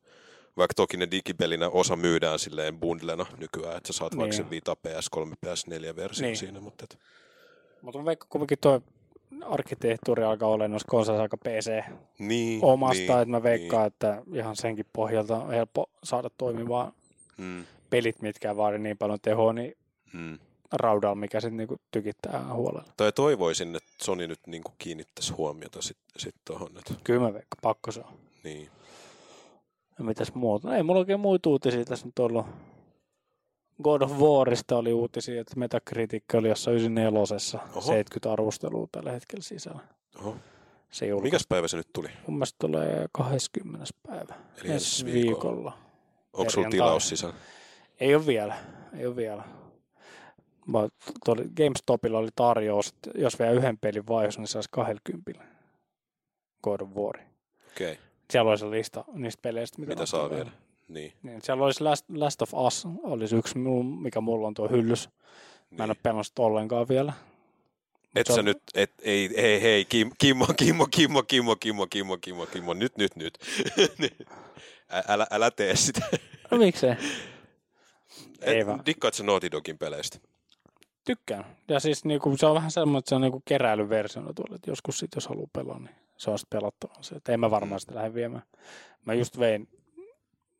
Vaikka 0.57 0.75
toki 0.75 0.97
ne 0.97 1.09
digipelinä 1.11 1.69
osa 1.69 1.97
myydään 1.97 2.39
silleen 2.39 2.81
bundlena 2.81 3.27
nykyään, 3.37 3.77
että 3.77 3.93
sä 3.93 3.99
saat 3.99 4.13
niin. 4.13 4.19
vaikka 4.21 4.37
sen 4.37 4.51
Vita 4.51 4.77
PS3 4.77 5.33
PS4 5.47 5.97
versio 5.97 6.23
Niin. 6.23 6.29
niin. 6.29 6.37
siinä, 6.37 6.61
mutta 6.61 6.85
et, 6.85 6.99
mutta 7.85 7.99
mä 7.99 8.05
veikkaan 8.05 8.29
kuitenkin 8.29 8.59
tuo 8.61 8.81
arkkitehtuuri 9.45 10.25
alkaa 10.25 10.49
olla 10.49 10.69
noissa 10.69 10.89
konsolissa 10.91 11.23
aika 11.23 11.37
PC 11.37 11.83
niin, 12.19 12.65
omasta, 12.65 12.95
niin, 13.03 13.11
että 13.11 13.27
mä 13.27 13.43
veikkaan, 13.43 13.87
että 13.87 14.23
ihan 14.35 14.57
senkin 14.57 14.87
pohjalta 14.93 15.37
on 15.37 15.51
helppo 15.51 15.91
saada 16.05 16.31
toimivaa 16.39 16.93
Mm, 17.39 17.65
pelit, 17.91 18.23
mitkä 18.23 18.57
vaadi 18.57 18.79
niin 18.79 18.99
paljon 18.99 19.19
tehoa, 19.23 19.53
niin 19.53 19.77
mm. 20.13 20.39
raudalla, 20.73 21.15
mikä 21.15 21.41
sitten 21.41 21.57
niinku 21.57 21.77
tykittää 21.91 22.55
huolella. 22.55 22.93
Tai 22.97 23.13
toivoisin, 23.13 23.77
että 23.77 23.91
Sony 24.03 24.27
nyt 24.27 24.41
niinku 24.47 24.73
kiinnittäisi 24.79 25.33
huomiota 25.33 25.83
sitten 25.83 26.21
sit 26.21 26.35
tuohon, 26.45 26.79
että 26.79 26.95
Kyllä 27.05 27.21
mä 27.21 27.33
veikkaan, 27.33 27.59
pakko 27.63 27.93
se 27.93 28.01
on. 28.01 28.13
niin. 28.45 28.69
Ja 29.99 30.05
mitäs 30.05 30.35
muuta? 30.35 30.69
No 30.69 30.75
ei 30.75 30.83
mulla 30.83 31.01
oikein 31.01 31.21
muita 31.21 31.49
uutisia 31.51 31.85
tässä 31.85 32.07
nyt 32.07 32.19
ollut. 32.19 32.47
God 33.83 34.03
of 34.03 34.13
Warista 34.13 34.77
oli 34.77 34.93
uutisia, 34.93 35.41
että 35.41 35.57
Metacritic 35.57 36.25
oli 36.35 36.49
jossain 36.49 36.77
94 36.77 37.21
Oho. 37.71 37.81
70 37.81 38.33
arvostelua 38.33 38.89
tällä 38.93 39.13
hetkellä 39.13 39.43
sisällä. 39.43 39.81
Oho. 40.21 40.37
Se 40.91 41.07
julkaisi. 41.07 41.27
Mikäs 41.27 41.47
päivä 41.49 41.69
se 41.69 41.77
nyt 41.77 41.89
tuli? 41.93 42.09
Mun 42.27 42.37
mielestä 42.37 42.57
tulee 42.59 43.07
20. 43.13 43.85
päivä. 44.09 44.35
Eli 44.63 44.73
ensi 44.73 45.05
viikolla. 45.05 45.25
viikolla. 45.25 45.79
Onko 46.33 46.51
sulla 46.51 46.69
tilaus 46.69 47.09
sisällä? 47.09 47.35
Ei 48.01 48.15
ole 48.15 48.27
vielä. 48.27 48.57
Ei 48.99 49.07
ole 49.07 49.17
vielä. 49.17 49.45
Mä, 50.67 50.89
tuolla 51.25 51.43
GameStopilla 51.57 52.19
oli 52.19 52.29
tarjous, 52.37 52.89
että 52.89 53.11
jos 53.15 53.39
vielä 53.39 53.53
yhden 53.53 53.79
pelin 53.79 54.07
vaihos, 54.07 54.39
niin 54.39 54.49
saisi 54.49 54.69
20 54.73 55.45
God 56.63 56.81
of 56.81 56.89
War. 56.89 57.17
Okei, 57.73 57.93
okay. 57.93 58.05
Siellä 58.31 58.51
olisi 58.51 58.71
lista 58.71 59.05
niistä 59.13 59.43
peleistä, 59.43 59.81
mitä, 59.81 59.93
mitä 59.93 60.07
saa 60.07 60.31
vielä? 60.31 60.51
Niin. 60.89 61.13
Niin, 61.23 61.43
siellä 61.43 61.65
olisi 61.65 61.85
Last, 61.85 62.05
Last 62.11 62.43
of 62.43 62.55
Us, 62.55 62.87
olisi 63.03 63.37
yksi, 63.37 63.59
mikä 64.01 64.21
mulla 64.21 64.47
on 64.47 64.55
tuo 64.55 64.69
hyllys. 64.69 65.09
Mä 65.71 65.85
en 65.85 65.91
ole 65.91 65.95
niin. 65.95 66.03
pelannut 66.03 66.27
sitä 66.27 66.43
ollenkaan 66.43 66.89
vielä. 66.89 67.13
Et 68.15 68.27
sä 68.27 68.43
nyt, 68.43 68.59
et, 68.75 68.93
ei, 69.03 69.31
hei, 69.37 69.63
hei, 69.63 69.85
Kim, 69.85 70.11
Kimmo, 70.19 70.47
Kimmo, 70.57 70.87
Kimmo, 70.91 71.23
Kimmo, 71.23 71.57
Kimmo, 71.57 71.87
Kimmo, 71.87 72.17
Kimmo, 72.17 72.47
Kimmo, 72.47 72.75
nyt, 72.75 72.97
nyt, 72.97 73.17
nyt. 73.17 73.39
Älä, 75.09 75.27
älä 75.31 75.51
tee 75.51 75.77
sitä. 75.77 76.01
No 76.51 76.59
miksei? 76.59 76.95
Ei 78.43 78.61
Et, 78.61 78.67
vaan. 78.67 78.87
Dikkaat 78.87 79.15
sä 79.15 79.25
Naughty 79.25 79.51
Dogin 79.51 79.79
peleistä? 79.79 80.19
Tykkään. 81.05 81.45
Ja 81.69 81.81
siis 81.81 82.05
niinku, 82.05 82.37
se 82.37 82.47
on 82.47 82.55
vähän 82.55 82.71
semmoinen, 82.71 82.99
että 82.99 83.09
se 83.09 83.15
on 83.15 83.21
niinku 83.21 83.43
keräilyversiona 83.45 84.33
tuolla, 84.33 84.57
että 84.57 84.71
joskus 84.71 84.99
sit, 84.99 85.11
jos 85.15 85.29
haluaa 85.29 85.49
pelaa, 85.53 85.79
niin 85.79 85.95
se 86.17 86.31
on 86.31 86.39
sitten 86.39 86.59
pelattava. 86.59 86.95
Se, 87.01 87.15
että 87.15 87.33
en 87.33 87.41
mä 87.41 87.51
varmaan 87.51 87.81
sitä 87.81 87.95
lähde 87.95 88.15
viemään. 88.15 88.43
Mä 89.05 89.15
just 89.15 89.39
vein 89.39 89.69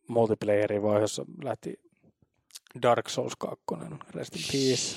multiplayerin 0.07 0.83
vaiheessa 0.83 1.25
lähti 1.43 1.79
Dark 2.81 3.09
Souls 3.09 3.35
2, 3.35 3.63
Rest 4.15 4.35
in 4.35 4.41
Peace. 4.51 4.95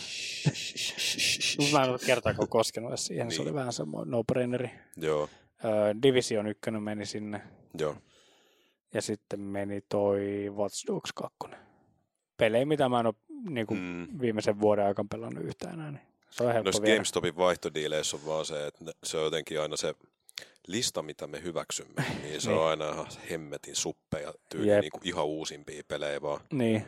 Mä 1.72 1.84
en 1.84 1.90
ole 1.90 1.98
kertaakaan 2.06 2.48
koskenut 2.48 2.90
edes 2.90 3.06
siihen, 3.06 3.30
se 3.30 3.38
Niin. 3.38 3.48
oli 3.48 3.54
vähän 3.54 3.72
semmoinen 3.72 4.10
no-braineri. 4.10 4.70
Joo, 4.96 5.28
Division 6.02 6.46
1 6.46 6.70
meni 6.70 7.06
sinne. 7.06 7.42
joo. 7.78 7.96
Ja 8.94 9.02
sitten 9.02 9.40
meni 9.40 9.80
toi 9.88 10.50
Watch 10.56 10.86
Dogs 10.86 11.12
2. 11.12 11.36
Pelejä, 12.36 12.66
mitä 12.66 12.88
mä 12.88 13.00
en 13.00 13.06
ole 13.06 13.14
niin 13.50 13.66
kuin 13.66 13.80
Mm. 13.80 14.20
viimeisen 14.20 14.60
vuoden 14.60 14.86
aikana 14.86 15.08
pelannut 15.10 15.44
yhtään 15.44 15.74
enää. 15.74 15.90
Niin 15.90 16.02
se 16.30 16.44
on 16.44 16.52
helppo 16.52 16.70
Noissa. 16.70 16.92
GameStopin 16.94 17.36
vaihtodiileissä 17.36 18.16
on 18.16 18.26
vaan 18.26 18.44
se, 18.44 18.66
että 18.66 18.84
se 19.04 19.16
on 19.16 19.24
jotenkin 19.24 19.60
aina 19.60 19.76
se 19.76 19.94
lista, 20.68 21.02
mitä 21.02 21.26
me 21.26 21.42
hyväksymme, 21.42 22.04
niin 22.22 22.40
se 22.40 22.50
Niin. 22.50 22.60
on 22.60 22.68
aina 22.68 22.88
ihan 22.88 23.06
hemmetin 23.30 23.76
suppeja 23.76 24.34
tyyli, 24.48 24.68
Jep. 24.70 24.80
niin 24.80 24.90
kuin 24.90 25.00
ihan 25.06 25.24
uusimpia 25.26 25.82
pelejä 25.88 26.22
vaan. 26.22 26.40
Niin. 26.52 26.84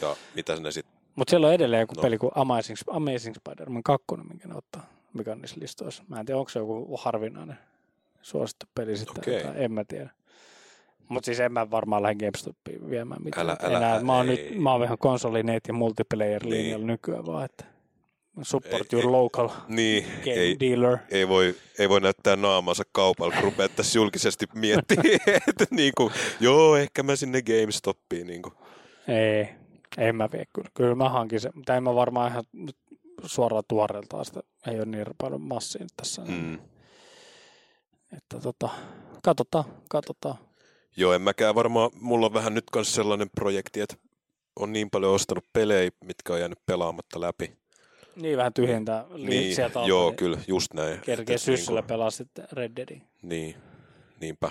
Ja 0.00 0.16
mitä 0.34 0.56
ne 0.56 0.70
sitten, 0.72 0.94
Mutta 1.16 1.30
siellä 1.30 1.46
on 1.46 1.52
edelleen 1.54 1.80
joku 1.80 1.94
No. 1.94 2.02
peli 2.02 2.18
kuin 2.18 2.32
Amazing, 2.34 2.76
Amazing 2.90 3.34
Spider-Man 3.36 3.82
2, 3.82 4.04
minkä 4.28 4.48
ne 4.48 4.54
ottaa, 4.54 4.86
mikä 5.14 5.32
on 5.32 5.40
niissä 5.40 5.60
listoissa. 5.60 6.04
Mä 6.08 6.20
en 6.20 6.26
tiedä, 6.26 6.38
onko 6.38 6.48
se 6.48 6.58
joku 6.58 6.96
harvinainen 7.02 7.58
suosittu 8.22 8.66
peli 8.74 8.96
sitten. 8.96 9.18
Okay. 9.40 9.52
En 9.64 9.72
mä 9.72 9.84
tiedä. 9.84 10.10
Mutta 11.08 11.26
siis 11.26 11.40
en 11.40 11.52
mä 11.52 11.70
varmaan 11.70 12.02
lähde 12.02 12.14
GameStopiin 12.14 12.90
viemään 12.90 13.22
mitään. 13.24 13.46
Älä- 13.46 13.56
älä- 13.62 13.76
enää. 13.76 14.02
Mä 14.02 14.16
oon, 14.16 14.26
nyt, 14.26 14.40
ei. 14.40 14.58
mä 14.58 14.72
oon 14.72 14.84
ihan 14.84 14.98
konsolineet 14.98 15.64
ja 15.68 15.74
multiplayer 15.74 16.42
linjalla 16.44 16.78
Niin. 16.78 16.86
nykyään 16.86 17.26
vaan, 17.26 17.44
että 17.44 17.64
support 18.44 18.92
your 18.92 19.04
ei- 19.04 19.10
local 19.10 19.48
niin, 19.68 20.04
game 20.04 20.36
ei, 20.36 20.56
dealer. 20.60 20.98
ei 21.10 21.28
voi, 21.28 21.54
ei 21.78 21.88
voi 21.88 22.00
näyttää 22.00 22.36
naamansa 22.36 22.82
kaupalla, 22.92 23.34
kun 23.34 23.44
rupeat 23.44 23.76
tässä 23.76 23.98
julkisesti 23.98 24.46
miettimään, 24.54 25.20
että 25.48 25.66
niin 25.70 25.92
kuin, 25.96 26.12
joo, 26.40 26.76
ehkä 26.76 27.02
mä 27.02 27.16
sinne 27.16 27.42
GameStopiin. 27.42 28.26
Niin 28.26 28.42
kuin. 28.42 28.54
Ei, 29.08 29.48
en 29.98 30.16
mä 30.16 30.28
vie 30.32 30.44
kyllä. 30.52 30.68
Kyllä 30.74 30.94
mä 30.94 31.08
hankin 31.08 31.40
sen, 31.40 31.52
mutta 31.54 31.76
en 31.76 31.82
mä 31.82 31.94
varmaan 31.94 32.30
ihan 32.30 32.44
nyt 32.52 32.76
suoraan 33.24 33.64
tuoreeltaan 33.68 34.24
sitä 34.24 34.40
ei 34.66 34.76
ole 34.76 34.84
niin 34.84 35.06
paljon 35.18 35.40
massia 35.40 35.86
tässä. 35.96 36.22
Mm. 36.22 36.54
Että 38.16 38.40
tota, 38.42 38.68
katsotaan, 39.22 39.64
katsotaan. 39.88 40.36
Joo, 40.96 41.12
en 41.12 41.22
mäkään 41.22 41.54
varmaan, 41.54 41.90
mulla 41.94 42.26
on 42.26 42.34
vähän 42.34 42.54
nyt 42.54 42.64
myös 42.74 42.94
sellainen 42.94 43.30
projekti, 43.30 43.80
että 43.80 43.96
on 44.56 44.72
niin 44.72 44.90
paljon 44.90 45.14
ostanut 45.14 45.44
pelejä, 45.52 45.90
mitkä 46.04 46.32
on 46.32 46.40
jäänyt 46.40 46.66
pelaamatta 46.66 47.20
läpi. 47.20 47.59
Niin 48.20 48.36
vähän 48.38 48.52
tyhjentää 48.54 49.04
Niin, 49.16 49.54
sieltä 49.54 49.78
alta, 49.78 49.88
joo, 49.88 50.08
niin 50.08 50.16
kyllä, 50.16 50.38
just 50.48 50.74
näin. 50.74 51.00
Kerkee 51.00 51.34
Et 51.34 51.40
syssyllä 51.42 51.80
niinku- 51.80 51.88
pelaa 51.88 52.10
sitten 52.10 52.44
Red 52.52 52.72
Deadin. 52.76 53.02
Niin, 53.22 53.54
niinpä. 54.20 54.50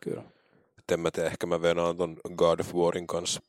Kyllä. 0.00 0.22
Et 0.78 0.90
en 0.92 1.00
mä 1.00 1.10
tiedä, 1.10 1.28
ehkä 1.28 1.46
mä 1.46 1.62
venaan 1.62 1.96
ton 1.96 2.16
God 2.36 2.60
of 2.60 2.74
Warin 2.74 3.06
kanssa, 3.06 3.40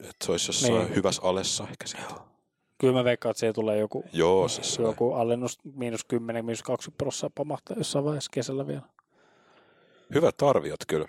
että 0.00 0.26
se 0.26 0.32
olisi 0.32 0.48
jossain 0.48 0.74
Niin. 0.74 0.94
hyvässä 0.94 1.22
alessa 1.24 1.64
ehkä 1.70 1.86
sieltä. 1.86 2.14
Kyllä 2.78 2.92
mä 2.94 3.04
veikkaan, 3.04 3.30
että 3.30 3.38
siihen 3.40 3.54
tulee 3.54 3.78
joku, 3.78 4.04
Joo, 4.12 4.48
siis 4.48 4.78
joku 4.78 5.12
alennus 5.12 5.58
miinus 5.74 6.04
10, 6.04 6.44
miinus 6.44 6.62
20 6.62 6.98
prosenttia 6.98 7.30
pamahtaa 7.34 7.76
jossain 7.78 8.04
vaiheessa 8.04 8.30
kesällä 8.34 8.66
vielä. 8.66 8.82
hyvät 10.14 10.42
arviot 10.42 10.80
kyllä. 10.88 11.08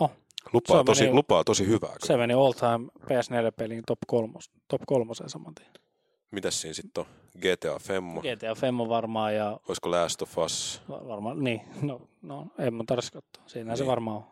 Oh. 0.00 0.10
Lupaa 0.52 0.78
Se 0.78 0.84
tosi, 0.84 1.02
meni- 1.02 1.14
lupaa 1.14 1.44
tosi 1.44 1.66
hyvää. 1.66 1.90
Kyllä. 1.90 2.06
Se 2.06 2.16
meni 2.16 2.34
all 2.34 2.52
time 2.52 2.88
PS4-peliin 3.04 3.82
top, 3.86 3.98
kolmos, 4.06 4.50
top 4.68 4.82
kolmoseen 4.86 5.30
saman 5.30 5.54
tien. 5.54 5.70
Mitäs 6.30 6.60
siinä 6.60 6.74
sitten 6.74 7.00
on? 7.04 7.10
GTA 7.38 7.78
Femmo? 7.78 8.20
GTA 8.20 8.54
Femmo 8.54 8.88
varmaan 8.88 9.34
ja 9.34 9.60
Olisiko 9.68 9.90
Last 9.90 10.22
of 10.22 10.38
Us? 10.38 10.82
va- 10.88 11.08
varmaan, 11.08 11.44
niin, 11.44 11.60
no, 11.82 12.00
no 12.22 12.46
en 12.58 12.74
mä 12.74 12.84
tarvitsisi 12.86 13.12
katsoa. 13.12 13.44
Siinä 13.46 13.76
se 13.76 13.82
Niin. 13.82 13.88
varmaan 13.90 14.16
on. 14.16 14.24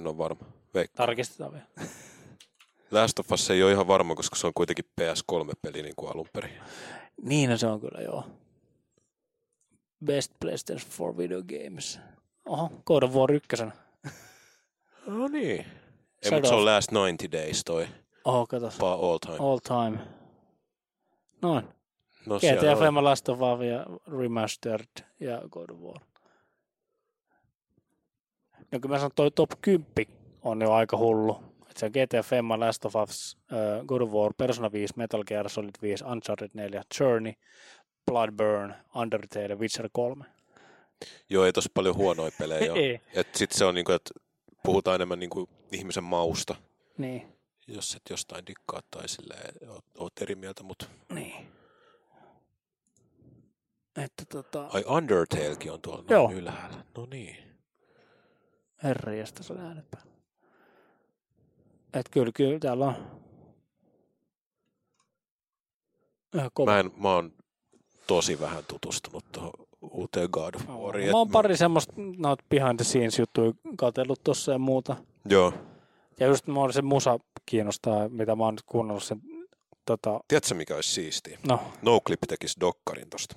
En 0.00 0.06
ole 0.06 0.18
varma. 0.18 0.44
Veikka. 0.74 0.96
Tarkistetaan 0.96 1.52
vielä. 1.52 1.66
Last 2.90 3.18
of 3.18 3.32
Us 3.32 3.50
ei 3.50 3.62
ole 3.62 3.72
ihan 3.72 3.86
varma, 3.86 4.14
koska 4.14 4.36
se 4.36 4.46
on 4.46 4.54
kuitenkin 4.54 4.84
PS3-peli 5.00 5.82
niin 5.82 5.96
kuin 5.96 6.12
alun 6.12 6.28
perin. 6.32 6.52
Niin, 7.22 7.50
no 7.50 7.56
se 7.56 7.66
on 7.66 7.80
kyllä 7.80 8.00
joo. 8.00 8.24
Best 10.04 10.32
PlayStation 10.40 10.90
for 10.90 11.16
Video 11.16 11.42
Games. 11.42 12.00
Oho, 12.46 12.70
God 12.86 13.02
of 13.02 13.14
War 13.14 13.32
1. 13.32 13.46
No 15.06 15.28
niin. 15.28 15.66
Ei, 16.22 16.30
mutta 16.30 16.48
se 16.48 16.54
on 16.54 16.64
Last 16.64 16.92
90 16.92 17.32
Days 17.38 17.64
toi. 17.64 17.88
Oho, 18.24 18.46
katos. 18.46 18.76
Pa 18.78 18.92
all 18.92 19.18
time. 19.18 19.36
All 19.38 19.58
time. 19.58 19.98
Noin. 21.42 21.68
No, 22.26 22.38
GTA 22.38 22.72
on. 22.72 22.78
Femma 22.78 23.04
Last 23.04 23.28
of 23.28 23.38
Us 23.40 23.66
ja 23.66 23.86
Remastered 24.18 24.86
ja 25.20 25.42
God 25.50 25.70
of 25.70 25.78
War. 25.80 25.98
No 28.72 28.80
kyllä 28.80 28.94
mä 28.94 28.98
sanon, 28.98 29.10
toi 29.14 29.30
top 29.30 29.50
10 29.60 29.86
on 30.42 30.60
jo 30.62 30.72
aika 30.72 30.96
hullu. 30.96 31.40
Et 31.70 31.76
se 31.76 31.86
on 31.86 31.92
GTA 31.92 32.22
Femma, 32.22 32.60
Last 32.60 32.84
of 32.84 32.94
Us, 32.96 33.38
uh, 33.52 33.86
God 33.86 34.00
of 34.00 34.10
War, 34.10 34.32
Persona 34.38 34.72
5, 34.72 34.92
Metal 34.96 35.24
Gear 35.24 35.48
Solid 35.48 35.70
5, 35.82 36.04
Uncharted 36.04 36.50
4, 36.54 36.82
Journey, 37.00 37.32
Bloodburn, 38.06 38.74
Undertale 38.94 39.46
ja 39.46 39.56
Witcher 39.56 39.88
3. 39.92 40.24
Joo, 41.30 41.44
ei 41.44 41.52
tossa 41.52 41.70
paljon 41.74 41.96
huonoja 41.96 42.30
pelejä 42.38 42.72
ole. 42.72 42.80
Ei. 42.80 43.00
Et 43.14 43.34
sit 43.34 43.52
se 43.52 43.64
on 43.64 43.74
niinku, 43.74 43.92
että 43.92 44.10
puhutaan 44.62 44.94
enemmän 44.94 45.18
niinku 45.18 45.48
ihmisen 45.72 46.04
mausta, 46.04 46.54
Niin. 46.98 47.32
Jos 47.68 47.94
et 47.94 48.02
jostain 48.10 48.46
dikkaa 48.46 48.80
tai 48.90 49.08
silleen, 49.08 49.70
oot, 49.70 49.84
oot 49.98 50.12
eri 50.22 50.34
mieltä, 50.34 50.62
mutta 50.62 50.86
Niin. 51.14 51.52
Että 53.96 54.24
tota, 54.28 54.66
ai 54.72 54.84
Undertalekin 54.86 55.72
on 55.72 55.80
tuolla 55.80 56.04
Joo. 56.10 56.32
ylhäällä. 56.32 56.84
No 56.96 57.06
niin. 57.10 57.36
herriästä 58.82 59.42
se 59.42 59.52
on 59.52 59.60
äänet 59.60 59.90
päällä. 59.90 60.12
Et 61.92 62.08
kyllä, 62.08 62.32
kyllä 62.34 62.58
täällä 62.58 62.86
on 62.86 62.94
ihan 66.34 66.50
kova. 66.54 66.70
Mä, 66.72 66.80
en, 66.80 66.90
mä 66.96 67.14
oon 67.14 67.32
tosi 68.06 68.40
vähän 68.40 68.64
tutustunut 68.68 69.24
tuohon 69.32 69.52
uuteen 69.80 70.28
God 70.32 70.54
of. 70.54 70.66
Wariin. 70.68 71.10
Mä 71.10 71.18
oon 71.18 71.30
pari 71.30 71.56
semmoista 71.56 71.92
noita 72.18 72.44
behind 72.50 72.76
the 72.76 72.84
scenes 72.84 73.18
juttuja 73.18 73.52
katsellut 73.76 74.20
tossa 74.24 74.52
ja 74.52 74.58
muuta. 74.58 74.96
Joo. 75.28 75.52
Ja 76.22 76.28
just 76.28 76.46
mua 76.46 76.72
se 76.72 76.82
musa 76.82 77.18
kiinnostaa, 77.46 78.08
mitä 78.08 78.36
mä 78.36 78.44
oon 78.44 78.54
nyt 78.54 78.62
kuunnellut 78.66 79.04
sen, 79.04 79.22
tota, 79.86 80.20
Tiedätkö 80.28 80.54
mikä 80.54 80.74
olisi 80.74 80.92
siistiä? 80.92 81.38
no, 81.48 81.60
Noclip 81.82 82.20
tekisi 82.28 82.60
dokkarin 82.60 83.10
tosta. 83.10 83.36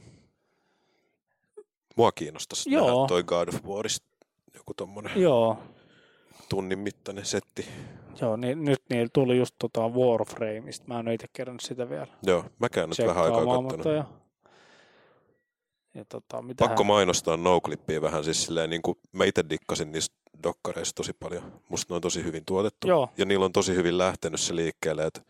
Mua 1.95 2.11
kiinnostaisi 2.11 2.71
Joo. 2.71 2.87
nähdä 2.87 3.07
toi 3.07 3.23
God 3.23 3.47
of 3.47 3.63
Warista 3.65 4.07
joku 4.53 4.73
tommonen 4.73 5.21
joo, 5.21 5.57
tunnin 6.49 6.79
mittainen 6.79 7.25
setti. 7.25 7.65
joo 8.21 8.35
niin, 8.35 8.65
nyt 8.65 8.81
niillä 8.89 9.09
tuli 9.13 9.37
just 9.37 9.55
tota 9.59 9.87
Warframeista, 9.87 10.85
mä 10.87 10.99
en 10.99 11.07
ole 11.07 11.13
itse 11.13 11.27
kerännyt 11.33 11.61
sitä 11.61 11.89
vielä. 11.89 12.07
Joo, 12.23 12.45
mäkään 12.59 12.89
nyt 12.89 13.07
vähän 13.07 13.23
aikaa 13.23 13.45
kattonut. 13.45 13.85
Ja, 13.85 14.05
ja 15.93 16.05
tota, 16.05 16.41
mitä 16.41 16.67
Pakko 16.67 16.83
mainostaa 16.83 17.37
Noclipia 17.37 18.01
vähän 18.01 18.23
siis 18.23 18.45
silleen, 18.45 18.69
niin 18.69 18.81
kuin 18.81 18.97
mä 19.11 19.25
itse 19.25 19.43
dikkasin 19.49 19.91
niistä 19.91 20.15
dokkareista 20.43 20.95
tosi 20.95 21.13
paljon. 21.13 21.61
Musta 21.69 21.93
ne 21.93 21.95
on 21.95 22.01
tosi 22.01 22.23
hyvin 22.23 22.45
tuotettu. 22.45 22.87
Joo, 22.87 23.09
Ja 23.17 23.25
niillä 23.25 23.45
on 23.45 23.53
tosi 23.53 23.75
hyvin 23.75 23.97
lähtenyt 23.97 24.39
se 24.39 24.55
liikkeelle, 24.55 25.05
että 25.05 25.21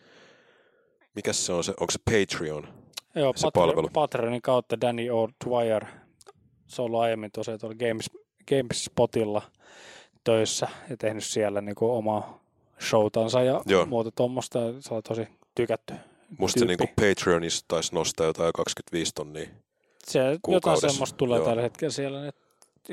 mikä 1.16 1.34
se 1.34 1.54
on 1.54 1.64
se, 1.64 1.74
onko 1.80 1.92
se 1.92 2.00
Patreon? 2.12 2.68
Joo, 3.16 3.34
se 3.36 3.48
Patre- 3.48 3.52
palvelu. 3.54 3.90
Patreonin 3.94 4.42
kautta 4.42 4.82
Danny 4.82 5.04
O'Dwyer. 5.08 5.86
Se 6.68 6.82
on 6.82 6.86
ollut 6.86 7.00
aiemmin 7.02 7.32
tosiaan 7.32 7.60
tuolla 7.60 7.76
Games, 7.76 8.10
GameSpotilla 8.50 9.42
töissä 10.24 10.68
ja 10.90 10.98
tehnyt 10.98 11.24
siellä 11.24 11.62
niin 11.62 11.76
kuin 11.76 11.92
omaa 11.92 12.44
showtansa 12.90 13.42
ja 13.44 13.62
Joo. 13.66 13.86
muuta 13.86 14.12
tuommoista. 14.12 14.60
Se 14.80 14.94
on 14.94 15.04
tosi 15.04 15.28
tykätty. 15.56 15.94
Musta 16.38 16.60
se 16.60 16.66
Tyyppi. 16.66 16.86
niin 16.86 17.16
Patreonissa 17.16 17.66
taisi 17.68 17.96
nostaa 17.96 18.26
jotain 18.28 18.54
25 18.54 19.12
tonnia. 19.16 19.50
Se 20.04 20.20
jotain 20.48 20.82
semmoista 20.82 21.18
tulee 21.18 21.38
Joo. 21.40 21.48
tällä 21.48 21.62
hetkellä 21.62 21.92
siellä. 21.92 22.28
Että 22.28 22.42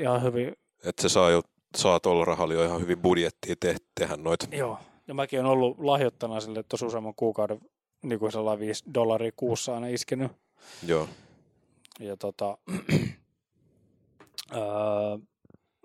ihan 0.01 0.23
hyvin. 0.23 0.55
Että 0.85 1.01
se 1.01 1.09
saa 1.09 1.29
jo, 1.29 1.41
saa 1.75 1.99
tuolla 1.99 2.25
rahalla 2.25 2.53
jo 2.53 2.65
ihan 2.65 2.81
hyvin 2.81 2.99
budjettia 3.01 3.55
te, 3.59 3.75
tehdä 3.99 4.17
noita. 4.17 4.47
Joo. 4.51 4.77
Ja 5.07 5.13
mäkin 5.13 5.39
olen 5.39 5.51
ollut 5.51 5.79
lahjoittana 5.79 6.39
sille 6.39 6.63
tosi 6.63 6.85
useamman 6.85 7.15
kuukauden 7.15 7.59
niin 8.01 8.19
kuin 8.19 8.31
sellainen 8.31 8.67
5 8.67 8.83
dollaria 8.93 9.31
kuussa 9.35 9.73
aina 9.75 9.87
iskenyt. 9.87 10.31
Joo, 10.87 11.07
Ja 11.99 12.17
tota, 12.17 12.57
öö, 14.55 14.61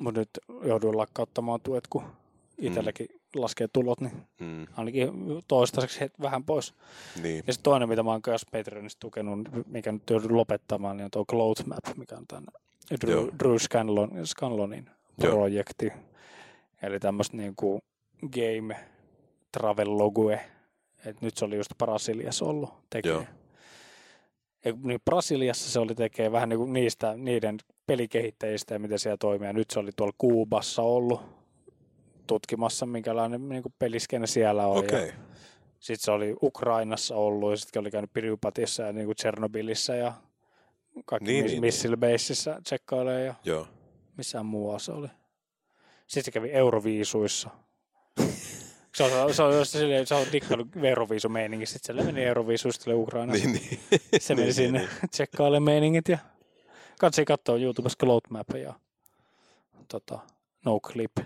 mutta 0.01 0.21
nyt 0.21 0.31
jouduin 0.63 0.97
lakkauttamaan 0.97 1.61
tuet, 1.61 1.87
kun 1.87 2.03
itselläkin 2.59 3.09
laskee 3.35 3.69
tulot, 3.73 4.01
niin 4.01 4.13
mm, 4.41 4.67
ainakin 4.77 5.11
toistaiseksi 5.49 6.01
het- 6.05 6.23
vähän 6.23 6.45
pois. 6.45 6.75
niin. 7.23 7.45
Ja 7.47 7.53
sitten 7.53 7.63
toinen, 7.65 7.89
mitä 7.89 8.03
mä 8.03 8.11
oon 8.11 8.21
myös 8.27 8.47
Patreonista 8.53 9.01
tukenut, 9.01 9.49
mikä 9.67 9.93
nyt 9.93 10.11
joudun 10.11 10.37
lopettamaan, 10.37 10.97
niin 10.97 11.05
on 11.05 11.11
tuo 11.11 11.25
Cloud 11.25 11.57
Map, 11.67 11.97
mikä 11.97 12.17
on 12.17 12.27
tämän 12.27 12.47
Drew. 13.01 13.29
Drew 13.39 13.57
Scanlon, 13.57 14.27
Scanlonin 14.27 14.91
Joo. 15.23 15.37
projekti. 15.37 15.93
Eli 16.83 17.01
tämmöistä 17.01 17.37
niin 17.37 17.57
kuin 17.57 17.83
game 18.33 18.77
travel 19.53 19.99
logue. 19.99 20.41
Et 21.07 21.21
nyt 21.21 21.37
se 21.37 21.45
oli 21.45 21.57
just 21.57 21.79
Brasiliassa 21.79 22.45
ollut 22.45 22.71
tekee. 22.91 23.13
Joo. 23.13 23.25
Ja 24.65 24.73
niin 24.83 25.01
Brasiliassa 25.05 25.71
se 25.71 25.79
oli 25.79 25.95
tekee 25.95 26.33
vähän 26.33 26.49
niin 26.49 26.59
kuin 26.59 26.73
niistä, 26.73 27.15
niiden 27.17 27.59
pelikehittäjistä 27.87 28.75
ja 28.75 28.79
miten 28.79 28.99
siellä 28.99 29.17
toimii. 29.17 29.47
Ja 29.47 29.53
nyt 29.53 29.71
se 29.71 29.79
oli 29.79 29.91
tuolla 29.97 30.15
Kuubassa 30.19 30.83
ollut 30.83 31.21
tutkimassa, 32.27 32.87
minkälainen 32.87 33.49
niin 33.49 33.63
kuin 33.63 33.75
peliskene 33.79 34.27
siellä 34.27 34.67
on. 34.67 34.77
Ja 34.77 34.81
okay. 34.81 35.13
sitten 35.79 36.05
se 36.05 36.11
oli 36.11 36.37
Ukrainassa 36.43 37.17
ollut 37.17 37.51
ja 37.51 37.57
sitten 37.57 37.81
oli 37.81 37.91
käynyt 37.91 38.13
Piripatissa 38.13 38.83
ja 38.83 38.93
niin 38.93 39.07
kuin 39.07 39.17
Tchernobylissa 39.17 39.95
ja 39.95 40.13
kaikki 41.05 41.31
Niin, 41.31 41.45
niin, 41.45 41.51
niin, 41.51 41.61
Missile 41.61 41.97
Basessa 41.97 42.61
tsekkailee 42.65 43.25
ja 43.25 43.35
joo. 43.45 43.67
Missään 44.19 44.47
muualla 44.47 44.79
se 44.79 44.93
oli. 44.93 45.09
Sitten 46.07 46.25
se 46.25 46.31
kävi 46.31 46.51
Euroviisuissa. 46.53 47.51
Se 48.95 49.05
on, 49.05 49.11
se 49.11 49.43
on, 49.43 49.67
se 49.67 49.99
on, 50.01 50.07
se 50.07 50.15
on 50.15 50.27
dikkailu 50.33 50.67
Euroviisumeininki, 50.83 51.67
sitten 51.67 51.97
se 51.97 52.03
meni 52.03 52.25
Euroviisuista 52.25 52.85
tuli 52.85 52.95
Ukrainassa. 52.95 53.47
Niin, 53.49 53.61
niin. 53.91 54.21
Se 54.21 54.35
meni 54.35 54.45
Niin, 54.45 54.55
sinne 54.55 54.79
niin, 54.79 55.11
tsekkailemaan 55.11 55.63
meiningit 55.63 56.09
ja 56.09 56.19
katsi 56.99 57.25
katsoa 57.25 57.57
YouTubesta 57.57 58.05
Cloud 58.05 58.21
Map 58.31 58.49
ja 58.63 58.75
tota, 59.89 60.19
No 60.65 60.81
Clip, 60.81 61.17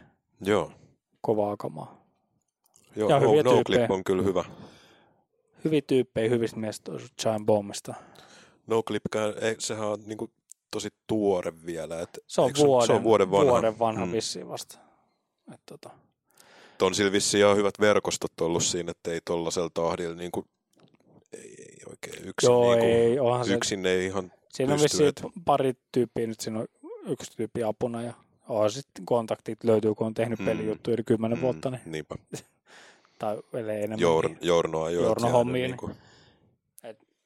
Joo, 0.41 0.73
kovaa 1.21 1.57
kamaa. 1.57 2.05
joo. 2.97 3.11
Ja 3.11 3.21
no, 3.21 3.29
hyviä 3.31 3.43
no 3.43 3.53
tyyppejä. 3.53 3.79
Clip 3.79 3.91
on 3.91 4.05
kyllä 4.05 4.23
hyvä. 4.23 4.45
Hyviä 5.65 5.83
tyyppejä, 5.87 6.29
hyvistä 6.31 6.57
mielestä 6.57 6.93
Giant 7.23 7.47
Bombista. 7.47 7.95
No 8.67 8.83
ei, 9.41 9.57
sehän 9.59 9.89
on 9.89 10.03
niin 10.07 10.19
kuin, 10.19 10.31
tosi 10.73 10.89
tuore 11.07 11.53
vielä. 11.67 12.01
Et, 12.01 12.19
Se 12.27 12.41
on 12.41 12.51
vuoden, 12.59 12.87
se 12.87 12.93
on 12.93 13.03
vuoden 13.03 13.31
vanha. 13.31 13.53
vuoden 13.53 13.79
vanha 13.79 14.07
Mm. 14.07 14.13
vissiin 14.13 14.49
vasta. 14.49 14.79
Et 15.55 15.61
tota, 15.67 15.91
On 16.83 16.95
sillä 16.95 17.13
vissiin 17.13 17.45
ihan 17.45 17.57
hyvät 17.57 17.75
verkostot 17.81 18.41
ollut 18.41 18.65
siinä, 18.65 18.91
että 18.91 19.11
ei 19.13 19.21
tollasella 19.25 19.71
tahdilla 19.75 20.15
niin 20.17 20.31
kuin, 20.33 20.47
ei, 21.33 21.55
ei 21.59 21.77
oikein 21.91 22.29
yksin, 22.29 22.47
joo, 22.51 22.71
niin 22.75 22.79
kuin, 22.81 22.93
ei, 22.93 23.19
onhan 23.21 23.47
se. 23.47 23.55
yksin 23.55 23.87
ei 23.87 24.07
ihan, 24.07 24.33
Siinä 24.53 24.75
on 24.75 24.81
pystyy, 24.81 25.07
vissiin 25.07 25.33
pari 25.45 25.73
tyyppiä, 25.93 26.27
nyt 26.27 26.41
siinä 26.41 26.59
on 26.61 26.67
yksi 27.07 27.37
tyyppi 27.37 27.63
apuna 27.63 28.03
ja 28.03 28.13
on 28.49 28.71
sitten 28.71 29.07
kontaktit 29.07 29.65
löytyy, 29.65 29.95
kun 29.95 30.07
on 30.07 30.15
tehnyt 30.15 30.39
Mm. 30.39 30.45
pelijuttuja 30.45 30.95
yli 30.95 31.05
kymmenen 31.05 31.39
Mm, 31.39 31.43
vuotta, 31.43 31.71
niin, 31.71 31.81
niinpä, 31.87 32.15
tai 33.19 33.43
ellei 33.55 33.77
enemmän. 33.79 34.01
Jour, 34.01 34.29
niin. 34.29 34.39
Journoa 34.43 34.91
jo. 34.91 35.03
Journo 35.03 35.29
hommiin. 35.29 35.71
Niin 35.71 35.77
kuin, 35.77 35.95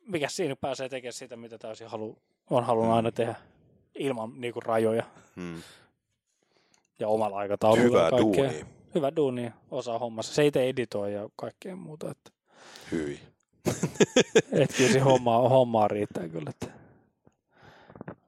mikä 0.07 0.29
siinä 0.29 0.57
pääsee 0.57 0.89
tekemään 0.89 1.13
sitä, 1.13 1.37
mitä 1.37 1.59
täysin 1.59 1.87
halu, 1.89 2.19
on 2.51 2.65
halunnut 2.65 2.95
aina 2.97 3.13
tehdä 3.13 3.35
ilman 3.95 4.33
niinku 4.41 4.61
rajoja 4.61 5.03
Hmm. 5.37 5.63
ja 6.99 7.09
omalla 7.09 7.37
aikataululla. 7.39 7.83
Hyvää 7.89 8.05
ja 8.05 8.11
kaikkea. 8.11 8.45
duunia. 8.45 8.67
Hyvä 8.95 9.17
duuni, 9.17 9.53
osaa 9.71 9.99
hommassa. 9.99 10.35
Se 10.35 10.47
itse 10.47 10.69
editoi 10.69 11.13
ja 11.13 11.29
kaikkea 11.37 11.77
muuta. 11.77 12.11
Että, 12.11 12.31
Hyi. 12.93 13.21
et 14.53 14.75
kyllä 14.77 14.93
se 14.93 14.99
hommaa, 14.99 15.49
hommaa 15.49 15.89
riittää 15.89 16.29
kyllä. 16.29 16.51
Että. 16.51 16.67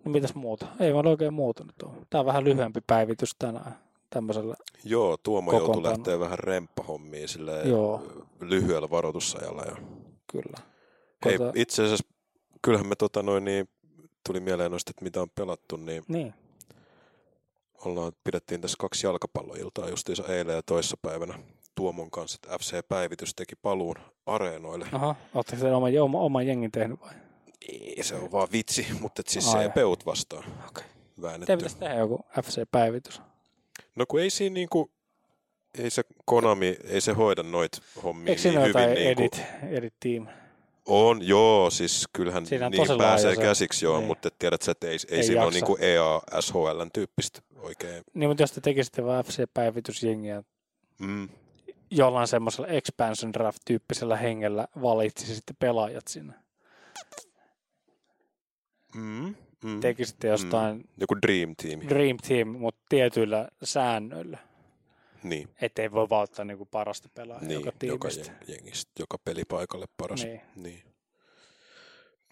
No 0.04 0.10
mitäs 0.12 0.34
muuta? 0.34 0.66
Ei 0.80 0.94
vaan 0.94 1.06
oikein 1.06 1.34
muuta 1.34 1.64
nyt 1.64 1.82
ole. 1.82 1.92
Tää 2.10 2.20
on 2.20 2.26
vähän 2.26 2.44
lyhyempi 2.44 2.80
päivitys 2.86 3.34
tänään 3.38 3.78
tämmöisellä. 4.10 4.54
Joo, 4.84 5.16
Tuomo 5.16 5.52
joutui 5.52 5.82
lähteä 5.82 6.18
vähän 6.20 6.38
remppahommiin 6.38 7.28
sille 7.28 7.62
lyhyellä 8.40 8.90
varoitusajalla. 8.90 9.62
Ja... 9.62 9.76
Kyllä. 10.26 10.58
Hei, 11.24 11.38
Kota- 11.38 11.52
itse 11.54 11.82
asiassa 11.84 12.04
kyllähän 12.62 12.86
me 12.88 12.96
tota 12.96 13.22
noin, 13.22 13.44
niin, 13.44 13.68
tuli 14.28 14.40
mieleen 14.40 14.70
noista, 14.70 14.90
että 14.90 15.04
mitä 15.04 15.22
on 15.22 15.30
pelattu, 15.30 15.76
niin 15.76 16.04
Niin. 16.08 16.34
ollaan, 17.84 18.12
pidettiin 18.24 18.60
tässä 18.60 18.76
kaksi 18.80 19.06
jalkapalloiltaa 19.06 19.88
justiinsa 19.88 20.24
eilen 20.28 20.54
ja 20.56 20.62
toissapäivänä 20.62 21.38
Tuomon 21.74 22.10
kanssa, 22.10 22.38
että 22.42 22.58
FC-päivitys 22.58 23.34
teki 23.34 23.56
paluun 23.56 23.94
areenoille. 24.26 24.86
Aha, 24.92 25.14
ootteko 25.34 25.62
te 25.62 25.74
oman, 25.74 25.98
oma, 26.02 26.20
oman 26.20 26.46
jengin 26.46 26.70
tehnyt 26.72 27.00
vai? 27.00 27.12
Ei, 27.68 28.02
se 28.02 28.14
on 28.14 28.32
vaan 28.32 28.48
vitsi, 28.52 28.86
mutta 29.00 29.20
et 29.20 29.28
siis 29.28 29.54
Ai. 29.54 29.64
se 29.64 29.70
peut 29.70 30.06
vastaan 30.06 30.44
Okei. 30.68 30.84
väännetty. 31.22 31.46
Te 31.52 31.56
pitäisi 31.56 31.76
tehdä 31.78 31.94
joku 31.94 32.20
FC-päivitys. 32.42 33.22
No 33.96 34.06
kun 34.08 34.20
ei 34.20 34.30
siinä 34.30 34.54
niinku, 34.54 34.90
ei 35.78 35.90
se 35.90 36.02
Konami, 36.24 36.76
ei 36.84 37.00
se 37.00 37.12
hoida 37.12 37.42
noit 37.42 37.80
hommia 38.04 38.30
Eikö 38.30 38.42
niin 38.48 38.60
hyvin. 38.62 38.74
Niinku, 38.94 39.22
edit, 39.22 39.42
edit 39.70 39.94
team? 40.00 40.26
On, 40.88 41.26
joo, 41.28 41.70
siis 41.70 42.04
kyllähän 42.12 42.46
Siinä 42.46 42.70
niin 42.70 42.82
pääsee 42.98 43.34
se- 43.34 43.40
käsiksi 43.40 43.84
joo, 43.84 43.98
niin. 43.98 44.06
mutta 44.06 44.28
tiedät 44.38 44.62
sä, 44.62 44.72
että 44.72 44.86
ei, 44.86 44.96
ei, 45.10 45.16
Ei 45.16 45.22
siinä 45.24 45.40
ole 45.40 45.46
jaksa. 45.46 45.58
niinku 45.66 45.76
EA, 45.80 46.20
SHLn 46.40 46.90
tyyppistä 46.92 47.40
oikein. 47.60 48.02
Niin, 48.14 48.30
mutta 48.30 48.42
jos 48.42 48.52
te 48.52 48.60
tekisitte 48.60 49.04
vaan 49.04 49.24
FC-päivitysjengiä 49.24 50.42
Mm. 50.98 51.28
jollain 51.90 52.28
semmoisella 52.28 52.68
expansion 52.68 53.32
draft-tyyppisellä 53.32 54.16
hengellä 54.16 54.68
valitsisi 54.82 55.34
sitten 55.34 55.56
pelaajat 55.58 56.08
sinne. 56.08 56.32
Mm. 58.94 59.34
Mm. 59.64 59.80
Tekisitte 59.80 60.28
jostain 60.28 60.84
Joku 61.00 61.14
Dream 61.26 61.54
Team. 61.62 61.80
Dream 61.88 62.16
Team, 62.28 62.48
mutta 62.48 62.80
tietyillä 62.88 63.48
säännöillä. 63.64 64.38
Niin, 65.22 65.48
Ettei 65.60 65.92
voi 65.92 66.08
vaan 66.08 66.22
ottaa 66.22 66.44
niinku 66.44 66.66
parasta 66.66 67.08
pelaajaa 67.14 67.42
niin 67.44 67.50
joka 67.64 67.72
joka 67.82 68.08
tiimistä. 68.08 68.32
jeng- 68.32 68.50
jengistä, 68.52 68.90
joka 68.98 69.18
pelipaikalle 69.24 69.86
paras. 69.96 70.24
Niin. 70.24 70.40
Niin. 70.56 70.82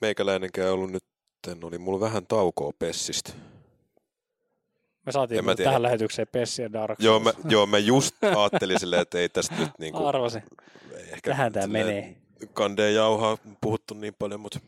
Meikäläinenkään 0.01 0.73
ollut 0.73 0.91
nyt, 0.93 1.05
oli 1.63 1.79
mulla 1.79 2.01
vähän 2.01 2.27
taukoa 2.27 2.73
Pessistä. 2.79 3.33
Me 5.07 5.13
saatiin 5.13 5.45
mä 5.45 5.55
tähän 5.55 5.83
lähetykseen 5.83 6.29
Pessi 6.33 6.63
ja 6.63 6.73
Dark 6.73 7.01
Joo, 7.01 7.21
mä, 7.21 7.33
joo, 7.49 7.67
mä 7.67 7.79
just 7.79 8.25
ajattelin 8.25 8.81
silleen, 8.81 9.03
että 9.03 9.19
ei 9.19 9.29
tästä 9.29 9.55
nyt 9.59 9.71
niinku, 9.79 10.07
Arvasin. 10.07 10.43
ei 10.97 11.03
ehkä 11.13 11.31
Tähän 11.31 11.53
silleen 11.53 11.71
menee. 11.71 12.17
Kandeen 12.53 12.95
jauhaa 12.95 13.39
puhuttu 13.61 13.95
niin 13.95 14.15
paljon, 14.19 14.41
mutta 14.41 14.61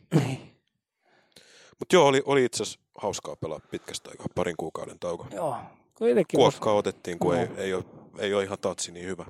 mut 1.79 1.93
joo, 1.93 2.07
oli, 2.07 2.21
oli 2.25 2.45
itse 2.45 2.63
asiassa 2.63 2.79
hauskaa 3.01 3.35
pelaa 3.35 3.59
pitkästä 3.71 4.09
aikaa, 4.09 4.27
parin 4.35 4.57
kuukauden 4.57 4.99
tauko. 4.99 5.27
Joo. 5.31 5.55
Kuitenkin. 5.97 6.37
Kuokkaa 6.37 6.73
otettiin, 6.73 7.19
kun 7.19 7.35
No. 7.35 7.41
ei, 7.41 7.47
ei, 7.57 7.73
ole, 7.73 7.83
ei 8.19 8.33
ole 8.33 8.43
ihan 8.43 8.59
tatsi 8.59 8.91
niin 8.91 9.05
hyvä. 9.05 9.25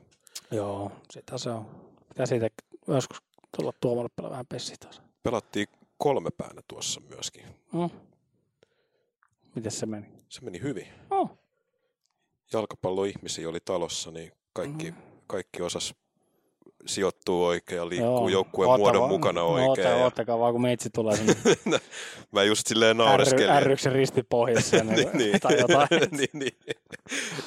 Joo, 0.52 0.92
sitä 1.12 1.38
se 1.38 1.50
on. 1.50 1.66
Pitää 2.10 2.26
siitä 2.26 2.50
joskus 2.88 3.18
tulla 3.58 3.74
tuomalle 3.80 4.10
pelaa 4.16 4.32
vähän 4.32 4.46
Pessi 4.48 4.76
taas. 4.80 5.02
Pelattiin 5.24 5.68
kolme 5.98 6.30
päänä 6.38 6.62
tuossa 6.68 7.02
myöskin. 7.10 7.46
Mm. 7.74 7.90
Miten 9.56 9.72
se 9.72 9.86
meni? 9.86 10.08
Se 10.30 10.42
meni 10.42 10.62
hyvin. 10.62 10.88
Oh. 11.12 11.40
Jalkapalloihmisiä 12.54 13.50
oli 13.50 13.60
talossa, 13.66 14.12
niin 14.12 14.32
kaikki, 14.54 14.92
Mm. 14.92 14.98
kaikki 15.28 15.62
osas 15.62 15.96
sijoittuu 16.86 17.46
oikein 17.46 17.78
ja 17.78 17.90
liikkuu 17.90 18.10
Joo. 18.18 18.30
joukkueen 18.30 18.70
Oota 18.70 18.78
muodon 18.80 19.00
vaan- 19.02 19.12
mukana 19.12 19.42
no, 19.42 19.48
oikein. 19.48 19.70
Oota, 19.70 19.82
ja 19.82 19.96
oottakaa 19.96 20.40
vaan, 20.40 20.54
kun 20.54 20.62
meitsi 20.62 20.90
tulee 20.90 21.18
sinne 21.18 21.34
mä 22.32 22.44
just 22.44 22.68
silleen 22.68 22.96
R, 22.96 23.00
naureskelin. 23.00 23.50
R1 23.50 23.92
risti 23.92 24.24
pohjassa 24.24 24.76
ja 24.76 24.84
niin, 24.96 25.10
niin. 25.14 25.40
tai 25.40 25.60
jotain. 25.60 25.88
niin, 26.18 26.30
niin. 26.34 26.58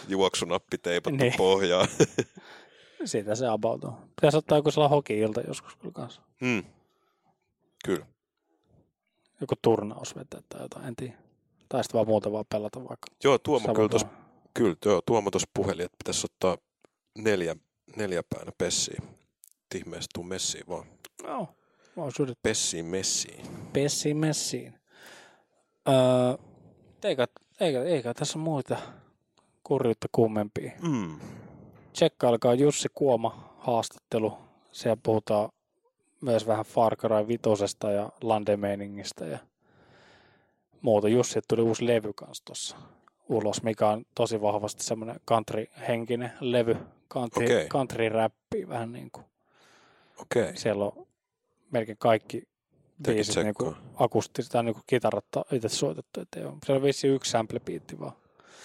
Juoksunappi 0.08 0.78
teipattu 0.78 1.16
Niin. 1.24 1.32
pohjaan. 1.36 1.88
Siitä 3.04 3.34
se 3.34 3.46
about 3.48 3.84
on. 3.84 3.92
Pitäisi 4.16 4.36
ottaa 4.36 4.58
joku 4.58 4.70
sellainen 4.70 4.94
hoki-ilta 4.96 5.40
joskus 5.40 5.76
kyllä 5.76 5.92
kanssa. 5.92 6.22
Mm. 6.40 6.62
Kyllä. 7.84 8.06
Joku 9.40 9.54
turnaus 9.62 10.16
vetää 10.16 10.40
tai 10.48 10.60
jotain, 10.62 10.84
en 10.86 10.96
tiedä. 10.96 11.14
Tai 11.68 11.84
sitten 11.84 11.98
vaan 11.98 12.08
muuten 12.08 12.32
vaan 12.32 12.44
pelata 12.48 12.78
vaikka. 12.80 13.06
Joo, 13.24 13.38
Tuomo 13.38 13.74
kyllä, 13.74 13.88
tos, 13.88 14.06
kyllä 14.54 14.76
joo, 14.84 15.02
Tuomo 15.06 15.30
tuossa 15.30 15.48
puheli, 15.54 15.82
että 15.82 15.96
pitäisi 16.04 16.26
ottaa 16.26 16.58
neljä, 17.18 17.56
neljä 17.96 18.22
päänä 18.30 18.52
pessiin. 19.72 19.86
Ihmeessä 19.86 20.10
tuu 20.14 20.24
messiin 20.24 20.64
vaan. 20.68 20.86
Joo. 21.24 21.48
Vois 21.96 22.20
yrittää. 22.20 22.50
Pessiin 22.50 22.84
messiin. 22.86 23.46
Pessiin 23.72 24.16
messiin. 24.16 24.74
Öö, 25.88 25.94
eikä, 27.04 27.26
eikä, 27.60 27.82
eikä 27.82 28.14
tässä 28.14 28.38
muita 28.38 28.76
kurjuutta 29.64 30.08
kummempia. 30.12 30.72
Mm. 30.82 31.20
Tsekkailkaa 31.92 32.54
Jussi 32.54 32.88
Kuoma 32.94 33.54
haastattelu. 33.58 34.38
Siellä 34.72 35.00
puhutaan 35.02 35.48
myös 36.20 36.46
vähän 36.46 36.64
Far 36.64 36.96
Cry 36.96 37.28
5 37.28 37.42
ja 37.94 38.12
Landemeiningistä 38.22 39.24
ja 39.24 39.38
muuta. 40.82 41.08
Jussi 41.08 41.40
tuli 41.48 41.62
uusi 41.62 41.86
levy 41.86 42.12
kanssa 42.12 42.44
tuossa 42.44 42.76
ulos, 43.28 43.62
mikä 43.62 43.88
on 43.88 44.04
tosi 44.14 44.40
vahvasti 44.40 44.84
semmoinen 44.84 45.20
country-henkinen 45.30 46.32
levy. 46.40 46.76
Country, 47.10 47.44
Okei. 47.44 47.66
country 47.68 48.08
räppi 48.08 48.68
vähän 48.68 48.92
niin 48.92 49.10
kuin. 49.10 49.24
Okei. 50.22 50.56
Siellä 50.56 50.84
on 50.84 51.06
melkein 51.70 51.98
kaikki 51.98 52.42
Tekin 53.02 53.14
biisit 53.14 53.44
niin 53.44 53.54
kuin 53.54 53.76
akustiset 53.94 54.52
tai 54.52 54.64
niin 54.64 54.74
kuin 54.74 54.84
kitarat 54.86 55.36
on 55.36 55.44
itse 55.52 55.68
soitettu. 55.68 56.20
Että 56.20 56.40
ei 56.40 56.46
ole. 56.46 56.54
Siellä 56.66 56.78
on 56.78 56.82
vissi 56.82 57.08
yksi 57.08 57.32
sample-biitti 57.32 58.00
vaan. 58.00 58.12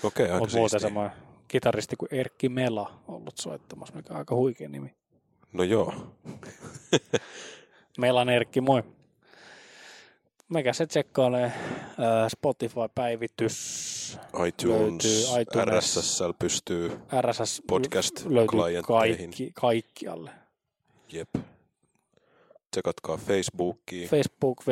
Okei, 0.04 0.26
aika 0.26 0.40
Mutta 0.40 0.58
muuten 0.58 0.80
semmoinen 0.80 1.12
kitaristi 1.48 1.96
kuin 1.96 2.14
Erkki 2.14 2.50
Mela 2.50 3.00
ollut 3.08 3.38
soittamassa, 3.38 3.96
mikä 3.96 4.14
on 4.14 4.20
aika 4.20 4.36
huikea 4.36 4.70
nimi. 4.70 4.96
No 5.54 5.64
joo. 5.64 5.94
Melan 7.98 8.30
Erkki, 8.30 8.62
moi. 8.62 8.84
Mikä 10.50 10.74
se 10.74 10.88
tsekkailee 10.88 11.44
äh, 11.44 11.54
Spotify-päivitys, 12.32 14.20
iTunes, 14.48 15.32
Löytyy 15.32 15.42
iTunes. 15.42 15.78
RSS 15.78 16.24
pystyy. 16.40 17.00
RSS 17.22 17.64
Podcast 17.68 18.26
löytyy 18.26 18.60
kaikki, 18.88 19.52
kaikkialle. 19.54 20.32
Jep. 21.12 21.30
Tsekatkaa 22.72 23.18
Facebookia. 23.18 24.08
Facebook 24.08 24.64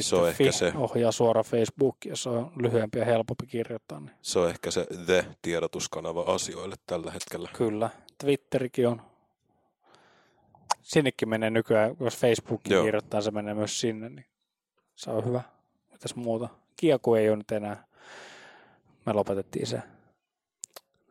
Se 0.00 0.16
on 0.16 0.28
ehkä 0.28 0.52
se. 0.52 0.72
ohjaa 0.76 1.12
suoraan 1.12 1.44
Facebookiin, 1.44 2.10
jos 2.10 2.26
on 2.26 2.52
lyhyempi 2.56 2.98
ja 2.98 3.04
helpompi 3.04 3.46
kirjoittaa. 3.46 4.00
Niin 4.00 4.10
Se 4.22 4.38
on 4.38 4.48
ehkä 4.48 4.70
se 4.70 4.86
The-tiedotuskanava 5.06 6.22
asioille 6.34 6.76
tällä 6.86 7.10
hetkellä. 7.10 7.48
kyllä. 7.56 7.90
Twitterikin 8.18 8.88
on. 8.88 9.02
Sinnekin 10.82 11.28
menee 11.28 11.50
nykyään, 11.50 11.96
jos 12.00 12.16
Facebookiin 12.16 12.74
Joo. 12.74 12.84
kirjoittaa, 12.84 13.20
se 13.20 13.30
menee 13.30 13.54
myös 13.54 13.80
sinne. 13.80 14.08
Niin 14.08 14.26
se 14.94 15.10
on 15.10 15.24
hyvä. 15.24 15.42
Mitäs 15.92 16.14
muuta? 16.16 16.48
Kieku 16.76 17.14
ei 17.14 17.28
ole 17.28 17.36
nyt 17.36 17.50
enää. 17.52 17.84
Me 19.06 19.12
lopetettiin 19.12 19.66
se. 19.66 19.82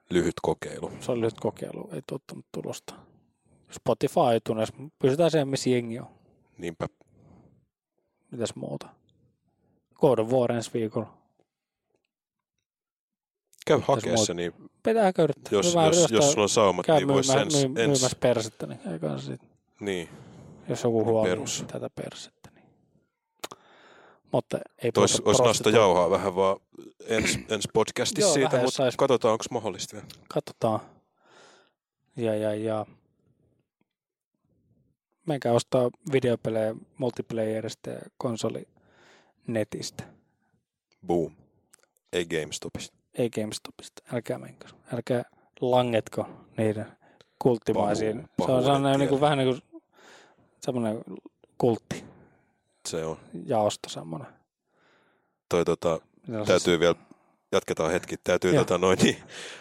Lyhyt 0.09 0.33
kokeilu. 0.41 0.91
Se 0.99 1.11
oli 1.11 1.21
lyhyt 1.21 1.39
kokeilu, 1.39 1.89
ei 1.93 2.01
tuottanut 2.07 2.45
tulosta. 2.51 2.93
Spotify 3.71 4.19
iTunes, 4.35 4.69
pysytään 4.99 5.31
siihen, 5.31 5.47
missä 5.47 5.69
jengi 5.69 5.99
on. 5.99 6.07
Niinpä. 6.57 6.87
Mitäs 8.31 8.55
muuta? 8.55 8.89
Of 10.01 10.31
War 10.31 10.51
ensi 10.51 10.71
viikolla. 10.73 11.13
Käy 13.67 13.79
hakeessa, 13.87 14.33
niin 14.33 14.53
Pitää 14.83 15.11
yrittää. 15.19 15.49
jos, 15.51 15.71
Hyvä, 15.71 15.85
jos, 15.85 15.97
jostain 15.97 16.15
jos 16.15 16.31
sulla 16.31 16.43
on 16.43 16.49
saumat, 16.49 16.85
niin 16.87 17.07
voisi 17.07 17.37
ens, 17.37 17.53
myy, 17.55 17.63
ens, 17.63 17.73
myymässä 17.73 18.17
persettä, 18.19 18.67
niin 18.67 18.79
eikä 18.93 19.17
se 19.17 19.25
sit, 19.25 19.41
niin, 19.79 20.09
jos 20.69 20.83
joku 20.83 21.05
huoli 21.05 21.29
Perus. 21.29 21.63
tätä 21.67 21.89
persettä. 21.95 22.49
Niin. 22.55 22.65
Mutta 24.31 24.59
ei 24.83 24.91
Tois, 24.91 25.19
olisi 25.19 25.43
nasta 25.43 25.69
jauhaa 25.69 26.09
vähän 26.09 26.35
vaan 26.35 26.57
ens, 27.05 27.39
ens 27.49 27.67
podcastissa 27.73 28.33
siitä, 28.33 28.55
jos 28.57 28.63
mutta 28.63 28.83
sais- 28.89 28.95
katsotaan, 28.97 29.31
onko 29.31 29.45
mahdollista 29.51 29.93
vielä. 29.95 30.07
Katsotaan. 30.33 30.79
Ja, 32.15 32.35
ja, 32.35 32.55
ja. 32.55 32.85
Menkää 35.27 35.53
ostaa 35.53 35.89
videopelejä 36.11 36.75
multiplayerista 36.97 37.89
ja 37.89 37.99
konsoli 38.17 38.67
netistä. 39.47 40.03
Boom. 41.07 41.35
Ei 42.13 42.25
GameStopista. 42.25 42.97
Ei 43.13 43.29
GameStopista. 43.29 44.01
Älkää 44.13 44.37
menkö. 44.39 44.67
Älkää 44.93 45.23
langetko 45.61 46.29
niiden 46.57 46.85
kulttimaisiin. 47.39 48.29
Pahu- 48.37 48.45
se 48.47 48.51
on 48.51 48.63
sellainen 48.63 48.99
niin 48.99 49.09
kuin, 49.09 49.21
vähän 49.21 49.37
niin 49.37 49.49
kuin 49.49 49.81
semmoinen 50.61 51.03
kultti 51.57 52.03
Se 52.87 53.05
on. 53.05 53.17
jaosto 53.45 53.89
semmoinen. 53.89 54.27
Toi, 55.49 55.65
tota, 55.65 55.99
täytyy 56.47 56.79
vielä, 56.79 56.95
jatketaan 57.51 57.91
hetki, 57.91 58.17
täytyy 58.17 58.53
Joo. 58.53 58.63
tota, 58.63 58.77
noin, 58.77 58.99
niin, 58.99 59.17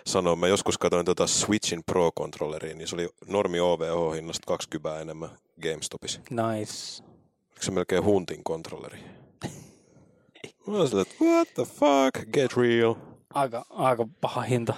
sanoa, 0.06 0.36
mä 0.36 0.48
joskus 0.48 0.78
katsoin 0.78 1.06
tota 1.06 1.27
Switchin 1.27 1.85
Pro-controlleria, 1.85 2.74
niin 2.74 2.89
se 2.89 2.97
oli 2.97 3.09
normi 3.27 3.60
OVH-hinnasta 3.60 4.47
20 4.47 5.01
enemmän 5.01 5.31
GameStopissa. 5.62 6.20
Nice. 6.31 7.02
Oliko 7.48 7.62
se 7.62 7.70
melkein 7.70 8.05
huntin 8.05 8.44
kontrolleri? 8.44 8.98
Mä 10.66 10.77
olin 10.77 10.89
silleen, 10.89 11.06
että 11.10 11.24
what 11.24 11.48
the 11.55 11.65
fuck, 11.65 12.32
get 12.32 12.56
real. 12.56 12.94
Aika, 13.35 13.66
aika 13.70 14.09
paha 14.20 14.40
hinta. 14.40 14.74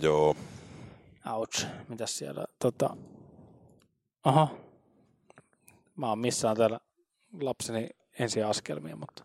Joo, 0.00 0.36
Ouch. 1.26 1.66
Mitäs 1.88 2.18
siellä? 2.18 2.44
Tota... 2.58 2.96
Aha. 4.24 4.48
Mä 5.96 6.08
oon 6.08 6.18
missään 6.18 6.56
täällä 6.56 6.80
lapseni 7.40 7.88
ensiaskelmia, 8.18 8.96
mutta... 8.96 9.24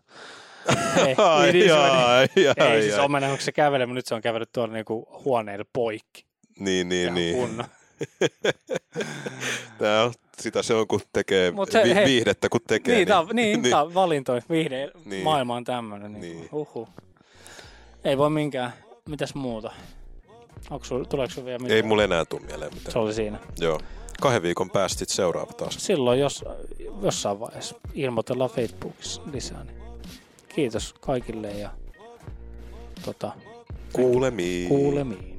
Ei, 1.06 1.14
ai, 1.24 1.48
it 1.48 1.54
is 1.54 1.70
what 1.72 1.90
ai, 1.92 2.24
it- 2.36 2.60
ai, 2.62 2.68
ei 2.68 2.82
siis 2.82 2.94
ai. 2.98 3.04
omena, 3.04 3.26
onko 3.28 3.40
se 3.40 3.52
kävelee, 3.52 3.86
mutta 3.86 3.94
nyt 3.94 4.06
se 4.06 4.14
on 4.14 4.22
kävellyt 4.22 4.52
tuolla 4.52 4.74
niinku 4.74 5.08
huoneille 5.24 5.64
poikki. 5.72 6.26
Niin, 6.58 6.88
niin, 6.88 7.02
Ihan 7.02 7.14
niin. 7.14 7.36
kunnon. 7.36 7.66
Tää 9.78 10.04
on, 10.04 10.12
sitä 10.38 10.62
se 10.62 10.74
on, 10.74 10.86
kun 10.88 11.00
tekee 11.12 11.50
Mut 11.50 11.70
se- 11.72 11.82
vi- 11.84 11.94
hei. 11.94 12.04
viihdettä, 12.06 12.48
kun 12.48 12.60
tekee. 12.68 12.94
Niin, 12.94 13.08
tää, 13.08 13.20
on- 13.20 13.28
niin, 13.32 13.62
niin. 13.62 13.70
tää 13.70 13.82
on 13.82 13.94
valintoja. 13.94 14.42
Viihde, 14.50 14.76
Niin. 14.94 15.10
niin. 15.10 15.24
maailma 15.24 15.54
on 15.54 15.64
tämmönen. 15.64 16.12
Niin. 16.12 16.20
Niin. 16.20 16.36
niin. 16.36 16.48
Uhu. 16.52 16.88
Ei 18.04 18.18
voi 18.18 18.30
minkään. 18.30 18.72
Mitäs 19.08 19.34
muuta? 19.34 19.72
Onko 20.70 20.84
sul, 20.84 21.04
tuleeko 21.04 21.34
sulla 21.34 21.46
vielä 21.46 21.58
mitään? 21.58 21.76
Ei 21.76 21.82
mulle 21.82 22.04
enää 22.04 22.24
tule 22.24 22.40
mieleen 22.46 22.74
mitään. 22.74 22.92
Se 22.92 22.98
oli 22.98 23.14
siinä. 23.14 23.38
Joo. 23.58 23.80
Kahden 24.20 24.42
viikon 24.42 24.70
päästä 24.70 24.98
sit 24.98 25.08
seuraava 25.08 25.52
taas. 25.52 25.74
Silloin 25.78 26.20
jos, 26.20 26.44
jossain 27.02 27.40
vaiheessa 27.40 27.74
ilmoitellaan 27.94 28.50
Facebookissa 28.50 29.22
lisää. 29.32 29.64
Niin 29.64 29.76
kiitos 30.56 30.94
kaikille 31.00 31.50
ja 31.50 31.70
tota, 33.04 33.32
Kuulemiin. 33.92 34.68
kuulemiin. 34.68 35.35